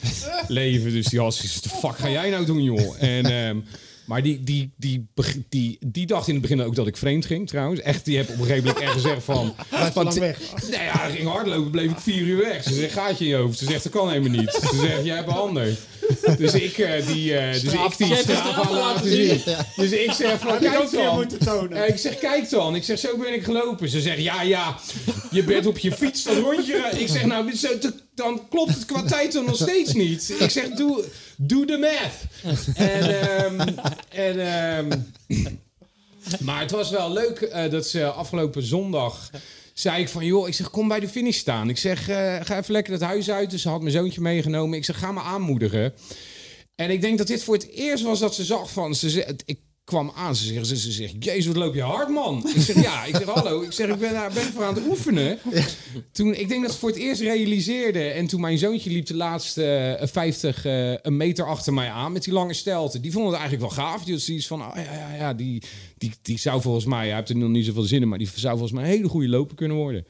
leven. 0.47 0.91
Dus 0.91 1.05
die 1.05 1.19
had 1.19 1.35
zoiets, 1.35 1.61
de 1.61 1.69
fuck 1.69 1.97
ga 1.97 2.09
jij 2.09 2.29
nou 2.29 2.45
doen, 2.45 2.63
joh? 2.63 3.03
En... 3.03 3.31
Um, 3.31 3.63
maar 4.05 4.23
die, 4.23 4.43
die, 4.43 4.71
die, 4.77 5.07
die, 5.49 5.77
die 5.85 6.05
dacht 6.05 6.27
in 6.27 6.33
het 6.33 6.41
begin 6.41 6.61
ook 6.61 6.75
dat 6.75 6.87
ik 6.87 6.97
vreemd 6.97 7.25
ging, 7.25 7.47
trouwens. 7.47 7.79
Echt, 7.79 8.05
die 8.05 8.17
heb 8.17 8.29
op 8.29 8.39
een 8.39 8.45
gegeven 8.45 8.63
moment 8.63 8.83
echt 8.83 8.93
gezegd 8.93 9.23
van... 9.23 9.53
van 9.93 10.13
weg. 10.19 10.39
Nee, 10.69 10.83
ja, 10.83 10.97
ging 10.97 11.27
hardlopen, 11.27 11.71
bleef 11.71 11.91
ik 11.91 11.99
vier 11.99 12.21
uur 12.21 12.37
weg. 12.37 12.63
Ze 12.63 12.73
zegt, 12.73 12.93
gaat 12.93 13.17
je 13.17 13.23
in 13.23 13.29
je 13.29 13.35
hoofd? 13.35 13.57
Ze 13.57 13.65
zegt, 13.65 13.83
dat 13.83 13.91
kan 13.91 14.09
helemaal 14.09 14.39
niet. 14.39 14.51
Ze 14.51 14.77
zegt, 14.81 15.05
jij 15.05 15.15
hebt 15.15 15.27
een 15.27 15.33
ander. 15.33 15.77
Dus 16.37 16.53
ik, 16.53 16.77
uh, 16.77 17.07
die, 17.07 17.31
uh, 17.31 17.51
dus 17.51 17.63
ik 17.63 17.97
die 17.97 18.15
straf 18.15 18.69
laten 18.69 19.09
zien. 19.09 19.41
Dus 19.75 19.91
ik 19.91 20.11
zeg 20.11 20.39
van, 20.39 20.59
kijk 20.59 20.91
dan. 20.91 21.73
Uh, 21.73 21.87
ik 21.87 21.97
zeg, 21.97 22.17
kijk 22.17 22.49
dan. 22.49 22.75
Ik 22.75 22.83
zeg, 22.83 22.99
zo 22.99 23.17
ben 23.17 23.33
ik 23.33 23.43
gelopen. 23.43 23.89
Ze 23.89 24.01
zegt, 24.01 24.21
ja, 24.21 24.41
ja, 24.41 24.75
je 25.31 25.43
bent 25.43 25.65
op 25.65 25.77
je 25.77 25.91
fiets 25.91 26.23
dat 26.23 26.37
rondje. 26.37 26.89
Ik 26.97 27.07
zeg, 27.07 27.25
nou, 27.25 27.51
dan 28.15 28.47
klopt 28.49 28.73
het 28.73 28.85
qua 28.85 29.03
tijd 29.03 29.33
dan 29.33 29.45
nog 29.45 29.55
steeds 29.55 29.93
niet. 29.93 30.33
Ik 30.39 30.49
zeg, 30.49 30.69
doe, 30.69 31.03
doe 31.35 31.65
de 31.65 31.77
math. 31.77 32.55
En, 32.75 33.09
um, 33.45 33.75
en 34.09 34.39
um, 34.77 35.13
maar 36.39 36.59
het 36.59 36.71
was 36.71 36.89
wel 36.89 37.11
leuk 37.11 37.51
dat 37.71 37.87
ze 37.87 38.05
afgelopen 38.05 38.63
zondag 38.63 39.29
zei 39.79 40.01
ik 40.01 40.09
van, 40.09 40.25
joh, 40.25 40.47
ik 40.47 40.53
zeg, 40.53 40.69
kom 40.69 40.87
bij 40.87 40.99
de 40.99 41.07
finish 41.07 41.37
staan. 41.37 41.69
Ik 41.69 41.77
zeg, 41.77 42.09
uh, 42.09 42.15
ga 42.41 42.57
even 42.57 42.71
lekker 42.71 42.93
het 42.93 43.01
huis 43.01 43.31
uit. 43.31 43.51
Dus 43.51 43.61
ze 43.61 43.69
had 43.69 43.81
mijn 43.81 43.93
zoontje 43.93 44.21
meegenomen. 44.21 44.77
Ik 44.77 44.85
zeg, 44.85 44.99
ga 44.99 45.11
me 45.11 45.19
aanmoedigen. 45.19 45.93
En 46.75 46.89
ik 46.89 47.01
denk 47.01 47.17
dat 47.17 47.27
dit 47.27 47.43
voor 47.43 47.53
het 47.53 47.69
eerst 47.69 48.03
was 48.03 48.19
dat 48.19 48.35
ze 48.35 48.43
zag 48.43 48.71
van, 48.71 48.95
ze, 48.95 49.35
ik 49.45 49.59
kwam 49.85 50.11
aan. 50.15 50.35
Ze 50.35 50.45
zegt, 50.45 50.67
ze, 50.67 50.77
ze 50.77 50.91
zegt, 50.91 51.13
jezus, 51.19 51.45
wat 51.45 51.55
loop 51.55 51.73
je 51.73 51.81
hard, 51.81 52.09
man. 52.09 52.49
Ik 52.55 52.61
zeg, 52.61 52.81
ja. 52.83 53.05
Ik 53.05 53.15
zeg, 53.15 53.25
hallo. 53.25 53.61
Ik 53.61 53.71
zeg, 53.71 53.89
ik 53.89 53.99
ben, 53.99 54.13
daar 54.13 54.33
ben 54.33 54.43
voor 54.43 54.63
aan 54.63 54.75
het 54.75 54.87
oefenen. 54.87 55.39
Toen, 56.11 56.33
ik 56.33 56.47
denk 56.47 56.63
dat 56.63 56.71
ze 56.71 56.79
voor 56.79 56.89
het 56.89 56.97
eerst 56.97 57.21
realiseerde. 57.21 58.03
En 58.03 58.27
toen 58.27 58.41
mijn 58.41 58.57
zoontje 58.57 58.89
liep 58.89 59.05
de 59.05 59.15
laatste 59.15 59.97
uh, 60.01 60.07
50 60.07 60.65
uh, 60.65 60.95
een 61.01 61.17
meter 61.17 61.45
achter 61.45 61.73
mij 61.73 61.89
aan 61.89 62.11
met 62.11 62.23
die 62.23 62.33
lange 62.33 62.53
stelte. 62.53 62.99
Die 62.99 63.11
vond 63.11 63.25
het 63.25 63.39
eigenlijk 63.39 63.63
wel 63.63 63.85
gaaf. 63.85 64.03
Die 64.03 64.13
had 64.13 64.23
zoiets 64.23 64.47
van, 64.47 64.61
oh, 64.61 64.71
ja, 64.75 64.93
ja, 64.93 65.15
ja, 65.15 65.33
die, 65.33 65.61
die, 65.97 66.11
die 66.21 66.39
zou 66.39 66.61
volgens 66.61 66.85
mij, 66.85 67.07
hij 67.07 67.15
heeft 67.15 67.29
er 67.29 67.35
nog 67.35 67.49
niet 67.49 67.65
zoveel 67.65 67.83
zin 67.83 68.01
in, 68.01 68.07
maar 68.07 68.17
die 68.17 68.29
zou 68.35 68.57
volgens 68.57 68.71
mij 68.71 68.83
een 68.83 68.89
hele 68.89 69.09
goede 69.09 69.29
loper 69.29 69.55
kunnen 69.55 69.77
worden. 69.77 70.05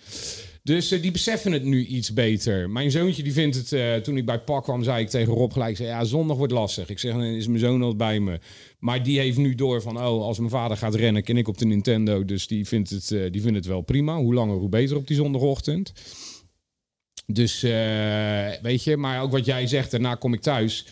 Dus 0.66 0.91
uh, 0.91 1.01
die 1.01 1.11
beseffen 1.11 1.51
het 1.51 1.63
nu 1.63 1.86
iets 1.86 2.13
beter. 2.13 2.70
Mijn 2.70 2.91
zoontje 2.91 3.24
die 3.24 3.34
vindt 3.34 3.55
het, 3.55 3.72
uh, 3.72 3.95
toen 3.95 4.18
ik 4.18 4.26
bij 4.26 4.39
Pak 4.39 4.63
kwam, 4.63 4.84
zei 4.84 5.03
ik 5.03 5.09
tegen 5.09 5.34
Rob 5.34 5.51
gelijk, 5.51 5.78
zei, 5.78 5.89
ja, 5.89 6.03
zondag 6.03 6.38
wordt 6.38 6.53
lastig. 6.53 6.89
Ik 6.89 6.99
zeg, 6.99 7.11
dan 7.11 7.24
is 7.24 7.47
mijn 7.47 7.59
zoon 7.59 7.82
al 7.82 7.95
bij 7.95 8.20
me. 8.20 8.39
Maar 8.80 9.03
die 9.03 9.20
heeft 9.20 9.38
nu 9.38 9.55
door 9.55 9.82
van, 9.82 9.97
oh, 9.97 10.24
als 10.24 10.38
mijn 10.38 10.49
vader 10.49 10.78
gaat 10.78 10.95
rennen, 10.95 11.24
ken 11.24 11.38
ik 11.38 11.47
op 11.47 11.57
de 11.57 11.66
Nintendo. 11.66 12.26
Dus 12.26 12.47
die 12.47 12.68
vindt 12.68 12.89
het, 12.89 13.11
uh, 13.11 13.32
die 13.32 13.41
vindt 13.41 13.57
het 13.57 13.66
wel 13.66 13.82
prima. 13.82 14.18
Hoe 14.18 14.34
langer, 14.34 14.55
hoe 14.55 14.70
beter 14.70 14.95
op 14.95 15.07
die 15.07 15.16
zondagochtend. 15.16 15.93
Dus, 17.28 17.61
weet 18.61 18.84
je, 18.84 18.97
maar 18.97 19.22
ook 19.22 19.32
wat 19.32 19.45
jij 19.45 19.68
zegt, 19.68 19.91
daarna 19.91 20.16
kom 20.16 20.34
ik 20.34 20.41
thuis. 20.41 20.86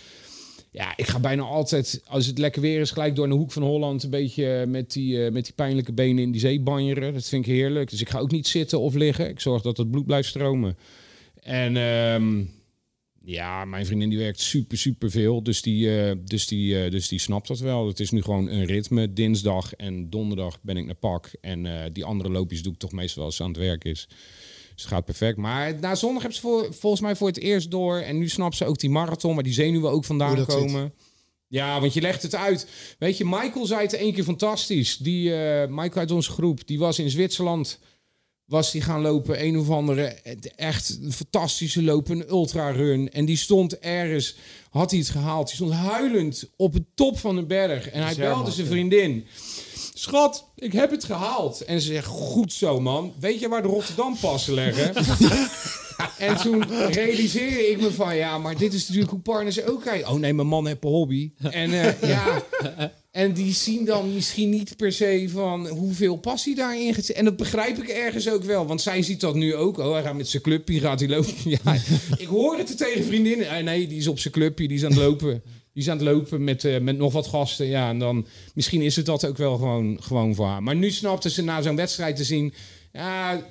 Ja, 0.73 0.93
ik 0.97 1.07
ga 1.07 1.19
bijna 1.19 1.43
altijd, 1.43 2.01
als 2.05 2.25
het 2.25 2.37
lekker 2.37 2.61
weer 2.61 2.79
is, 2.79 2.91
gelijk 2.91 3.15
door 3.15 3.27
de 3.27 3.33
hoek 3.33 3.51
van 3.51 3.63
Holland 3.63 4.03
een 4.03 4.09
beetje 4.09 4.65
met 4.67 4.91
die, 4.91 5.17
uh, 5.17 5.31
met 5.31 5.43
die 5.43 5.53
pijnlijke 5.53 5.93
benen 5.93 6.23
in 6.23 6.31
die 6.31 6.41
zee 6.41 6.59
banjeren. 6.59 7.13
Dat 7.13 7.27
vind 7.27 7.45
ik 7.45 7.51
heerlijk. 7.51 7.89
Dus 7.89 8.01
ik 8.01 8.09
ga 8.09 8.19
ook 8.19 8.31
niet 8.31 8.47
zitten 8.47 8.79
of 8.79 8.93
liggen. 8.93 9.29
Ik 9.29 9.39
zorg 9.39 9.61
dat 9.61 9.77
het 9.77 9.91
bloed 9.91 10.05
blijft 10.05 10.29
stromen. 10.29 10.77
En 11.41 11.75
um, 11.75 12.51
ja, 13.23 13.65
mijn 13.65 13.85
vriendin 13.85 14.09
die 14.09 14.17
werkt 14.17 14.39
super, 14.39 14.77
super 14.77 15.11
veel. 15.11 15.43
Dus 15.43 15.61
die, 15.61 15.85
uh, 15.85 16.11
dus, 16.25 16.47
die, 16.47 16.89
dus 16.89 17.07
die 17.07 17.19
snapt 17.19 17.47
dat 17.47 17.59
wel. 17.59 17.87
Het 17.87 17.99
is 17.99 18.11
nu 18.11 18.21
gewoon 18.21 18.49
een 18.49 18.65
ritme. 18.65 19.13
Dinsdag 19.13 19.73
en 19.73 20.09
donderdag 20.09 20.61
ben 20.61 20.77
ik 20.77 20.85
naar 20.85 20.95
pak. 20.95 21.31
En 21.41 21.91
die 21.93 22.05
andere 22.05 22.29
loopjes 22.29 22.63
doe 22.63 22.73
ik 22.73 22.79
toch 22.79 22.91
meestal 22.91 23.23
als 23.23 23.35
ze 23.35 23.43
aan 23.43 23.49
het 23.49 23.57
werk 23.57 23.83
is. 23.83 24.07
Dus 24.73 24.83
het 24.83 24.93
gaat 24.93 25.05
perfect. 25.05 25.37
Maar 25.37 25.79
na 25.79 25.95
zondag 25.95 26.21
hebben 26.21 26.39
ze 26.39 26.47
voor, 26.47 26.73
volgens 26.73 27.01
mij 27.01 27.15
voor 27.15 27.27
het 27.27 27.39
eerst 27.39 27.71
door. 27.71 27.97
En 27.97 28.17
nu 28.17 28.29
snapt 28.29 28.55
ze 28.55 28.65
ook 28.65 28.79
die 28.79 28.89
marathon, 28.89 29.33
maar 29.33 29.43
die 29.43 29.53
zenuwen 29.53 29.91
ook 29.91 30.05
vandaan 30.05 30.45
komen. 30.45 30.81
Zit. 30.81 31.11
Ja, 31.47 31.79
want 31.79 31.93
je 31.93 32.01
legt 32.01 32.21
het 32.21 32.35
uit. 32.35 32.67
Weet 32.99 33.17
je, 33.17 33.25
Michael 33.25 33.65
zei 33.65 33.81
het 33.81 33.93
één 33.93 34.13
keer 34.13 34.23
fantastisch. 34.23 34.97
Die, 34.97 35.29
uh, 35.29 35.65
Michael 35.67 35.95
uit 35.95 36.11
onze 36.11 36.31
groep, 36.31 36.67
die 36.67 36.79
was 36.79 36.99
in 36.99 37.09
Zwitserland. 37.09 37.79
Was 38.45 38.71
die 38.71 38.81
gaan 38.81 39.01
lopen, 39.01 39.43
een 39.43 39.57
of 39.57 39.69
andere, 39.69 40.03
echt 40.55 40.99
een 41.01 41.11
fantastische 41.11 41.83
lopen, 41.83 42.15
een 42.15 42.29
ultra-run. 42.29 43.11
En 43.11 43.25
die 43.25 43.37
stond 43.37 43.79
ergens, 43.79 44.35
had 44.69 44.91
hij 44.91 44.99
het 44.99 45.09
gehaald. 45.09 45.47
Die 45.47 45.55
stond 45.55 45.71
huilend 45.71 46.49
op 46.55 46.73
het 46.73 46.83
top 46.95 47.19
van 47.19 47.35
de 47.35 47.45
berg. 47.45 47.89
En 47.89 48.03
hij 48.03 48.15
belde 48.15 48.51
zijn 48.51 48.67
vriendin. 48.67 49.25
Schat, 50.03 50.47
ik 50.55 50.73
heb 50.73 50.91
het 50.91 51.03
gehaald. 51.03 51.61
En 51.61 51.81
ze 51.81 51.87
zegt, 51.93 52.05
goed 52.07 52.53
zo 52.53 52.79
man. 52.79 53.13
Weet 53.19 53.39
je 53.39 53.49
waar 53.49 53.61
de 53.61 53.67
Rotterdam 53.67 54.17
passen 54.21 54.53
leggen? 54.53 54.95
en 56.27 56.37
toen 56.37 56.63
realiseerde 56.91 57.69
ik 57.69 57.81
me 57.81 57.91
van, 57.91 58.15
ja, 58.15 58.37
maar 58.37 58.57
dit 58.57 58.73
is 58.73 58.81
natuurlijk 58.81 59.11
hoe 59.11 59.19
partners 59.19 59.63
ook 59.63 59.83
kijken. 59.83 60.11
Oh 60.11 60.19
nee, 60.19 60.33
mijn 60.33 60.47
man 60.47 60.67
heeft 60.67 60.83
een 60.83 60.89
hobby. 60.89 61.31
En 61.37 61.69
uh, 61.69 62.01
ja, 62.01 62.43
en 63.11 63.33
die 63.33 63.53
zien 63.53 63.85
dan 63.85 64.13
misschien 64.13 64.49
niet 64.49 64.77
per 64.77 64.91
se 64.91 65.29
van 65.31 65.67
hoeveel 65.67 66.15
passie 66.15 66.55
daarin 66.55 66.93
zit. 66.93 67.11
En 67.11 67.25
dat 67.25 67.37
begrijp 67.37 67.77
ik 67.77 67.87
ergens 67.87 68.29
ook 68.29 68.43
wel. 68.43 68.65
Want 68.65 68.81
zij 68.81 69.01
ziet 69.01 69.19
dat 69.19 69.35
nu 69.35 69.55
ook. 69.55 69.77
Oh, 69.77 69.91
hij 69.91 70.03
gaat 70.03 70.15
met 70.15 70.27
zijn 70.27 70.43
clubje, 70.43 70.79
gaat 70.79 70.99
hij 70.99 71.09
lopen. 71.09 71.33
Ja, 71.63 71.75
ik 72.17 72.27
hoor 72.27 72.57
het 72.57 72.69
er 72.69 72.75
tegen 72.75 73.03
vriendinnen. 73.03 73.49
Ah, 73.49 73.63
nee, 73.63 73.87
die 73.87 73.97
is 73.97 74.07
op 74.07 74.19
zijn 74.19 74.33
clubje, 74.33 74.67
die 74.67 74.77
is 74.77 74.83
aan 74.83 74.91
het 74.91 74.99
lopen. 74.99 75.43
Die 75.73 75.83
is 75.83 75.89
aan 75.89 75.97
het 75.97 76.05
lopen 76.05 76.43
met, 76.43 76.63
uh, 76.63 76.79
met 76.79 76.97
nog 76.97 77.13
wat 77.13 77.27
gasten. 77.27 77.65
Ja, 77.65 77.89
en 77.89 77.99
dan 77.99 78.25
misschien 78.53 78.81
is 78.81 78.95
het 78.95 79.05
dat 79.05 79.25
ook 79.25 79.37
wel 79.37 79.57
gewoon, 79.57 79.97
gewoon 80.01 80.35
voor 80.35 80.45
haar. 80.45 80.63
Maar 80.63 80.75
nu 80.75 80.91
snapte 80.91 81.29
ze 81.29 81.43
na 81.43 81.61
zo'n 81.61 81.75
wedstrijd 81.75 82.15
te 82.15 82.23
zien. 82.23 82.53
Ja, 82.91 83.45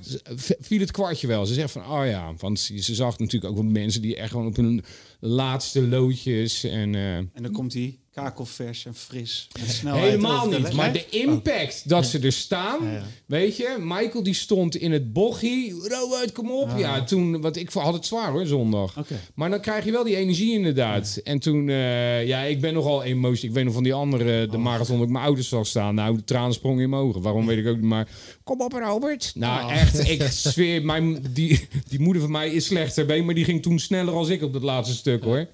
viel 0.61 0.81
het 0.81 0.91
kwartje 0.91 1.27
wel. 1.27 1.47
Ze 1.47 1.55
zegt 1.55 1.71
van, 1.71 1.87
oh 1.87 2.07
ja, 2.07 2.35
want 2.39 2.61
ze 2.61 2.95
zag 2.95 3.19
natuurlijk 3.19 3.53
ook 3.53 3.63
wel 3.63 3.71
mensen 3.71 4.03
die 4.03 4.17
echt 4.17 4.31
gewoon 4.31 4.47
op 4.47 4.57
hun 4.57 4.85
laatste 5.21 5.89
loodjes 5.89 6.65
en... 6.65 6.93
Uh, 6.93 7.17
en 7.17 7.43
dan 7.43 7.53
komt 7.53 7.73
hij 7.73 7.99
kakelvers 8.13 8.87
en 8.87 8.95
fris. 8.95 9.49
snelheid 9.67 10.05
Helemaal 10.05 10.49
niet. 10.49 10.73
Maar 10.73 10.93
de 10.93 11.09
impact 11.09 11.89
dat 11.89 12.07
ze 12.07 12.19
er 12.19 12.33
staan, 12.33 12.85
ja, 12.85 12.93
ja. 12.93 13.03
weet 13.27 13.57
je, 13.57 13.77
Michael 13.81 14.23
die 14.23 14.35
stond 14.35 14.77
in 14.77 14.93
het 14.93 15.13
bochie, 15.13 15.73
Robert, 15.73 16.33
kom 16.33 16.51
op. 16.51 16.69
Ah, 16.69 16.79
ja, 16.79 17.05
toen, 17.05 17.41
want 17.41 17.57
ik 17.57 17.71
had 17.73 17.95
het 17.95 18.07
zwaar 18.07 18.31
hoor, 18.31 18.47
zondag. 18.47 18.99
Okay. 18.99 19.19
Maar 19.35 19.51
dan 19.51 19.61
krijg 19.61 19.85
je 19.85 19.93
wel 19.93 20.05
die 20.05 20.17
energie 20.17 20.53
inderdaad. 20.53 21.21
En 21.25 21.39
toen, 21.39 21.69
uh, 21.69 22.27
ja, 22.27 22.41
ik 22.41 22.61
ben 22.61 22.75
nogal 22.75 23.03
emotie. 23.03 23.49
Ik 23.49 23.55
weet 23.55 23.65
nog 23.65 23.75
van 23.75 23.83
die 23.83 23.95
andere, 23.95 24.47
de 24.47 24.57
oh. 24.57 24.63
marathon, 24.63 24.97
dat 24.97 25.07
ik 25.07 25.13
mijn 25.13 25.25
ouders 25.25 25.49
zag 25.49 25.67
staan. 25.67 25.95
Nou, 25.95 26.17
de 26.17 26.25
tranen 26.25 26.55
sprongen 26.55 26.83
in 26.83 26.91
mijn 26.91 27.03
ogen. 27.03 27.23
Waarom 27.23 27.47
weet 27.47 27.59
ik 27.59 27.67
ook 27.67 27.77
niet, 27.77 27.85
maar 27.85 28.09
kom 28.45 28.61
op 28.61 28.73
Robert. 28.73 29.33
Nou, 29.35 29.65
oh. 29.65 29.81
echt, 29.81 30.09
ik 30.09 30.23
zweer, 30.23 30.85
mijn, 30.85 31.25
die, 31.31 31.69
die 31.89 32.01
moeder 32.01 32.23
van 32.23 32.31
mij 32.31 32.51
is 32.51 32.65
slechter 32.65 33.25
maar 33.25 33.35
die 33.35 33.45
ging 33.45 33.63
toen 33.63 33.79
sneller 33.79 34.15
als 34.15 34.29
ik 34.29 34.43
op 34.43 34.53
dat 34.53 34.63
laatste 34.63 34.95
stuk 34.95 35.25
hoor. 35.25 35.47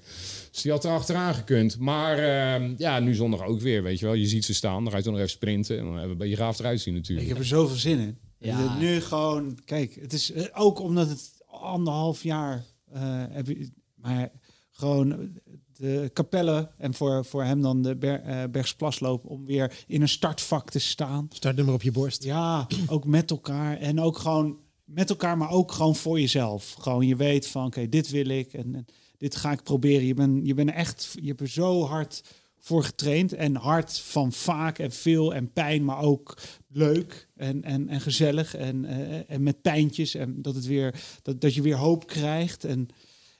Dus 0.51 0.61
die 0.61 0.71
had 0.71 0.83
er 0.83 0.91
achteraan 0.91 1.33
gekund. 1.33 1.79
Maar 1.79 2.17
uh, 2.17 2.77
ja, 2.77 2.99
nu 2.99 3.15
zondag 3.15 3.41
ook 3.41 3.59
weer, 3.59 3.83
weet 3.83 3.99
je 3.99 4.05
wel. 4.05 4.13
Je 4.13 4.27
ziet 4.27 4.45
ze 4.45 4.53
staan, 4.53 4.83
dan 4.83 4.91
ga 4.91 4.97
je 4.97 5.03
toch 5.03 5.13
nog 5.13 5.21
even 5.21 5.35
sprinten. 5.35 5.77
En 5.77 5.83
dan 5.83 5.91
hebben 5.91 6.17
we 6.17 6.23
een 6.23 6.29
beetje 6.29 6.43
gaaf 6.43 6.59
eruit 6.59 6.81
zien 6.81 6.93
natuurlijk. 6.93 7.27
Ik 7.27 7.33
heb 7.33 7.41
er 7.41 7.49
zoveel 7.49 7.77
zin 7.77 7.99
in. 7.99 8.17
Ja. 8.39 8.77
Nu 8.77 9.01
gewoon, 9.01 9.57
kijk, 9.65 9.97
het 10.01 10.13
is 10.13 10.31
eh, 10.31 10.45
ook 10.53 10.79
omdat 10.79 11.09
het 11.09 11.43
anderhalf 11.45 12.23
jaar 12.23 12.65
uh, 12.93 12.99
heb 13.29 13.47
je, 13.47 13.71
maar 13.95 14.31
gewoon 14.71 15.31
de 15.73 16.09
kapellen 16.13 16.69
en 16.77 16.93
voor, 16.93 17.25
voor 17.25 17.43
hem 17.43 17.61
dan 17.61 17.81
de 17.81 17.95
Ber, 17.95 18.23
uh, 18.27 18.43
Bergsplasloop 18.51 19.25
om 19.25 19.45
weer 19.45 19.83
in 19.87 20.01
een 20.01 20.09
startvak 20.09 20.69
te 20.69 20.79
staan. 20.79 21.27
Startnummer 21.29 21.73
op 21.73 21.81
je 21.81 21.91
borst. 21.91 22.23
Ja, 22.23 22.67
ook 22.87 23.05
met 23.05 23.31
elkaar 23.31 23.77
en 23.77 23.99
ook 23.99 24.17
gewoon 24.17 24.57
met 24.83 25.09
elkaar, 25.09 25.37
maar 25.37 25.49
ook 25.49 25.71
gewoon 25.71 25.95
voor 25.95 26.19
jezelf. 26.19 26.75
Gewoon 26.79 27.07
je 27.07 27.15
weet 27.15 27.47
van, 27.47 27.65
oké, 27.65 27.77
okay, 27.77 27.89
dit 27.89 28.09
wil 28.09 28.27
ik 28.27 28.53
en, 28.53 28.75
en 28.75 28.85
dit 29.19 29.35
ga 29.35 29.51
ik 29.51 29.63
proberen. 29.63 30.05
Je 30.05 30.13
bent 30.13 30.47
je 30.47 30.53
bent 30.53 30.71
echt, 30.71 31.15
je 31.21 31.27
hebt 31.27 31.41
er 31.41 31.49
zo 31.49 31.83
hard 31.83 32.21
voor 32.59 32.83
getraind. 32.83 33.33
En 33.33 33.55
hard 33.55 33.99
van 33.99 34.31
vaak 34.31 34.79
en 34.79 34.91
veel 34.91 35.33
en 35.33 35.51
pijn, 35.51 35.85
maar 35.85 36.01
ook 36.01 36.37
leuk 36.67 37.27
en, 37.35 37.63
en, 37.63 37.89
en 37.89 38.01
gezellig. 38.01 38.55
En, 38.55 38.83
uh, 38.83 39.31
en 39.31 39.43
met 39.43 39.61
pijntjes. 39.61 40.15
En 40.15 40.41
dat, 40.41 40.55
het 40.55 40.65
weer, 40.65 40.95
dat, 41.21 41.41
dat 41.41 41.53
je 41.53 41.61
weer 41.61 41.75
hoop 41.75 42.07
krijgt. 42.07 42.63
En 42.63 42.87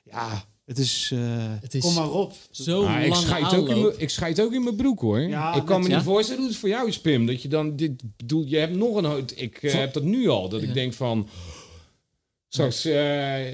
ja, 0.03 0.45
het 0.65 0.77
is, 0.77 1.11
uh, 1.13 1.19
het 1.61 1.73
is, 1.73 1.81
kom 1.81 1.93
maar 1.93 2.11
op. 2.11 2.33
Zo 2.51 2.83
ah, 2.83 3.05
ik, 3.05 3.13
scheid 3.13 3.55
ook 3.55 3.69
in 3.69 3.93
ik 3.97 4.09
scheid 4.09 4.41
ook 4.41 4.53
in 4.53 4.63
mijn 4.63 4.75
broek 4.75 4.99
hoor. 4.99 5.19
Ja, 5.19 5.55
ik 5.55 5.65
kan 5.65 5.81
me 5.81 5.87
niet 5.87 6.03
voorstellen 6.03 6.41
hoe 6.41 6.49
het 6.49 6.59
voor 6.59 6.69
jou 6.69 6.87
is, 6.87 7.01
Pim. 7.01 7.25
Dat 7.25 7.41
je 7.41 7.47
dan 7.47 7.75
dit 7.75 8.01
bedoel, 8.17 8.45
je 8.45 8.57
hebt 8.57 8.75
nog 8.75 8.95
een. 8.95 9.27
Ik 9.35 9.61
uh, 9.61 9.73
heb 9.73 9.93
dat 9.93 10.03
nu 10.03 10.27
al. 10.27 10.49
Dat 10.49 10.61
ja. 10.61 10.67
ik 10.67 10.73
denk 10.73 10.93
van. 10.93 11.27
Straks, 12.51 12.85
eh, 12.85 12.93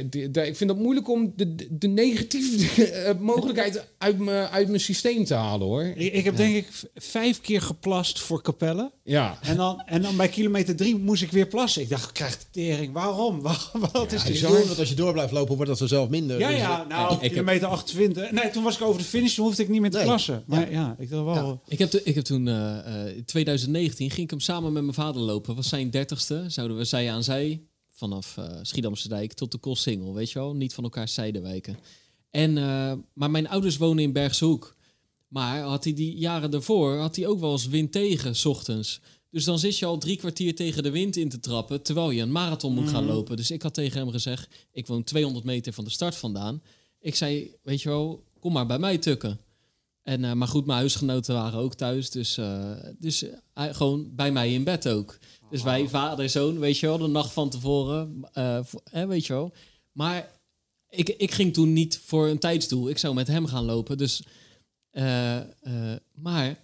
de- 0.09 0.29
ik 0.47 0.55
vind 0.55 0.69
het 0.69 0.79
moeilijk 0.79 1.09
om 1.09 1.33
de, 1.35 1.55
de, 1.55 1.67
de 1.71 1.87
negatieve 1.87 2.83
eh, 2.91 3.19
mogelijkheid 3.19 3.85
uit 3.97 4.17
mijn 4.19 4.47
uit 4.47 4.67
mijn 4.67 4.79
systeem 4.79 5.23
te 5.25 5.33
halen, 5.33 5.67
hoor. 5.67 5.83
Ik, 5.83 6.13
ik 6.13 6.23
heb 6.23 6.35
denk 6.35 6.55
ik 6.55 6.67
vijf 6.95 7.41
keer 7.41 7.61
geplast 7.61 8.19
voor 8.21 8.41
Capelle. 8.41 8.91
Ja. 9.03 9.39
En 9.41 9.55
dan, 9.55 9.81
en 9.85 10.01
dan 10.01 10.17
bij 10.17 10.29
kilometer 10.29 10.75
drie 10.75 10.97
moest 10.97 11.21
ik 11.21 11.31
weer 11.31 11.47
plassen. 11.47 11.81
Ik 11.81 11.89
dacht, 11.89 12.07
ik 12.07 12.13
krijg 12.13 12.37
de 12.37 12.45
tering. 12.51 12.93
Waarom? 12.93 13.41
Wat, 13.47 13.71
wat 13.91 14.11
is 14.11 14.23
dit? 14.23 14.41
door, 14.41 14.65
want 14.67 14.79
als 14.79 14.89
je 14.89 14.95
door 14.95 15.13
blijft 15.13 15.31
lopen, 15.31 15.53
wordt 15.55 15.69
dat 15.69 15.79
vanzelf 15.79 16.09
minder. 16.09 16.39
Ja, 16.39 16.49
Dus, 16.49 16.57
ja, 16.57 16.81
eh, 16.83 16.87
nou, 16.89 17.13
ik 17.15 17.21
heb- 17.21 17.31
kilometer 17.31 17.67
28. 17.67 18.31
Nee, 18.31 18.49
toen 18.49 18.63
was 18.63 18.75
ik 18.75 18.81
over 18.81 19.01
de 19.01 19.07
finish, 19.07 19.35
toen 19.35 19.45
hoefde 19.45 19.63
ik 19.63 19.69
niet 19.69 19.81
meer 19.81 19.91
te 19.91 19.97
Nee. 19.97 20.05
plassen. 20.05 20.43
Maar 20.47 20.71
ja, 20.71 20.95
ik 20.99 21.09
dacht 21.09 21.23
wel... 21.23 21.33
Ja. 21.35 21.59
Ik 21.67 21.79
heb, 21.79 21.93
ik 21.93 22.15
heb 22.15 22.23
toen, 22.23 22.47
eh, 22.47 22.77
eh, 23.07 23.15
in 23.17 23.25
2019, 23.25 24.09
ging 24.11 24.23
ik 24.23 24.29
hem 24.29 24.39
samen 24.39 24.73
met 24.73 24.81
mijn 24.83 24.93
vader 24.95 25.21
lopen. 25.21 25.55
Was 25.55 25.69
zijn 25.69 25.89
dertigste, 25.89 26.43
zouden 26.47 26.77
we 26.77 26.83
zij 26.85 27.11
aan 27.11 27.23
zij, 27.23 27.61
vanaf 27.95 28.37
eh 28.37 28.59
Schiedamse 28.61 29.07
Dijk 29.07 29.33
tot 29.33 29.51
de 29.51 29.57
Koolsingel, 29.57 30.13
weet 30.13 30.31
je 30.31 30.39
wel? 30.39 30.55
Niet 30.55 30.73
van 30.73 30.83
elkaar 30.83 31.07
zijde 31.07 31.41
wijken. 31.41 31.77
En, 32.29 32.57
eh, 32.57 32.93
maar 33.13 33.31
mijn 33.31 33.47
ouders 33.47 33.77
wonen 33.77 34.03
in 34.03 34.13
Bergshoek. 34.13 34.75
Maar 35.27 35.61
had 35.61 35.83
hij 35.83 35.93
die 35.93 36.17
jaren 36.17 36.51
daarvoor, 36.51 36.97
had 36.97 37.15
hij 37.15 37.27
ook 37.27 37.39
wel 37.39 37.51
eens 37.51 37.67
wind 37.67 37.91
tegen, 37.91 38.35
s 38.35 38.45
ochtends. 38.45 39.01
Dus 39.29 39.43
dan 39.43 39.59
zit 39.59 39.77
je 39.77 39.85
al 39.85 39.97
drie 39.97 40.17
kwartier 40.17 40.55
tegen 40.55 40.83
de 40.83 40.89
wind 40.89 41.15
in 41.15 41.29
te 41.29 41.39
trappen, 41.39 41.81
terwijl 41.81 42.11
je 42.11 42.21
een 42.21 42.31
marathon 42.31 42.73
moet 42.73 42.89
gaan 42.89 43.05
lopen. 43.05 43.37
Dus 43.37 43.51
ik 43.51 43.61
had 43.61 43.73
tegen 43.73 43.99
hem 43.99 44.09
gezegd, 44.11 44.47
ik 44.71 44.87
woon 44.87 45.03
200 45.03 45.45
meter 45.45 45.73
van 45.73 45.83
de 45.83 45.89
start 45.89 46.15
vandaan. 46.15 46.61
Ik 46.99 47.15
zei, 47.15 47.55
weet 47.63 47.81
je 47.81 47.89
wel, 47.89 48.23
kom 48.39 48.53
maar 48.53 48.65
bij 48.65 48.79
mij 48.79 48.97
tukken. 48.97 49.39
En, 50.05 50.23
eh, 50.23 50.33
maar 50.33 50.47
goed, 50.47 50.65
mijn 50.65 50.79
huisgenoten 50.79 51.33
waren 51.35 51.59
ook 51.59 51.73
thuis. 51.75 52.09
Dus, 52.09 52.37
eh, 52.37 52.71
dus 52.99 53.23
eh, 53.53 53.73
gewoon 53.73 54.15
bij 54.15 54.31
mij 54.31 54.53
in 54.53 54.63
bed 54.63 54.87
ook. 54.87 55.17
Dus 55.49 55.63
wij, 55.63 55.87
vader, 55.87 56.29
zoon, 56.29 56.59
weet 56.59 56.77
je 56.77 56.87
wel, 56.87 56.97
de 56.97 57.07
nacht 57.07 57.31
van 57.33 57.49
tevoren. 57.49 58.23
vo- 58.65 58.81
hè, 58.91 59.07
weet 59.07 59.25
je 59.25 59.33
wel. 59.33 59.53
Maar 59.91 60.31
ik, 60.89 61.09
ik 61.09 61.31
ging 61.31 61.53
toen 61.53 61.73
niet 61.73 62.01
voor 62.05 62.27
een 62.27 62.39
tijdsdoel. 62.39 62.89
Ik 62.89 62.97
zou 62.97 63.13
met 63.13 63.27
hem 63.27 63.45
gaan 63.45 63.63
lopen. 63.65 63.97
Dus, 63.97 64.21
maar 66.13 66.59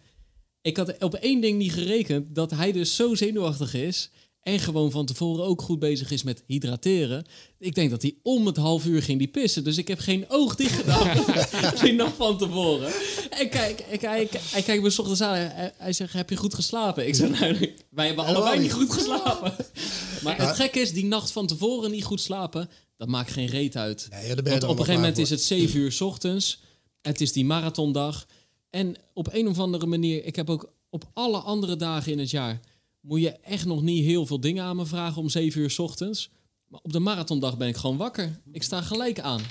ik 0.62 0.78
had 0.78 1.04
op 1.04 1.14
één 1.14 1.42
ding 1.42 1.58
niet 1.58 1.74
gerekend. 1.74 2.36
Dat 2.36 2.52
hij 2.52 2.72
dus 2.72 2.96
zo 2.96 3.16
zenuwachtig 3.16 3.74
is. 3.74 4.10
En 4.42 4.60
gewoon 4.60 4.92
van 4.92 5.06
tevoren 5.06 5.46
ook 5.46 5.62
goed 5.62 5.80
bezig 5.80 6.12
is 6.12 6.24
met 6.24 6.44
hydrateren. 6.48 7.26
Ik 7.58 7.76
denk 7.76 7.90
dat 7.90 8.02
hij 8.02 8.16
om 8.24 8.46
het 8.46 8.58
half 8.58 8.86
uur 8.86 9.04
ging 9.04 9.20
die 9.20 9.28
pissen. 9.28 9.64
Dus 9.64 9.78
ik 9.78 9.88
heb 9.88 10.00
geen 10.00 10.26
oog 10.28 10.56
dicht 10.56 10.76
gedaan. 10.76 11.26
die 11.82 11.94
nacht 11.94 12.16
van 12.16 12.38
tevoren. 12.38 12.92
En 13.30 13.50
kijk, 13.50 13.80
ik, 13.90 14.02
hij, 14.02 14.30
hij 14.32 14.62
kijkt 14.62 14.84
me 14.84 14.90
's 14.90 15.00
ochtends 15.00 15.22
aan. 15.22 15.36
Hij, 15.36 15.74
hij 15.78 15.94
zegt, 15.94 16.14
heb 16.14 16.30
je 16.30 16.36
goed 16.36 16.54
geslapen? 16.54 17.08
Ik 17.08 17.16
zeg, 17.16 17.40
nou, 17.40 17.76
wij 17.90 18.06
hebben 18.06 18.26
allebei 18.26 18.60
niet 18.60 18.74
goed 18.74 18.94
geslapen. 18.94 19.56
Maar 20.24 20.38
het 20.38 20.56
gekke 20.56 20.80
is, 20.80 20.94
die 20.94 21.06
nacht 21.06 21.32
van 21.32 21.48
tevoren 21.48 21.92
niet 21.92 22.04
goed 22.04 22.22
slapen... 22.22 22.70
dat 22.98 23.08
maakt 23.08 23.32
geen 23.32 23.48
reet 23.48 23.76
uit. 23.76 24.08
Nee, 24.10 24.28
ja, 24.28 24.36
Want 24.36 24.64
op 24.64 24.70
een 24.70 24.78
gegeven 24.78 24.94
moment 24.94 25.18
is 25.18 25.30
het 25.30 25.42
7 25.42 25.80
uur 25.80 25.92
's 25.92 26.02
ochtends. 26.02 26.62
Het 27.02 27.22
is 27.22 27.32
die 27.32 27.46
marathondag. 27.46 28.28
En 28.70 28.96
op 29.14 29.34
een 29.34 29.48
of 29.48 29.60
andere 29.60 29.86
manier, 29.86 30.26
ik 30.26 30.36
heb 30.36 30.50
ook 30.50 30.74
op 30.90 31.10
alle 31.14 31.38
andere 31.38 31.76
dagen 31.76 32.12
in 32.12 32.20
het 32.20 32.30
jaar, 32.30 32.60
moet 33.02 33.22
je 33.22 33.30
echt 33.30 33.66
nog 33.66 33.82
niet 33.82 34.04
heel 34.04 34.26
veel 34.26 34.40
dingen 34.40 34.64
aan 34.64 34.76
me 34.76 34.86
vragen 34.86 35.22
om 35.22 35.30
7 35.30 35.62
uur 35.62 35.70
's 35.70 35.80
ochtends. 35.80 36.30
Maar 36.68 36.80
op 36.84 36.92
de 36.92 37.00
marathondag 37.00 37.58
ben 37.58 37.68
ik 37.68 37.76
gewoon 37.76 37.98
wakker. 37.98 38.42
Ik 38.52 38.64
sta 38.64 38.82
gelijk 38.82 39.20
aan. 39.20 39.42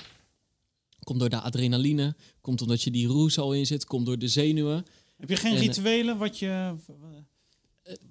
Komt 1.03 1.19
door 1.19 1.29
de 1.29 1.39
adrenaline, 1.39 2.15
komt 2.41 2.61
omdat 2.61 2.81
je 2.81 2.91
die 2.91 3.07
roes 3.07 3.39
al 3.39 3.53
in 3.53 3.65
zit, 3.65 3.85
komt 3.85 4.05
door 4.05 4.17
de 4.19 4.27
zenuwen. 4.27 4.85
Heb 5.17 5.29
je 5.29 5.35
geen 5.35 5.51
En, 5.55 5.57
eh, 5.57 5.65
rituelen 5.67 6.17
wat 6.17 6.39
je, 6.39 6.75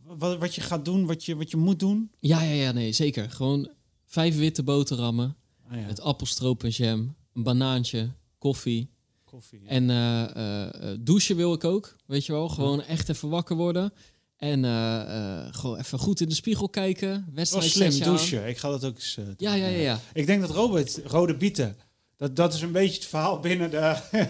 wat, 0.02 0.38
wat 0.38 0.54
je 0.54 0.60
gaat 0.60 0.84
doen, 0.84 1.06
wat 1.06 1.24
je, 1.24 1.36
wat 1.36 1.50
je 1.50 1.56
moet 1.56 1.78
doen? 1.78 2.10
Ja, 2.18 2.42
ja, 2.42 2.52
ja, 2.52 2.72
nee, 2.72 2.92
zeker. 2.92 3.30
Gewoon 3.30 3.70
vijf 4.04 4.36
witte 4.36 4.62
boterhammen 4.62 5.36
Ah, 5.70 5.80
ja. 5.80 5.86
met 5.86 6.00
appelstroop 6.00 6.64
en 6.64 6.68
jam, 6.70 7.14
een 7.34 7.42
banaantje, 7.42 8.10
koffie. 8.38 8.90
Koffie. 9.24 9.60
En 9.66 9.90
eh, 9.90 10.36
eh, 10.36 10.92
eh, 10.92 10.98
douchen 11.00 11.36
wil 11.36 11.52
ik 11.52 11.64
ook, 11.64 11.96
weet 12.06 12.26
je 12.26 12.32
wel. 12.32 12.48
Gewoon 12.48 12.82
echt 12.82 13.08
even 13.08 13.28
wakker 13.28 13.56
worden. 13.56 13.92
En 14.40 14.64
eh, 14.64 15.00
eh, 15.00 15.46
gewoon 15.50 15.78
even 15.78 15.98
goed 15.98 16.20
in 16.20 16.28
de 16.28 16.34
spiegel 16.34 16.68
kijken. 16.68 17.26
Wedstrijd 17.34 17.70
slim 17.70 17.90
setje 17.90 18.04
aan. 18.04 18.10
douchen. 18.16 18.48
Ik 18.48 18.58
ga 18.58 18.68
dat 18.68 18.84
ook 18.84 18.94
eens 18.94 19.16
eh, 19.18 19.24
doen. 19.24 19.34
Ja, 19.38 19.54
ja, 19.54 19.66
ja, 19.66 19.78
ja. 19.78 20.00
Ik 20.12 20.26
denk 20.26 20.40
dat 20.40 20.50
Robert, 20.50 21.00
rode 21.04 21.34
bieten, 21.36 21.76
dat, 22.16 22.36
dat 22.36 22.54
is 22.54 22.60
een 22.60 22.72
beetje 22.72 22.94
het 22.94 23.06
verhaal 23.06 23.40
binnen 23.40 23.70
de... 23.70 23.96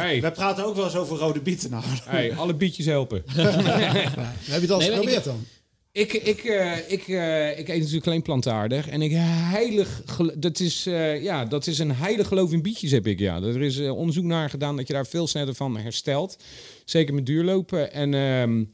Hey, 0.00 0.20
Wij 0.20 0.32
praten 0.32 0.64
ook 0.64 0.74
wel 0.74 0.84
eens 0.84 0.96
over 0.96 1.16
rode 1.16 1.40
bieten. 1.40 1.70
Nou. 1.70 1.84
hey, 2.04 2.34
alle 2.34 2.54
bietjes 2.54 2.86
helpen. 2.86 3.22
Heb 3.26 3.34
je 3.34 4.52
het 4.52 4.52
al 4.52 4.52
eens 4.52 4.60
Nee, 4.60 4.70
maar 4.70 4.80
ik- 4.80 4.88
geprobeerd 4.88 5.24
dan? 5.24 5.44
Ik, 5.92 6.12
ik, 6.12 6.44
eh, 6.44 6.76
ik, 6.92 7.08
eh, 7.08 7.58
ik 7.58 7.68
eet 7.68 7.78
natuurlijk 7.78 8.06
alleen 8.06 8.22
plantaardig. 8.22 8.88
En 8.88 9.02
ik 9.02 9.12
heilig... 9.14 10.02
Dat 10.34 10.60
is, 10.60 10.86
eh, 10.86 11.22
ja, 11.22 11.44
dat 11.44 11.66
is 11.66 11.78
een 11.78 11.92
heilig 11.94 12.28
geloof 12.28 12.52
in 12.52 12.62
bietjes 12.62 12.90
heb 12.90 13.06
ik, 13.06 13.18
ja. 13.18 13.42
Er 13.42 13.62
is 13.62 13.78
onderzoek 13.80 14.24
naar 14.24 14.50
gedaan 14.50 14.76
dat 14.76 14.86
je 14.86 14.92
daar 14.92 15.06
veel 15.06 15.26
sneller 15.26 15.54
van 15.54 15.76
herstelt. 15.76 16.36
Zeker 16.84 17.14
met 17.14 17.26
duurlopen. 17.26 17.92
En 17.92 18.14
ehm, 18.14 18.64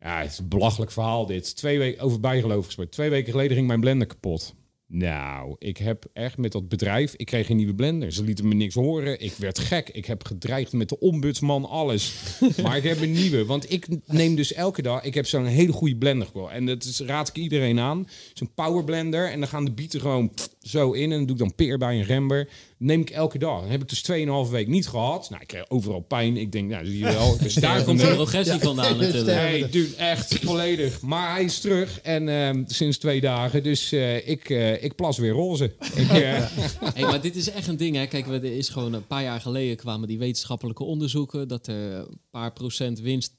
ja, 0.00 0.20
het 0.20 0.30
is 0.30 0.38
een 0.38 0.48
belachelijk 0.48 0.90
verhaal 0.90 1.26
dit. 1.26 1.56
Twee 1.56 1.78
weken 1.78 2.02
over 2.02 2.20
bijgeloof 2.20 2.64
gesproken. 2.64 2.92
Twee 2.92 3.10
weken 3.10 3.32
geleden 3.32 3.56
ging 3.56 3.66
mijn 3.66 3.80
blender 3.80 4.06
kapot. 4.06 4.54
Nou, 4.90 5.56
ik 5.58 5.76
heb 5.76 6.04
echt 6.12 6.36
met 6.36 6.52
dat 6.52 6.68
bedrijf... 6.68 7.14
Ik 7.16 7.26
kreeg 7.26 7.48
een 7.48 7.56
nieuwe 7.56 7.74
blender. 7.74 8.12
Ze 8.12 8.24
lieten 8.24 8.48
me 8.48 8.54
niks 8.54 8.74
horen. 8.74 9.20
Ik 9.20 9.32
werd 9.38 9.58
gek. 9.58 9.88
Ik 9.88 10.06
heb 10.06 10.24
gedreigd 10.24 10.72
met 10.72 10.88
de 10.88 10.98
ombudsman, 10.98 11.64
alles. 11.64 12.14
maar 12.62 12.76
ik 12.76 12.82
heb 12.82 13.00
een 13.00 13.12
nieuwe. 13.12 13.44
Want 13.44 13.72
ik 13.72 13.86
neem 14.06 14.34
dus 14.34 14.52
elke 14.52 14.82
dag... 14.82 15.02
Ik 15.02 15.14
heb 15.14 15.26
zo'n 15.26 15.44
hele 15.44 15.72
goede 15.72 15.96
blender. 15.96 16.28
En 16.50 16.66
dat 16.66 16.84
is, 16.84 17.00
raad 17.00 17.28
ik 17.28 17.34
iedereen 17.34 17.78
aan. 17.78 18.08
Zo'n 18.32 18.54
power 18.54 18.84
blender. 18.84 19.30
En 19.30 19.38
dan 19.40 19.48
gaan 19.48 19.64
de 19.64 19.72
bieten 19.72 20.00
gewoon 20.00 20.30
pff, 20.34 20.48
zo 20.68 20.92
in. 20.92 21.02
En 21.02 21.16
dan 21.16 21.26
doe 21.26 21.36
ik 21.36 21.38
dan 21.42 21.54
peer 21.54 21.78
bij 21.78 21.98
een 21.98 22.04
rember. 22.04 22.48
neem 22.78 23.00
ik 23.00 23.10
elke 23.10 23.38
dag. 23.38 23.60
Dan 23.60 23.70
heb 23.70 23.82
ik 23.82 23.88
dus 23.88 24.02
2,5 24.46 24.50
week 24.50 24.68
niet 24.68 24.88
gehad. 24.88 25.30
Nou, 25.30 25.42
ik 25.42 25.48
kreeg 25.48 25.70
overal 25.70 26.00
pijn. 26.00 26.36
Ik 26.36 26.52
denk, 26.52 26.70
nou, 26.70 26.86
zie 26.86 26.98
je 26.98 27.04
wel. 27.04 27.36
Ben 27.36 27.60
Daar 27.60 27.84
komt 27.84 28.00
de 28.00 28.14
progressie 28.14 28.58
vandaan 28.58 28.98
natuurlijk. 29.00 29.40
Nee, 29.40 29.68
dude, 29.68 29.96
echt 29.96 30.34
volledig. 30.38 31.00
Maar 31.00 31.32
hij 31.34 31.44
is 31.44 31.60
terug 31.60 32.00
en 32.00 32.28
ehm, 32.28 32.62
sinds 32.66 32.98
twee 32.98 33.20
dagen. 33.20 33.62
Dus 33.62 33.92
eh, 33.92 34.28
ik, 34.28 34.50
eh, 34.50 34.82
ik 34.84 34.94
plas 34.94 35.18
weer 35.18 35.32
roze. 35.32 35.64
Ik, 35.94 36.08
eh, 36.08 36.46
Hey, 36.94 37.02
maar 37.02 37.20
dit 37.20 37.36
is 37.36 37.50
echt 37.50 37.66
een 37.66 37.76
ding, 37.76 37.96
hè. 37.96 38.06
Kijk, 38.06 38.26
we- 38.26 38.34
er 38.36 38.56
is 38.56 38.68
gewoon 38.68 38.92
een 38.92 39.06
paar 39.06 39.22
jaar 39.22 39.40
geleden 39.40 39.76
kwamen 39.76 40.08
die 40.08 40.18
wetenschappelijke 40.18 40.84
onderzoeken... 40.84 41.48
dat 41.48 41.66
er 41.66 41.92
een 41.94 42.20
paar 42.30 42.52
procent 42.52 43.00
winst 43.00 43.32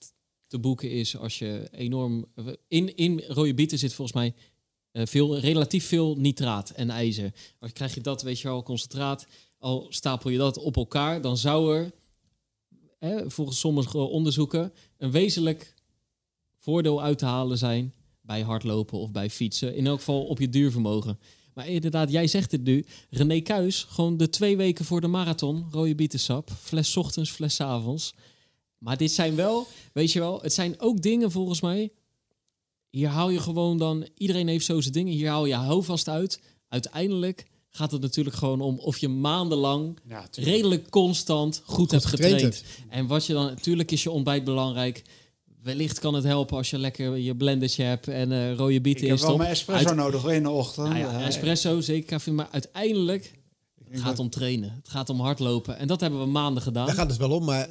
te 0.47 0.59
boeken 0.59 0.91
is 0.91 1.17
als 1.17 1.39
je 1.39 1.67
enorm... 1.71 2.25
In, 2.67 2.95
in 2.95 3.23
rode 3.27 3.53
bieten 3.53 3.77
zit 3.77 3.93
volgens 3.93 4.17
mij 4.17 4.33
eh, 4.91 5.05
veel, 5.05 5.39
relatief 5.39 5.87
veel 5.87 6.15
nitraat 6.17 6.69
en 6.69 6.89
ijzer. 6.89 7.33
Als 7.59 7.71
krijg 7.71 7.93
je 7.93 8.01
dat, 8.01 8.21
weet 8.21 8.39
je 8.39 8.47
wel, 8.47 8.63
concentraat... 8.63 9.27
al 9.57 9.87
stapel 9.89 10.29
je 10.29 10.37
dat 10.37 10.57
op 10.57 10.75
elkaar, 10.75 11.21
dan 11.21 11.37
zou 11.37 11.75
er... 11.75 11.91
Hè, 12.99 13.29
volgens 13.31 13.59
sommige 13.59 13.97
onderzoeken 13.97 14.73
een 14.97 15.11
wezenlijk 15.11 15.73
voordeel 16.57 17.01
uit 17.01 17.17
te 17.17 17.25
halen 17.25 17.57
zijn... 17.57 17.93
bij 18.21 18.41
hardlopen 18.41 18.99
of 18.99 19.11
bij 19.11 19.29
fietsen. 19.29 19.75
In 19.75 19.87
elk 19.87 19.97
geval 19.97 20.25
op 20.25 20.39
je 20.39 20.49
duurvermogen. 20.49 21.19
Maar 21.53 21.67
inderdaad, 21.67 22.11
jij 22.11 22.27
zegt 22.27 22.51
het 22.51 22.63
nu. 22.63 22.85
René 23.09 23.39
Kuis, 23.39 23.83
gewoon 23.89 24.17
de 24.17 24.29
twee 24.29 24.57
weken 24.57 24.85
voor 24.85 25.01
de 25.01 25.07
marathon, 25.07 25.67
rode 25.71 25.95
bietensap, 25.95 26.51
fles 26.61 26.97
ochtends, 26.97 27.29
fles 27.29 27.61
avonds. 27.61 28.13
Maar 28.77 28.97
dit 28.97 29.11
zijn 29.11 29.35
wel, 29.35 29.67
weet 29.93 30.11
je 30.11 30.19
wel, 30.19 30.41
het 30.41 30.53
zijn 30.53 30.79
ook 30.79 31.01
dingen 31.01 31.31
volgens 31.31 31.61
mij. 31.61 31.91
Hier 32.89 33.07
haal 33.07 33.29
je 33.29 33.39
gewoon 33.39 33.77
dan, 33.77 34.07
iedereen 34.17 34.47
heeft 34.47 34.65
zo 34.65 34.81
zijn 34.81 34.93
dingen, 34.93 35.13
hier 35.13 35.29
haal 35.29 35.45
je 35.45 35.53
houvast 35.53 36.09
uit. 36.09 36.41
Uiteindelijk 36.67 37.45
gaat 37.69 37.91
het 37.91 38.01
natuurlijk 38.01 38.35
gewoon 38.35 38.61
om 38.61 38.79
of 38.79 38.97
je 38.97 39.07
maandenlang 39.07 39.99
Ja, 40.07 40.27
redelijk 40.31 40.89
constant 40.89 41.61
goed, 41.65 41.91
hebt 41.91 42.05
getraind 42.05 42.41
getraind. 42.41 42.63
En 42.89 43.07
wat 43.07 43.25
je 43.25 43.33
dan, 43.33 43.45
natuurlijk 43.45 43.91
is 43.91 44.03
je 44.03 44.11
ontbijt 44.11 44.43
belangrijk. 44.43 45.03
Wellicht 45.61 45.99
kan 45.99 46.13
het 46.13 46.23
helpen 46.23 46.57
als 46.57 46.69
je 46.69 46.77
lekker 46.77 47.17
je 47.17 47.35
blendertje 47.35 47.83
hebt 47.83 48.07
en 48.07 48.31
eh, 48.31 48.55
rode 48.55 48.73
Ik 48.73 48.81
bieten 48.83 49.07
heb 49.07 49.17
in 49.17 49.25
wel 49.25 49.37
mijn 49.37 49.49
espresso 49.49 49.87
Uit- 49.87 49.97
nodig 49.97 50.25
in 50.25 50.43
de 50.43 50.49
ochtend. 50.49 50.87
nou 50.87 50.99
ja, 50.99 51.21
espresso, 51.25 51.81
zeker 51.81 52.07
café. 52.09 52.31
Maar 52.31 52.47
uiteindelijk 52.51 53.25
ik 53.77 53.91
het 53.91 54.01
gaat 54.01 54.19
om 54.19 54.29
trainen. 54.29 54.71
Het 54.75 54.89
gaat 54.89 55.09
om 55.09 55.19
hardlopen. 55.19 55.77
En 55.77 55.87
dat 55.87 56.01
hebben 56.01 56.19
we 56.19 56.25
maanden 56.25 56.63
gedaan. 56.63 56.85
Daar 56.85 56.95
gaat 56.95 57.09
het 57.09 57.19
wel 57.19 57.31
om, 57.31 57.45
maar 57.45 57.69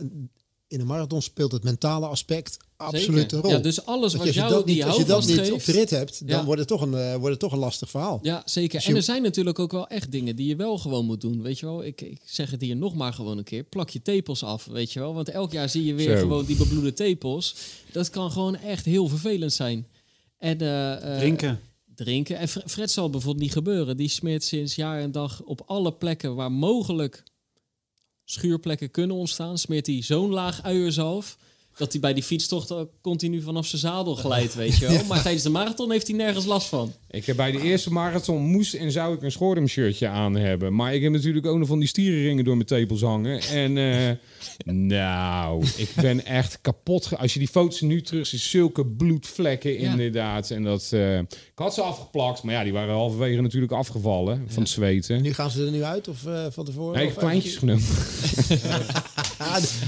in 0.68 0.80
een 0.80 0.86
marathon 0.86 1.22
speelt 1.22 1.52
het 1.52 1.62
mentale 1.64 2.06
aspect 2.06 2.56
absoluut 2.76 3.32
een 3.32 3.40
rol. 3.40 3.50
Ja, 3.50 3.58
dus 3.58 3.84
alles 3.84 4.14
wat 4.14 4.34
jou 4.34 4.50
dat 4.50 4.66
die 4.66 4.74
niet, 4.74 4.84
als 4.84 4.96
je 4.96 5.04
dat 5.04 5.26
niet 5.26 5.52
op 5.52 5.64
de 5.64 5.72
rit 5.72 5.90
hebt, 5.90 6.28
dan 6.28 6.38
Ja. 6.38 6.44
wordt, 6.44 6.58
het 6.60 6.68
toch 6.68 6.80
een, 6.80 6.94
eh, 6.94 7.10
wordt 7.14 7.30
het 7.30 7.38
toch 7.38 7.52
een 7.52 7.58
lastig 7.58 7.90
verhaal. 7.90 8.18
Ja, 8.22 8.42
zeker. 8.44 8.84
En 8.86 8.96
er 8.96 9.02
zijn 9.02 9.22
natuurlijk 9.22 9.58
ook 9.58 9.72
wel 9.72 9.86
echt 9.88 10.12
dingen 10.12 10.36
die 10.36 10.46
je 10.46 10.56
wel 10.56 10.78
gewoon 10.78 11.04
moet 11.04 11.20
doen. 11.20 11.42
Weet 11.42 11.58
je 11.58 11.66
wel, 11.66 11.84
ik, 11.84 12.00
ik 12.00 12.20
zeg 12.24 12.50
het 12.50 12.60
hier 12.60 12.76
nog 12.76 12.94
maar 12.94 13.12
gewoon 13.12 13.38
een 13.38 13.44
keer. 13.44 13.62
Plak 13.64 13.90
je 13.90 14.02
tepels 14.02 14.42
af, 14.42 14.64
weet 14.64 14.92
je 14.92 15.00
wel. 15.00 15.14
Want 15.14 15.28
elk 15.28 15.52
jaar 15.52 15.68
zie 15.68 15.84
je 15.84 15.94
weer 15.94 16.16
Zo. 16.16 16.22
gewoon 16.22 16.44
die 16.44 16.56
bebloede 16.56 16.92
tepels. 16.92 17.54
Dat 17.92 18.10
kan 18.10 18.30
gewoon 18.30 18.56
echt 18.56 18.84
heel 18.84 19.08
vervelend 19.08 19.52
zijn. 19.52 19.86
En, 20.38 20.60
eh, 20.60 21.12
eh, 21.12 21.18
Drinken. 21.18 21.60
drinken. 21.94 22.38
En 22.38 22.48
Fre- 22.48 22.62
Fred 22.68 22.90
zal 22.90 23.10
bijvoorbeeld 23.10 23.42
niet 23.44 23.52
gebeuren. 23.52 23.96
Die 23.96 24.08
smeert 24.08 24.44
sinds 24.44 24.74
jaar 24.74 25.00
en 25.00 25.12
dag 25.12 25.42
op 25.42 25.62
alle 25.66 25.92
plekken 25.92 26.34
waar 26.34 26.52
mogelijk 26.52 27.22
schuurplekken 28.30 28.90
kunnen 28.90 29.16
ontstaan, 29.16 29.58
smeert 29.58 29.86
hij 29.86 30.02
zo'n 30.02 30.30
laag 30.30 30.62
uierzalf. 30.62 31.36
dat 31.76 31.92
hij 31.92 32.00
bij 32.00 32.14
die 32.14 32.22
fietstocht 32.22 32.74
continu 33.00 33.42
vanaf 33.42 33.66
zijn 33.66 33.80
zadel 33.80 34.14
glijdt, 34.14 34.54
weet 34.54 34.76
je 34.78 34.86
wel. 34.86 35.04
Maar 35.08 35.22
tijdens 35.22 35.42
de 35.42 35.50
marathon 35.50 35.90
heeft 35.90 36.06
hij 36.06 36.16
nergens 36.16 36.44
last 36.44 36.68
van. 36.68 36.92
Ik 37.10 37.26
heb 37.26 37.36
bij 37.36 37.50
de 37.52 37.60
eerste 37.62 37.92
marathon 37.92 38.42
moest 38.42 38.74
en 38.74 38.92
zou 38.92 39.14
ik 39.14 39.22
een 39.22 39.32
Schorem 39.32 39.66
shirtje 39.68 40.08
aan 40.08 40.34
hebben. 40.36 40.74
Maar 40.74 40.94
ik 40.94 41.02
heb 41.02 41.12
natuurlijk 41.12 41.46
ook 41.46 41.58
nog 41.58 41.68
van 41.68 41.78
die 41.78 41.88
stierenringen 41.88 42.44
door 42.44 42.54
mijn 42.54 42.66
tepels 42.66 43.00
hangen. 43.02 43.40
En 43.40 43.78
eh, 43.78 44.10
nou, 44.74 45.66
ik 45.76 45.88
ben 46.00 46.24
echt 46.24 46.58
kapot. 46.60 47.16
Als 47.18 47.32
je 47.32 47.38
die 47.38 47.48
foto's 47.48 47.80
nu 47.80 48.02
terug 48.02 48.26
ziet, 48.26 48.40
zulke 48.40 48.86
bloedvlekken 48.86 49.80
Ja. 49.80 49.90
inderdaad. 49.90 50.50
En 50.50 50.62
dat, 50.62 50.88
eh, 50.92 51.18
ik 51.18 51.26
had 51.54 51.74
ze 51.74 51.82
afgeplakt, 51.82 52.42
maar 52.42 52.54
ja, 52.54 52.62
die 52.62 52.72
waren 52.72 52.94
halverwege 52.94 53.40
natuurlijk 53.40 53.72
afgevallen 53.72 54.44
van 54.48 54.62
het 54.62 54.70
zweten. 54.72 55.22
Nu 55.22 55.32
gaan 55.34 55.50
ze 55.50 55.64
er 55.64 55.70
nu 55.70 55.82
uit 55.82 56.08
of 56.08 56.26
eh, 56.26 56.46
van 56.50 56.64
tevoren? 56.64 56.94
Nee, 56.96 57.02
ik 57.06 57.10
heb 57.10 57.18
kleintjes 57.18 57.56
genomen. 57.56 57.84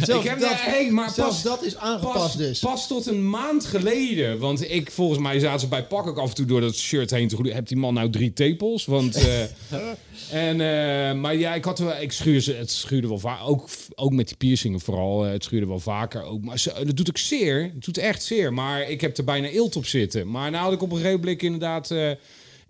Zelfs 0.04 0.24
ik 0.24 0.30
heb 0.30 0.40
dat, 0.40 0.50
daar- 0.50 0.64
hey, 0.64 0.90
maar 0.90 1.12
pas, 1.16 1.42
dat 1.42 1.64
is 1.64 1.76
aangepast 1.76 2.14
pas, 2.14 2.36
dus. 2.36 2.58
pas 2.58 2.86
tot 2.88 3.06
een 3.06 3.30
maand 3.30 3.64
geleden. 3.64 4.38
Want 4.38 4.70
ik, 4.70 4.90
volgens 4.90 5.18
mij 5.18 5.38
zaten 5.38 5.60
ze 5.60 5.68
bij 5.68 5.84
Pak 5.86 6.06
ook 6.06 6.18
af 6.18 6.28
en 6.28 6.34
toe 6.34 6.46
door 6.46 6.60
dat 6.60 6.74
shirt 6.76 7.09
heen 7.16 7.28
te 7.28 7.34
groeien. 7.34 7.54
Hebt 7.54 7.68
die 7.68 7.76
man 7.76 7.94
nou 7.94 8.10
drie 8.10 8.32
tepels? 8.32 8.84
Want, 8.84 9.14
eh, 9.16 9.42
en, 10.48 10.60
eh, 10.60 11.14
maar 11.20 11.36
ja, 11.36 11.54
ik, 11.54 11.64
had 11.64 11.78
wel, 11.78 12.00
ik 12.00 12.12
schuur 12.12 12.40
ze, 12.40 12.52
het 12.52 12.70
schuurde 12.70 13.08
wel 13.08 13.18
vaak. 13.18 13.40
Ook, 13.44 13.68
ook 13.94 14.12
met 14.12 14.28
die 14.28 14.36
piercingen 14.36 14.80
vooral. 14.80 15.26
eh, 15.26 15.32
het 15.32 15.44
schuurde 15.44 15.66
wel 15.66 15.80
vaker. 15.80 16.22
Ook, 16.22 16.44
maar 16.44 16.58
ze, 16.58 16.72
dat 16.84 16.96
doet 16.96 17.08
ook 17.08 17.18
zeer. 17.18 17.62
Het 17.62 17.84
doet 17.84 17.98
echt 17.98 18.22
zeer. 18.22 18.52
Maar 18.52 18.90
ik 18.90 19.00
heb 19.00 19.16
er 19.16 19.24
bijna 19.24 19.48
eelt 19.48 19.76
op 19.76 19.86
zitten. 19.86 20.30
Maar 20.30 20.50
nou 20.50 20.64
had 20.64 20.72
ik 20.72 20.82
op 20.82 20.90
een 20.90 20.96
gegeven 20.96 21.20
blik 21.20 21.42
inderdaad... 21.42 21.90
eh, 21.90 22.10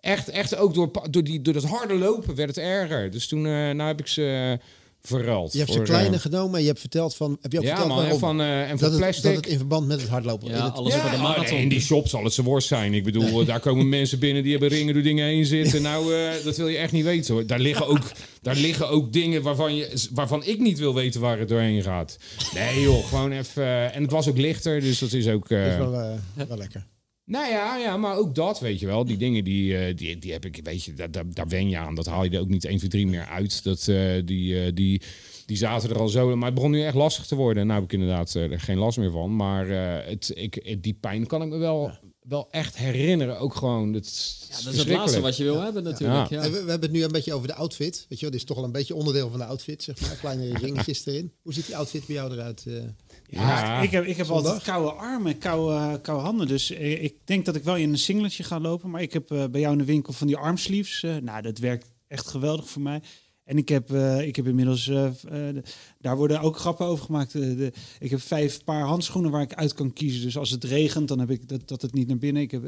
Echt, 0.00 0.28
echt 0.28 0.56
ook 0.56 0.74
door, 0.74 0.90
door, 1.10 1.24
die, 1.24 1.42
door 1.42 1.54
dat 1.54 1.64
harde 1.64 1.94
lopen 1.94 2.34
werd 2.34 2.48
het 2.48 2.58
erger. 2.64 3.10
Dus 3.10 3.26
toen 3.28 3.42
nou 3.42 3.82
heb 3.82 4.00
ik 4.00 4.06
ze 4.06 4.58
verruild. 5.02 5.52
Je 5.52 5.58
hebt 5.58 5.70
ze 5.70 5.76
voor, 5.76 5.86
kleine 5.86 6.14
eh, 6.14 6.20
genomen 6.20 6.54
en 6.54 6.60
je 6.60 6.66
hebt 6.66 6.80
verteld 6.80 7.16
van... 7.16 7.38
Heb 7.40 7.52
je 7.52 7.58
ook 7.58 7.64
ja, 7.64 7.76
verteld 7.76 7.96
man. 7.96 8.04
En 8.04 8.18
van, 8.18 8.40
eh, 8.40 8.60
en 8.60 8.68
van 8.68 8.78
dat, 8.78 8.90
het, 8.90 9.00
plastic. 9.00 9.22
dat 9.24 9.34
het 9.34 9.46
in 9.46 9.56
verband 9.56 9.86
met 9.86 10.00
het 10.00 10.10
hardlopen. 10.10 10.48
Ja, 10.48 10.56
in 10.56 10.62
het, 10.62 10.74
alles 10.74 10.94
voor 10.94 11.10
de 11.10 11.16
marathon. 11.16 11.58
in 11.58 11.68
die 11.68 11.80
shop 11.80 12.08
zal 12.08 12.24
het 12.24 12.32
zijn 12.32 12.46
worst 12.46 12.68
zijn. 12.68 12.94
Ik 12.94 13.04
bedoel, 13.04 13.44
daar 13.44 13.60
komen 13.60 13.88
mensen 13.88 14.18
binnen 14.18 14.42
die 14.42 14.52
hebben 14.52 14.68
ringen 14.68 14.94
door 14.94 15.02
dingen 15.02 15.26
heen 15.26 15.46
zitten. 15.46 15.82
Nou, 15.90 16.14
eh, 16.14 16.44
dat 16.44 16.56
wil 16.56 16.68
je 16.68 16.76
echt 16.76 16.92
niet 16.92 17.04
weten 17.04 17.34
hoor. 17.34 17.46
Daar 17.46 17.58
liggen 17.58 17.86
ook, 17.86 18.02
daar 18.42 18.56
liggen 18.56 18.88
ook 18.88 19.12
dingen 19.12 19.42
waarvan, 19.42 19.76
je, 19.76 20.08
waarvan 20.12 20.44
ik 20.44 20.58
niet 20.58 20.78
wil 20.78 20.94
weten 20.94 21.20
waar 21.20 21.38
het 21.38 21.48
doorheen 21.48 21.82
gaat. 21.82 22.18
Nee 22.54 22.80
joh, 22.80 23.06
gewoon 23.06 23.32
even... 23.32 23.92
en 23.92 24.02
het 24.02 24.10
was 24.10 24.28
ook 24.28 24.38
lichter, 24.38 24.80
dus 24.80 24.98
dat 24.98 25.12
is 25.12 25.28
ook... 25.28 25.50
eh, 25.50 25.70
is 25.70 25.76
wel, 25.76 25.90
wel 26.48 26.56
lekker. 26.56 26.86
Nou 27.30 27.50
ja, 27.50 27.76
ja, 27.76 27.96
maar 27.96 28.16
ook 28.16 28.34
dat, 28.34 28.60
weet 28.60 28.80
je 28.80 28.86
wel. 28.86 29.04
Die 29.04 29.16
dingen, 29.16 29.44
die, 29.44 29.76
eh, 29.76 29.96
die, 29.96 30.18
die 30.18 30.32
heb 30.32 30.44
ik, 30.44 30.60
weet 30.62 30.84
je, 30.84 30.94
daar, 30.94 31.10
daar, 31.10 31.24
daar 31.34 31.48
wen 31.48 31.68
je 31.68 31.76
aan. 31.78 31.94
Dat 31.94 32.06
haal 32.06 32.24
je 32.24 32.30
er 32.30 32.40
ook 32.40 32.48
niet 32.48 32.64
1, 32.64 32.78
2, 32.78 32.90
3 32.90 33.06
meer 33.06 33.24
uit. 33.26 33.64
Dat, 33.64 33.88
eh, 33.88 33.96
die, 34.24 34.60
eh, 34.64 34.70
die, 34.74 35.00
die 35.46 35.56
zaten 35.56 35.90
er 35.90 35.98
al 35.98 36.08
zo. 36.08 36.36
Maar 36.36 36.44
het 36.46 36.54
begon 36.54 36.70
nu 36.70 36.82
echt 36.82 36.94
lastig 36.94 37.26
te 37.26 37.34
worden. 37.34 37.60
En 37.62 37.66
nou 37.68 37.80
heb 37.80 37.92
ik 37.92 37.98
inderdaad 38.00 38.34
er 38.34 38.60
geen 38.60 38.78
last 38.78 38.98
meer 38.98 39.10
van. 39.10 39.36
Maar 39.36 39.68
het, 39.68 40.32
ik, 40.34 40.58
het- 40.62 40.82
die 40.82 40.96
pijn 41.00 41.26
kan 41.26 41.42
ik 41.42 41.48
me 41.48 41.56
wel, 41.58 41.90
wel 42.30 42.48
echt 42.50 42.76
herinneren. 42.76 43.38
Ook 43.38 43.54
gewoon, 43.54 43.92
dat, 43.92 44.04
is 44.04 44.46
Ja, 44.50 44.64
dat 44.64 44.72
is 44.72 44.78
het 44.78 44.88
laatste 44.88 45.20
wat 45.20 45.36
je 45.36 45.44
wil 45.44 45.60
hebben 45.60 45.82
natuurlijk. 45.82 46.28
Ja. 46.30 46.40
We, 46.42 46.50
we 46.50 46.56
hebben 46.56 46.80
het 46.80 46.90
nu 46.92 47.02
een 47.04 47.12
beetje 47.12 47.34
over 47.34 47.48
de 47.48 47.54
outfit. 47.54 48.06
Weet 48.08 48.18
je 48.18 48.24
wel, 48.24 48.30
dit 48.30 48.40
is 48.40 48.46
toch 48.46 48.56
wel 48.56 48.64
een 48.66 48.72
beetje 48.72 48.94
onderdeel 48.94 49.30
van 49.30 49.38
de 49.38 49.44
outfit, 49.44 49.82
zeg 49.82 50.00
maar. 50.00 50.16
Kleine 50.16 50.58
ringetjes 50.64 51.06
erin. 51.06 51.32
Hoe 51.42 51.52
ziet 51.52 51.66
die 51.66 51.76
outfit 51.76 52.06
bij 52.06 52.14
jou 52.14 52.32
eruit? 52.32 52.64
eh? 52.66 52.74
Ja, 53.28 53.80
ik 53.82 53.90
heb, 53.90 54.04
ik 54.04 54.16
heb 54.16 54.26
Zondag? 54.26 54.44
altijd 54.46 54.62
koude 54.62 54.90
armen, 54.92 55.38
koude, 55.38 56.00
koude 56.00 56.24
handen. 56.24 56.46
Dus 56.48 56.70
ik 56.70 57.14
denk 57.24 57.44
dat 57.44 57.54
ik 57.56 57.64
wel 57.64 57.76
in 57.76 57.90
een 57.90 57.98
singletje 57.98 58.42
ga 58.42 58.60
lopen. 58.60 58.90
Maar 58.90 59.02
ik 59.02 59.12
heb 59.12 59.30
eh, 59.30 59.44
bij 59.50 59.60
jou 59.60 59.72
in 59.72 59.78
de 59.78 59.84
winkel 59.84 60.12
van 60.12 60.26
die 60.26 60.36
armsleeves. 60.36 61.02
eh, 61.02 61.16
nou, 61.16 61.42
dat 61.42 61.58
werkt 61.58 61.90
echt 62.08 62.26
geweldig 62.28 62.68
voor 62.68 62.82
mij. 62.82 63.02
En 63.50 63.58
ik 63.58 63.68
heb, 63.68 63.92
eh, 63.92 64.20
ik 64.26 64.36
heb 64.36 64.46
inmiddels, 64.46 64.88
eh, 64.88 65.04
eh, 65.06 65.12
de- 65.28 65.62
daar 66.00 66.16
worden 66.16 66.40
ook 66.40 66.56
grappen 66.58 66.86
over 66.86 67.04
gemaakt. 67.04 67.32
De, 67.32 67.72
ik 67.98 68.10
heb 68.10 68.20
vijf 68.20 68.64
paar 68.64 68.82
handschoenen 68.82 69.30
waar 69.30 69.42
ik 69.42 69.54
uit 69.54 69.74
kan 69.74 69.92
kiezen. 69.92 70.22
Dus 70.22 70.36
als 70.36 70.50
het 70.50 70.64
regent, 70.64 71.08
dan 71.08 71.18
heb 71.18 71.30
ik 71.30 71.48
dat, 71.48 71.68
dat 71.68 71.82
het 71.82 71.94
niet 71.94 72.08
naar 72.08 72.18
binnen. 72.18 72.42
Ik 72.42 72.50
heb 72.50 72.62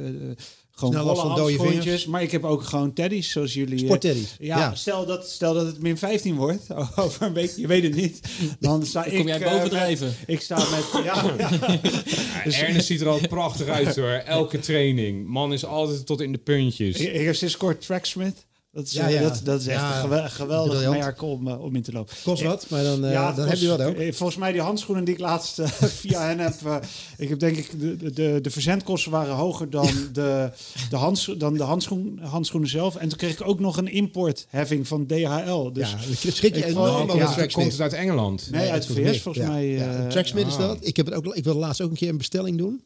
gewoon 0.73 0.93
Snel 0.93 1.17
van 1.17 1.29
dode 1.29 1.41
handschoentjes. 1.41 1.83
vingers. 1.83 2.07
Maar 2.07 2.23
ik 2.23 2.31
heb 2.31 2.45
ook 2.45 2.63
gewoon 2.63 2.93
teddies, 2.93 3.31
zoals 3.31 3.55
jullie... 3.55 3.79
Sportteddies. 3.79 4.37
ja, 4.39 4.59
Ja. 4.59 4.75
Stel, 4.75 5.07
dat, 5.07 5.29
stel 5.29 5.55
dat 5.55 5.67
het 5.67 5.79
min 5.83 5.99
15 5.99 6.35
wordt, 6.37 6.75
over 6.97 7.23
een 7.27 7.33
week, 7.33 7.51
je 7.57 7.67
weet 7.67 7.83
het 7.83 7.95
niet. 7.95 8.21
Dan 8.61 8.87
sta 8.87 9.05
ik... 9.05 9.17
kom 9.19 9.27
jij 9.27 9.41
eh, 9.41 9.53
bovendrijven. 9.53 10.07
met- 10.07 10.17
ik 10.27 10.41
sta 10.41 10.57
met... 10.57 11.05
Ja, 11.05 11.35
ja. 11.39 11.79
Dus 12.45 12.59
Ernest 12.61 12.87
ziet 12.87 13.01
er 13.01 13.09
al 13.09 13.19
prachtig 13.29 13.67
uit 13.67 13.97
hoor. 13.97 14.09
Elke 14.11 14.59
training. 14.59 15.27
Man 15.27 15.53
is 15.53 15.65
altijd 15.65 16.07
tot 16.07 16.21
in 16.21 16.33
de 16.33 16.39
puntjes. 16.39 16.97
Ik, 16.97 17.13
ik 17.15 17.25
heb 17.25 17.35
sinds 17.35 17.57
kort 17.57 17.81
Tracksmith. 17.87 18.47
Dat 18.75 18.85
is, 18.87 18.93
Ja, 18.93 19.07
eh, 19.07 19.15
ja. 19.15 19.21
Dat, 19.23 19.41
dat 19.45 19.61
is 19.61 19.67
echt 19.67 19.81
Ja, 19.81 19.95
een 19.95 20.01
gewe- 20.01 20.29
geweldig 20.29 20.73
briljant. 20.73 20.99
merk 20.99 21.23
om, 21.23 21.49
eh, 21.49 21.63
om 21.65 21.75
in 21.77 21.83
te 21.83 21.93
lopen. 21.93 22.15
Kost 22.25 22.43
wat, 22.43 22.67
maar 22.69 22.83
dan, 22.83 23.05
eh, 23.05 23.13
Ja, 23.13 23.33
dan 23.33 23.49
heb 23.49 23.59
je 23.59 23.67
dat 23.67 23.81
ook. 23.83 23.95
eh, 23.95 24.13
Volgens 24.13 24.39
mij 24.39 24.53
die 24.53 24.61
handschoenen 24.61 25.05
die 25.05 25.15
ik 25.15 25.21
laatst 25.21 25.59
eh, 25.59 25.67
via 26.03 26.27
hen 26.27 26.39
heb. 26.39 26.55
eh, 26.65 26.77
ik 27.19 27.29
heb 27.29 27.39
denk 27.39 27.57
ik 27.57 27.81
de, 27.81 28.13
de- 28.13 28.39
de, 28.43 28.51
verzendkosten 28.51 29.11
waren 29.11 29.35
hoger 29.35 29.71
dan 29.71 29.89
de, 30.13 30.51
de, 30.91 30.97
handscho 30.97 31.37
dan 31.37 31.55
de 31.55 31.63
handschoen, 31.63 32.19
handschoenen 32.23 32.69
zelf. 32.69 32.97
En 32.97 33.09
toen 33.09 33.19
kreeg 33.19 33.33
ik 33.33 33.47
ook 33.49 33.61
nog 33.61 33.77
een 33.77 33.89
importheffing 33.93 34.89
van 34.89 35.07
DHL. 35.07 35.73
Dus 35.73 35.91
ja, 35.91 35.97
dan 35.97 36.33
schrik 36.33 36.55
je 36.57 36.65
enorm 36.65 37.11
over 37.11 37.17
ja, 37.41 37.47
Komt 37.47 37.73
het 37.73 37.81
uit 37.81 37.93
Engeland? 37.93 38.49
nee, 38.51 38.71
uit 38.71 38.87
de 38.87 38.93
VS 38.95 39.21
volgens 39.21 39.45
Ja, 39.45 39.51
mij. 39.51 39.67
Ja, 39.67 39.97
eh, 40.03 40.07
Tracksmith 40.07 40.47
is 40.47 40.53
ah. 40.53 40.59
dat. 40.59 40.79
Ik, 40.81 40.97
heb 40.97 41.07
het 41.07 41.15
ook, 41.15 41.35
ik 41.35 41.45
wilde 41.45 41.59
laatst 41.61 41.81
ook 41.81 41.91
een 41.91 41.97
keer 41.97 42.09
een 42.09 42.19
bestelling 42.19 42.59
doen. 42.59 42.83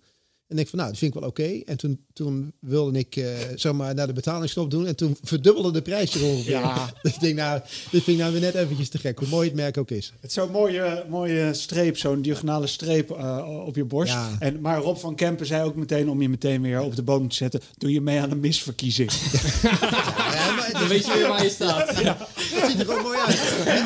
En 0.48 0.58
ik 0.58 0.68
van, 0.68 0.78
nou, 0.78 0.90
dat 0.90 0.98
vind 0.98 1.14
ik 1.14 1.20
wel 1.20 1.28
oké. 1.28 1.60
En 1.64 1.76
toen, 1.76 2.04
toen 2.12 2.52
wilde 2.60 2.98
ik, 2.98 3.16
eh 3.16 3.24
zeg 3.54 3.72
maar, 3.72 3.94
naar 3.94 4.06
de 4.06 4.12
betalingstop 4.12 4.70
doen. 4.70 4.86
En 4.86 4.96
toen 4.96 5.16
verdubbelde 5.22 5.70
de 5.70 5.82
prijs 5.82 6.14
er 6.14 6.24
ongeveer. 6.24 6.50
Ja. 6.52 6.74
Dus 7.02 7.14
ik 7.14 7.20
denk, 7.20 7.36
nou, 7.36 7.60
dit 7.90 8.02
vind 8.02 8.06
ik 8.06 8.16
nou 8.18 8.32
weer 8.32 8.40
net 8.40 8.54
eventjes 8.54 8.88
te 8.88 8.98
gek. 8.98 9.18
Hoe 9.18 9.28
mooi 9.28 9.46
het 9.48 9.56
merk 9.56 9.78
ook 9.78 9.90
is. 9.90 10.12
Het 10.20 10.30
is 10.30 10.36
zo'n 10.36 10.50
mooie, 10.50 11.04
mooie 11.08 11.54
streep, 11.54 11.98
zo'n 11.98 12.22
diagonale 12.22 12.66
streep 12.66 13.10
eh, 13.10 13.62
op 13.66 13.76
je 13.76 13.84
borst. 13.84 14.12
Ja. 14.12 14.30
En, 14.38 14.60
maar 14.60 14.78
Rob 14.78 14.96
van 14.96 15.14
Kempen 15.14 15.46
zei 15.46 15.64
ook 15.64 15.74
meteen 15.74 16.10
om 16.10 16.22
je 16.22 16.28
meteen 16.28 16.62
weer 16.62 16.80
op 16.80 16.96
de 16.96 17.02
bodem 17.02 17.28
te 17.28 17.36
zetten. 17.36 17.60
Doe 17.78 17.92
je 17.92 18.00
mee 18.00 18.20
aan 18.20 18.30
een 18.30 18.40
misverkiezing. 18.40 19.10
Ja, 20.36 20.54
maar 20.54 20.70
Dan 20.72 20.88
weet 20.88 21.06
je 21.06 21.12
weer 21.12 21.28
waar 21.28 21.42
je 21.42 21.50
staat. 21.50 21.98
Ja, 22.00 22.16
het 22.38 22.70
ziet 22.70 22.80
er 22.80 22.86
gewoon 22.86 23.02
mooi 23.02 23.18
uit. 23.18 23.38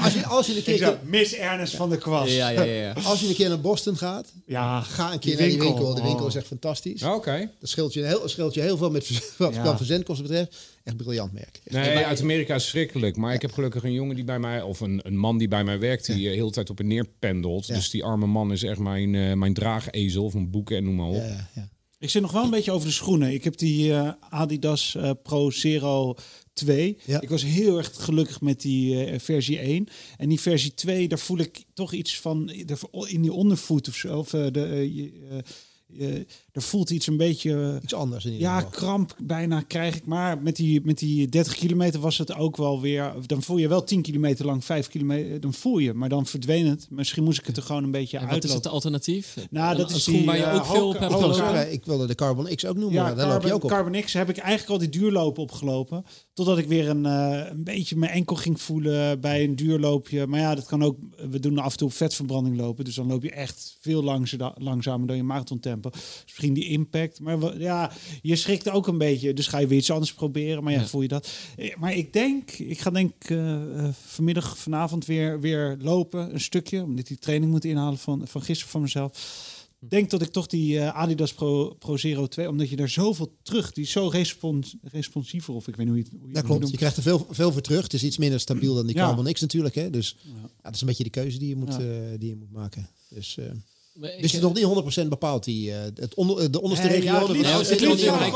Als 0.02 0.14
je, 0.14 0.26
als, 0.26 0.46
je 0.46 0.56
een 0.56 0.62
keer, 0.62 0.76
zei, 0.78 0.96
Miss 1.04 1.34
Ernest 1.34 1.76
van 1.76 1.90
de 1.90 1.98
Kwast. 1.98 2.32
ja, 2.32 2.48
ja. 2.48 2.62
ja, 2.62 2.92
als 3.04 3.20
je 3.20 3.28
een 3.28 3.34
keer 3.34 3.48
naar 3.48 3.60
Boston 3.60 3.96
gaat, 3.96 4.28
Ja, 4.46 4.80
ga 4.80 5.12
een 5.12 5.18
keer 5.18 5.36
Die 5.36 5.40
naar 5.46 5.56
die 5.56 5.58
winkel. 5.58 5.94
De 5.94 6.02
winkel 6.02 6.24
Oh. 6.24 6.30
Fantastisch. 6.50 7.02
Oké. 7.02 7.50
Dat 7.60 7.68
scheelt 7.68 7.92
je 7.92 8.04
heel, 8.04 8.28
scheelt 8.28 8.54
je 8.54 8.60
heel 8.60 8.76
veel 8.76 8.90
met 8.90 9.08
wat 9.38 9.54
Ja. 9.54 9.76
verzendkosten 9.76 10.26
betreft. 10.26 10.56
Echt 10.84 10.96
briljant 10.96 11.32
merk. 11.32 11.60
Echt 11.64 11.76
Nee, 11.76 12.04
uit 12.04 12.20
Amerika 12.20 12.54
is 12.54 12.68
schrikkelijk. 12.68 13.16
Maar 13.16 13.34
ik 13.34 13.42
heb 13.42 13.52
gelukkig 13.52 13.84
een 13.84 13.92
jongen 13.92 14.14
die 14.14 14.24
bij 14.24 14.38
mij, 14.38 14.62
of 14.62 14.80
een, 14.80 15.00
een 15.02 15.16
man 15.16 15.38
die 15.38 15.48
bij 15.48 15.64
mij 15.64 15.78
werkt, 15.78 16.06
die 16.06 16.28
eh, 16.28 16.34
heel 16.34 16.46
de 16.46 16.52
tijd 16.52 16.70
op 16.70 16.78
en 16.80 16.86
neer 16.86 17.06
pendelt. 17.18 17.66
Ja. 17.66 17.74
Dus 17.74 17.90
die 17.90 18.04
arme 18.04 18.26
man 18.26 18.52
is 18.52 18.62
echt 18.62 18.78
mijn, 18.78 19.14
eh, 19.14 19.32
mijn 19.32 19.54
draagezel 19.54 20.30
van 20.30 20.50
boeken 20.50 20.76
en 20.76 20.84
noem 20.84 20.94
maar 20.94 21.08
op. 21.08 21.14
Ja, 21.14 21.48
ja. 21.54 21.68
Ik 21.98 22.10
zit 22.10 22.22
nog 22.22 22.32
wel 22.32 22.44
een 22.44 22.50
beetje 22.50 22.72
over 22.72 22.86
de 22.86 22.92
schoenen. 22.94 23.32
Ik 23.32 23.44
heb 23.44 23.56
die 23.58 23.92
eh, 23.92 24.12
Adidas 24.30 24.94
eh, 24.94 25.10
Pro 25.22 25.50
Zero 25.50 26.14
2. 26.52 26.96
Ja. 27.06 27.20
Ik 27.20 27.28
was 27.28 27.42
heel 27.44 27.78
erg 27.78 27.90
gelukkig 27.94 28.40
met 28.40 28.60
die 28.60 29.04
eh, 29.04 29.18
versie 29.18 29.58
1. 29.58 29.86
En 30.16 30.28
die 30.28 30.40
versie 30.40 30.74
2, 30.74 31.08
daar 31.08 31.18
voel 31.18 31.38
ik 31.38 31.62
toch 31.74 31.92
iets 31.92 32.20
van 32.20 32.46
de- 32.46 32.76
in 33.08 33.22
die 33.22 33.32
ondervoet 33.32 33.88
of 33.88 33.94
zo. 33.94 34.18
Of, 34.18 34.32
eh, 34.34 34.46
de, 34.52 34.88
Yeah. 35.92 36.24
Er 36.52 36.62
voelt 36.62 36.90
iets 36.90 37.06
een 37.06 37.16
beetje... 37.16 37.78
Iets 37.82 37.94
anders 37.94 38.24
in 38.24 38.32
ieder 38.32 38.46
Ja, 38.46 38.54
geval. 38.56 38.70
kramp 38.70 39.16
bijna 39.22 39.60
krijg 39.60 39.96
ik. 39.96 40.06
Maar 40.06 40.42
met 40.42 40.56
die, 40.56 40.80
met 40.84 40.98
die 40.98 41.28
30 41.28 41.54
kilometer 41.54 42.00
was 42.00 42.18
het 42.18 42.34
ook 42.34 42.56
wel 42.56 42.80
weer... 42.80 43.12
Dan 43.26 43.42
voel 43.42 43.56
je 43.56 43.68
wel 43.68 43.84
10 43.84 44.02
kilometer 44.02 44.44
lang, 44.46 44.64
5 44.64 44.88
kilometer... 44.88 45.40
Dan 45.40 45.52
voel 45.54 45.78
je, 45.78 45.92
maar 45.94 46.08
dan 46.08 46.26
verdween 46.26 46.66
het. 46.66 46.86
Misschien 46.90 47.24
moest 47.24 47.38
ik 47.38 47.46
het 47.46 47.56
er 47.56 47.62
gewoon 47.62 47.84
een 47.84 47.90
beetje 47.90 48.18
En 48.18 48.28
wat 48.28 48.44
is 48.44 48.52
het 48.52 48.66
alternatief? 48.66 49.36
Nou, 49.50 49.70
Een- 49.70 49.76
dat 49.76 49.90
een 49.90 49.96
is 49.96 50.02
schoen 50.02 50.14
die, 50.16 50.26
waar 50.26 50.36
je 50.36 50.42
eh, 50.42 50.54
ook 50.54 50.64
veel 50.66 50.86
op 50.88 50.92
Hoka- 50.92 50.98
hebt 50.98 51.12
Ik 51.12 51.18
wilde, 51.18 51.24
Hoka. 51.26 51.34
gelopen. 51.36 51.56
zeggen, 51.56 51.72
ik 51.72 51.84
wilde 51.84 52.06
de 52.06 52.14
Carbon 52.14 52.54
X 52.54 52.64
ook 52.66 52.76
noemen, 52.76 52.94
Ja, 52.94 53.02
maar 53.02 53.14
daar 53.16 53.26
loop 53.28 53.42
je 53.42 53.48
Carbon, 53.48 53.56
ook 53.56 53.64
op. 53.64 53.70
Carbon 53.70 54.02
X 54.02 54.12
heb 54.12 54.28
ik 54.28 54.36
eigenlijk 54.36 54.70
al 54.70 54.78
die 54.78 55.00
duurloop 55.00 55.38
opgelopen. 55.38 56.04
Totdat 56.32 56.58
ik 56.58 56.66
weer 56.66 56.88
een, 56.88 57.06
eh, 57.06 57.46
een 57.50 57.64
beetje 57.64 57.96
mijn 57.96 58.12
enkel 58.12 58.36
ging 58.36 58.60
voelen 58.60 59.20
bij 59.20 59.44
een 59.44 59.56
duurloopje. 59.56 60.26
Maar 60.26 60.40
ja, 60.40 60.54
dat 60.54 60.66
kan 60.66 60.82
ook. 60.84 60.96
We 61.30 61.40
doen 61.40 61.58
af 61.58 61.72
en 61.72 61.78
toe 61.78 61.90
vetverbranding 61.90 62.56
lopen. 62.56 62.84
Dus 62.84 62.94
dan 62.94 63.06
loop 63.06 63.22
je 63.22 63.30
echt 63.30 63.76
veel 63.80 64.02
langza- 64.02 64.54
langzamer 64.58 65.06
dan 65.06 65.16
je 65.16 65.22
marathontempo. 65.22 65.90
Dus 65.90 66.32
misschien 66.40 66.66
die 66.66 66.78
impact. 66.78 67.20
Maar 67.20 67.58
ja, 67.58 67.92
je 68.22 68.36
schrikt 68.36 68.70
ook 68.70 68.86
een 68.86 68.98
beetje. 68.98 69.32
Dus 69.34 69.46
ga 69.46 69.58
je 69.58 69.66
weer 69.66 69.78
iets 69.78 69.90
anders 69.90 70.14
proberen. 70.14 70.62
Maar 70.62 70.72
ja, 70.72 70.80
Ja. 70.80 70.86
voel 70.86 71.02
je 71.02 71.08
dat. 71.08 71.28
Eh, 71.56 71.76
Maar 71.76 71.94
ik 71.96 72.12
denk, 72.12 72.50
ik 72.50 72.80
ga 72.80 72.90
denk 72.90 73.12
eh, 73.24 73.78
eh, 73.78 73.94
vanmiddag, 74.06 74.58
vanavond 74.58 75.06
weer, 75.06 75.40
weer 75.40 75.76
lopen. 75.80 76.32
Een 76.34 76.40
stukje. 76.40 76.82
Omdat 76.82 76.98
ik 76.98 77.06
die 77.06 77.18
training 77.18 77.50
moet 77.52 77.64
inhalen 77.64 77.98
van, 77.98 78.26
van 78.26 78.42
gisteren 78.42 78.70
van 78.72 78.80
mezelf 78.80 79.48
denk 79.88 80.10
dat 80.10 80.22
ik 80.22 80.28
toch 80.30 80.46
die 80.46 80.80
Adidas 80.80 81.34
Pro, 81.34 81.74
Pro 81.78 81.96
Zero 81.96 82.26
2, 82.26 82.48
omdat 82.48 82.68
je 82.68 82.76
daar 82.76 82.88
zoveel 82.88 83.36
terug, 83.42 83.72
die 83.72 83.84
is 83.84 83.90
zo 83.90 84.08
respons, 84.08 84.76
responsiever, 84.82 85.54
of 85.54 85.68
ik 85.68 85.76
weet 85.76 85.86
niet 85.86 85.94
hoe 85.94 86.04
je 86.04 86.10
het 86.10 86.20
hoe 86.20 86.30
je 86.34 86.42
klopt. 86.42 86.70
Je 86.70 86.76
krijgt 86.76 86.96
er 86.96 87.02
veel, 87.02 87.26
veel 87.30 87.52
voor 87.52 87.60
terug. 87.60 87.82
Het 87.82 87.92
is 87.92 88.02
iets 88.04 88.18
minder 88.18 88.40
stabiel 88.40 88.74
dan 88.74 88.86
die 88.86 88.96
Ja. 88.96 89.06
Carbon 89.06 89.32
X 89.32 89.40
natuurlijk. 89.40 89.74
Hè? 89.74 89.90
Dus 89.90 90.16
Ja. 90.22 90.30
ja, 90.42 90.48
dat 90.62 90.74
is 90.74 90.80
een 90.80 90.86
beetje 90.86 91.04
de 91.04 91.10
keuze 91.10 91.38
die 91.38 91.48
je 91.48 91.56
moet, 91.56 91.76
die 92.18 92.28
je 92.28 92.36
moet 92.36 92.52
maken. 92.52 92.88
Dus, 93.08 93.38
dus 93.94 94.10
het 94.14 94.24
is 94.34 94.40
nog 94.40 94.54
niet 94.54 95.04
100% 95.04 95.08
bepaald, 95.08 95.44
die, 95.44 95.72
eh, 95.72 95.78
het 95.94 96.14
onder, 96.14 96.50
de 96.50 96.60
onderste 96.62 96.86
regio. 96.88 97.02
ja, 97.12 97.18
het 97.20 97.28
liefst- 97.28 97.54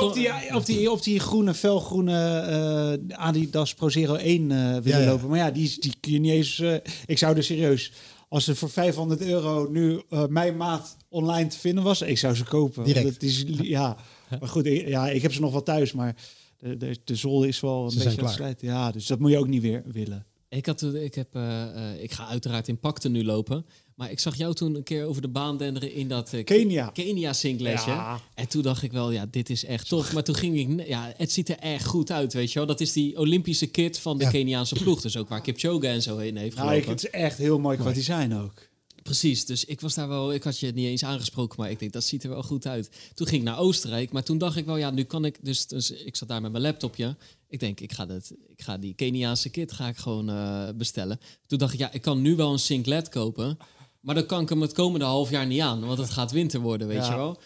op 0.03 0.15
die, 0.15 0.55
op, 0.55 0.67
die, 0.67 0.91
op 0.91 1.03
die 1.03 1.21
groene, 1.21 1.55
felgroene 1.55 2.99
eh, 3.09 3.17
Adidas 3.19 3.75
Pro 3.75 3.89
Zero 3.89 4.15
1 4.15 4.51
eh, 4.51 4.59
willen 4.59 4.83
Ja, 4.85 4.99
ja. 4.99 5.11
lopen. 5.11 5.29
Maar 5.29 5.39
ja, 5.39 5.51
die, 5.51 5.65
is- 5.65 5.79
die 5.79 5.93
kun 6.01 6.13
je 6.13 6.19
niet 6.19 6.33
eens... 6.33 6.59
eh, 6.61 6.75
ik 7.07 7.19
zou 7.19 7.37
er 7.37 7.45
serieus 7.45 7.93
als 8.29 8.47
er 8.49 8.57
voor 8.57 8.71
500 8.71 9.21
euro 9.21 9.69
nu 9.71 10.03
uh, 10.11 10.27
mijn 10.27 10.57
maat 10.57 10.97
online 11.09 11.49
te 11.49 11.59
vinden 11.59 11.85
was, 11.85 12.03
ik 12.03 12.19
zou 12.19 12.35
ze 12.35 12.45
kopen. 12.45 12.85
Direct. 12.85 13.05
Dat 13.13 13.23
is, 13.23 13.45
ja, 13.63 13.97
maar 14.41 14.49
goed, 14.49 14.67
ik, 14.67 14.89
ja, 14.89 15.09
ik 15.09 15.23
heb 15.23 15.33
ze 15.33 15.41
nog 15.41 15.53
wel 15.53 15.63
thuis, 15.63 15.93
maar 15.93 16.17
de, 16.59 16.77
de, 16.77 16.97
de 17.05 17.15
zool 17.15 17.45
is 17.45 17.61
wel 17.61 17.85
een 17.85 17.91
Ze 17.91 17.99
beetje 18.05 18.43
aan 18.45 18.55
Ja, 18.61 18.91
dus 18.91 19.07
dat 19.07 19.19
moet 19.19 19.31
je 19.31 19.39
ook 19.39 19.49
niet 19.49 19.63
weer 19.63 19.83
willen. 19.87 20.27
Ik, 20.49 20.67
had, 20.67 20.83
ik, 20.83 21.15
heb, 21.15 21.37
uh, 21.37 21.43
uh, 21.43 22.03
ik 22.03 22.13
ga 22.13 22.27
uiteraard 22.29 22.69
in 22.69 22.79
pakte 22.79 23.09
nu 23.09 23.25
lopen. 23.25 23.67
Maar 23.95 24.11
ik 24.11 24.21
zag 24.21 24.37
jou 24.37 24.55
toen 24.55 24.75
een 24.75 24.83
keer 24.83 25.05
over 25.05 25.23
de 25.23 25.29
baan 25.29 25.57
denderen 25.57 25.93
in 25.93 26.09
dat 26.09 26.33
uh, 26.33 26.45
Kenia, 26.45 26.87
Kenia 26.87 27.33
singlesje. 27.33 27.91
Ja. 27.91 28.21
En 28.35 28.49
toen 28.49 28.63
dacht 28.63 28.83
ik 28.83 28.93
wel, 28.93 29.11
ja, 29.11 29.27
dit 29.31 29.51
is 29.51 29.65
echt 29.65 29.89
tof. 29.89 30.13
Maar 30.13 30.25
toen 30.25 30.35
ging 30.35 30.59
ik, 30.59 30.87
ja, 30.87 31.13
het 31.17 31.33
ziet 31.33 31.49
er 31.49 31.59
echt 31.59 31.87
goed 31.87 32.11
uit, 32.11 32.33
weet 32.33 32.53
je 32.53 32.59
wel. 32.59 32.69
Dat 32.69 32.81
is 32.81 32.93
die 32.93 33.19
Olympische 33.19 33.67
kit 33.67 33.99
van 33.99 34.19
de 34.19 34.25
ja. 34.25 34.31
Keniaanse 34.31 34.75
ploeg. 34.75 35.01
Dus 35.01 35.17
ook 35.17 35.29
waar 35.29 35.41
Kipchoge 35.41 35.87
en 35.87 36.03
zo 36.03 36.19
heen 36.19 36.37
heeft 36.37 36.57
nou, 36.57 36.75
Het 36.75 37.05
is 37.05 37.11
echt 37.11 37.39
heel 37.39 37.59
mooi 37.59 37.77
qua 37.77 37.93
design 37.93 38.33
ook. 38.33 38.73
Precies, 39.05 39.45
dus 39.45 39.65
ik 39.65 39.81
was 39.81 39.95
daar 39.95 40.09
wel, 40.09 40.33
ik 40.33 40.43
had 40.43 40.59
je 40.59 40.73
niet 40.73 40.87
eens 40.87 41.05
aangesproken, 41.05 41.61
maar 41.61 41.71
ik 41.71 41.79
denk 41.79 41.93
dat 41.93 42.05
ziet 42.05 42.23
er 42.23 42.29
wel 42.29 42.43
goed 42.43 42.67
uit. 42.67 42.91
Toen 43.15 43.27
ging 43.27 43.41
ik 43.41 43.47
naar 43.47 43.59
Oostenrijk, 43.59 44.13
maar 44.13 44.23
toen 44.23 44.39
dacht 44.39 44.57
ik 44.57 44.65
wel, 44.65 44.77
ja, 44.77 44.91
nu 44.91 45.03
kan 45.03 45.25
ik, 45.25 45.39
dus, 45.43 45.67
dus 45.67 45.91
ik 45.91 46.17
zat 46.17 46.29
daar 46.29 46.41
met 46.41 46.51
mijn 46.51 46.63
laptopje. 46.63 47.17
Ik 47.49 47.61
denk, 47.61 47.81
ik 47.81 47.93
ga, 47.93 48.07
dat, 48.07 48.33
ik 48.57 48.63
ga 48.63 48.79
die 48.79 48.95
Keniaanse 48.95 49.49
kit 49.49 49.73
ga 49.73 49.89
ik 49.89 49.97
gewoon 49.97 50.31
uh, 50.31 50.69
bestellen. 50.77 51.21
Toen 51.47 51.59
dacht 51.59 51.73
ik, 51.73 51.79
ja, 51.79 51.93
ik 51.93 52.03
kan 52.03 52.23
nu 52.23 52.37
wel 52.37 52.53
een 52.53 52.59
singlet 52.59 53.09
kopen, 53.09 53.59
maar 54.05 54.15
dan 54.15 54.27
kan 54.27 54.43
ik 54.43 54.49
hem 54.49 54.61
het 54.61 54.73
komende 54.73 55.05
half 55.05 55.31
jaar 55.31 55.47
niet 55.47 55.61
aan, 55.61 55.87
want 55.87 55.99
het 55.99 56.11
gaat 56.11 56.33
winter 56.33 56.61
worden, 56.61 56.87
weet 56.87 57.05
ja. 57.05 57.11
je 57.11 57.17
wel. 57.17 57.41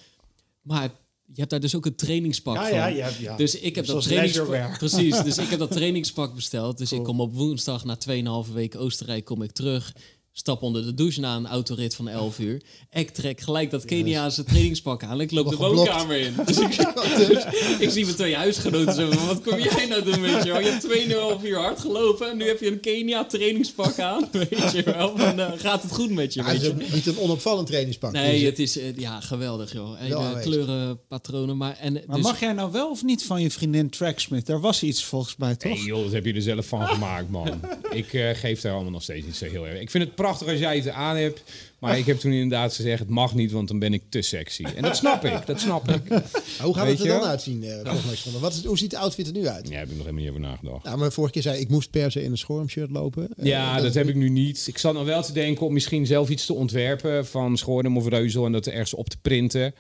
Maar 0.63 0.91
je 1.25 1.39
hebt 1.41 1.51
daar 1.51 1.61
dus 1.61 1.75
ook 1.75 1.87
een 1.87 1.97
trainingspak 1.97 2.55
ja, 2.55 2.69
van. 2.69 2.77
Ja, 2.79 2.87
ja, 2.87 3.11
ja. 3.19 3.37
Dus 3.37 3.61
ik 3.61 3.75
heb 3.75 3.87
dat 3.87 4.03
trainingspak. 4.03 4.79
Precies, 4.79 5.23
dus 5.29 5.39
ik 5.39 5.49
heb 5.49 5.59
dat 5.59 5.71
trainingspak 5.71 6.35
besteld. 6.35 6.79
Dus 6.79 6.89
cool. 6.89 7.01
ik 7.01 7.07
kom 7.07 7.21
op 7.21 7.35
woensdag 7.35 7.85
na 7.85 7.99
2,5 8.47 8.53
weken 8.53 8.81
Oostenrijk 8.81 9.25
kom 9.25 9.43
ik 9.43 9.53
terug 9.53 9.95
stap 10.39 10.63
onder 10.63 10.85
de 10.85 10.95
douche 10.95 11.21
na 11.21 11.37
een 11.37 11.47
autorit 11.47 11.95
van 11.95 12.09
11 12.09 12.39
uur. 12.39 12.63
Ik 12.93 13.11
trek 13.11 13.41
gelijk 13.41 13.71
dat 13.71 13.85
Keniaanse 13.85 14.45
trainingspak 14.45 15.03
aan. 15.03 15.21
Ik 15.21 15.31
loop 15.31 15.49
de 15.49 15.57
woonkamer 15.57 16.21
in. 16.21 16.35
Dus 16.47 16.59
ik, 16.59 16.77
dus 17.17 17.45
ik, 17.79 17.91
zie 17.91 18.05
mijn 18.05 18.17
twee 18.17 18.37
huisgenoten 18.37 18.95
zo 18.95 19.11
van, 19.11 19.27
wat 19.27 19.43
kom 19.43 19.59
jij 19.59 19.87
nou 19.87 20.03
doen, 20.03 20.21
weet 20.21 20.45
je 20.45 20.53
wel? 20.53 20.61
Je 20.61 20.71
hebt 20.71 21.41
2,5 21.41 21.47
uur 21.47 21.59
hard 21.59 21.81
gelopen 21.81 22.31
en 22.31 22.37
nu 22.37 22.47
heb 22.47 22.61
je 22.61 22.67
een 22.67 22.81
Kenia 22.81 23.25
trainingspak 23.25 23.99
aan, 23.99 24.29
weet 24.49 24.73
je 24.73 24.83
wel? 24.83 25.17
Van, 25.17 25.39
uh, 25.39 25.53
gaat 25.57 25.83
het 25.83 25.93
goed 25.93 26.11
met 26.11 26.35
je, 26.35 26.43
ja, 26.43 26.47
weet 26.47 26.63
je? 26.63 26.75
Niet 26.93 27.07
een 27.07 27.19
onopvallend 27.19 27.67
trainingspak. 27.67 28.13
Nee, 28.13 28.45
het 28.45 28.59
is 28.59 28.77
uh, 28.77 28.97
ja, 28.97 29.21
geweldig, 29.21 29.73
joh. 29.73 29.99
Hele 29.99 30.41
kleurenpatronen. 30.41 31.57
Maar, 31.57 31.77
en, 31.81 31.93
maar 31.93 32.17
dus, 32.17 32.25
mag 32.25 32.41
jij 32.41 32.53
nou 32.53 32.73
wel 32.73 32.91
of 32.91 33.05
niet 33.05 33.25
van 33.25 33.43
je 33.43 33.51
vriendin 33.51 33.91
Tracksmith? 33.91 34.47
Daar 34.47 34.61
was 34.61 34.83
iets 34.83 35.05
volgens 35.05 35.37
mij, 35.37 35.57
toch? 35.57 35.73
Nee 35.73 35.85
joh, 35.85 36.03
dat 36.03 36.13
heb 36.13 36.25
je 36.25 36.33
er 36.33 36.43
zelf 36.43 36.67
van 36.67 36.87
gemaakt, 36.87 37.31
man. 37.31 37.61
ik 37.91 38.13
uh, 38.13 38.31
geef 38.33 38.61
daar 38.61 38.73
allemaal 38.73 38.93
nog 38.93 39.03
steeds 39.03 39.27
niet 39.27 39.37
zo 39.37 39.45
heel 39.45 39.67
erg. 39.67 39.81
Ik 39.81 39.91
vind 39.91 40.05
het 40.05 40.15
prachtig 40.15 40.28
als 40.29 40.59
jij 40.59 40.77
het 40.77 40.89
aan 40.89 41.17
hebt. 41.17 41.43
Maar 41.79 41.99
ik 41.99 42.07
heb 42.07 42.19
toen 42.19 42.33
inderdaad 42.33 42.75
gezegd, 42.75 42.99
het 42.99 43.09
mag 43.09 43.35
niet, 43.35 43.53
want 43.53 43.69
dan 43.69 43.79
ben 43.79 43.93
ik 43.93 44.03
te 44.09 44.23
sexy. 44.23 44.65
En 44.77 44.83
dat 44.83 44.97
snap 44.97 45.25
ik, 45.25 45.47
dat 45.47 45.61
snap 45.61 45.89
ik. 45.89 46.09
Maar 46.09 46.23
hoe 46.63 46.75
gaat 46.75 46.85
Weet 46.85 46.99
het 46.99 47.07
er 47.07 47.19
dan 47.19 47.29
uitzien, 47.29 47.65
volgens 47.85 48.25
mij? 48.25 48.41
Wat 48.41 48.53
is, 48.53 48.65
hoe 48.65 48.79
ziet 48.79 48.91
de 48.91 48.99
outfit 48.99 49.27
er 49.27 49.33
nu 49.33 49.47
uit? 49.47 49.69
Ja, 49.69 49.79
heb 49.79 49.89
ik 49.89 49.97
nog 49.97 50.07
helemaal 50.07 50.21
niet 50.21 50.31
over 50.31 50.41
nagedacht. 50.41 50.85
Nou, 50.85 50.99
maar 50.99 51.13
vorige 51.13 51.33
keer 51.33 51.43
zei 51.43 51.61
ik 51.61 51.69
moest 51.69 51.91
per 51.91 52.11
se 52.13 52.23
in 52.23 52.31
een 52.31 52.39
schormshirt 52.39 52.91
lopen. 52.91 53.29
Ja, 53.37 53.77
uh, 53.77 53.83
dat, 53.83 53.95
heb 53.95 54.09
ik 54.09 54.15
nu 54.15 54.29
niet. 54.29 54.67
Ik 54.67 54.79
zat 54.79 54.95
nog 54.95 55.05
wel 55.05 55.23
te 55.23 55.33
denken 55.33 55.67
om 55.67 55.73
misschien 55.73 56.07
zelf 56.07 56.29
iets 56.29 56.47
te 56.47 56.55
ontwerpen 56.55 57.27
van 57.27 57.57
Schorm 57.57 57.97
of 57.97 58.09
Reuzel 58.09 58.47
en 58.47 58.53
dat 58.53 58.67
er 58.67 58.73
ergens 58.73 58.95
op 58.95 59.09
te 59.09 59.19
printen. 59.21 59.75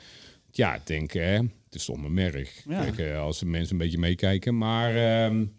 Ja, 0.50 0.74
ik 0.74 0.86
denk, 0.86 1.12
hè, 1.12 1.34
het 1.34 1.74
is 1.74 1.84
toch 1.84 2.00
mijn 2.00 2.14
merk. 2.14 2.62
Ja. 2.68 2.82
Kijk, 2.82 2.98
uh, 2.98 3.20
als 3.20 3.38
de 3.38 3.46
mensen 3.46 3.72
een 3.72 3.78
beetje 3.78 3.98
meekijken. 3.98 4.58
Maar... 4.58 5.24
Um, 5.24 5.56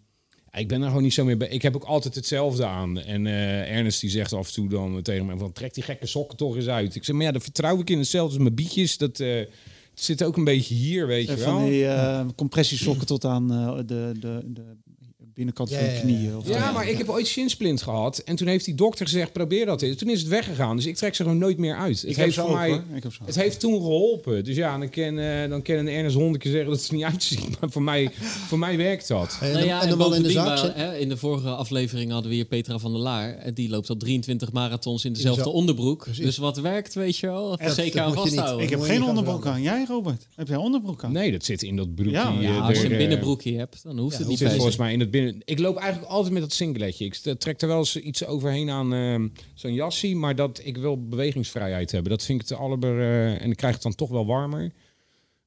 ik 0.52 0.68
ben 0.68 0.80
er 0.80 0.88
gewoon 0.88 1.02
niet 1.02 1.14
zo 1.14 1.24
mee 1.24 1.36
bij. 1.36 1.48
Ik 1.48 1.62
heb 1.62 1.74
ook 1.74 1.84
altijd 1.84 2.14
hetzelfde 2.14 2.66
aan. 2.66 2.98
En 2.98 3.24
uh, 3.24 3.76
Ernest 3.76 4.00
die 4.00 4.10
zegt 4.10 4.32
af 4.32 4.46
en 4.46 4.52
toe 4.52 4.68
dan 4.68 5.02
tegen 5.02 5.26
mij 5.26 5.36
van 5.36 5.52
trek 5.52 5.74
die 5.74 5.82
gekke 5.82 6.06
sokken 6.06 6.36
toch 6.36 6.56
eens 6.56 6.68
uit. 6.68 6.94
Ik 6.94 7.04
zeg 7.04 7.16
maar 7.16 7.24
ja, 7.24 7.32
dan 7.32 7.40
vertrouw 7.40 7.80
ik 7.80 7.90
in 7.90 7.98
hetzelfde 7.98 8.32
als 8.32 8.42
mijn 8.42 8.54
bietjes. 8.54 8.98
Dat 8.98 9.18
uh, 9.18 9.36
het 9.36 9.48
zit 9.94 10.22
ook 10.22 10.36
een 10.36 10.44
beetje 10.44 10.74
hier, 10.74 11.06
weet 11.06 11.28
je 11.28 11.38
van 11.38 11.56
wel. 11.56 11.66
die 11.66 11.82
uh, 11.82 12.26
compressiesokken 12.36 13.06
tot 13.06 13.24
aan 13.24 13.48
de, 13.86 14.12
de, 14.20 14.42
de 14.44 14.76
binnenkant 15.44 15.70
Ja, 15.70 15.78
van 15.78 15.94
de 15.94 16.00
knieën. 16.00 16.36
Of 16.36 16.48
Ja, 16.48 16.72
maar 16.72 16.88
ik 16.88 16.98
heb 16.98 17.08
ooit 17.08 17.26
shinsplint 17.26 17.82
gehad. 17.82 18.18
En 18.18 18.36
toen 18.36 18.48
heeft 18.48 18.64
die 18.64 18.74
dokter 18.74 19.06
gezegd, 19.06 19.32
probeer 19.32 19.66
dat 19.66 19.82
eens. 19.82 19.96
Toen 19.96 20.08
is 20.08 20.20
het 20.20 20.28
weggegaan. 20.28 20.76
Dus 20.76 20.86
ik 20.86 20.96
trek 20.96 21.14
ze 21.14 21.22
gewoon 21.22 21.38
nooit 21.38 21.58
meer 21.58 21.76
uit. 21.76 22.02
ik 22.02 22.08
het 22.08 22.16
heb 22.16 22.24
heeft 22.24 22.38
voor 22.38 22.52
mij... 22.52 22.82
Het 23.24 23.34
heeft 23.34 23.60
toen 23.60 23.80
geholpen. 23.80 24.44
Dus 24.44 24.56
ja, 24.56 24.78
dan 24.78 24.90
kan, 24.90 25.18
eh 25.18 25.48
dan 25.48 25.62
kan 25.62 25.74
een 25.74 25.88
Ernest 25.88 26.16
honderd 26.16 26.42
keer 26.42 26.52
zeggen 26.52 26.70
dat 26.70 26.80
het 26.80 26.88
er 26.88 26.94
niet 26.94 27.04
uitziet. 27.04 27.38
Maar 27.60 27.70
voor 27.70 27.82
mij, 27.82 28.10
voor 28.20 28.58
mij 28.58 28.76
werkt 28.76 29.08
dat. 29.08 29.38
En, 29.40 29.52
Nou 29.52 29.64
ja, 29.64 29.76
en 29.76 29.82
en 29.82 29.90
de 29.90 29.96
man 29.96 30.14
in 30.14 30.22
de 30.22 30.28
bovendien, 30.28 30.56
zaak. 30.56 30.76
maar, 30.76 30.86
hè, 30.86 30.98
in 30.98 31.08
de 31.08 31.16
vorige 31.16 31.48
aflevering 31.48 32.10
hadden 32.10 32.30
we 32.30 32.36
hier 32.36 32.44
Petra 32.44 32.78
van 32.78 32.92
der 32.92 33.00
Laar. 33.00 33.36
En 33.36 33.54
die 33.54 33.68
loopt 33.68 33.88
al 33.88 33.96
23 33.96 34.52
marathons 34.52 35.04
in 35.04 35.12
dezelfde 35.12 35.48
onderbroek. 35.48 36.02
Precies. 36.02 36.24
Dus 36.24 36.36
wat 36.36 36.58
werkt, 36.60 36.94
weet 36.94 37.16
je 37.16 37.26
wel. 37.26 37.58
Echt, 37.58 37.74
Zeker 37.74 38.00
aan 38.00 38.14
vasthouden. 38.14 38.64
Ik 38.64 38.70
heb 38.70 38.80
geen 38.80 39.02
onderbroek 39.02 39.46
aan. 39.46 39.62
Jij, 39.62 39.84
Robert? 39.88 40.26
Heb 40.34 40.48
jij 40.48 40.56
onderbroek 40.56 41.04
aan? 41.04 41.12
Nee, 41.12 41.32
dat 41.32 41.44
zit 41.44 41.62
in 41.62 41.76
dat 41.76 41.94
broekje. 41.94 42.12
Ja, 42.12 42.40
eh, 42.40 42.66
als 42.66 42.78
je 42.78 42.84
een 42.84 42.92
eh, 42.92 42.98
binnenbroekje 42.98 43.56
hebt, 43.56 43.82
dan 43.82 43.98
hoeft 43.98 44.18
het 44.18 44.28
niet 44.28 44.42
volgens 44.42 44.76
mij 44.76 44.92
in 44.92 45.00
het 45.00 45.10
binnen. 45.10 45.29
Ik 45.44 45.58
loop 45.58 45.76
eigenlijk 45.76 46.10
altijd 46.12 46.32
met 46.32 46.42
dat 46.42 46.52
singletje. 46.52 47.04
Ik 47.04 47.14
st- 47.14 47.40
trek 47.40 47.60
er 47.60 47.68
wel 47.68 47.78
eens 47.78 47.96
iets 47.96 48.24
overheen 48.26 48.70
aan 48.70 48.94
eh, 48.94 49.40
zo'n 49.54 49.74
jassie, 49.74 50.16
maar 50.16 50.34
dat 50.34 50.60
ik 50.64 50.76
wil 50.76 51.08
bewegingsvrijheid 51.08 51.90
hebben. 51.92 52.10
Dat 52.10 52.24
vind 52.24 52.40
ik 52.40 52.46
te 52.46 52.54
aller 52.54 53.00
eh, 53.00 53.42
en 53.42 53.50
ik 53.50 53.56
krijg 53.56 53.74
het 53.74 53.82
dan 53.82 53.94
toch 53.94 54.08
wel 54.10 54.26
warmer. 54.26 54.70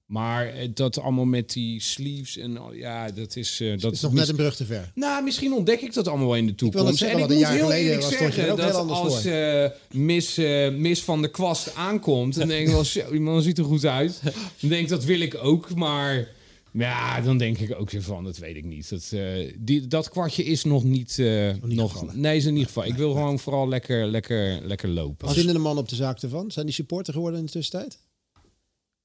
Maar 0.05 0.47
eh, 0.47 0.67
dat 0.73 0.99
allemaal 0.99 1.25
met 1.25 1.51
die 1.53 1.81
sleeves 1.81 2.37
en 2.37 2.59
ja, 2.73 3.11
dat 3.11 3.35
is 3.35 3.59
eh, 3.61 3.77
dat 3.79 3.91
is 3.93 4.01
nog 4.01 4.13
net 4.13 4.27
een 4.29 4.35
brug 4.35 4.55
te 4.55 4.65
ver. 4.65 4.91
Nou, 4.95 5.23
misschien 5.23 5.53
ontdek 5.53 5.81
ik 5.81 5.93
dat 5.93 6.07
allemaal 6.07 6.27
wel 6.27 6.35
in 6.35 6.45
de 6.45 6.55
toekomst. 6.55 6.85
net 6.87 6.97
zeggen, 6.97 7.17
en 7.17 7.23
ik 7.23 7.29
want 7.29 7.39
moet 7.39 7.49
een 7.49 7.57
jaar 7.59 7.67
heel 7.67 7.77
geleden 7.77 8.01
was- 8.01 8.17
zeggen 8.17 8.51
ook 8.51 8.57
dat 8.57 8.73
als 8.89 9.25
eh, 9.25 9.65
Miss, 9.91 10.37
eh, 10.37 10.69
Miss 10.69 11.01
van 11.03 11.21
de 11.21 11.27
Kwast 11.27 11.75
aankomt, 11.75 12.35
dan 12.37 12.47
denk 12.47 12.67
ik 12.67 12.73
wel, 13.09 13.19
man 13.21 13.41
ziet 13.41 13.57
er 13.57 13.63
goed 13.63 13.85
uit. 13.85 14.19
Dan 14.59 14.69
denk 14.69 14.81
ik, 14.83 14.87
dat 14.89 15.03
wil 15.03 15.19
ik 15.19 15.35
ook, 15.41 15.75
maar 15.75 16.27
ja, 16.73 17.21
dan 17.21 17.37
denk 17.37 17.57
ik 17.57 17.75
ook 17.79 17.89
weer 17.91 18.01
van, 18.01 18.23
dat 18.23 18.37
weet 18.37 18.55
ik 18.55 18.63
niet. 18.65 18.89
Dat, 18.89 19.09
eh, 19.11 19.53
die, 19.59 19.87
dat 19.87 20.09
kwartje 20.09 20.43
is 20.43 20.63
nog 20.63 20.83
niet... 20.83 21.19
eh, 21.19 21.53
niet 21.63 21.75
nog, 21.77 21.91
gevallen. 21.91 22.19
nee, 22.19 22.37
is 22.37 22.45
in 22.45 22.51
ieder 22.51 22.67
geval. 22.67 22.85
Ik 22.85 22.95
wil 22.95 23.11
gewoon 23.11 23.39
vooral 23.39 23.67
lekker, 23.67 24.05
lekker, 24.07 24.61
lekker 24.67 24.89
lopen. 24.89 25.25
Wat 25.25 25.35
vinden 25.35 25.53
de 25.53 25.59
mannen 25.61 25.83
op 25.83 25.89
de 25.89 25.95
zaak 25.95 26.21
ervan? 26.21 26.51
Zijn 26.51 26.65
die 26.65 26.75
supporter 26.75 27.13
geworden 27.13 27.39
in 27.39 27.45
de 27.45 27.51
tussentijd? 27.51 27.97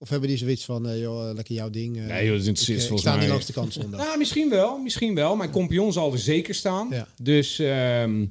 Of 0.00 0.08
hebben 0.08 0.28
die 0.28 0.38
zoiets 0.38 0.64
van, 0.64 0.88
eh, 0.88 1.00
joh, 1.00 1.34
lekker 1.34 1.54
jouw 1.54 1.70
ding. 1.70 1.96
eh, 1.98 2.06
Nee, 2.06 2.26
joh, 2.26 2.36
dat 2.36 2.44
eh, 2.46 2.68
ik 2.68 2.80
volgens 2.80 3.00
sta 3.00 3.10
niet 3.10 3.18
mij- 3.20 3.28
langs 3.28 3.46
de 3.46 3.52
kant 3.52 3.72
zondag. 3.72 4.00
Nou, 4.00 4.18
misschien 4.18 4.48
wel, 4.50 4.78
misschien 4.78 5.14
wel. 5.14 5.36
Mijn 5.36 5.50
kompion 5.50 5.92
zal 5.92 6.12
er 6.12 6.18
zeker 6.18 6.54
staan. 6.54 6.88
Ja. 6.90 7.08
Dus, 7.22 7.58
ehm, 7.58 8.26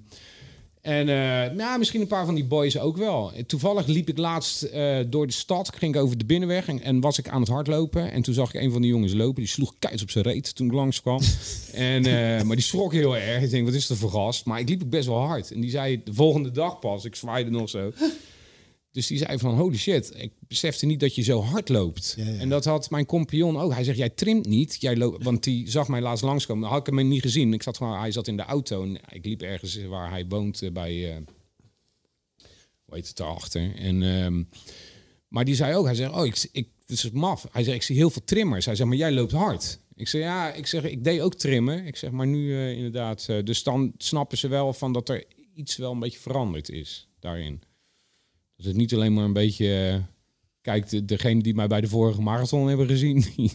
en 0.88 1.06
nou, 1.56 1.78
misschien 1.78 2.02
een 2.02 2.08
paar 2.08 2.26
van 2.26 2.36
die 2.36 2.46
boys 2.46 2.80
ook 2.80 2.98
wel. 2.98 3.32
Toevallig 3.48 3.86
liep 3.86 4.10
ik 4.10 4.18
laatst 4.18 4.64
eh, 4.64 4.98
door 5.08 5.28
de 5.28 5.34
stad, 5.34 5.76
ging 5.76 5.96
ik 5.96 6.02
over 6.02 6.18
de 6.18 6.26
binnenweg 6.26 6.68
en, 6.68 6.82
en 6.82 7.00
was 7.00 7.18
ik 7.18 7.30
aan 7.30 7.40
het 7.40 7.50
hardlopen. 7.50 8.12
En 8.12 8.22
toen 8.22 8.34
zag 8.34 8.54
ik 8.54 8.62
een 8.62 8.72
van 8.72 8.82
die 8.82 8.92
jongens 8.92 9.14
lopen, 9.14 9.36
die 9.36 9.48
sloeg 9.48 9.74
kuit 9.80 10.02
op 10.02 10.10
zijn 10.10 10.24
reet 10.24 10.56
toen 10.56 10.68
ik 10.68 10.74
langskwam. 10.74 11.20
en, 11.74 12.06
eh, 12.06 12.44
maar 12.44 12.56
die 12.56 12.66
schrok 12.66 12.94
heel 12.94 13.18
erg. 13.18 13.44
Ik 13.44 13.50
denk, 13.50 13.66
wat 13.66 13.74
is 13.74 13.90
er 13.90 13.98
voor 13.98 14.12
gast? 14.12 14.46
Maar 14.46 14.60
ik 14.60 14.70
liep 14.70 14.84
ook 14.84 14.90
best 14.90 15.08
wel 15.08 15.20
hard. 15.20 15.52
En 15.52 15.62
die 15.62 15.70
zei 15.70 16.02
de 16.04 16.14
volgende 16.14 16.52
dag 16.52 16.80
pas, 16.80 17.06
ik 17.06 17.16
zwaaide 17.16 17.50
nog 17.50 17.70
zo. 17.70 17.92
Dus 18.98 19.08
die 19.08 19.18
zei 19.18 19.38
van, 19.38 19.56
holy 19.56 19.78
shit, 19.78 20.12
ik 20.16 20.32
besefte 20.48 20.86
niet 20.86 21.00
dat 21.00 21.16
je 21.16 21.22
zo 21.22 21.42
hard 21.42 21.70
loopt. 21.70 22.14
Ja, 22.18 22.24
ja. 22.24 22.40
En 22.40 22.50
dat 22.50 22.66
had 22.66 22.90
mijn 22.90 23.06
compagnon 23.06 23.58
ook. 23.58 23.74
Hij 23.74 23.84
zegt, 23.84 23.98
jij 23.98 24.10
trimt 24.10 24.46
niet. 24.46 24.78
Jij 24.80 24.98
loopt, 24.98 25.24
want 25.24 25.44
die 25.44 25.70
zag 25.70 25.88
mij 25.88 26.02
laatst 26.02 26.24
langskomen. 26.24 26.64
Dan 26.64 26.72
had 26.72 26.88
ik 26.88 26.94
hem 26.94 27.08
niet 27.08 27.22
gezien. 27.22 27.54
Ik 27.54 27.64
zat 27.64 27.78
gewoon, 27.78 28.00
hij 28.00 28.12
zat 28.12 28.28
in 28.28 28.38
de 28.38 28.44
auto 28.44 28.84
en 28.84 29.00
ik 29.10 29.26
liep 29.26 29.42
ergens 29.42 29.86
waar 29.86 30.10
hij 30.10 30.26
woont 30.28 30.62
eh, 30.62 30.72
bij, 30.72 31.12
eh 31.12 31.22
hoe 32.86 32.96
heet 32.96 33.08
het 33.08 33.18
daarachter. 33.18 33.76
En, 33.76 34.04
ehm, 34.04 34.44
maar 35.28 35.46
die 35.46 35.56
zei 35.56 35.76
ook, 35.76 35.86
hij 35.86 35.96
zegt, 35.96 36.12
oh, 36.12 36.26
ik, 36.26 36.50
ik, 36.52 36.68
het 36.80 36.90
is 36.90 37.12
maf. 37.12 37.46
Hij 37.52 37.64
zegt, 37.64 37.76
ik 37.76 37.84
zie 37.84 37.96
heel 37.96 38.10
veel 38.10 38.24
trimmers. 38.26 38.66
Hij 38.66 38.76
zegt, 38.76 38.90
maar 38.90 38.98
jij 38.98 39.12
loopt 39.12 39.32
hard. 39.32 39.80
Ik 39.96 40.08
zeg, 40.08 40.22
ja, 40.22 40.54
ik 40.54 40.68
zeg, 40.68 40.84
ik 40.84 41.04
deed 41.04 41.22
ook 41.22 41.36
trimmen. 41.36 41.86
Ik 41.86 41.96
zeg, 41.96 42.12
maar 42.12 42.28
nu 42.28 42.54
eh, 42.54 42.72
inderdaad. 42.72 43.26
dus 43.26 43.64
dan 43.64 43.94
snappen 43.98 44.38
ze 44.38 44.48
wel 44.48 44.74
van 44.74 44.94
dat 44.94 45.10
er 45.10 45.24
iets 45.54 45.76
wel 45.76 45.92
een 45.92 46.00
beetje 46.00 46.20
veranderd 46.20 46.70
is 46.70 47.08
daarin. 47.20 47.62
Dat 48.58 48.66
het 48.66 48.76
niet 48.76 48.94
alleen 48.94 49.14
maar 49.14 49.24
een 49.26 49.34
beetje... 49.34 49.92
eh, 49.94 50.04
kijk, 50.62 50.90
de, 50.90 51.06
degene 51.06 51.42
die 51.42 51.54
mij 51.54 51.68
bij 51.68 51.82
de 51.82 51.88
vorige 51.88 52.22
marathon 52.22 52.68
hebben 52.68 52.88
gezien... 52.88 53.20
die, 53.36 53.52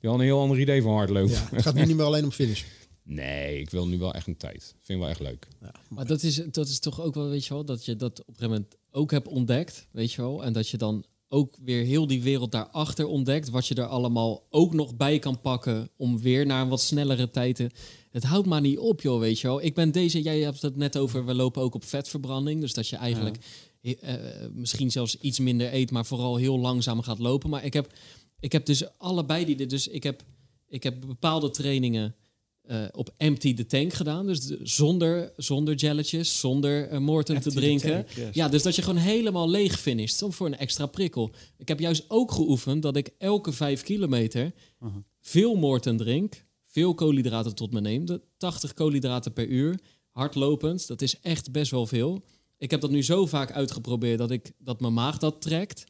die 0.00 0.10
had 0.10 0.14
een 0.14 0.20
heel 0.20 0.40
ander 0.40 0.60
idee 0.60 0.82
van 0.82 0.92
hardlopen. 0.94 1.32
Ja, 1.32 1.48
het 1.50 1.62
gaat 1.62 1.74
nu 1.74 1.84
niet 1.84 1.96
meer 1.96 2.04
alleen 2.04 2.24
om 2.24 2.30
finish. 2.30 2.62
Nee, 3.10 3.60
ik 3.60 3.70
wil 3.70 3.86
nu 3.88 3.98
wel 3.98 4.14
echt 4.14 4.26
een 4.26 4.36
tijd. 4.36 4.62
Vind 4.82 4.88
ik 4.88 4.98
wel 4.98 5.08
echt 5.08 5.20
leuk. 5.20 5.48
Maar 5.88 6.06
dat 6.06 6.22
is, 6.22 6.42
dat 6.50 6.68
is 6.68 6.78
toch 6.78 7.00
ook 7.00 7.14
wel, 7.14 7.28
weet 7.28 7.46
je 7.46 7.54
wel, 7.54 7.64
dat 7.64 7.84
je 7.84 7.96
dat 7.96 8.20
op 8.20 8.28
een 8.28 8.34
gegeven 8.34 8.50
moment 8.50 8.76
ook 8.90 9.10
hebt 9.10 9.28
ontdekt, 9.28 9.86
weet 9.90 10.12
je 10.12 10.22
wel. 10.22 10.44
En 10.44 10.52
dat 10.52 10.68
je 10.68 10.76
dan 10.76 11.04
ook 11.28 11.56
weer 11.64 11.84
heel 11.84 12.06
die 12.06 12.22
wereld 12.22 12.52
daarachter 12.52 13.06
ontdekt, 13.06 13.50
wat 13.50 13.66
je 13.66 13.74
er 13.74 13.86
allemaal 13.86 14.46
ook 14.50 14.74
nog 14.74 14.96
bij 14.96 15.18
kan 15.18 15.40
pakken 15.40 15.90
om 15.96 16.20
weer 16.20 16.46
naar 16.46 16.62
een 16.62 16.68
wat 16.68 16.80
snellere 16.80 17.30
tijd 17.30 17.56
te... 17.56 17.70
Het 18.10 18.24
houdt 18.24 18.46
maar 18.46 18.60
niet 18.60 18.78
op, 18.78 19.00
joh, 19.00 19.20
weet 19.20 19.40
je 19.40 19.46
wel. 19.46 19.62
Ik 19.62 19.74
ben 19.74 19.92
deze, 19.92 20.22
jij 20.22 20.40
hebt 20.40 20.62
het 20.62 20.76
net 20.76 20.98
over, 20.98 21.24
we 21.24 21.34
lopen 21.34 21.62
ook 21.62 21.74
op 21.74 21.84
vetverbranding. 21.84 22.60
Dus 22.60 22.72
dat 22.72 22.88
je 22.88 22.96
eigenlijk 22.96 23.38
eh, 23.80 24.14
misschien 24.52 24.90
zelfs 24.90 25.16
iets 25.20 25.38
minder 25.38 25.74
eet, 25.74 25.90
maar 25.90 26.06
vooral 26.06 26.36
heel 26.36 26.58
langzaam 26.58 27.02
gaat 27.02 27.18
lopen. 27.18 27.50
Maar 27.50 27.64
ik 27.64 27.72
heb, 27.72 27.92
ik 28.40 28.52
heb 28.52 28.66
dus 28.66 28.98
allebei 28.98 29.44
die, 29.44 29.66
dus 29.66 29.88
ik 29.88 30.02
heb, 30.02 30.22
ik 30.68 30.82
heb 30.82 31.00
bepaalde 31.06 31.50
trainingen 31.50 32.14
eh, 32.62 32.84
op 32.92 33.14
empty 33.16 33.54
the 33.54 33.66
tank 33.66 33.92
gedaan. 33.92 34.26
Dus 34.26 34.40
de- 34.40 34.58
zonder, 34.62 35.32
zonder 35.36 35.74
jelletjes, 35.74 36.40
zonder 36.40 37.02
Morten 37.02 37.34
Empty 37.34 37.48
te 37.48 37.54
drinken. 37.54 37.90
tank, 37.90 38.08
yes. 38.10 38.34
Ja, 38.34 38.48
dus 38.48 38.62
dat 38.62 38.76
je 38.76 38.82
gewoon 38.82 39.00
helemaal 39.00 39.50
leeg 39.50 39.80
finisht. 39.80 40.16
Soms 40.16 40.36
voor 40.36 40.46
een 40.46 40.56
extra 40.58 40.86
prikkel. 40.86 41.30
Ik 41.58 41.68
heb 41.68 41.80
juist 41.80 42.04
ook 42.08 42.32
geoefend 42.32 42.82
dat 42.82 42.96
ik 42.96 43.10
elke 43.18 43.52
vijf 43.52 43.82
kilometer 43.82 44.52
Mhm. 44.78 44.98
veel 45.20 45.54
Morten 45.56 45.96
drink. 45.96 46.46
Veel 46.66 46.94
koolhydraten 46.94 47.54
tot 47.54 47.72
me 47.72 47.80
neem. 47.80 48.04
De 48.06 48.20
80 48.36 48.74
koolhydraten 48.74 49.32
per 49.32 49.46
uur. 49.46 49.80
Hardlopend, 50.10 50.86
dat 50.86 51.02
is 51.02 51.20
echt 51.20 51.52
best 51.52 51.70
wel 51.70 51.86
veel. 51.86 52.24
Ik 52.58 52.70
heb 52.70 52.80
dat 52.80 52.90
nu 52.90 53.02
zo 53.02 53.26
vaak 53.26 53.52
uitgeprobeerd 53.52 54.18
dat, 54.18 54.30
ik, 54.30 54.52
dat 54.58 54.80
mijn 54.80 54.94
maag 54.94 55.18
dat 55.18 55.40
trekt. 55.40 55.84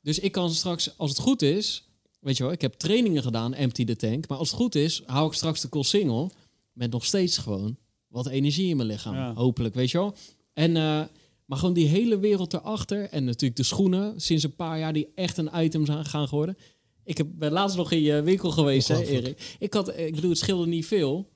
Dus 0.00 0.18
ik 0.18 0.32
kan 0.32 0.50
straks, 0.50 0.98
als 0.98 1.10
het 1.10 1.18
goed 1.18 1.42
is... 1.42 1.86
Weet 2.20 2.36
je 2.36 2.42
wel, 2.42 2.52
ik 2.52 2.60
heb 2.60 2.74
trainingen 2.74 3.22
gedaan, 3.22 3.54
empty 3.54 3.84
the 3.84 3.96
tank. 3.96 4.28
Maar 4.28 4.38
als 4.38 4.50
het 4.50 4.60
goed 4.60 4.74
is, 4.74 5.02
hou 5.06 5.26
ik 5.26 5.32
straks 5.32 5.60
de 5.60 5.68
cool 5.68 5.84
single... 5.84 6.30
met 6.72 6.90
nog 6.90 7.04
steeds 7.04 7.38
gewoon 7.38 7.76
wat 8.08 8.26
energie 8.26 8.68
in 8.68 8.76
mijn 8.76 8.88
lichaam. 8.88 9.14
Ja. 9.14 9.34
Hopelijk, 9.34 9.74
weet 9.74 9.90
je 9.90 9.98
wel. 9.98 10.14
En, 10.52 10.76
eh, 10.76 11.02
maar 11.44 11.58
gewoon 11.58 11.74
die 11.74 11.88
hele 11.88 12.18
wereld 12.18 12.54
erachter. 12.54 13.08
En 13.08 13.24
natuurlijk 13.24 13.56
de 13.56 13.62
schoenen, 13.62 14.20
sinds 14.20 14.44
een 14.44 14.56
paar 14.56 14.78
jaar... 14.78 14.92
die 14.92 15.08
echt 15.14 15.36
een 15.36 15.50
item 15.54 15.86
zijn 15.86 16.04
gaan 16.04 16.28
geworden. 16.28 16.56
Ik 17.04 17.16
heb, 17.16 17.26
ben 17.32 17.52
laatst 17.52 17.76
nog 17.76 17.92
in 17.92 18.02
je 18.02 18.22
winkel 18.22 18.50
geweest, 18.50 18.88
hè. 18.88 19.02
Erik. 19.02 19.56
Ik, 19.58 19.74
had, 19.74 19.98
ik 19.98 20.14
bedoel, 20.14 20.30
het 20.30 20.38
scheelde 20.38 20.66
niet 20.66 20.86
veel... 20.86 21.31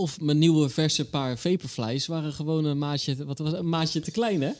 Of 0.00 0.20
mijn 0.20 0.38
nieuwe 0.38 0.68
verse 0.68 1.04
paar 1.04 1.38
Vaporflies 1.38 2.06
waren 2.06 2.32
gewoon 2.32 2.64
een 2.64 2.78
maatje, 2.78 3.24
wat 3.24 3.38
was 3.38 3.50
het, 3.50 3.58
een 3.58 3.68
maatje 3.68 4.00
te 4.00 4.10
klein, 4.10 4.42
hè? 4.42 4.50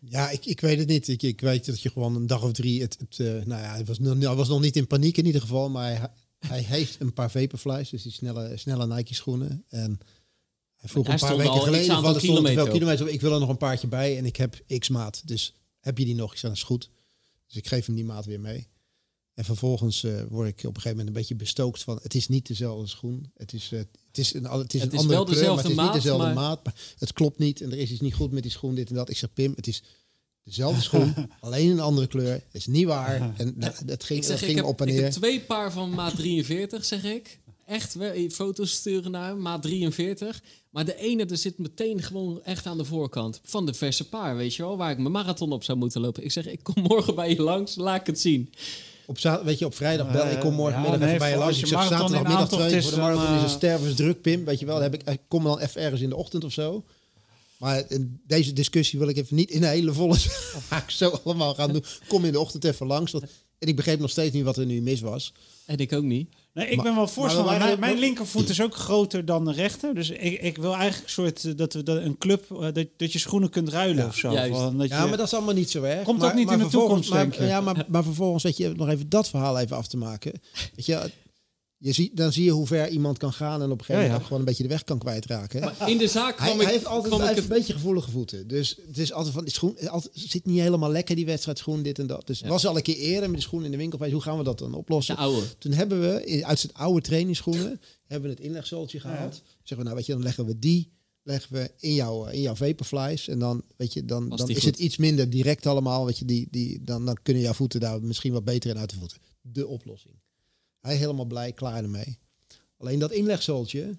Ja, 0.00 0.30
ik, 0.30 0.46
ik 0.46 0.60
weet 0.60 0.78
het 0.78 0.88
niet. 0.88 1.08
Ik, 1.08 1.22
ik 1.22 1.40
weet 1.40 1.66
dat 1.66 1.80
je 1.80 1.90
gewoon 1.90 2.16
een 2.16 2.26
dag 2.26 2.42
of 2.42 2.52
drie... 2.52 2.80
Het, 2.82 2.96
het, 2.98 3.18
eh, 3.18 3.26
nou 3.26 3.62
ja, 3.62 3.70
hij 3.70 3.84
was, 3.84 3.98
nog, 3.98 4.18
hij 4.18 4.34
was 4.34 4.48
nog 4.48 4.60
niet 4.60 4.76
in 4.76 4.86
paniek 4.86 5.16
in 5.16 5.26
ieder 5.26 5.40
geval. 5.40 5.70
Maar 5.70 5.90
hij, 5.90 6.10
hij 6.38 6.60
heeft 6.60 7.00
een 7.00 7.12
paar 7.12 7.30
Vaporflies. 7.30 7.90
Dus 7.90 8.02
die 8.02 8.12
snelle, 8.12 8.56
snelle 8.56 8.86
Nike 8.86 9.14
schoenen. 9.14 9.64
En 9.68 10.00
hij 10.76 10.88
vroeg 10.88 11.08
een 11.08 11.18
paar 11.18 11.36
weken 11.36 11.58
x 11.58 11.64
geleden... 11.64 12.00
veel 12.02 12.16
kilometer 12.16 12.68
kilometer. 12.68 13.08
Ik 13.08 13.20
wil 13.20 13.32
er 13.32 13.40
nog 13.40 13.48
een 13.48 13.56
paardje 13.56 13.86
bij. 13.86 14.18
En 14.18 14.24
ik 14.24 14.36
heb 14.36 14.64
x-maat. 14.78 15.22
Dus 15.24 15.54
heb 15.80 15.98
je 15.98 16.04
die 16.04 16.14
nog? 16.14 16.32
Ik 16.32 16.38
zei, 16.38 16.52
dat 16.52 16.60
is 16.60 16.68
goed. 16.68 16.90
Dus 17.46 17.56
ik 17.56 17.66
geef 17.66 17.86
hem 17.86 17.94
die 17.94 18.04
maat 18.04 18.24
weer 18.24 18.40
mee. 18.40 18.68
En 19.34 19.44
vervolgens 19.44 20.04
eh, 20.04 20.22
word 20.28 20.48
ik 20.48 20.58
op 20.58 20.64
een 20.64 20.74
gegeven 20.74 20.90
moment 20.90 21.08
een 21.08 21.12
beetje 21.12 21.34
bestookt 21.34 21.82
van... 21.82 21.98
Het 22.02 22.14
is 22.14 22.28
niet 22.28 22.46
dezelfde 22.46 22.86
schoen. 22.86 23.30
Het 23.34 23.52
is, 23.52 23.72
eh, 23.72 23.80
het 24.16 24.26
is 24.26 24.34
een, 24.34 24.44
het 24.44 24.74
is 24.74 24.80
Het 24.80 24.92
een 24.92 24.96
is 24.96 25.00
andere 25.00 25.18
wel 25.18 25.24
kleur, 25.24 25.38
dezelfde 25.38 25.54
maar 25.54 25.62
het 25.62 25.70
is 25.70 25.76
maat, 25.76 25.94
niet 25.94 26.02
dezelfde 26.02 26.34
maat. 26.34 26.64
Maar 26.64 26.74
het 26.98 27.12
klopt 27.12 27.38
niet. 27.38 27.60
En 27.60 27.72
er 27.72 27.78
is 27.78 27.90
iets 27.90 28.00
niet 28.00 28.14
goed 28.14 28.32
met 28.32 28.42
die 28.42 28.52
schoen, 28.52 28.74
dit 28.74 28.88
en 28.88 28.94
dat. 28.94 29.08
Ik 29.10 29.16
zeg, 29.16 29.32
Pim, 29.32 29.52
het 29.56 29.66
is 29.66 29.82
dezelfde 30.44 30.82
schoen, 30.88 31.14
alleen 31.40 31.70
een 31.70 31.80
andere 31.80 32.06
kleur. 32.06 32.32
Het 32.32 32.42
is 32.52 32.66
niet 32.66 32.86
waar. 32.86 33.34
En 33.36 33.54
nou, 33.56 33.72
dat 33.84 34.04
ging, 34.04 34.18
Ik 34.18 34.24
zeg, 34.24 34.32
dat 34.32 34.40
ik 34.40 34.46
ging 34.46 34.56
heb, 34.58 34.66
op 34.66 34.80
en 34.80 34.88
ik 34.88 34.94
neer. 34.94 35.02
heb 35.02 35.12
twee 35.12 35.40
paar 35.40 35.72
van 35.72 35.90
maat 35.90 36.16
43, 36.16 36.84
zeg 36.84 37.04
ik. 37.04 37.38
Echt, 37.66 37.94
wel, 37.94 38.28
foto's 38.30 38.70
sturen 38.70 39.10
naar 39.10 39.28
hem, 39.28 39.40
maat 39.40 39.62
43. 39.62 40.42
Maar 40.70 40.84
de 40.84 40.96
ene, 40.96 41.24
er 41.26 41.36
zit 41.36 41.58
meteen 41.58 42.02
gewoon 42.02 42.42
echt 42.44 42.66
aan 42.66 42.78
de 42.78 42.84
voorkant. 42.84 43.40
Van 43.44 43.66
de 43.66 43.74
verse 43.74 44.08
paar, 44.08 44.36
weet 44.36 44.54
je 44.54 44.62
wel. 44.62 44.76
Waar 44.76 44.90
ik 44.90 44.98
mijn 44.98 45.12
marathon 45.12 45.52
op 45.52 45.64
zou 45.64 45.78
moeten 45.78 46.00
lopen. 46.00 46.24
Ik 46.24 46.32
zeg, 46.32 46.46
ik 46.46 46.62
kom 46.62 46.82
morgen 46.82 47.14
bij 47.14 47.30
je 47.30 47.42
langs, 47.42 47.76
laat 47.76 48.00
ik 48.00 48.06
het 48.06 48.20
zien. 48.20 48.52
Op, 49.06 49.18
za- 49.18 49.44
weet 49.44 49.58
je, 49.58 49.64
op 49.64 49.74
vrijdag 49.74 50.12
bel 50.12 50.26
ik 50.30 50.40
kom 50.40 50.54
morgenmiddag 50.54 50.98
Ja, 50.98 51.04
nee, 51.04 51.14
even 51.14 51.18
bij 51.18 51.30
je 51.30 51.36
langs. 51.36 51.58
Ik 51.58 51.66
zeg 51.66 51.82
zaterdagmiddag 51.86 52.48
twee 52.48 52.76
is, 52.76 52.82
voor 52.82 52.90
de 52.94 52.96
dan, 53.00 53.06
marathon 53.06 53.34
is 53.34 53.40
een 53.42 53.46
eh, 53.48 53.54
stervensdruk, 53.54 54.20
Pim. 54.20 54.44
Weet 54.44 54.58
je 54.60 54.66
wel, 54.66 54.80
heb 54.80 54.94
ik, 54.94 55.02
ik 55.02 55.20
kom 55.28 55.44
dan 55.44 55.58
even 55.58 55.80
ergens 55.80 56.00
in 56.00 56.08
de 56.08 56.16
ochtend 56.16 56.44
of 56.44 56.52
zo. 56.52 56.84
Maar 57.56 57.84
in 57.88 58.20
deze 58.26 58.52
discussie 58.52 58.98
wil 58.98 59.08
ik 59.08 59.16
even 59.16 59.36
niet 59.36 59.50
in 59.50 59.62
een 59.62 59.68
hele 59.68 59.92
volle 59.92 60.16
zaak 60.70 60.90
zo 60.90 61.20
allemaal 61.24 61.54
gaan 61.54 61.72
doen. 61.72 61.84
Kom 62.08 62.24
in 62.24 62.32
de 62.32 62.40
ochtend 62.40 62.64
even 62.64 62.86
langs. 62.86 63.12
Want, 63.12 63.24
en 63.58 63.68
ik 63.68 63.76
begreep 63.76 63.98
nog 64.00 64.10
steeds 64.10 64.34
niet 64.34 64.44
wat 64.44 64.56
er 64.56 64.66
nu 64.66 64.80
mis 64.82 65.00
was. 65.00 65.32
En 65.66 65.76
ik 65.78 65.92
ook 65.92 66.02
niet. 66.04 66.28
Nee, 66.56 66.66
ik 66.68 66.74
Maar- 66.76 66.84
ben 66.84 66.94
wel 66.94 67.02
maar 67.04 67.12
voorstander. 67.12 67.58
Mijn, 67.58 67.80
mijn 67.80 67.98
linkervoet 67.98 68.48
is 68.48 68.60
ook 68.62 68.74
groter 68.74 69.24
dan 69.24 69.44
de 69.44 69.52
rechter. 69.52 69.94
Dus 69.94 70.10
ik, 70.10 70.40
ik 70.42 70.56
wil 70.56 70.74
eigenlijk 70.74 71.04
een 71.04 71.10
soort 71.10 71.44
eh, 71.44 71.52
dat 71.56 71.72
we 71.72 71.82
dat 71.82 71.96
een 71.96 72.18
club 72.18 72.44
eh, 72.50 72.58
dat, 72.72 72.86
dat 72.96 73.12
je 73.12 73.18
schoenen 73.18 73.50
kunt 73.50 73.68
ruilen 73.68 74.02
Ja. 74.02 74.06
of 74.06 74.16
zo. 74.16 74.28
Van 74.52 74.78
dat 74.78 74.88
Ja, 74.88 75.02
je- 75.02 75.08
maar 75.08 75.16
dat 75.16 75.26
is 75.26 75.34
allemaal 75.34 75.54
niet 75.54 75.70
zo 75.70 75.82
erg. 75.82 76.02
Komt 76.04 76.18
maar, 76.18 76.28
ook 76.28 76.34
niet 76.34 76.46
maar 76.46 76.58
in 76.58 76.64
de 76.64 76.68
toekomst, 76.70 77.10
maar, 77.10 77.18
denk 77.20 77.34
je? 77.34 77.44
Ja, 77.44 77.60
maar, 77.60 77.84
maar 77.88 78.02
vervolgens 78.04 78.42
weet 78.42 78.56
je 78.56 78.72
nog 78.76 78.88
even 78.88 79.08
dat 79.08 79.28
verhaal 79.28 79.58
even 79.58 79.76
af 79.76 79.86
te 79.86 79.96
maken. 79.96 80.32
Weet 80.76 80.86
je, 80.86 81.10
je 81.78 81.92
ziet, 81.92 82.16
dan 82.16 82.32
zie 82.32 82.44
je 82.44 82.50
hoe 82.50 82.66
ver 82.66 82.88
iemand 82.88 83.18
kan 83.18 83.32
gaan 83.32 83.62
en 83.62 83.70
op 83.70 83.78
een 83.78 83.84
gegeven 83.84 84.02
moment 84.02 84.20
ja. 84.20 84.24
gewoon 84.24 84.38
een 84.38 84.44
beetje 84.44 84.62
de 84.62 84.68
weg 84.68 84.84
kan 84.84 84.98
kwijtraken. 84.98 85.60
Maar 85.60 85.90
in 85.90 85.98
de 85.98 86.08
zaak 86.08 86.38
Hij, 86.38 86.46
kwam 86.46 86.58
hij 86.58 86.66
ik... 86.66 86.72
heeft 86.72 86.86
altijd 86.86 87.06
kwam 87.06 87.18
hij 87.20 87.28
heeft 87.28 87.42
een 87.42 87.56
beetje 87.56 87.72
gevoelige 87.72 88.10
voeten. 88.10 88.48
Dus 88.48 88.78
het 88.86 88.98
is 88.98 89.12
altijd 89.12 89.34
van 89.34 89.44
die 89.44 89.52
schoen. 89.52 89.76
het 89.78 90.08
zit 90.12 90.46
niet 90.46 90.60
helemaal 90.60 90.90
lekker 90.90 91.16
die 91.16 91.26
wedstrijdschoen, 91.26 91.82
dit 91.82 91.98
en 91.98 92.06
dat. 92.06 92.26
Dus 92.26 92.40
het 92.40 92.48
was 92.48 92.66
al 92.66 92.76
een 92.76 92.82
keer 92.82 92.96
eerder 92.96 93.30
met 93.30 93.38
de 93.38 93.44
schoen 93.44 93.64
in 93.64 93.70
de 93.70 93.76
winkel. 93.76 94.10
Hoe 94.10 94.22
gaan 94.22 94.38
we 94.38 94.44
dat 94.44 94.58
dan 94.58 94.70
de 94.70 94.76
oplossen? 94.76 95.16
oude. 95.16 95.56
Toen 95.58 95.72
hebben 95.72 96.00
we 96.00 96.44
uit 96.44 96.58
zijn 96.58 96.74
oude 96.74 97.00
trainingsschoenen 97.00 97.80
hebben 98.06 98.30
we 98.30 98.36
het 98.36 98.44
inlegzooltje 98.44 99.00
gehaald. 99.00 99.42
Zeggen 99.56 99.76
we, 99.76 99.82
nou 99.82 99.96
weet 99.96 100.06
je, 100.06 100.12
dan 100.12 100.22
leggen 100.22 100.46
we 100.46 100.58
die 100.58 100.94
leggen 101.26 101.52
we 101.52 101.70
in 101.78 101.94
jouw, 101.94 102.26
in 102.26 102.40
jouw 102.40 102.54
vaporflies. 102.54 103.28
En 103.28 103.38
dan, 103.38 103.62
weet 103.76 103.92
je, 103.92 104.04
dan, 104.04 104.28
dan 104.28 104.48
is 104.48 104.54
goed? 104.54 104.64
het 104.64 104.78
iets 104.78 104.96
minder 104.96 105.30
direct 105.30 105.66
allemaal. 105.66 106.06
Weet 106.06 106.18
je, 106.18 106.24
die, 106.24 106.48
die, 106.50 106.82
dan, 106.82 107.06
dan 107.06 107.18
kunnen 107.22 107.42
jouw 107.42 107.52
voeten 107.52 107.80
daar 107.80 108.02
misschien 108.02 108.32
wat 108.32 108.44
beter 108.44 108.70
in 108.70 108.78
uit 108.78 108.90
de 108.90 108.96
voeten. 108.96 109.18
De 109.40 109.66
oplossing. 109.66 110.14
Hij 110.86 110.96
helemaal 110.96 111.24
blij, 111.24 111.52
klaar 111.52 111.82
ermee. 111.82 112.18
Alleen 112.76 112.98
dat 112.98 113.12
inlegzooltje, 113.12 113.98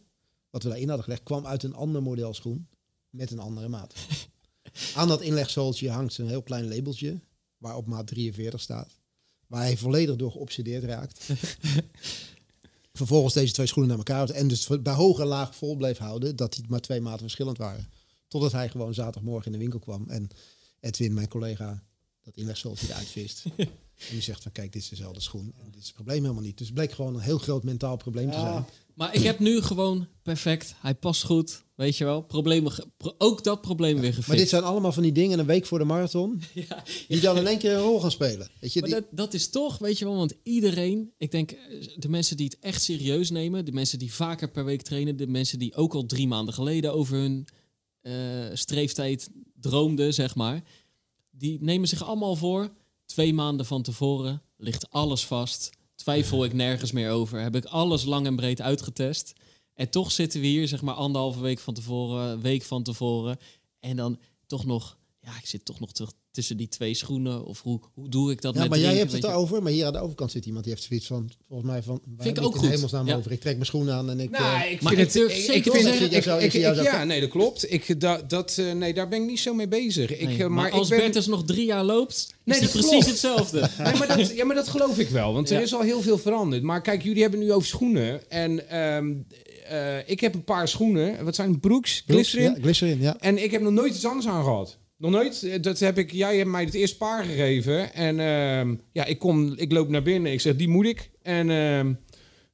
wat 0.50 0.64
we 0.64 0.70
daarin 0.70 0.88
hadden 0.88 1.04
gelegd, 1.04 1.24
kwam 1.24 1.46
uit 1.46 1.64
een 1.64 1.74
ander 1.74 2.04
model 2.04 2.34
schoen 2.34 2.68
met 3.10 3.32
een 3.32 3.40
andere 3.40 3.68
maat. 3.68 3.94
Aan 4.96 5.08
dat 5.08 5.22
inlegzooltje 5.22 5.90
hangt 5.90 6.18
een 6.18 6.28
heel 6.28 6.42
klein 6.42 6.68
labeltje 6.68 7.20
waarop 7.58 7.88
maat 7.88 8.08
43 8.08 8.62
staat. 8.62 9.00
Waar 9.48 9.62
hij 9.62 9.78
volledig 9.78 10.16
door 10.16 10.32
geobsedeerd 10.32 10.84
raakt. 10.84 11.26
Vervolgens 12.94 13.34
deze 13.34 13.54
twee 13.54 13.68
schoenen 13.68 13.90
naar 13.98 14.06
elkaar 14.06 14.30
en 14.30 14.48
dus 14.48 14.68
bij 14.82 14.94
hoog 14.94 15.20
en 15.20 15.28
laag 15.28 15.56
vol 15.56 15.76
bleef 15.76 15.98
houden 15.98 16.36
dat 16.36 16.54
die 16.54 16.66
maar 16.68 16.82
twee 16.82 17.02
maten 17.02 17.20
verschillend 17.20 17.58
waren. 17.58 17.90
Totdat 18.28 18.52
hij 18.52 18.70
gewoon 18.70 18.94
zaterdagmorgen 18.94 19.46
in 19.46 19.52
de 19.52 19.58
winkel 19.58 19.80
kwam 19.80 20.10
en 20.10 20.28
Edwin, 20.80 21.14
mijn 21.14 21.28
collega, 21.28 21.84
dat 22.24 22.38
inlegzooltje 22.38 22.88
eruit 22.88 23.08
vist. 23.08 23.44
en 23.98 24.06
die 24.14 24.22
zegt 24.22 24.44
van 24.44 24.52
kijk, 24.52 24.74
dit 24.74 24.82
is 24.82 24.90
dezelfde 24.90 25.22
schoen. 25.22 25.54
En 25.58 25.72
dit 25.72 25.80
is 25.82 25.86
het 25.86 25.94
probleem 25.96 26.22
helemaal 26.22 26.44
niet. 26.44 26.58
Dus 26.58 26.68
het 26.68 26.76
bleek 26.76 26.92
gewoon 26.92 27.14
een 27.16 27.20
heel 27.22 27.38
groot 27.38 27.64
mentaal 27.64 27.98
probleem 27.98 28.32
te 28.32 28.40
zijn. 28.40 28.66
Maar 28.94 29.16
ik 29.16 29.24
heb 29.24 29.40
nu 29.40 29.62
gewoon 29.62 30.08
perfect. 30.22 30.74
Hij 30.78 30.96
past 30.96 31.24
goed, 31.24 31.64
weet 31.76 31.98
je 31.98 32.04
wel. 32.04 32.22
Problemen, 32.22 32.72
ge- 32.72 32.88
pro- 32.98 33.16
ook 33.18 33.44
dat 33.44 33.62
probleem 33.62 33.96
weer 33.96 34.10
gefixt. 34.10 34.28
Maar 34.28 34.38
dit 34.38 34.50
zijn 34.50 34.64
allemaal 34.64 34.92
van 34.92 35.04
die 35.04 35.12
dingen 35.12 35.40
een 35.40 35.46
week 35.46 35.66
voor 35.66 35.80
de 35.80 35.86
marathon. 35.86 36.42
Ja, 36.70 36.84
Die 37.08 37.20
dan 37.20 37.38
in 37.38 37.48
één 37.48 37.58
keer 37.58 37.72
een 37.74 37.82
rol 37.82 38.00
gaan 38.02 38.12
spelen. 38.12 38.50
Weet 38.60 38.74
je, 38.74 38.80
Maar 38.80 38.90
die, 38.90 39.00
dat, 39.00 39.08
dat 39.12 39.34
is 39.34 39.50
toch, 39.50 39.78
weet 39.78 39.98
je 39.98 40.06
wel, 40.06 40.16
want 40.16 40.34
iedereen, 40.44 41.12
ik 41.18 41.32
denk 41.32 41.52
eh, 41.52 41.88
de 41.96 42.10
mensen 42.10 42.38
die 42.38 42.46
het 42.46 42.60
echt 42.60 42.82
serieus 42.82 43.30
nemen, 43.30 43.66
de 43.66 43.72
mensen 43.72 44.00
die 44.00 44.14
vaker 44.14 44.52
per 44.52 44.66
week 44.66 44.82
trainen, 44.82 45.18
de 45.18 45.28
mensen 45.28 45.60
die 45.60 45.76
ook 45.76 45.94
al 45.94 46.06
drie 46.06 46.28
maanden 46.28 46.54
geleden 46.54 46.94
over 46.94 47.18
hun 47.18 47.48
eh, 48.02 48.14
streeftijd 48.54 49.30
droomden, 49.60 50.14
zeg 50.14 50.36
maar, 50.36 50.64
die 51.32 51.58
nemen 51.62 51.88
zich 51.88 52.04
allemaal 52.04 52.36
voor. 52.36 52.70
Twee 53.08 53.34
maanden 53.34 53.66
van 53.66 53.82
tevoren 53.82 54.42
ligt 54.58 54.92
alles 54.92 55.26
vast, 55.26 55.70
twijfel 55.96 56.44
ik 56.44 56.54
nergens 56.54 56.92
meer 56.92 57.12
over, 57.12 57.40
heb 57.40 57.56
ik 57.56 57.66
alles 57.66 58.06
lang 58.06 58.26
en 58.26 58.36
breed 58.36 58.62
uitgetest. 58.62 59.34
En 59.74 59.90
toch 59.90 60.12
zitten 60.12 60.42
we 60.42 60.48
hier, 60.48 60.68
zeg 60.68 60.82
maar, 60.82 60.96
anderhalve 60.96 61.40
week 61.40 61.60
van 61.60 61.74
tevoren, 61.74 62.42
week 62.42 62.64
van 62.64 62.84
tevoren. 62.84 63.38
En 63.80 63.96
dan 63.96 64.20
toch 64.46 64.66
nog, 64.66 64.98
ja, 65.22 65.38
ik 65.38 65.46
zit 65.46 65.66
toch 65.66 65.80
nog 65.80 65.92
terug 65.92 66.12
tussen 66.38 66.58
die 66.58 66.68
twee 66.68 66.94
schoenen. 66.94 67.46
Of 67.46 67.62
hoe, 67.62 67.80
hoe 67.94 68.10
doe 68.10 68.32
ik 68.32 68.42
dat 68.42 68.54
ja, 68.54 68.60
met 68.60 68.70
maar 68.70 68.80
jij 68.80 68.96
hebt 68.96 69.12
het 69.12 69.24
erover, 69.24 69.64
maar 69.64 69.72
hier 69.72 69.86
aan 69.86 69.94
de 69.94 70.00
overkant 70.00 70.32
zit 70.32 70.46
iemand 70.46 70.64
die 70.64 70.74
heeft 70.74 70.86
zoiets 70.88 71.08
van, 71.08 71.30
volgens 71.48 71.70
mij 71.70 71.84
van, 71.84 72.02
waar 72.18 72.28
ik 72.28 72.42
ook 72.42 72.56
goed. 72.56 72.70
hemelsnaam 72.70 73.08
Ja. 73.08 73.16
over? 73.16 73.32
Ik 73.32 73.40
trek 73.40 73.54
mijn 73.54 73.66
schoenen 73.66 73.94
aan 73.94 74.10
en 74.10 74.20
ik... 74.20 74.30
Nou, 74.30 74.62
eh, 74.62 74.72
ik 74.72 74.80
vind 74.82 74.98
het... 74.98 75.16
Ik, 75.16 75.66
ik 75.66 75.72
vind 75.72 76.14
ik- 76.14 76.54
ik- 76.54 76.84
Ja, 76.84 77.04
nee, 77.04 77.22
dat 77.22 77.30
klopt. 77.30 77.72
Ik, 77.72 78.00
dat, 78.00 78.30
dat, 78.30 78.58
eh, 78.58 78.72
nee, 78.72 78.94
daar 78.94 79.08
ben 79.08 79.22
ik 79.22 79.28
niet 79.28 79.40
zo 79.40 79.54
mee 79.54 79.68
bezig. 79.68 80.12
Ik, 80.18 80.26
Nee, 80.28 80.34
eh, 80.34 80.40
maar, 80.40 80.50
maar 80.52 80.72
als 80.72 80.90
ben... 80.90 80.98
Bertus 81.00 81.28
nog 81.28 81.44
drie 81.46 81.66
jaar 81.66 81.84
loopt, 81.84 82.34
Nee, 82.44 82.56
is 82.58 82.62
dat 82.64 82.72
precies 82.72 82.90
klopt. 82.90 83.06
hetzelfde. 83.06 83.60
Nee, 83.84 83.96
maar 83.96 84.18
dat, 84.18 84.36
ja, 84.36 84.46
maar 84.46 84.56
dat 84.56 84.68
geloof 84.68 85.00
ik 85.00 85.10
wel. 85.10 85.34
Want 85.34 85.50
er 85.50 85.62
is 85.62 85.74
al 85.74 85.82
heel 85.82 86.02
veel 86.02 86.18
veranderd. 86.18 86.64
Maar 86.64 86.82
kijk, 86.82 87.04
jullie 87.04 87.22
hebben 87.22 87.40
nu 87.40 87.52
over 87.54 87.68
schoenen. 87.68 88.30
En 88.30 88.70
ehm, 88.70 89.14
eh, 89.70 90.10
ik 90.10 90.20
heb 90.20 90.34
een 90.34 90.44
paar 90.44 90.68
schoenen. 90.68 91.26
Wat 91.26 91.36
zijn 91.36 91.52
het? 91.52 91.62
Brooks? 91.62 92.04
Glycerin? 92.08 92.52
Ja, 92.52 92.58
glycerin, 92.62 93.02
ja. 93.02 93.18
En 93.20 93.44
ik 93.44 93.52
heb 93.52 93.62
nog 93.62 93.72
nooit 93.74 93.96
iets 93.96 94.06
anders 94.06 94.28
aan 94.28 94.44
gehad. 94.44 94.78
Nog 94.98 95.12
nooit. 95.12 95.44
Eh, 95.44 95.62
Dat 95.62 95.80
heb 95.80 95.98
ik, 95.98 96.12
jij 96.12 96.38
hebt 96.38 96.50
mij 96.50 96.64
het 96.64 96.74
eerste 96.74 96.98
paar 96.98 97.24
gegeven. 97.24 97.94
En 97.94 98.20
ehm, 98.20 98.76
ja, 98.92 99.06
ik, 99.06 99.20
kom, 99.20 99.54
ik 99.56 99.72
loop 99.72 99.90
naar 99.90 100.02
binnen. 100.04 100.32
Ik 100.32 100.42
zeg, 100.42 100.56
die 100.56 100.68
moet 100.68 100.86
ik. 100.86 101.10
En 101.22 101.50
ehm, 101.50 101.94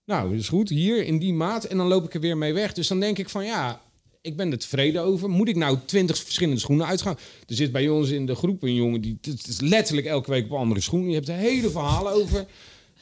nou, 0.05 0.29
dat 0.29 0.39
is 0.39 0.49
goed. 0.49 0.69
Hier, 0.69 1.03
in 1.05 1.19
die 1.19 1.33
maat. 1.33 1.63
En 1.63 1.77
dan 1.77 1.87
loop 1.87 2.05
ik 2.05 2.13
er 2.13 2.19
weer 2.19 2.37
mee 2.37 2.53
weg. 2.53 2.73
Dus 2.73 2.87
dan 2.87 2.99
denk 2.99 3.17
ik 3.17 3.29
van, 3.29 3.45
ja, 3.45 3.81
ik 4.21 4.37
ben 4.37 4.51
er 4.51 4.57
tevreden 4.59 5.01
over. 5.03 5.29
Moet 5.29 5.47
ik 5.47 5.55
nou 5.55 5.77
twintig 5.85 6.17
verschillende 6.17 6.59
schoenen 6.59 6.87
uitgaan? 6.87 7.17
Er 7.47 7.55
zit 7.55 7.71
bij 7.71 7.89
ons 7.89 8.09
in 8.09 8.25
de 8.25 8.35
groep 8.35 8.63
een 8.63 8.75
jongen, 8.75 9.01
die 9.01 9.17
het 9.21 9.47
is 9.47 9.61
letterlijk 9.61 10.07
elke 10.07 10.31
week 10.31 10.45
op 10.45 10.51
andere 10.57 10.81
schoenen. 10.81 11.09
Je 11.09 11.15
hebt 11.15 11.27
er 11.27 11.35
hele 11.35 11.69
verhalen 11.69 12.11
over. 12.13 12.45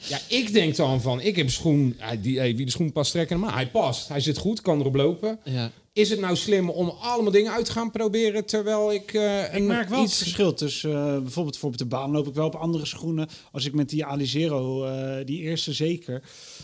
Ja, 0.08 0.18
ik 0.28 0.52
denk 0.52 0.76
dan 0.76 1.00
van, 1.00 1.20
ik 1.20 1.36
heb 1.36 1.50
schoen, 1.50 1.96
die, 2.20 2.40
wie 2.40 2.64
de 2.64 2.70
schoen 2.70 2.92
past 2.92 3.10
trekken, 3.12 3.40
maar 3.40 3.54
hij 3.54 3.68
past. 3.68 4.08
Hij 4.08 4.20
zit 4.20 4.38
goed, 4.38 4.60
kan 4.60 4.80
erop 4.80 4.94
lopen. 4.94 5.38
Ja. 5.44 5.70
Is 5.92 6.10
het 6.10 6.20
nou 6.20 6.36
slim 6.36 6.70
om 6.70 6.88
allemaal 6.88 7.32
dingen 7.32 7.52
uit 7.52 7.64
te 7.64 7.72
gaan 7.72 7.90
proberen 7.90 8.44
terwijl 8.44 8.92
ik 8.92 9.12
uh, 9.12 9.54
Ik 9.54 9.62
merk 9.62 9.88
wel 9.88 10.02
iets... 10.02 10.12
het 10.12 10.22
verschil 10.22 10.54
tussen 10.54 10.90
uh, 10.90 11.18
bijvoorbeeld 11.18 11.56
voor 11.56 11.68
op 11.68 11.76
de 11.76 11.86
baan 11.86 12.10
loop 12.10 12.26
ik 12.26 12.34
wel 12.34 12.46
op 12.46 12.54
andere 12.54 12.86
schoenen. 12.86 13.28
Als 13.50 13.64
ik 13.64 13.74
met 13.74 13.88
die 13.88 14.04
Alizero, 14.04 14.86
uh, 14.86 15.26
die 15.26 15.40
eerste 15.40 15.72
zeker, 15.72 16.22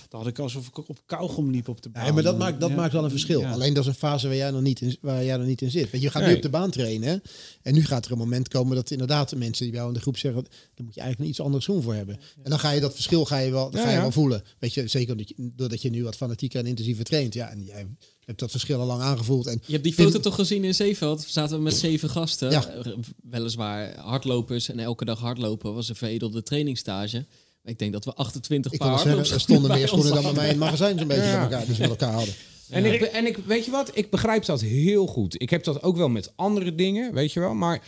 dan 0.09 0.21
had 0.21 0.29
ik 0.29 0.39
alsof 0.39 0.67
ik 0.67 0.89
op 0.89 0.99
kauwgom 1.07 1.51
liep 1.51 1.69
op 1.69 1.83
de 1.83 1.89
baan. 1.89 2.07
Ja, 2.07 2.13
maar 2.13 2.23
dat 2.23 2.39
maakt 2.39 2.61
dat 2.61 2.71
ja. 2.71 2.77
maakt 2.77 2.93
wel 2.93 3.05
een 3.05 3.11
verschil. 3.11 3.41
Ja. 3.41 3.53
Alleen 3.53 3.75
dat 3.75 3.83
is 3.83 3.89
een 3.89 3.95
fase 3.95 4.27
waar 4.27 4.37
jij 4.37 4.51
nog 4.51 4.63
niet 4.63 4.81
in, 4.81 4.97
waar 5.01 5.25
jij 5.25 5.37
nog 5.37 5.47
niet 5.47 5.63
in 5.63 5.71
zit. 5.71 5.91
Weet 5.91 6.03
je, 6.03 6.11
gaat 6.11 6.23
nee. 6.23 6.31
nu 6.31 6.37
op 6.37 6.43
de 6.43 6.51
baan 6.51 6.71
trainen 6.71 7.23
en 7.63 7.75
nu 7.75 7.85
gaat 7.85 8.05
er 8.05 8.13
een 8.13 8.19
moment 8.19 8.49
komen 8.49 8.77
dat 8.77 8.91
inderdaad 8.91 9.29
de 9.29 9.37
mensen 9.37 9.63
die 9.63 9.71
bij 9.71 9.81
jou 9.81 9.93
in 9.93 9.97
de 9.97 10.03
groep 10.03 10.17
zeggen, 10.17 10.43
daar 10.43 10.85
moet 10.85 10.95
je 10.95 11.01
eigenlijk 11.01 11.21
een 11.21 11.37
iets 11.37 11.41
andere 11.41 11.63
schoen 11.63 11.83
voor 11.83 11.95
hebben. 11.95 12.21
En 12.43 12.51
dan 12.51 12.59
ga 12.59 12.71
je 12.71 12.81
dat 12.81 12.95
verschil 12.95 13.25
ga 13.25 13.39
je 13.39 13.51
wel, 13.51 13.71
ga 13.71 13.91
je 13.91 14.01
wel 14.01 14.13
voelen. 14.13 14.43
Weet 14.59 14.75
je, 14.75 14.89
zeker 14.89 15.17
dat 15.17 15.29
je, 15.29 15.35
doordat 15.37 15.83
je 15.83 15.91
nu 15.91 16.05
wat 16.05 16.17
fanatieker 16.17 16.61
en 16.61 16.67
intensiever 16.67 17.05
traint. 17.05 17.35
Ja, 17.35 17.51
en 17.51 17.65
jij 17.65 17.87
hebt 18.29 18.41
dat 18.41 18.51
verschil 18.51 18.81
al 18.81 18.87
lang 18.87 19.03
aangevoeld. 19.03 19.47
En 19.47 19.63
je 19.67 19.73
hebt 19.73 19.85
die 19.85 19.93
foto 19.93 20.21
toch 20.21 20.35
gezien 20.35 20.65
in 20.65 20.75
Zeeveld? 20.75 21.25
Zaten 21.29 21.57
we 21.57 21.63
met 21.63 21.75
zeven 21.75 22.11
gasten, 22.11 22.51
ja. 22.51 22.83
weliswaar 23.23 23.97
hardlopers 23.97 24.69
en 24.69 24.79
elke 24.79 25.05
dag 25.05 25.19
hardlopen 25.19 25.75
was 25.75 25.89
een 25.89 25.95
veredelde 25.95 26.43
trainingstage. 26.43 27.25
Ik 27.65 27.79
denk 27.79 27.93
dat 27.93 28.05
we 28.05 28.15
28 28.15 28.73
ik 28.73 28.79
paar 28.79 28.99
zeggen, 28.99 29.35
Er 29.35 29.41
stonden 29.41 29.71
meer 29.77 29.89
schoenen 29.89 30.15
dan 30.15 30.23
bij 30.23 30.33
mij 30.33 30.45
in 30.45 30.51
het 30.51 30.59
magazijn 30.59 30.99
zo'n 30.99 31.09
beetje 31.09 31.23
ja. 31.23 31.43
elkaar, 31.43 31.67
die 31.67 31.75
ze 31.75 31.81
met 31.81 31.91
elkaar 31.91 32.13
hadden. 32.13 32.35
En, 32.69 32.85
ik, 32.85 33.01
en 33.01 33.27
ik, 33.27 33.37
weet 33.37 33.65
je 33.65 33.71
wat, 33.71 33.91
ik 33.95 34.11
begrijp 34.11 34.45
dat 34.45 34.61
heel 34.61 35.07
goed. 35.07 35.43
Ik 35.43 35.51
heb 35.51 35.65
dat 35.65 35.83
ook 35.83 35.97
wel 35.97 36.09
met 36.09 36.33
andere 36.37 36.75
dingen, 36.75 37.15
weet 37.15 37.33
je 37.33 37.41
wel. 37.41 37.55
Maar 37.55 37.83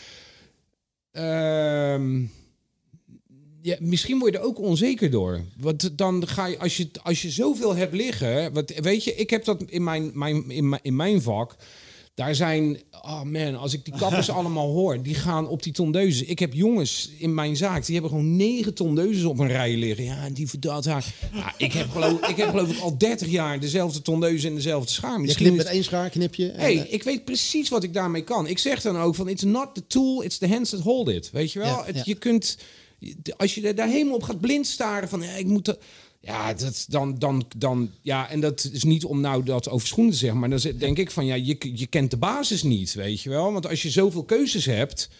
uh, 1.13 2.23
ja, 3.63 3.77
misschien 3.81 4.19
word 4.19 4.33
je 4.33 4.39
er 4.39 4.45
ook 4.45 4.59
onzeker 4.59 5.11
door. 5.11 5.41
Want 5.57 5.99
dan 5.99 6.29
ga 6.29 6.47
je, 6.47 6.59
als 6.59 6.77
je, 6.77 6.89
als 7.03 7.23
je 7.23 7.31
zoveel 7.31 7.75
hebt 7.75 7.95
liggen. 7.95 8.53
Wat, 8.53 8.73
weet 8.77 9.05
je, 9.05 9.15
ik 9.15 9.31
heb 9.31 9.45
dat 9.45 9.63
in 9.67 9.85
mijn, 9.85 10.11
mijn, 10.15 10.51
in 10.51 10.69
mijn, 10.69 10.83
in 10.83 10.97
mijn 10.97 11.23
vak. 11.23 11.57
Daar 12.15 12.35
zijn, 12.35 12.81
oh 13.03 13.23
man, 13.23 13.57
als 13.57 13.73
ik 13.73 13.85
die 13.85 13.95
kappers 13.97 14.31
allemaal 14.41 14.73
hoor, 14.73 15.03
die 15.03 15.15
gaan 15.15 15.49
op 15.49 15.63
die 15.63 15.73
tondeuzen. 15.73 16.29
Ik 16.29 16.39
heb 16.39 16.53
jongens 16.53 17.11
in 17.19 17.35
mijn 17.35 17.57
zaak, 17.57 17.85
die 17.85 17.93
hebben 17.93 18.11
gewoon 18.11 18.37
negen 18.37 18.75
tondeuzen 18.75 19.29
op 19.29 19.39
een 19.39 19.47
rij 19.47 19.77
liggen. 19.77 20.05
Ja, 20.05 20.25
en 20.25 20.33
die 20.33 20.49
verdaad 20.49 20.85
haar. 20.85 21.15
Ja, 21.33 21.55
ik, 21.57 21.73
heb 21.73 21.91
geloof, 21.91 22.29
ik 22.29 22.37
heb 22.37 22.49
geloof 22.49 22.71
ik 22.71 22.79
al 22.79 22.99
30 22.99 23.29
jaar 23.29 23.61
dezelfde 23.61 24.03
tondeuzen 24.03 24.49
en 24.49 24.55
dezelfde 24.55 24.93
schaar. 24.93 25.21
Misschien 25.21 25.45
je 25.45 25.51
knipt 25.51 25.65
met 25.65 25.75
één 25.75 25.85
schaar, 25.85 26.11
knip 26.11 26.35
je. 26.35 26.53
hey, 26.57 26.75
ik 26.75 27.03
weet 27.03 27.25
precies 27.25 27.69
wat 27.69 27.83
ik 27.83 27.95
daarmee 27.95 28.23
kan. 28.23 28.47
Ik 28.47 28.59
zeg 28.59 28.83
dan 28.83 28.99
ook 28.99 29.15
van, 29.15 29.29
it's 29.29 29.43
not 29.43 29.75
the 29.75 29.87
tool, 29.87 30.23
it's 30.23 30.39
the 30.39 30.49
hands 30.49 30.71
that 30.71 30.81
hold 30.81 31.09
it. 31.09 31.31
Weet 31.33 31.53
je 31.53 31.59
wel? 31.59 31.69
Ja, 31.69 31.85
het, 31.85 31.97
ja. 31.97 32.03
Je 32.05 32.15
kunt 32.15 32.57
als 33.37 33.55
je 33.55 33.75
daar 33.75 33.89
helemaal 33.89 34.15
op 34.15 34.23
gaat 34.23 34.41
blind 34.41 34.67
staren 34.67 35.09
van 35.09 35.23
ik 35.23 35.47
moet 35.47 35.77
ja, 36.21 36.55
dat, 36.55 36.85
dan, 36.89 37.19
dan, 37.19 37.45
dan, 37.57 37.91
ja, 38.03 38.31
en 38.31 38.41
dat 38.41 38.71
is 38.73 38.85
niet 38.85 39.05
om 39.05 39.21
nou 39.21 39.43
dat 39.45 39.69
over 39.69 39.87
schoenen 39.87 40.13
te 40.13 40.19
zeggen, 40.19 40.39
maar 40.39 40.51
dan 40.51 40.61
denk 40.79 40.99
ik 40.99 41.11
van 41.11 41.27
ja, 41.27 41.35
je, 41.35 41.57
je 41.75 41.87
kent 41.87 42.11
de 42.11 42.17
basis 42.17 42.63
niet, 42.63 42.95
weet 42.95 43.21
je 43.21 43.29
wel. 43.29 43.53
Want 43.53 43.67
als 43.67 43.83
je 43.83 43.91
zoveel 43.91 44.25
keuzes 44.25 44.65
hebt, 44.65 45.11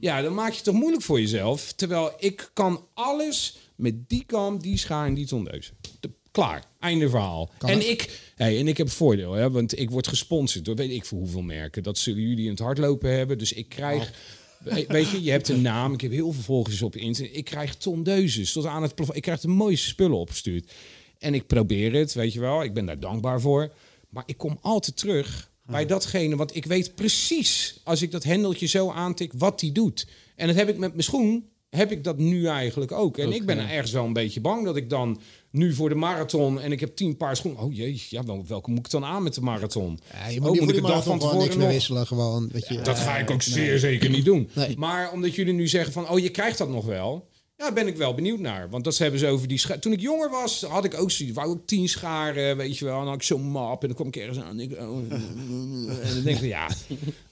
ja, 0.00 0.22
dan 0.22 0.34
maak 0.34 0.48
je 0.48 0.54
het 0.54 0.64
toch 0.64 0.74
moeilijk 0.74 1.02
voor 1.02 1.20
jezelf. 1.20 1.72
Terwijl 1.72 2.12
ik 2.18 2.50
kan 2.52 2.86
alles 2.94 3.58
met 3.74 4.08
die 4.08 4.24
kam, 4.26 4.58
die 4.58 4.76
schaar 4.76 5.06
en 5.06 5.14
die 5.14 5.26
tondeuzen. 5.26 5.74
De, 6.00 6.10
klaar, 6.30 6.64
einde 6.80 7.08
verhaal. 7.08 7.50
Kan 7.58 7.70
en 7.70 7.78
het? 7.78 7.88
ik, 7.88 8.32
hey, 8.34 8.58
en 8.58 8.68
ik 8.68 8.76
heb 8.76 8.86
een 8.86 8.92
voordeel, 8.92 9.32
hè, 9.32 9.50
want 9.50 9.78
ik 9.78 9.90
word 9.90 10.08
gesponsord 10.08 10.64
door 10.64 10.74
weet 10.74 10.90
ik 10.90 11.04
voor 11.04 11.18
hoeveel 11.18 11.42
merken. 11.42 11.82
Dat 11.82 11.98
zullen 11.98 12.22
jullie 12.22 12.44
in 12.44 12.50
het 12.50 12.58
hardlopen 12.58 13.16
hebben, 13.16 13.38
dus 13.38 13.52
ik 13.52 13.68
krijg. 13.68 14.12
We- 14.64 14.84
Weet 14.88 15.10
je, 15.10 15.22
je 15.22 15.30
hebt 15.30 15.48
een 15.48 15.62
naam. 15.62 15.92
Ik 15.92 16.00
heb 16.00 16.10
heel 16.10 16.32
veel 16.32 16.42
volgers 16.42 16.82
op 16.82 16.96
internet. 16.96 17.36
Ik 17.36 17.44
krijg 17.44 17.74
tondeuses 17.76 18.52
tot 18.52 18.66
aan 18.66 18.82
het 18.82 18.94
plafond. 18.94 19.16
Ik 19.16 19.22
krijg 19.22 19.40
de 19.40 19.48
mooiste 19.48 19.86
spullen 19.88 20.18
opgestuurd. 20.18 20.72
En 21.18 21.34
ik 21.34 21.46
probeer 21.46 21.92
het, 21.94 22.12
weet 22.14 22.32
je 22.32 22.40
wel. 22.40 22.62
Ik 22.62 22.74
ben 22.74 22.86
daar 22.86 23.00
dankbaar 23.00 23.40
voor. 23.40 23.72
Maar 24.08 24.22
ik 24.26 24.36
kom 24.36 24.58
altijd 24.60 24.96
terug 24.96 25.50
bij 25.66 25.86
datgene. 25.86 26.36
Want 26.36 26.56
ik 26.56 26.64
weet 26.64 26.94
precies, 26.94 27.80
als 27.84 28.02
ik 28.02 28.10
dat 28.10 28.22
hendeltje 28.24 28.66
zo 28.66 28.90
aantik, 28.90 29.32
wat 29.36 29.60
die 29.60 29.72
doet. 29.72 30.06
En 30.36 30.46
dat 30.46 30.56
heb 30.56 30.68
ik 30.68 30.78
met 30.78 30.90
mijn 30.90 31.02
schoen, 31.02 31.48
heb 31.70 31.90
ik 31.92 32.04
dat 32.04 32.18
nu 32.18 32.46
eigenlijk 32.46 32.92
ook. 32.92 33.18
En 33.18 33.32
ik 33.32 33.46
ben 33.46 33.58
ergens 33.70 33.92
wel 33.92 34.04
een 34.04 34.12
beetje 34.12 34.40
bang 34.40 34.64
dat 34.64 34.76
ik 34.76 34.90
dan 34.90 35.20
nu 35.50 35.72
voor 35.74 35.88
de 35.88 35.94
marathon... 35.94 36.60
en 36.60 36.72
ik 36.72 36.80
heb 36.80 36.96
tien 36.96 37.16
paar 37.16 37.36
schoenen. 37.36 37.62
Oh 37.62 37.74
jee, 37.74 38.02
ja, 38.08 38.24
wel, 38.24 38.44
welke 38.46 38.70
moet 38.70 38.86
ik 38.86 38.90
dan 38.90 39.04
aan 39.04 39.22
met 39.22 39.34
de 39.34 39.40
marathon? 39.40 39.98
Ja, 40.12 40.28
je 40.28 40.36
Oh, 40.40 40.42
moet, 40.42 40.50
niet 40.52 40.60
moet 40.60 40.70
voor 40.70 40.78
ik 40.78 40.86
dag 40.86 41.04
van 41.04 41.12
niks 41.12 41.24
tevoren 41.24 41.48
meer 41.48 41.58
nog- 41.58 41.68
wisselen. 41.68 42.06
Gewoon, 42.06 42.48
weet 42.52 42.68
je, 42.68 42.80
Dat 42.80 42.98
ga 42.98 43.16
ik 43.18 43.30
ook 43.30 43.42
zeer 43.42 43.78
zeker 43.78 44.10
niet 44.10 44.24
doen. 44.24 44.48
Nee. 44.54 44.76
Maar 44.78 45.12
omdat 45.12 45.34
jullie 45.34 45.54
nu 45.54 45.68
zeggen 45.68 45.92
van, 45.92 46.08
oh, 46.08 46.18
je 46.18 46.28
krijgt 46.30 46.58
dat 46.58 46.68
nog 46.68 46.84
wel. 46.84 47.28
Ja, 47.56 47.72
ben 47.72 47.86
ik 47.86 47.96
wel 47.96 48.14
benieuwd 48.14 48.38
naar. 48.38 48.70
Want 48.70 48.84
dat 48.84 48.98
hebben 48.98 49.20
ze 49.20 49.26
over 49.26 49.48
die 49.48 49.78
Toen 49.80 49.92
ik 49.92 50.00
jonger 50.00 50.30
was, 50.30 50.62
had 50.62 50.84
ik 50.84 51.00
ook 51.00 51.10
zoiets. 51.10 51.36
Wou 51.36 51.52
ik 51.56 51.66
tien 51.66 51.88
scharen, 51.88 52.56
weet 52.56 52.78
je 52.78 52.84
wel. 52.84 52.94
En 52.94 53.00
dan 53.00 53.08
had 53.08 53.16
ik 53.20 53.22
zo'n 53.22 53.42
map 53.50 53.80
en 53.82 53.86
dan 53.88 53.96
kwam 53.96 54.08
ik 54.08 54.16
ergens 54.16 54.38
aan. 54.38 54.58
En, 54.58 54.60
ik, 54.60 54.72
oh, 54.78 54.96
en 56.02 56.14
dan 56.14 56.22
denk 56.24 56.38
ik, 56.38 56.48
ja, 56.48 56.68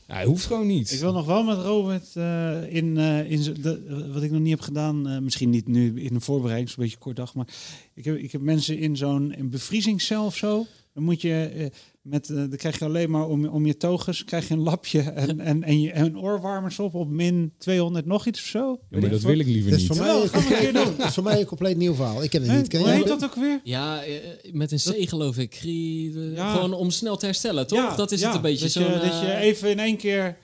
ja, 0.08 0.24
hoeft 0.24 0.46
gewoon 0.46 0.66
niet. 0.66 0.92
Ik 0.92 1.00
wil 1.00 1.12
nog 1.12 1.26
wel 1.26 1.42
met 1.42 1.58
Robert 1.58 2.16
eh, 2.16 2.74
in, 2.74 2.96
eh, 2.96 3.30
in 3.30 3.54
de, 3.60 4.10
wat 4.12 4.22
ik 4.22 4.30
nog 4.30 4.40
niet 4.40 4.50
heb 4.50 4.60
gedaan, 4.60 5.08
eh, 5.08 5.18
misschien 5.18 5.50
niet 5.50 5.66
nu 5.66 6.00
in 6.02 6.14
een 6.14 6.20
voorbereiding, 6.20 6.70
zo'n 6.70 6.84
beetje 6.84 6.98
kort 6.98 7.16
dag, 7.16 7.34
maar 7.34 7.46
ik 7.94 8.04
heb, 8.04 8.16
ik 8.16 8.32
heb 8.32 8.40
mensen 8.40 8.78
in 8.78 8.96
zo'n 8.96 9.38
een 9.38 9.50
bevriesingscel 9.50 10.24
of 10.24 10.36
zo. 10.36 10.66
Dan 10.94 11.02
moet 11.02 11.20
je 11.20 11.70
met, 12.08 12.28
eh, 12.28 12.36
dan 12.36 12.56
krijg 12.56 12.78
je 12.78 12.84
alleen 12.84 13.10
maar 13.10 13.26
om, 13.26 13.46
om 13.46 13.66
je 13.66 13.76
toges, 13.76 14.24
krijg 14.24 14.48
je 14.48 14.54
een 14.54 14.60
lapje 14.60 15.00
en, 15.26 15.40
en, 15.40 15.62
en, 15.62 15.80
je, 15.80 15.90
en 15.90 16.18
oorwarmers 16.18 16.78
op 16.78 16.94
op 16.94 17.08
min 17.08 17.52
200 17.58 18.06
nog 18.06 18.26
iets 18.26 18.40
of 18.40 18.46
zo. 18.46 18.78
Ja, 18.90 19.00
maar 19.00 19.10
dat 19.10 19.20
wil 19.20 19.38
ik 19.38 19.46
liever 19.46 19.70
Dat 19.70 19.80
is 19.80 19.88
niet. 19.88 19.96
voor 19.96 20.06
Jawel, 20.06 20.20
mij, 20.20 20.28
gaan 20.28 20.42
we 20.42 20.54
een 20.54 20.60
keer 20.60 20.72
doen. 20.72 20.96
dat 20.96 21.06
is 21.06 21.14
voor 21.14 21.22
mij 21.22 21.40
een 21.40 21.46
compleet 21.46 21.76
nieuw 21.76 21.94
verhaal. 21.94 22.22
Ik 22.22 22.30
ken 22.30 22.42
het 22.42 22.56
niet. 22.56 22.68
Ken 22.68 22.80
Hoe 22.80 22.90
heet 22.90 23.06
dat 23.06 23.24
ook 23.24 23.34
weer? 23.34 23.60
Ja, 23.64 24.02
eh, 24.02 24.14
met 24.52 24.72
een 24.72 24.78
C 24.78 25.08
geloof 25.08 25.38
ik. 25.38 25.54
Ja. 25.54 26.52
Gewoon 26.52 26.72
om 26.72 26.90
snel 26.90 27.16
te 27.16 27.24
herstellen, 27.26 27.66
toch? 27.66 27.78
Ja, 27.78 27.96
dat 27.96 28.12
is 28.12 28.20
ja, 28.20 28.26
het 28.26 28.36
een 28.36 28.42
beetje 28.42 28.62
dat 28.64 28.72
zo. 28.72 28.80
je, 28.80 28.98
dat 28.98 29.20
je 29.20 29.36
even 29.36 29.70
in 29.70 29.78
één 29.78 29.96
keer, 29.96 30.36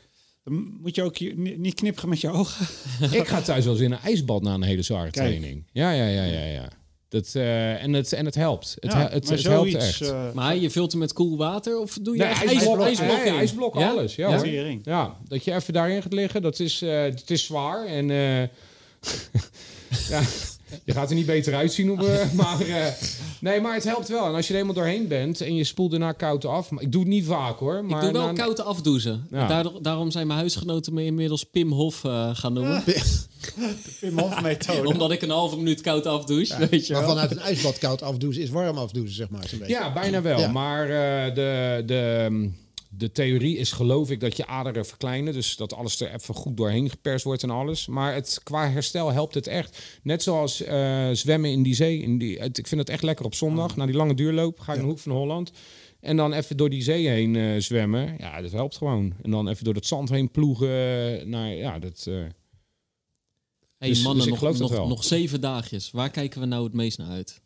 dan 0.45 0.79
moet 0.81 0.95
je 0.95 1.03
ook 1.03 1.17
je, 1.17 1.35
niet 1.37 1.75
knipperen 1.75 2.09
met 2.09 2.21
je 2.21 2.31
ogen. 2.31 2.67
Ik 3.19 3.27
ga 3.27 3.41
thuis 3.43 3.65
wel 3.65 3.75
eens 3.75 3.83
in 3.83 3.93
een 3.93 3.99
ijsbad 3.99 4.43
na 4.43 4.55
een 4.55 4.63
hele 4.63 4.83
zware 4.83 5.11
Kijk. 5.11 5.27
training. 5.27 5.65
Ja, 5.73 5.93
ja, 5.93 6.07
ja, 6.07 6.25
ja, 6.25 6.45
ja. 6.45 6.69
Dat, 7.15 7.31
eh, 7.35 7.83
en, 7.83 7.93
het, 7.93 8.13
en 8.13 8.25
het 8.25 8.35
helpt. 8.35 8.77
Het, 8.81 8.93
Ja, 8.93 8.99
he- 8.99 9.05
het, 9.09 9.25
maar 9.29 9.37
het 9.37 9.47
helpt 9.47 9.71
zoiets, 9.71 10.01
echt. 10.01 10.11
eh, 10.11 10.33
Maar 10.33 10.57
je 10.57 10.71
vult 10.71 10.91
hem 10.91 11.01
met 11.01 11.13
koel 11.13 11.37
water 11.37 11.79
of 11.81 11.99
doe 12.03 12.17
je 12.17 12.21
Nee, 12.23 12.31
echt 12.31 12.45
ijsblok- 12.45 12.81
ijsblok, 12.81 12.87
ijsblokken 12.87 13.27
ja, 13.27 13.33
in? 13.33 13.39
ijsblokken, 13.39 13.81
Ja? 13.81 13.89
alles. 13.91 14.15
Ja, 14.15 14.29
Ja? 14.45 14.77
Ja, 14.85 15.17
dat 15.29 15.45
je 15.45 15.53
even 15.55 15.73
daarin 15.73 16.03
gaat 16.03 16.13
liggen, 16.13 16.43
dat 16.43 16.59
is, 16.61 16.83
eh, 16.83 17.03
het 17.03 17.31
is 17.31 17.45
zwaar. 17.45 17.87
En 17.87 18.11
eh, 18.11 18.41
ja, 20.11 20.23
je 20.85 20.93
gaat 20.93 21.09
er 21.11 21.17
niet 21.17 21.27
beter 21.27 21.55
uitzien 21.55 21.91
op. 21.91 22.03
eh, 22.03 22.33
maar 22.41 22.61
eh, 22.61 22.87
nee, 23.41 23.61
maar 23.61 23.75
het 23.75 23.85
helpt 23.85 24.09
wel. 24.09 24.27
En 24.27 24.35
als 24.35 24.47
je 24.49 24.53
er 24.55 24.59
eenmaal 24.61 24.75
doorheen 24.75 25.09
bent 25.09 25.41
en 25.41 25.55
je 25.55 25.65
spoelt 25.65 25.91
daarna 25.91 26.13
koud 26.13 26.45
af. 26.45 26.71
Maar 26.71 26.83
ik 26.83 26.93
doe 26.93 27.01
het 27.01 27.11
niet 27.11 27.25
vaak 27.27 27.59
hoor. 27.59 27.85
Maar 27.85 27.99
ik 28.05 28.13
doe 28.13 28.21
wel 28.23 28.27
na- 28.33 28.43
koud 28.43 28.61
afdoezen. 28.61 29.27
Ja. 29.31 29.47
Daardoor, 29.47 29.83
daarom 29.83 30.11
zijn 30.11 30.27
mijn 30.27 30.39
huisgenoten 30.39 30.95
me 30.95 31.05
inmiddels 31.05 31.45
Pim 31.45 31.73
Hof 31.73 32.05
eh, 32.05 32.31
gaan 32.33 32.53
noemen. 32.53 32.85
Pim 34.01 34.19
Hof 34.19 34.43
methode. 34.43 34.89
Omdat 34.89 35.11
ik 35.11 35.23
een 35.23 35.31
halve 35.31 35.57
minuut 35.57 35.81
koud 35.81 36.07
afdouche, 36.07 36.69
weet 36.71 36.87
je 36.87 36.93
Maar 36.93 37.03
wel. 37.03 37.11
vanuit 37.11 37.31
een 37.31 37.39
ijsbad 37.39 37.79
koud 37.79 38.03
afdoezen 38.03 38.43
is 38.43 38.51
warm 38.51 38.77
afdoezen, 38.79 39.15
zeg 39.17 39.29
maar. 39.31 39.41
beetje. 39.51 39.67
Ja, 39.69 39.93
bijna 39.93 40.23
wel. 40.23 40.39
Ja. 40.41 40.51
Maar 40.51 40.83
eh, 40.83 41.35
de, 41.35 41.83
de, 41.87 42.51
de 42.97 43.13
theorie 43.13 43.57
is 43.57 43.73
geloof 43.73 44.11
ik 44.11 44.21
dat 44.21 44.37
je 44.37 44.47
aderen 44.47 44.87
verkleinen. 44.87 45.33
Dus 45.33 45.57
dat 45.57 45.75
alles 45.75 46.01
er 46.01 46.13
even 46.15 46.35
goed 46.35 46.57
doorheen 46.57 46.91
geperst 46.91 47.25
wordt 47.25 47.43
en 47.43 47.51
alles. 47.51 47.87
Maar 47.87 48.15
het, 48.15 48.41
qua 48.43 48.71
herstel 48.71 49.13
helpt 49.13 49.35
het 49.35 49.47
echt. 49.47 49.99
Net 50.03 50.23
zoals 50.23 50.63
eh, 50.63 51.11
zwemmen 51.13 51.51
in 51.51 51.63
die 51.63 51.75
zee. 51.75 51.99
In 52.03 52.19
die, 52.19 52.39
het- 52.39 52.59
ik 52.59 52.67
vind 52.67 52.81
het 52.81 52.91
echt 52.91 53.03
lekker 53.03 53.25
op 53.25 53.35
zondag. 53.35 53.77
Na 53.77 53.87
die 53.87 53.95
lange 53.95 54.15
duurloop 54.15 54.61
ga 54.61 54.73
ik 54.73 54.79
naar 54.79 54.87
de 54.87 54.93
hoek 54.93 55.01
van 55.01 55.13
Holland. 55.13 55.51
En 56.01 56.17
dan 56.17 56.33
even 56.33 56.57
door 56.57 56.71
die 56.71 56.83
zee 56.83 57.09
heen 57.09 57.37
eh, 57.37 57.61
zwemmen. 57.61 58.15
Ja, 58.19 58.41
dat 58.41 58.53
helpt 58.53 58.77
gewoon. 58.77 59.15
En 59.23 59.31
dan 59.31 59.49
even 59.49 59.65
door 59.65 59.75
het 59.75 59.87
zand 59.87 60.09
heen 60.09 60.31
ploegen. 60.31 60.69
Naar, 61.31 61.49
ja, 61.55 61.79
dat... 61.79 62.05
hey, 62.05 63.89
dus- 63.89 64.03
mannen, 64.03 64.29
dus 64.29 64.41
nog, 64.41 64.59
nog, 64.59 64.89
nog 64.89 65.05
zeven 65.05 65.41
dagjes. 65.41 65.91
Waar 65.91 66.11
kijken 66.11 66.41
we 66.41 66.47
nou 66.47 66.65
het 66.65 66.73
meest 66.73 66.99
naar 66.99 67.09
uit? 67.11 67.43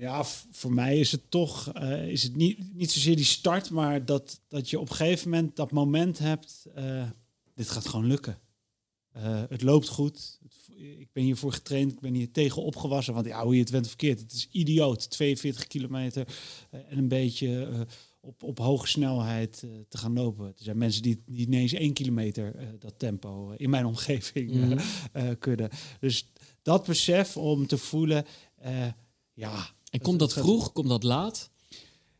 Ja, 0.00 0.24
voor 0.50 0.72
mij 0.72 0.98
is 0.98 1.12
het 1.12 1.30
toch 1.30 1.72
eh, 1.72 2.08
is 2.08 2.22
het 2.22 2.36
niet, 2.36 2.74
niet 2.74 2.90
zozeer 2.90 3.16
die 3.16 3.24
start, 3.24 3.70
maar 3.70 4.04
dat, 4.04 4.40
dat 4.48 4.70
je 4.70 4.80
op 4.80 4.90
een 4.90 4.96
gegeven 4.96 5.30
moment 5.30 5.56
dat 5.56 5.70
moment 5.70 6.18
hebt. 6.18 6.66
eh, 6.74 7.08
dit 7.54 7.68
gaat 7.68 7.88
gewoon 7.88 8.06
lukken. 8.06 8.38
Eh, 9.12 9.42
het 9.48 9.62
loopt 9.62 9.88
goed. 9.88 10.38
Het- 10.42 10.58
ik 10.98 11.08
ben 11.12 11.24
hiervoor 11.24 11.52
getraind. 11.52 11.92
Ik 11.92 12.00
ben 12.00 12.14
hier 12.14 12.30
tegen 12.30 12.62
opgewassen. 12.62 13.14
Want 13.14 13.26
ja, 13.26 13.44
hoe 13.44 13.54
je 13.54 13.60
het 13.60 13.70
went 13.70 13.84
of 13.84 13.88
verkeerd. 13.90 14.20
Het 14.20 14.32
is 14.32 14.48
idioot. 14.50 15.10
42 15.10 15.66
kilometer 15.66 16.26
en 16.70 16.98
een 16.98 17.08
beetje 17.08 17.86
op, 18.20 18.42
op 18.42 18.58
hoge 18.58 18.86
snelheid 18.86 19.64
te 19.88 19.98
gaan 19.98 20.12
lopen. 20.12 20.46
Er 20.46 20.52
zijn 20.56 20.78
mensen 20.78 21.02
die, 21.02 21.22
die 21.26 21.46
ineens 21.46 21.72
één 21.72 21.92
kilometer 21.92 22.76
dat 22.78 22.98
tempo 22.98 23.50
in 23.56 23.70
mijn 23.70 23.84
omgeving 23.86 24.50
eh, 25.12 25.28
kunnen. 25.38 25.70
Dus 26.00 26.26
dat 26.62 26.86
besef 26.86 27.36
om 27.36 27.66
te 27.66 27.78
voelen, 27.78 28.24
ja. 29.32 29.70
En 29.90 30.00
komt 30.00 30.18
dat 30.18 30.32
vroeg, 30.32 30.72
komt 30.72 30.88
dat 30.88 31.02
laat? 31.02 31.50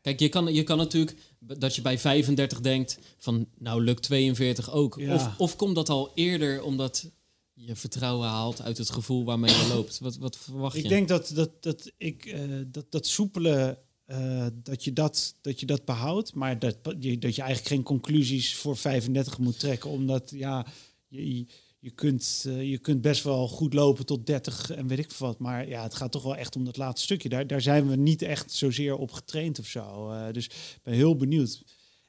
Kijk, 0.01 0.19
je 0.19 0.29
kan, 0.29 0.53
je 0.53 0.63
kan 0.63 0.77
natuurlijk 0.77 1.17
dat 1.39 1.75
je 1.75 1.81
bij 1.81 1.99
35 1.99 2.61
denkt 2.61 2.99
van 3.17 3.47
nou 3.57 3.83
lukt 3.83 4.03
42 4.03 4.71
ook. 4.71 4.95
Ja. 4.99 5.13
Of, 5.13 5.29
of 5.37 5.55
komt 5.55 5.75
dat 5.75 5.89
al 5.89 6.11
eerder 6.15 6.63
omdat 6.63 7.11
je 7.53 7.75
vertrouwen 7.75 8.27
haalt 8.27 8.61
uit 8.61 8.77
het 8.77 8.89
gevoel 8.89 9.23
waarmee 9.23 9.55
je 9.55 9.67
loopt? 9.67 9.99
Wat, 9.99 10.17
wat 10.17 10.37
verwacht 10.37 10.75
je? 10.75 10.81
Ik 10.81 10.89
denk 10.89 11.07
dat, 11.07 11.31
dat, 11.33 11.63
dat 11.63 11.91
ik 11.97 12.25
eh, 12.25 12.41
dat, 12.67 12.85
dat 12.89 13.07
soepele 13.07 13.77
eh, 14.05 14.45
dat, 14.53 14.83
je 14.83 14.93
dat, 14.93 15.35
dat 15.41 15.59
je 15.59 15.65
dat 15.65 15.85
behoudt, 15.85 16.33
maar 16.33 16.59
dat 16.59 16.77
je, 16.99 17.17
dat 17.17 17.35
je 17.35 17.41
eigenlijk 17.41 17.73
geen 17.73 17.83
conclusies 17.83 18.55
voor 18.55 18.77
35 18.77 19.37
moet 19.37 19.59
trekken, 19.59 19.89
omdat 19.89 20.31
ja, 20.35 20.65
je, 21.07 21.45
je, 21.81 21.91
kunt, 21.91 22.43
uh, 22.47 22.69
je 22.69 22.77
kunt 22.77 23.01
best 23.01 23.23
wel 23.23 23.47
goed 23.47 23.73
lopen 23.73 24.05
tot 24.05 24.25
30 24.25 24.69
en 24.71 24.87
weet 24.87 24.99
ik 24.99 25.11
wat, 25.11 25.39
maar 25.39 25.67
ja, 25.67 25.83
het 25.83 25.95
gaat 25.95 26.11
toch 26.11 26.23
wel 26.23 26.35
echt 26.35 26.55
om 26.55 26.65
dat 26.65 26.77
laatste 26.77 27.05
stukje. 27.05 27.29
Daar, 27.29 27.47
daar 27.47 27.61
zijn 27.61 27.87
we 27.87 27.95
niet 27.95 28.21
echt 28.21 28.51
zozeer 28.51 28.97
op 28.97 29.11
getraind 29.11 29.59
of 29.59 29.65
zo. 29.65 30.11
Uh, 30.11 30.31
dus 30.31 30.49
ben 30.83 30.93
heel 30.93 31.15
benieuwd. 31.15 31.63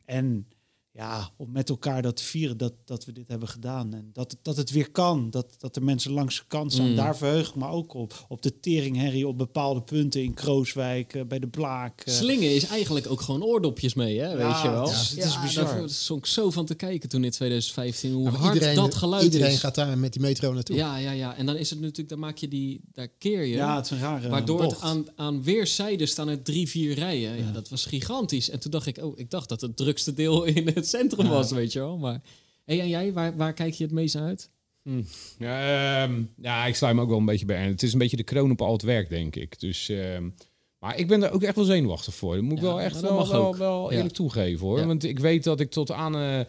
En 0.04 0.46
ja, 0.94 1.30
om 1.36 1.52
met 1.52 1.68
elkaar 1.68 2.02
dat 2.02 2.16
te 2.16 2.24
vieren 2.24 2.56
dat, 2.56 2.72
dat 2.84 3.04
we 3.04 3.12
dit 3.12 3.28
hebben 3.28 3.48
gedaan. 3.48 3.94
En 3.94 4.10
dat, 4.12 4.36
dat 4.42 4.56
het 4.56 4.70
weer 4.70 4.90
kan. 4.90 5.30
Dat, 5.30 5.46
dat 5.58 5.74
de 5.74 5.80
mensen 5.80 6.12
langs 6.12 6.36
de 6.36 6.42
kant 6.46 6.72
staan. 6.72 6.90
Mm. 6.90 6.96
Daar 6.96 7.16
verheug 7.16 7.48
ik 7.48 7.54
me 7.54 7.66
ook 7.66 7.94
op. 7.94 8.26
Op 8.28 8.42
de 8.42 8.60
teringherrie 8.60 9.26
op 9.26 9.38
bepaalde 9.38 9.82
punten 9.82 10.22
in 10.22 10.34
Krooswijk, 10.34 11.14
uh, 11.14 11.22
bij 11.24 11.38
de 11.38 11.46
Blaak. 11.48 12.06
Uh. 12.06 12.14
Slingen 12.14 12.54
is 12.54 12.66
eigenlijk 12.66 13.10
ook 13.10 13.20
gewoon 13.20 13.44
oordopjes 13.44 13.94
mee, 13.94 14.18
hè? 14.18 14.36
weet 14.36 14.60
je 14.62 14.70
wel. 14.70 14.82
Het 14.82 14.92
is, 14.92 15.10
het 15.10 15.24
is 15.24 15.40
bizar. 15.40 15.64
Daar 15.64 15.90
stond 15.90 16.20
ik 16.20 16.26
zo 16.26 16.50
van 16.50 16.66
te 16.66 16.74
kijken 16.74 17.08
toen 17.08 17.24
in 17.24 17.30
2015. 17.30 18.12
Hoe 18.12 18.28
hard 18.28 18.54
iedereen, 18.54 18.74
dat 18.74 18.94
geluid 18.94 19.22
iedereen 19.22 19.46
is. 19.46 19.52
Iedereen 19.54 19.74
gaat 19.74 19.86
daar 19.86 19.98
met 19.98 20.12
die 20.12 20.22
metro 20.22 20.52
naartoe. 20.52 20.76
Ja, 20.76 20.96
ja, 20.96 21.10
ja. 21.10 21.36
En 21.36 21.46
dan 21.46 21.56
is 21.56 21.70
het 21.70 21.80
natuurlijk, 21.80 22.08
dan 22.08 22.18
maak 22.18 22.36
je 22.36 22.48
die, 22.48 22.80
daar 22.92 23.08
keer 23.08 23.44
je. 23.44 23.54
Ja, 23.54 23.76
het 23.76 23.84
is 23.84 23.90
een 23.90 23.98
rare 23.98 24.28
Waardoor 24.28 24.62
bocht. 24.62 24.70
het 24.70 24.82
aan, 24.82 25.06
aan 25.16 25.42
weerszijden 25.42 26.08
staan 26.08 26.28
er 26.28 26.42
drie, 26.42 26.68
vier 26.68 26.94
rijen. 26.94 27.36
Ja. 27.36 27.44
ja. 27.44 27.52
dat 27.52 27.68
was 27.68 27.84
gigantisch. 27.84 28.50
En 28.50 28.60
toen 28.60 28.70
dacht 28.70 28.86
ik, 28.86 28.98
oh, 28.98 29.18
ik 29.18 29.30
dacht 29.30 29.48
dat 29.48 29.60
het 29.60 29.76
drukste 29.76 30.14
deel 30.14 30.44
in 30.44 30.66
het 30.74 30.81
centrum 30.88 31.28
was, 31.28 31.50
weet 31.50 31.72
je 31.72 31.78
wel. 31.78 31.98
Maar 31.98 32.20
hey, 32.64 32.80
en 32.80 32.88
jij, 32.88 33.12
waar, 33.12 33.36
waar 33.36 33.52
kijk 33.52 33.74
je 33.74 33.84
het 33.84 33.92
meest 33.92 34.16
uit? 34.16 34.50
Hm. 34.82 35.02
Ja, 35.38 36.02
um, 36.04 36.30
ja, 36.36 36.66
ik 36.66 36.74
sluit 36.74 36.94
me 36.94 37.02
ook 37.02 37.08
wel 37.08 37.18
een 37.18 37.24
beetje 37.24 37.46
bij. 37.46 37.66
Het 37.66 37.82
is 37.82 37.92
een 37.92 37.98
beetje 37.98 38.16
de 38.16 38.22
kroon 38.22 38.50
op 38.50 38.62
al 38.62 38.72
het 38.72 38.82
werk, 38.82 39.08
denk 39.08 39.36
ik. 39.36 39.60
Dus, 39.60 39.88
um, 39.88 40.34
maar 40.78 40.98
ik 40.98 41.08
ben 41.08 41.22
er 41.22 41.30
ook 41.30 41.42
echt 41.42 41.56
wel 41.56 41.64
zenuwachtig 41.64 42.14
voor. 42.14 42.34
Dat 42.34 42.44
moet 42.44 42.52
ik 42.52 42.58
ja, 42.58 42.64
wel 42.64 42.80
echt 42.80 43.00
wel, 43.00 43.28
wel, 43.28 43.56
wel, 43.56 43.90
eerlijk 43.90 44.08
ja. 44.08 44.14
toegeven 44.14 44.66
hoor. 44.66 44.78
Ja. 44.78 44.86
Want 44.86 45.04
ik 45.04 45.18
weet 45.18 45.44
dat 45.44 45.60
ik 45.60 45.70
tot 45.70 45.90
aan 45.90 46.16
uh, 46.16 46.40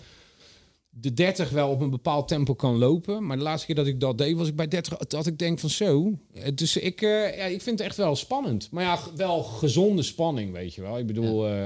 de 0.90 1.14
30 1.14 1.50
wel 1.50 1.70
op 1.70 1.82
een 1.82 1.90
bepaald 1.90 2.28
tempo 2.28 2.54
kan 2.54 2.78
lopen. 2.78 3.26
Maar 3.26 3.38
de 3.38 3.44
laatste 3.44 3.66
keer 3.66 3.76
dat 3.76 3.88
ik 3.88 4.00
dat 4.00 4.18
deed, 4.18 4.38
was 4.38 4.48
ik 4.48 4.56
bij 4.56 4.68
30 4.68 4.98
dat 4.98 5.28
ik 5.28 5.40
denk 5.40 5.60
van 5.60 5.70
zo. 5.70 6.18
Dus 6.54 6.78
ik, 6.78 7.02
uh, 7.02 7.38
ja, 7.38 7.44
ik 7.44 7.62
vind 7.62 7.80
het 7.80 7.88
echt 7.88 7.98
wel 7.98 8.16
spannend. 8.16 8.72
Maar 8.72 8.84
ja, 8.84 9.00
wel 9.16 9.44
gezonde 9.44 10.04
spanning, 10.04 10.52
weet 10.52 10.74
je 10.74 10.82
wel. 10.82 10.98
Ik 10.98 11.08
bedoel. 11.08 11.50
Uh, 11.50 11.66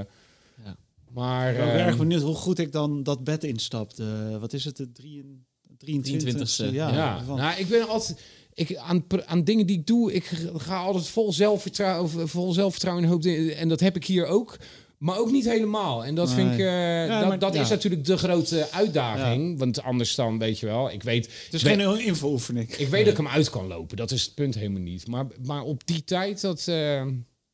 maar, 1.18 1.50
ik 1.50 1.56
ben 1.56 1.86
erg 1.86 1.96
benieuwd 1.96 2.22
hoe 2.22 2.34
goed 2.34 2.58
ik 2.58 2.72
dan 2.72 3.02
dat 3.02 3.24
bed 3.24 3.44
instapte. 3.44 4.02
Uh, 4.02 4.36
wat 4.36 4.52
is 4.52 4.64
het, 4.64 4.76
de 4.76 4.90
23 4.92 5.38
23 5.78 6.70
Ja, 6.70 6.92
ja. 6.92 7.22
Nou, 7.26 7.60
ik 7.60 7.68
ben 7.68 7.88
altijd... 7.88 8.20
Ik, 8.54 8.76
aan, 8.76 9.04
aan 9.26 9.44
dingen 9.44 9.66
die 9.66 9.78
ik 9.78 9.86
doe, 9.86 10.12
ik 10.12 10.24
ga 10.56 10.76
altijd 10.76 11.06
vol 11.06 11.32
zelfvertrouwen, 11.32 12.28
vol 12.28 12.52
zelfvertrouwen 12.52 13.04
in 13.04 13.10
hoop. 13.10 13.24
En 13.24 13.68
dat 13.68 13.80
heb 13.80 13.96
ik 13.96 14.04
hier 14.04 14.26
ook. 14.26 14.58
Maar 14.98 15.18
ook 15.18 15.30
niet 15.30 15.44
helemaal. 15.44 16.04
En 16.04 16.14
dat 16.14 16.26
nee. 16.26 16.36
vind 16.36 16.52
ik... 16.52 16.58
Uh, 16.58 16.66
ja, 17.06 17.18
dat, 17.18 17.28
maar, 17.28 17.38
dat 17.38 17.54
ja. 17.54 17.60
is 17.60 17.68
natuurlijk 17.68 18.04
de 18.04 18.16
grote 18.16 18.68
uitdaging. 18.70 19.50
Ja. 19.50 19.56
Want 19.56 19.82
anders 19.82 20.14
dan, 20.14 20.38
weet 20.38 20.58
je 20.58 20.66
wel... 20.66 20.90
Ik 20.90 21.02
weet, 21.02 21.24
het 21.44 21.54
is 21.54 21.62
weet, 21.62 21.80
geen 21.80 22.00
info-oefening. 22.06 22.70
Ik 22.70 22.76
weet 22.76 22.90
nee. 22.90 23.02
dat 23.04 23.12
ik 23.12 23.18
hem 23.18 23.28
uit 23.28 23.50
kan 23.50 23.66
lopen. 23.66 23.96
Dat 23.96 24.10
is 24.10 24.24
het 24.24 24.34
punt 24.34 24.54
helemaal 24.54 24.82
niet. 24.82 25.06
Maar, 25.06 25.26
maar 25.44 25.62
op 25.62 25.86
die 25.86 26.04
tijd, 26.04 26.40
dat... 26.40 26.66
Uh, 26.68 27.06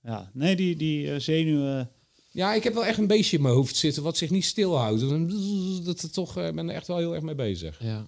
ja, 0.03 0.31
nee, 0.33 0.57
die, 0.57 0.77
die 0.77 1.07
uh, 1.07 1.19
zenuwen... 1.19 1.91
Ja, 2.35 2.55
ik 2.55 2.65
heb 2.65 2.75
wel 2.75 2.85
echt 2.85 2.99
een 2.99 3.07
beestje 3.07 3.37
in 3.37 3.43
mijn 3.43 3.55
hoofd 3.55 3.77
zitten 3.77 4.03
wat 4.03 4.17
zich 4.17 4.31
niet 4.31 4.45
stilhoudt. 4.45 5.01
Dat 5.85 6.01
het 6.01 6.13
toch, 6.13 6.39
ik 6.39 6.55
ben 6.55 6.69
er 6.69 6.75
echt 6.75 6.87
wel 6.87 6.99
heel 6.99 7.15
erg 7.15 7.23
mee 7.23 7.35
bezig. 7.35 7.83
Ja. 7.83 8.07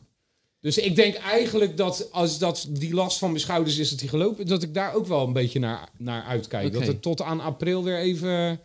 Dus 0.61 0.79
ik 0.79 0.97
denk 0.97 1.15
eigenlijk 1.15 1.77
dat 1.77 2.13
als 2.13 2.39
dat 2.39 2.67
die 2.71 2.95
last 2.95 3.19
van 3.19 3.29
mijn 3.29 3.41
schouders 3.41 3.79
is 3.79 3.91
dat 3.91 3.99
die 3.99 4.09
gelopen, 4.09 4.47
dat 4.47 4.63
ik 4.63 4.75
daar 4.75 4.95
ook 4.95 5.07
wel 5.07 5.27
een 5.27 5.33
beetje 5.33 5.59
naar, 5.59 5.89
naar 5.99 6.23
uitkijk. 6.23 6.67
Okay. 6.67 6.79
Dat 6.79 6.89
het 6.89 7.03
tot 7.03 7.23
aan 7.23 7.41
april 7.41 7.85
weer 7.85 7.99
even. 7.99 8.61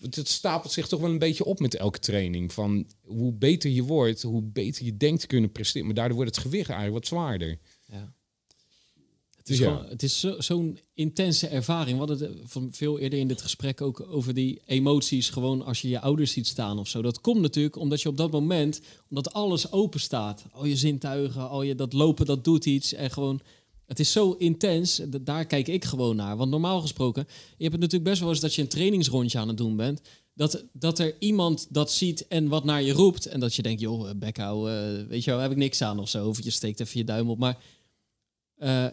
Het 0.00 0.28
stapelt 0.28 0.72
zich 0.72 0.88
toch 0.88 1.00
wel 1.00 1.10
een 1.10 1.18
beetje 1.18 1.44
op 1.44 1.60
met 1.60 1.74
elke 1.74 1.98
training. 1.98 2.52
Van 2.52 2.86
hoe 3.02 3.32
beter 3.32 3.70
je 3.70 3.82
wordt, 3.82 4.22
hoe 4.22 4.42
beter 4.42 4.84
je 4.84 4.96
denkt 4.96 5.20
te 5.20 5.26
kunnen 5.26 5.52
presteren. 5.52 5.86
Maar 5.86 5.96
daardoor 5.96 6.16
wordt 6.16 6.34
het 6.34 6.44
gewicht 6.44 6.68
eigenlijk 6.70 6.98
wat 6.98 7.08
zwaarder. 7.08 7.58
Ja. 7.84 8.12
Het 9.46 9.54
is, 9.54 9.60
ja. 9.60 9.86
het 9.88 10.02
is 10.02 10.20
zo'n 10.20 10.42
zo 10.42 10.72
intense 10.94 11.46
ervaring. 11.46 11.98
We 11.98 12.06
hadden 12.06 12.28
het 12.28 12.38
van 12.44 12.68
veel 12.72 12.98
eerder 12.98 13.18
in 13.18 13.28
dit 13.28 13.42
gesprek 13.42 13.80
ook 13.80 14.06
over 14.10 14.34
die 14.34 14.60
emoties. 14.66 15.30
Gewoon 15.30 15.64
als 15.64 15.80
je 15.80 15.88
je 15.88 16.00
ouders 16.00 16.32
ziet 16.32 16.46
staan 16.46 16.78
of 16.78 16.88
zo. 16.88 17.02
Dat 17.02 17.20
komt 17.20 17.40
natuurlijk 17.40 17.76
omdat 17.76 18.02
je 18.02 18.08
op 18.08 18.16
dat 18.16 18.30
moment, 18.30 18.80
omdat 19.10 19.32
alles 19.32 19.72
open 19.72 20.00
staat. 20.00 20.44
Al 20.52 20.64
je 20.64 20.76
zintuigen, 20.76 21.48
al 21.48 21.62
je 21.62 21.74
dat 21.74 21.92
lopen, 21.92 22.26
dat 22.26 22.44
doet 22.44 22.66
iets. 22.66 22.92
En 22.92 23.10
gewoon, 23.10 23.40
het 23.84 24.00
is 24.00 24.12
zo 24.12 24.32
intens. 24.32 25.00
Daar 25.20 25.46
kijk 25.46 25.68
ik 25.68 25.84
gewoon 25.84 26.16
naar. 26.16 26.36
Want 26.36 26.50
normaal 26.50 26.80
gesproken, 26.80 27.26
je 27.28 27.62
hebt 27.62 27.72
het 27.72 27.80
natuurlijk 27.80 28.10
best 28.10 28.20
wel 28.20 28.30
eens 28.30 28.40
dat 28.40 28.54
je 28.54 28.62
een 28.62 28.68
trainingsrondje 28.68 29.38
aan 29.38 29.48
het 29.48 29.56
doen 29.56 29.76
bent. 29.76 30.00
Dat, 30.34 30.64
dat 30.72 30.98
er 30.98 31.14
iemand 31.18 31.66
dat 31.70 31.92
ziet 31.92 32.26
en 32.26 32.48
wat 32.48 32.64
naar 32.64 32.82
je 32.82 32.92
roept. 32.92 33.26
En 33.26 33.40
dat 33.40 33.54
je 33.54 33.62
denkt, 33.62 33.80
joh, 33.80 34.10
bek 34.16 34.36
hou, 34.36 34.70
uh, 34.70 35.06
weet 35.08 35.24
je 35.24 35.30
wel, 35.30 35.40
heb 35.40 35.50
ik 35.50 35.56
niks 35.56 35.82
aan 35.82 35.98
of 35.98 36.08
zo. 36.08 36.28
Of 36.28 36.42
je 36.42 36.50
steekt 36.50 36.80
even 36.80 36.98
je 36.98 37.04
duim 37.04 37.30
op. 37.30 37.38
Maar... 37.38 37.58
Uh, 38.58 38.86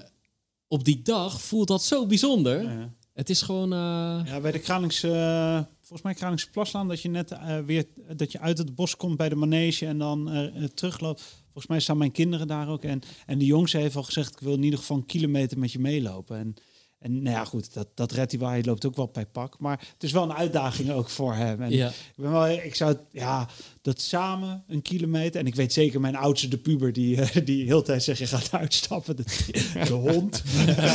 op 0.73 0.83
die 0.83 1.01
dag 1.01 1.41
voelt 1.41 1.67
dat 1.67 1.83
zo 1.83 2.05
bijzonder. 2.05 2.63
Ja. 2.63 2.93
Het 3.13 3.29
is 3.29 3.41
gewoon. 3.41 3.73
Uh... 3.73 4.21
Ja, 4.25 4.39
bij 4.41 4.51
de 4.51 4.59
Kralingse, 4.59 5.07
uh, 5.07 5.61
volgens 5.79 6.01
mij 6.01 6.13
Kralingse 6.13 6.49
Plaslaan, 6.49 6.87
dat 6.87 7.01
je 7.01 7.09
net 7.09 7.31
uh, 7.31 7.59
weer 7.59 7.85
dat 8.15 8.31
je 8.31 8.39
uit 8.39 8.57
het 8.57 8.75
bos 8.75 8.95
komt 8.95 9.17
bij 9.17 9.29
de 9.29 9.35
manege 9.35 9.85
en 9.85 9.97
dan 9.97 10.49
terugloopt. 10.73 11.21
Volgens 11.43 11.67
mij 11.67 11.79
staan 11.79 11.97
mijn 11.97 12.11
kinderen 12.11 12.47
daar 12.47 12.69
ook. 12.69 12.83
En, 12.83 13.01
en 13.25 13.37
de 13.37 13.45
jongste 13.45 13.77
heeft 13.77 13.95
al 13.95 14.03
gezegd: 14.03 14.33
ik 14.33 14.39
wil 14.39 14.53
in 14.53 14.63
ieder 14.63 14.79
geval 14.79 14.97
een 14.97 15.05
kilometer 15.05 15.59
met 15.59 15.71
je 15.71 15.79
meelopen. 15.79 16.37
En, 16.37 16.55
en 16.99 17.21
nou 17.21 17.35
ja, 17.35 17.45
goed, 17.45 17.73
dat, 17.73 17.87
dat 17.95 18.11
redt 18.11 18.31
hij 18.31 18.39
wel. 18.39 18.49
Hij 18.49 18.63
loopt 18.63 18.85
ook 18.85 18.95
wel 18.95 19.09
bij 19.13 19.25
pak. 19.25 19.59
Maar 19.59 19.87
het 19.93 20.03
is 20.03 20.11
wel 20.11 20.23
een 20.23 20.33
uitdaging 20.33 20.91
ook 20.91 21.09
voor 21.09 21.33
hem. 21.33 21.61
En 21.61 21.71
ja. 21.71 21.87
ik, 21.87 22.13
ben 22.15 22.31
wel, 22.31 22.47
ik 22.47 22.75
zou 22.75 22.91
het, 22.91 23.01
ja, 23.11 23.47
dat 23.83 24.01
samen 24.01 24.63
een 24.67 24.81
kilometer. 24.81 25.39
En 25.39 25.47
ik 25.47 25.55
weet 25.55 25.73
zeker, 25.73 25.99
mijn 26.01 26.15
oudste, 26.15 26.47
de 26.47 26.57
puber, 26.57 26.93
die, 26.93 27.15
uh, 27.17 27.27
die 27.45 27.65
heel 27.65 27.81
tijd 27.81 28.03
zegt: 28.03 28.19
je 28.19 28.27
gaat 28.27 28.51
uitstappen. 28.61 29.15
De, 29.15 29.23
de 29.87 29.93
hond, 29.93 30.43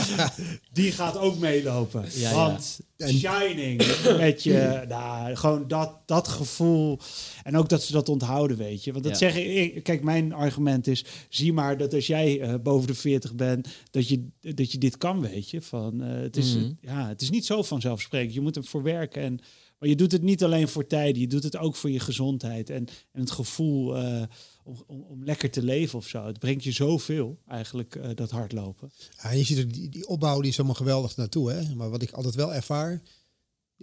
die 0.73 0.93
gaat 0.93 1.17
ook 1.19 1.39
meelopen. 1.39 2.05
Ja, 2.15 2.33
Want 2.35 2.81
ja. 2.97 3.09
shining 3.09 3.77
met 4.19 4.43
je, 4.43 4.85
nou, 4.89 5.35
gewoon 5.37 5.69
dat, 5.69 5.93
dat 6.07 6.29
gevoel. 6.29 6.99
En 7.43 7.57
ook 7.57 7.69
dat 7.69 7.83
ze 7.83 7.93
dat 7.93 8.09
onthouden, 8.09 8.57
weet 8.57 8.85
je. 8.85 8.93
Want 8.93 9.05
dat 9.05 9.13
Ja. 9.13 9.19
zeggen, 9.19 9.57
ik, 9.57 9.83
kijk, 9.83 10.03
mijn 10.03 10.33
argument 10.33 10.87
is: 10.87 11.05
zie 11.29 11.53
maar 11.53 11.77
dat 11.79 11.95
als 11.95 12.07
jij 12.07 12.41
eh, 12.41 12.55
boven 12.63 12.87
de 12.87 12.95
40 12.95 13.35
bent, 13.35 13.69
dat 13.91 14.09
je, 14.09 14.27
dat 14.41 14.73
je 14.73 14.79
dit 14.79 14.99
kan, 14.99 15.21
weet 15.21 15.51
je. 15.51 15.61
Van, 15.63 16.03
eh, 16.03 16.21
het, 16.21 16.37
is, 16.37 16.55
Mhm. 16.55 16.71
ja, 16.81 17.09
het 17.09 17.21
is 17.21 17.31
niet 17.31 17.47
zo 17.47 17.63
vanzelfsprekend. 17.63 18.35
Je 18.35 18.41
moet 18.41 18.57
ervoor 18.57 18.83
werken. 18.83 19.23
En, 19.23 19.41
maar 19.79 19.89
je 19.89 19.97
doet 19.97 20.13
het 20.13 20.23
niet 20.23 20.45
alleen 20.45 20.69
voor 20.69 20.87
tijden, 20.87 21.21
je 21.21 21.27
doet 21.27 21.43
het 21.43 21.57
ook 21.57 21.77
voor 21.77 21.91
je 21.91 22.01
gezondheid 22.01 22.71
en, 22.71 22.87
en 23.13 23.21
het 23.21 23.31
gevoel 23.31 23.97
eh, 23.97 24.23
om, 24.65 24.85
om, 24.87 25.03
om 25.03 25.25
lekker 25.25 25.51
te 25.51 25.63
leven 25.63 25.99
of 25.99 26.09
zo. 26.09 26.27
Het 26.27 26.39
brengt 26.39 26.65
je 26.65 26.73
zoveel, 26.73 27.39
eigenlijk, 27.47 27.97
eh, 27.97 28.11
dat 28.15 28.31
hardlopen. 28.31 28.91
Ja, 29.23 29.31
je 29.31 29.45
ziet 29.45 29.65
ook 29.65 29.73
die, 29.73 29.89
die 29.89 30.09
opbouw 30.09 30.41
die 30.41 30.51
is 30.51 30.57
allemaal 30.57 30.75
geweldig 30.75 31.17
naartoe. 31.17 31.51
Hè? 31.51 31.75
Maar 31.75 31.91
wat 31.91 32.03
ik 32.03 32.11
altijd 32.11 32.35
wel 32.35 32.55
ervaar, 32.55 33.03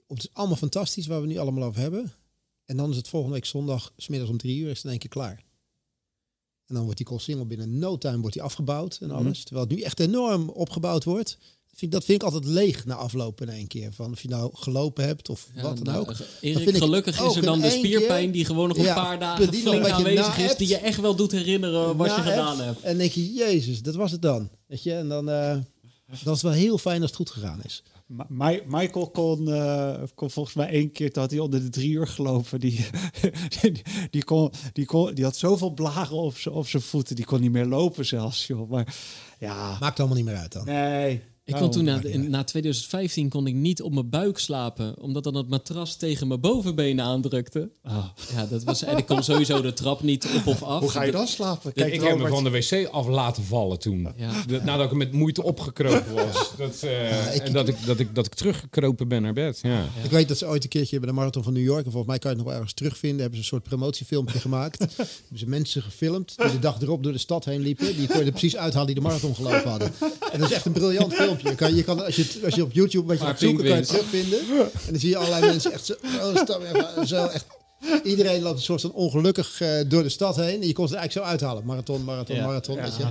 het 0.08 0.18
is 0.18 0.34
allemaal 0.34 0.58
fantastisch 0.58 1.08
waar 1.08 1.22
we 1.22 1.28
nu 1.28 1.38
allemaal 1.38 1.64
over 1.64 1.82
hebben. 1.82 2.14
En 2.66 2.78
dan 2.78 2.90
is 2.90 2.98
het 2.98 3.08
volgende 3.08 3.36
week 3.36 3.46
zondag, 3.46 3.94
smiddags 3.98 4.32
om 4.32 4.38
drie 4.38 4.60
uur, 4.60 4.70
is 4.70 4.76
het 4.76 4.84
in 4.84 4.90
één 4.90 5.00
keer 5.00 5.10
klaar. 5.10 5.44
En 6.66 6.76
dan 6.76 6.84
wordt 6.84 6.98
die 6.98 7.08
Colsingel 7.08 7.46
binnen 7.46 7.80
no 7.80 7.98
time 7.98 8.20
wordt 8.20 8.34
die 8.34 8.44
afgebouwd 8.44 8.98
en 9.02 9.12
alles. 9.12 9.44
Terwijl 9.44 9.68
het 9.68 9.76
nu 9.78 9.82
echt 9.84 10.00
enorm 10.00 10.50
opgebouwd 10.50 11.04
wordt. 11.04 11.38
Vind 11.78 11.92
dat 11.92 12.04
vind 12.06 12.22
ik 12.22 12.28
altijd 12.28 12.46
leeg 12.46 12.86
na 12.86 12.96
afloop 12.96 13.42
in 13.42 13.50
één 13.50 13.68
keer. 13.68 13.94
Van 13.94 14.12
of 14.12 14.22
je 14.22 14.28
nou 14.30 14.52
gelopen 14.54 15.06
hebt 15.06 15.30
of 15.30 15.48
Ja, 15.56 15.62
wat 15.62 15.76
dan 15.76 15.86
nou, 15.86 16.00
ook. 16.00 16.12
eh, 16.12 16.18
Dat 16.18 16.28
Erik, 16.42 16.58
vind 16.64 16.76
ik 16.76 16.82
gelukkig 16.84 17.22
is 17.26 17.36
er 17.36 17.42
dan 17.42 17.62
de 17.62 17.70
spierpijn 17.70 18.24
keer. 18.24 18.32
die 18.34 18.46
gewoon 18.46 18.68
nog 18.68 18.78
een 18.78 18.84
Ja, 18.84 18.94
paar 18.94 19.20
dagen 19.20 19.54
flink 19.54 19.88
aanwezig 19.88 20.38
is. 20.38 20.56
Die 20.56 20.68
je 20.68 20.78
echt 20.78 21.02
wel 21.02 21.16
doet 21.16 21.32
herinneren 21.32 21.98
wat 21.98 22.16
je 22.16 22.22
gedaan 22.22 22.60
hebt. 22.60 22.82
En 22.82 22.90
dan 22.90 22.98
denk 22.98 23.12
je, 23.12 23.34
jezus, 23.34 23.82
dat 23.82 23.96
was 23.96 24.12
het 24.12 24.22
dan. 24.22 24.50
Weet 24.68 24.84
je, 24.84 24.94
en 24.94 25.08
dan, 25.08 25.30
eh 25.30 25.50
dan 25.50 25.64
is 26.14 26.20
het 26.26 26.42
wel 26.42 26.52
heel 26.52 26.78
fijn 26.78 27.02
als 27.02 27.10
het 27.10 27.20
goed 27.20 27.30
gegaan 27.30 27.60
is. 27.64 27.84
Ma- 28.28 28.60
Michael 28.68 29.08
kon, 29.10 29.52
eh, 29.54 30.02
kon 30.16 30.30
volgens 30.32 30.56
mij 30.56 30.68
één 30.70 30.92
keer, 30.92 31.12
toen 31.12 31.22
had 31.22 31.32
hij 31.32 31.40
onder 31.40 31.62
de 31.62 31.70
drie 31.70 31.90
uur 31.92 32.08
gelopen. 32.08 32.60
Die, 32.60 32.86
die, 33.62 33.72
die, 34.12 34.24
kon, 34.24 34.52
die, 34.74 34.86
kon, 34.86 35.14
die 35.14 35.24
had 35.24 35.36
zoveel 35.38 35.70
blaren 35.74 36.18
op 36.18 36.38
zijn 36.38 36.56
op 36.56 36.68
zijn 36.68 36.84
voeten, 36.84 37.16
die 37.16 37.26
kon 37.26 37.42
niet 37.42 37.52
meer 37.52 37.66
lopen 37.66 38.06
zelfs. 38.06 38.48
Joh. 38.48 38.70
Maar 38.70 38.96
ja, 39.40 39.78
Maakt 39.80 40.00
allemaal 40.00 40.18
niet 40.18 40.26
meer 40.26 40.36
uit 40.38 40.52
dan. 40.52 40.66
nee. 40.66 41.22
Ik 41.48 41.56
kon 41.56 41.72
toen 41.72 41.84
na, 41.84 42.02
in, 42.04 42.30
na 42.30 42.44
2015 42.44 43.30
kon 43.30 43.48
ik 43.48 43.54
niet 43.54 43.82
op 43.82 43.94
mijn 43.94 44.10
buik 44.10 44.38
slapen, 44.38 45.00
omdat 45.02 45.24
dan 45.24 45.36
het 45.36 45.50
matras 45.50 45.96
tegen 45.96 46.28
mijn 46.28 46.40
bovenbenen 46.40 47.06
aandrukte. 47.06 47.70
Ah. 47.84 48.06
Ja, 48.36 48.46
dat 48.46 48.64
was. 48.64 48.84
En 48.84 48.98
ik 48.98 49.06
kon 49.06 49.24
sowieso 49.24 49.62
de 49.62 49.74
trap 49.74 50.02
niet 50.04 50.28
op 50.36 50.48
of 50.48 50.64
af. 50.64 50.80
Hoe 50.80 50.90
ga 50.90 51.04
je 51.04 51.12
dan 51.12 51.28
slapen? 51.28 51.72
ik 51.76 52.02
heb 52.02 52.18
me 52.18 52.28
van 52.28 52.44
de 52.44 52.50
wc 52.50 52.88
af 52.92 53.08
laten 53.08 53.44
vallen 53.44 53.80
toen. 53.80 54.08
Ja. 54.16 54.32
Dat- 54.48 54.64
Nadat 54.64 54.92
ik 54.92 54.98
met 54.98 55.12
moeite 55.12 55.44
opgekropen 55.44 56.14
was. 56.14 56.52
Dat, 56.58 56.84
eh, 56.84 57.36
ik- 57.36 57.42
en 57.42 57.54
dat 57.54 57.68
ik, 57.68 57.86
dat, 57.86 58.00
ik, 58.00 58.16
dat 58.16 58.26
ik 58.26 58.34
teruggekropen 58.34 59.08
ben 59.08 59.22
naar 59.22 59.34
bed. 59.34 59.60
Ja. 59.62 59.86
Ik 60.04 60.10
weet 60.12 60.28
dat 60.28 60.38
ze 60.38 60.48
ooit 60.48 60.64
een 60.64 60.70
keertje 60.70 61.00
bij 61.00 61.08
de 61.08 61.14
Marathon 61.14 61.44
van 61.44 61.54
New 61.54 61.64
York, 61.64 61.86
en 61.86 61.92
volgens 61.92 62.08
mij 62.08 62.20
kan 62.20 62.32
je 62.32 62.36
het 62.38 62.46
nog 62.46 62.54
wel 62.54 62.56
ergens 62.64 62.74
terugvinden, 62.80 63.20
hebben 63.20 63.36
ze 63.38 63.42
een 63.44 63.50
soort 63.50 63.64
promotiefilmpje 63.64 64.40
gemaakt. 64.40 64.80
hebben 64.98 65.40
ze 65.40 65.48
mensen 65.48 65.82
gefilmd 65.82 66.34
die 66.38 66.52
de 66.52 66.60
dag 66.60 66.82
erop 66.82 67.04
door 67.04 67.12
de 67.12 67.18
stad 67.18 67.46
heen 67.46 67.62
liepen. 67.62 67.96
Die 67.96 68.08
kon 68.08 68.20
je 68.20 68.26
er 68.26 68.32
precies 68.32 68.58
uithalen 68.58 68.86
die 68.88 68.96
de 68.96 69.02
marathon 69.02 69.36
gelopen 69.36 69.70
hadden. 69.70 69.92
En 70.32 70.40
dat 70.40 70.50
is 70.50 70.56
echt 70.56 70.66
een 70.66 70.72
briljant 70.72 71.14
filmpje. 71.14 71.34
Filmpje. 71.40 71.50
Je 71.50 71.56
kan, 71.56 71.76
je 71.76 71.84
kan, 71.84 72.06
als, 72.06 72.16
je, 72.16 72.40
als 72.46 72.56
je 72.56 72.64
op 72.64 72.72
YouTube 72.72 73.02
een 73.02 73.08
beetje 73.08 73.26
gaat 73.26 73.40
zoeken, 73.40 73.66
kan 73.66 73.74
je 73.74 73.80
het 73.80 73.88
terugvinden. 73.88 74.40
En 74.60 74.90
dan 74.90 75.00
zie 75.00 75.10
je 75.10 75.18
allerlei 75.18 75.46
mensen 75.46 75.72
echt 75.72 75.86
zo, 75.86 75.94
oh, 76.22 77.04
zo 77.04 77.26
echt 77.26 77.46
Iedereen 78.04 78.42
loopt 78.42 78.58
een 78.58 78.64
soort 78.64 78.82
van 78.82 78.92
ongelukkig 78.92 79.62
uh, 79.62 79.70
door 79.88 80.04
de 80.04 80.10
stad 80.10 80.36
heen. 80.36 80.62
En 80.62 80.68
je 80.68 80.74
kon 80.74 80.86
het 80.86 80.94
eigenlijk 80.94 81.12
zo 81.12 81.32
uithalen. 81.32 81.66
Marathon, 81.66 82.04
marathon, 82.04 82.36
ja. 82.36 82.46
marathon. 82.46 82.76
Weet 82.76 82.96
je. 82.96 83.06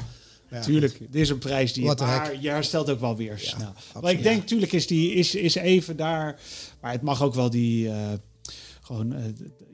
Ja. 0.51 0.61
Tuurlijk, 0.61 0.99
dit 0.99 1.21
is 1.21 1.29
een 1.29 1.39
prijs 1.39 1.73
die 1.73 1.85
je, 1.85 1.95
maar 1.99 2.37
je 2.41 2.49
herstelt 2.49 2.91
ook 2.91 3.01
wel 3.01 3.17
weer 3.17 3.39
snel. 3.39 3.73
maar 4.01 4.13
ik 4.13 4.23
denk, 4.23 4.47
tuurlijk 4.47 4.73
is 4.73 4.87
die 4.87 5.13
is, 5.13 5.35
is 5.35 5.55
even 5.55 5.97
daar. 5.97 6.41
Maar 6.81 6.93
het 6.93 7.03
mag 7.03 7.23
ook 7.23 7.35
wel 7.35 7.51
die... 7.51 7.87
Uh, 7.87 8.13
gewoon, 8.81 9.13
uh, 9.13 9.25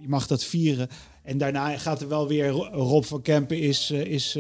je 0.01 0.09
mag 0.09 0.27
dat 0.27 0.45
vieren. 0.45 0.89
En 1.23 1.39
daarna 1.39 1.79
gaat 1.79 2.01
er 2.01 2.09
wel 2.09 2.29
weer... 2.29 2.49
Rob 2.73 3.05
van 3.05 3.23
Kempen 3.23 3.61
is... 3.61 3.91
is 3.91 4.39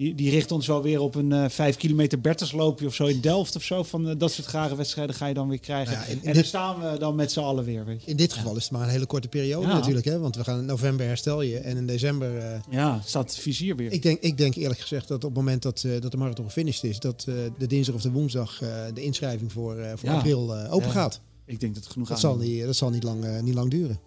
die, 0.00 0.14
die 0.14 0.30
richt 0.30 0.52
ons 0.52 0.66
wel 0.66 0.82
weer 0.82 1.00
op 1.00 1.14
een 1.14 1.30
uh, 1.30 1.48
5 1.48 1.76
kilometer 1.76 2.20
Bertelsloopje 2.20 2.86
of 2.86 2.94
zo 2.94 3.06
in 3.06 3.20
Delft 3.20 3.56
of 3.56 3.62
zo. 3.62 3.82
Van 3.82 4.08
uh, 4.08 4.14
dat 4.18 4.32
soort 4.32 4.46
grage 4.46 4.76
wedstrijden 4.76 5.14
ga 5.14 5.26
je 5.26 5.34
dan 5.34 5.48
weer 5.48 5.60
krijgen. 5.60 5.92
Ja, 5.92 6.04
en 6.22 6.34
dan 6.34 6.44
staan 6.44 6.80
we 6.80 6.98
dan 6.98 7.14
met 7.14 7.32
z'n 7.32 7.40
allen 7.40 7.64
weer. 7.64 7.84
Weet 7.84 8.04
je. 8.04 8.10
In 8.10 8.16
dit 8.16 8.32
geval 8.32 8.56
is 8.56 8.62
het 8.62 8.72
maar 8.72 8.82
een 8.82 8.88
hele 8.88 9.06
korte 9.06 9.28
periode 9.28 9.66
natuurlijk. 9.66 10.06
Hè? 10.06 10.18
Want 10.18 10.36
we 10.36 10.44
gaan 10.44 10.58
in 10.58 10.64
november 10.64 11.06
herstel 11.06 11.42
je 11.42 11.58
en 11.58 11.76
in 11.76 11.86
december... 11.86 12.36
Uh, 12.36 12.44
ja, 12.70 13.00
staat 13.04 13.30
het 13.30 13.40
vizier 13.40 13.76
weer. 13.76 13.92
Ik 13.92 14.02
denk, 14.02 14.20
ik 14.20 14.36
denk 14.36 14.54
eerlijk 14.54 14.80
gezegd 14.80 15.08
dat 15.08 15.24
op 15.24 15.30
het 15.30 15.38
moment 15.38 15.62
dat, 15.62 15.86
dat 16.00 16.10
de 16.10 16.16
marathon 16.16 16.44
gefinished 16.44 16.84
is... 16.84 16.98
dat 16.98 17.20
de 17.58 17.66
dinsdag 17.66 17.94
of 17.94 18.02
de 18.02 18.10
woensdag 18.10 18.58
de 18.94 19.02
inschrijving 19.02 19.52
voor, 19.52 19.76
voor 19.94 20.08
april 20.08 20.56
open 20.56 20.90
gaat. 20.90 21.20
Ik 21.46 21.60
denk 21.60 21.74
dat 21.74 21.82
het 21.82 21.92
genoeg 21.92 22.08
dat 22.08 22.20
zal 22.20 22.36
niet, 22.36 22.64
Dat 22.64 22.76
zal 22.76 22.90
niet 22.90 23.02
lang, 23.02 23.40
niet 23.40 23.54
lang 23.54 23.70
duren. 23.70 24.00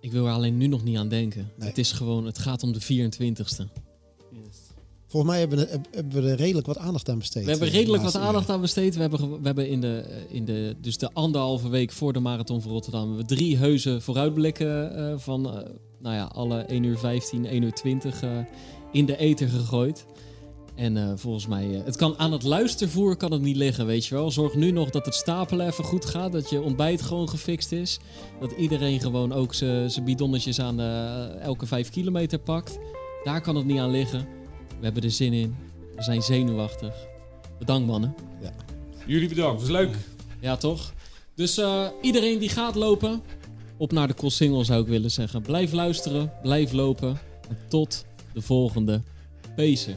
Ik 0.00 0.12
wil 0.12 0.26
er 0.26 0.32
alleen 0.32 0.56
nu 0.56 0.66
nog 0.66 0.84
niet 0.84 0.96
aan 0.96 1.08
denken. 1.08 1.50
Het 1.58 1.78
is 1.78 1.92
gewoon, 1.92 2.26
het 2.26 2.38
gaat 2.38 2.62
om 2.62 2.72
de 2.72 2.82
24ste. 2.82 3.83
Volgens 5.14 5.32
mij 5.32 5.42
hebben, 5.42 5.58
we, 5.58 5.80
hebben 5.90 6.22
we 6.22 6.30
er 6.30 6.36
redelijk 6.36 6.66
wat 6.66 6.78
aandacht 6.78 7.08
aan 7.08 7.18
besteed. 7.18 7.44
We 7.44 7.50
hebben 7.50 7.68
eh, 7.68 7.74
redelijk 7.74 8.02
wat 8.02 8.16
aandacht 8.16 8.50
aan 8.50 8.60
besteed. 8.60 8.94
We 8.94 9.00
hebben, 9.00 9.30
we 9.30 9.46
hebben 9.46 9.68
in, 9.68 9.80
de, 9.80 9.98
eh, 9.98 10.36
in 10.36 10.44
de, 10.44 10.76
dus 10.80 10.98
de 10.98 11.10
anderhalve 11.12 11.68
week 11.68 11.92
voor 11.92 12.12
de 12.12 12.20
Marathon 12.20 12.62
van 12.62 12.70
Rotterdam... 12.70 13.16
we 13.16 13.24
drie 13.24 13.56
heuse 13.56 14.00
vooruitblikken 14.00 14.98
uh, 14.98 15.18
van 15.18 15.46
uh, 15.46 15.52
nou 16.00 16.14
ja, 16.14 16.24
alle 16.24 16.58
1 16.58 16.82
uur 16.82 16.98
15, 16.98 17.46
1 17.46 17.62
uur 17.62 17.72
20 17.72 18.22
uh, 18.22 18.30
in 18.92 19.06
de 19.06 19.16
ether 19.16 19.48
gegooid. 19.48 20.06
En 20.74 21.18
volgens 21.18 21.46
mij, 21.46 21.82
het 21.84 21.96
kan 21.96 22.18
aan 22.18 22.32
het 22.32 22.42
luistervoer 22.42 23.16
kan 23.16 23.32
het 23.32 23.42
niet 23.42 23.56
liggen, 23.56 23.86
weet 23.86 24.06
je 24.06 24.14
wel. 24.14 24.30
Zorg 24.30 24.54
nu 24.54 24.70
nog 24.70 24.90
dat 24.90 25.04
het 25.04 25.14
stapelen 25.14 25.66
even 25.66 25.84
goed 25.84 26.04
gaat, 26.04 26.32
dat 26.32 26.50
je 26.50 26.62
ontbijt 26.62 27.02
gewoon 27.02 27.28
gefixt 27.28 27.72
is. 27.72 27.98
Dat 28.40 28.52
iedereen 28.52 29.00
gewoon 29.00 29.32
ook 29.32 29.54
zijn 29.54 30.04
bidonnetjes 30.04 30.60
aan 30.60 30.76
de, 30.76 31.30
elke 31.40 31.66
5 31.66 31.90
kilometer 31.90 32.38
pakt. 32.38 32.78
Daar 33.24 33.40
kan 33.40 33.56
het 33.56 33.66
niet 33.66 33.78
aan 33.78 33.90
liggen. 33.90 34.42
We 34.84 34.90
hebben 34.90 35.10
er 35.10 35.16
zin 35.16 35.32
in. 35.32 35.56
We 35.96 36.02
zijn 36.02 36.22
zenuwachtig. 36.22 36.94
Bedankt 37.58 37.86
mannen. 37.86 38.14
Ja. 38.42 38.52
Jullie 39.06 39.28
bedankt, 39.28 39.60
was 39.60 39.70
leuk. 39.70 39.96
Ja, 40.40 40.56
toch? 40.56 40.92
Dus 41.34 41.58
uh, 41.58 41.86
iedereen 42.00 42.38
die 42.38 42.48
gaat 42.48 42.74
lopen, 42.74 43.22
op 43.76 43.92
naar 43.92 44.08
de 44.08 44.30
single 44.30 44.64
zou 44.64 44.82
ik 44.82 44.86
willen 44.86 45.10
zeggen. 45.10 45.42
Blijf 45.42 45.72
luisteren, 45.72 46.32
blijf 46.42 46.72
lopen. 46.72 47.18
En 47.48 47.58
tot 47.68 48.04
de 48.32 48.40
volgende 48.40 49.02
Pezen. 49.56 49.96